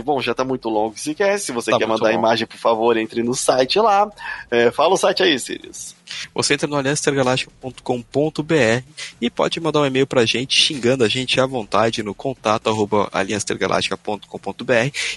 bom, 0.04 0.20
já 0.20 0.34
tá 0.34 0.44
muito 0.44 0.68
longo 0.68 0.98
se 0.98 1.14
quer. 1.14 1.38
Se 1.38 1.52
você 1.52 1.67
tá 1.72 1.78
quer 1.78 1.86
mandar 1.86 2.08
bom. 2.10 2.18
imagem, 2.18 2.46
por 2.46 2.58
favor, 2.58 2.96
entre 2.96 3.22
no 3.22 3.34
site 3.34 3.78
lá. 3.78 4.10
É, 4.50 4.70
fala 4.70 4.94
o 4.94 4.96
site 4.96 5.22
aí, 5.22 5.38
Sirius. 5.38 5.97
Você 6.34 6.54
entra 6.54 6.66
no 6.66 6.76
aliancetergaláctica.com.br 6.76 8.82
e 9.20 9.30
pode 9.30 9.60
mandar 9.60 9.80
um 9.80 9.86
e-mail 9.86 10.06
pra 10.06 10.24
gente 10.24 10.60
xingando 10.60 11.04
a 11.04 11.08
gente 11.08 11.40
à 11.40 11.46
vontade 11.46 12.02
no 12.02 12.14
contato 12.14 12.68
arroba 12.68 13.08
aliancetergaláctica.com.br 13.12 14.72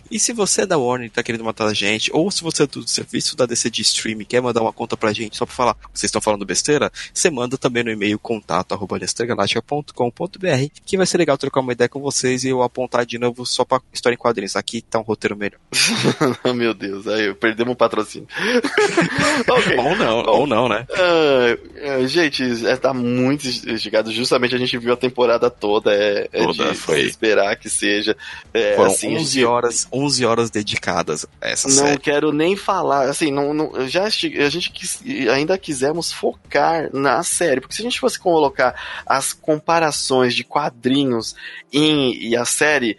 e 0.10 0.20
se 0.20 0.34
você 0.34 0.62
é 0.62 0.66
da 0.66 0.78
Warner 0.78 1.08
e 1.08 1.10
tá 1.10 1.24
querendo 1.24 1.44
matar 1.44 1.68
a 1.68 1.74
gente, 1.74 2.12
ou 2.14 2.30
se 2.32 2.44
você 2.44 2.64
é 2.64 2.68
do 2.68 2.88
serviço 2.88 3.36
da 3.36 3.46
DC 3.46 3.70
de 3.70 3.82
streaming 3.82 4.26
quer 4.26 4.42
mandar 4.42 4.62
uma 4.62 4.74
conta 4.74 4.98
pra 4.98 5.14
gente 5.14 5.38
só 5.38 5.46
pra 5.46 5.56
falar 5.56 5.76
vocês 5.94 6.10
estão 6.10 6.22
falando 6.22 6.46
besteira, 6.46 6.92
você 7.14 7.30
manda 7.30 7.58
também 7.58 7.84
no 7.84 7.92
e-mail 7.92 8.20
contato 8.20 8.74
arroba 8.74 8.96
aliancetergaláctica.com.br 8.96 10.72
que 10.86 10.98
vai 10.98 11.06
ser 11.06 11.18
legal 11.18 11.38
trocar 11.38 11.62
uma 11.62 11.74
ideia 11.74 11.90
com 11.90 12.00
vocês 12.00 12.44
e 12.44 12.50
eu 12.50 12.62
apontar 12.62 13.06
de 13.06 13.18
novo 13.18 13.46
só 13.46 13.66
pra 13.66 13.82
história 13.94 14.16
em 14.16 14.20
quadrinhos. 14.20 14.56
Aqui 14.56 14.82
tá 14.82 15.00
um 15.00 15.04
roteiro 15.04 15.36
melhor. 15.36 15.60
Meu 16.56 16.74
Deus, 16.74 17.08
aí 17.08 17.34
perdemos 17.34 17.74
o 17.74 17.76
patrocínio. 17.76 18.28
okay. 19.50 19.78
Ou 19.78 19.96
não, 19.96 20.24
ou 20.26 20.48
não, 20.48 20.70
né? 20.70 20.81
Uh, 20.90 22.08
gente, 22.08 22.44
é, 22.66 22.76
tá 22.76 22.94
muito 22.94 23.48
esticado. 23.48 24.12
Justamente 24.12 24.56
a 24.56 24.58
gente 24.58 24.78
viu 24.78 24.94
a 24.94 24.98
temporada 24.98 25.50
toda. 25.50 25.94
É, 25.94 26.30
é 26.32 26.44
toda, 26.44 26.72
de 26.72 26.76
foi. 26.76 27.02
esperar 27.02 27.56
que 27.56 27.70
seja. 27.70 28.16
É, 28.54 28.76
Foram 28.76 28.92
assim, 28.92 29.16
11 29.16 29.24
gente... 29.26 29.46
horas, 29.46 29.88
11 29.92 30.26
horas 30.26 30.50
dedicadas 30.50 31.26
a 31.42 31.50
essa 31.50 31.68
não 31.68 31.76
série. 31.76 31.92
Não 31.92 31.98
quero 31.98 32.32
nem 32.32 32.56
falar. 32.56 33.10
Assim, 33.10 33.32
não, 33.32 33.54
não, 33.54 33.88
já 33.88 34.06
a 34.06 34.10
gente 34.10 34.72
quis, 34.72 35.02
ainda 35.32 35.58
quisemos 35.58 36.12
focar 36.12 36.90
na 36.94 37.24
série. 37.24 37.62
Porque 37.62 37.76
se 37.76 37.82
a 37.82 37.86
gente 37.86 38.00
fosse 38.00 38.20
colocar 38.20 38.76
as 39.06 39.34
comparações 39.34 40.36
de 40.36 40.44
quadrinhos 40.44 41.36
em, 41.72 42.16
e 42.16 42.36
a 42.36 42.46
série, 42.46 42.98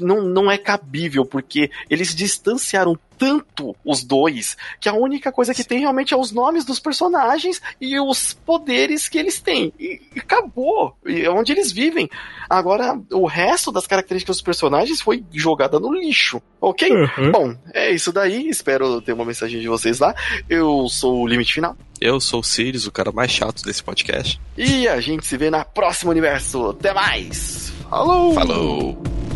não, 0.00 0.22
não 0.22 0.50
é 0.50 0.58
cabível. 0.58 1.24
Porque 1.24 1.70
eles 1.90 2.14
distanciaram 2.14 2.98
tanto 3.18 3.74
os 3.84 4.02
dois 4.02 4.56
que 4.80 4.88
a 4.88 4.94
única 4.94 5.32
coisa 5.32 5.52
que 5.52 5.64
tem 5.64 5.80
realmente 5.80 6.14
é 6.14 6.16
os 6.16 6.32
nomes 6.32 6.64
dos 6.64 6.78
personagens 6.78 7.60
e 7.80 7.98
os 7.98 8.32
poderes 8.32 9.08
que 9.08 9.18
eles 9.18 9.40
têm. 9.40 9.72
E, 9.78 10.00
e 10.14 10.20
acabou. 10.20 10.96
E 11.04 11.22
é 11.22 11.30
onde 11.30 11.52
eles 11.52 11.72
vivem. 11.72 12.08
Agora, 12.48 12.98
o 13.12 13.26
resto 13.26 13.72
das 13.72 13.86
características 13.86 14.36
dos 14.36 14.42
personagens 14.42 15.00
foi 15.00 15.24
jogada 15.32 15.78
no 15.78 15.92
lixo. 15.92 16.40
Ok? 16.60 16.90
Uhum. 16.90 17.32
Bom, 17.32 17.56
é 17.74 17.90
isso 17.90 18.12
daí. 18.12 18.48
Espero 18.48 19.00
ter 19.00 19.12
uma 19.12 19.24
mensagem 19.24 19.60
de 19.60 19.68
vocês 19.68 19.98
lá. 19.98 20.14
Eu 20.48 20.88
sou 20.88 21.22
o 21.22 21.26
Limite 21.26 21.54
Final. 21.54 21.76
Eu 22.00 22.20
sou 22.20 22.40
o 22.40 22.44
Sirius, 22.44 22.86
o 22.86 22.92
cara 22.92 23.10
mais 23.10 23.30
chato 23.30 23.62
desse 23.64 23.82
podcast. 23.82 24.40
E 24.56 24.86
a 24.86 25.00
gente 25.00 25.26
se 25.26 25.36
vê 25.36 25.50
na 25.50 25.64
próxima 25.64 26.12
universo. 26.12 26.70
Até 26.70 26.94
mais! 26.94 27.72
Falou! 27.90 28.34
Falou! 28.34 29.27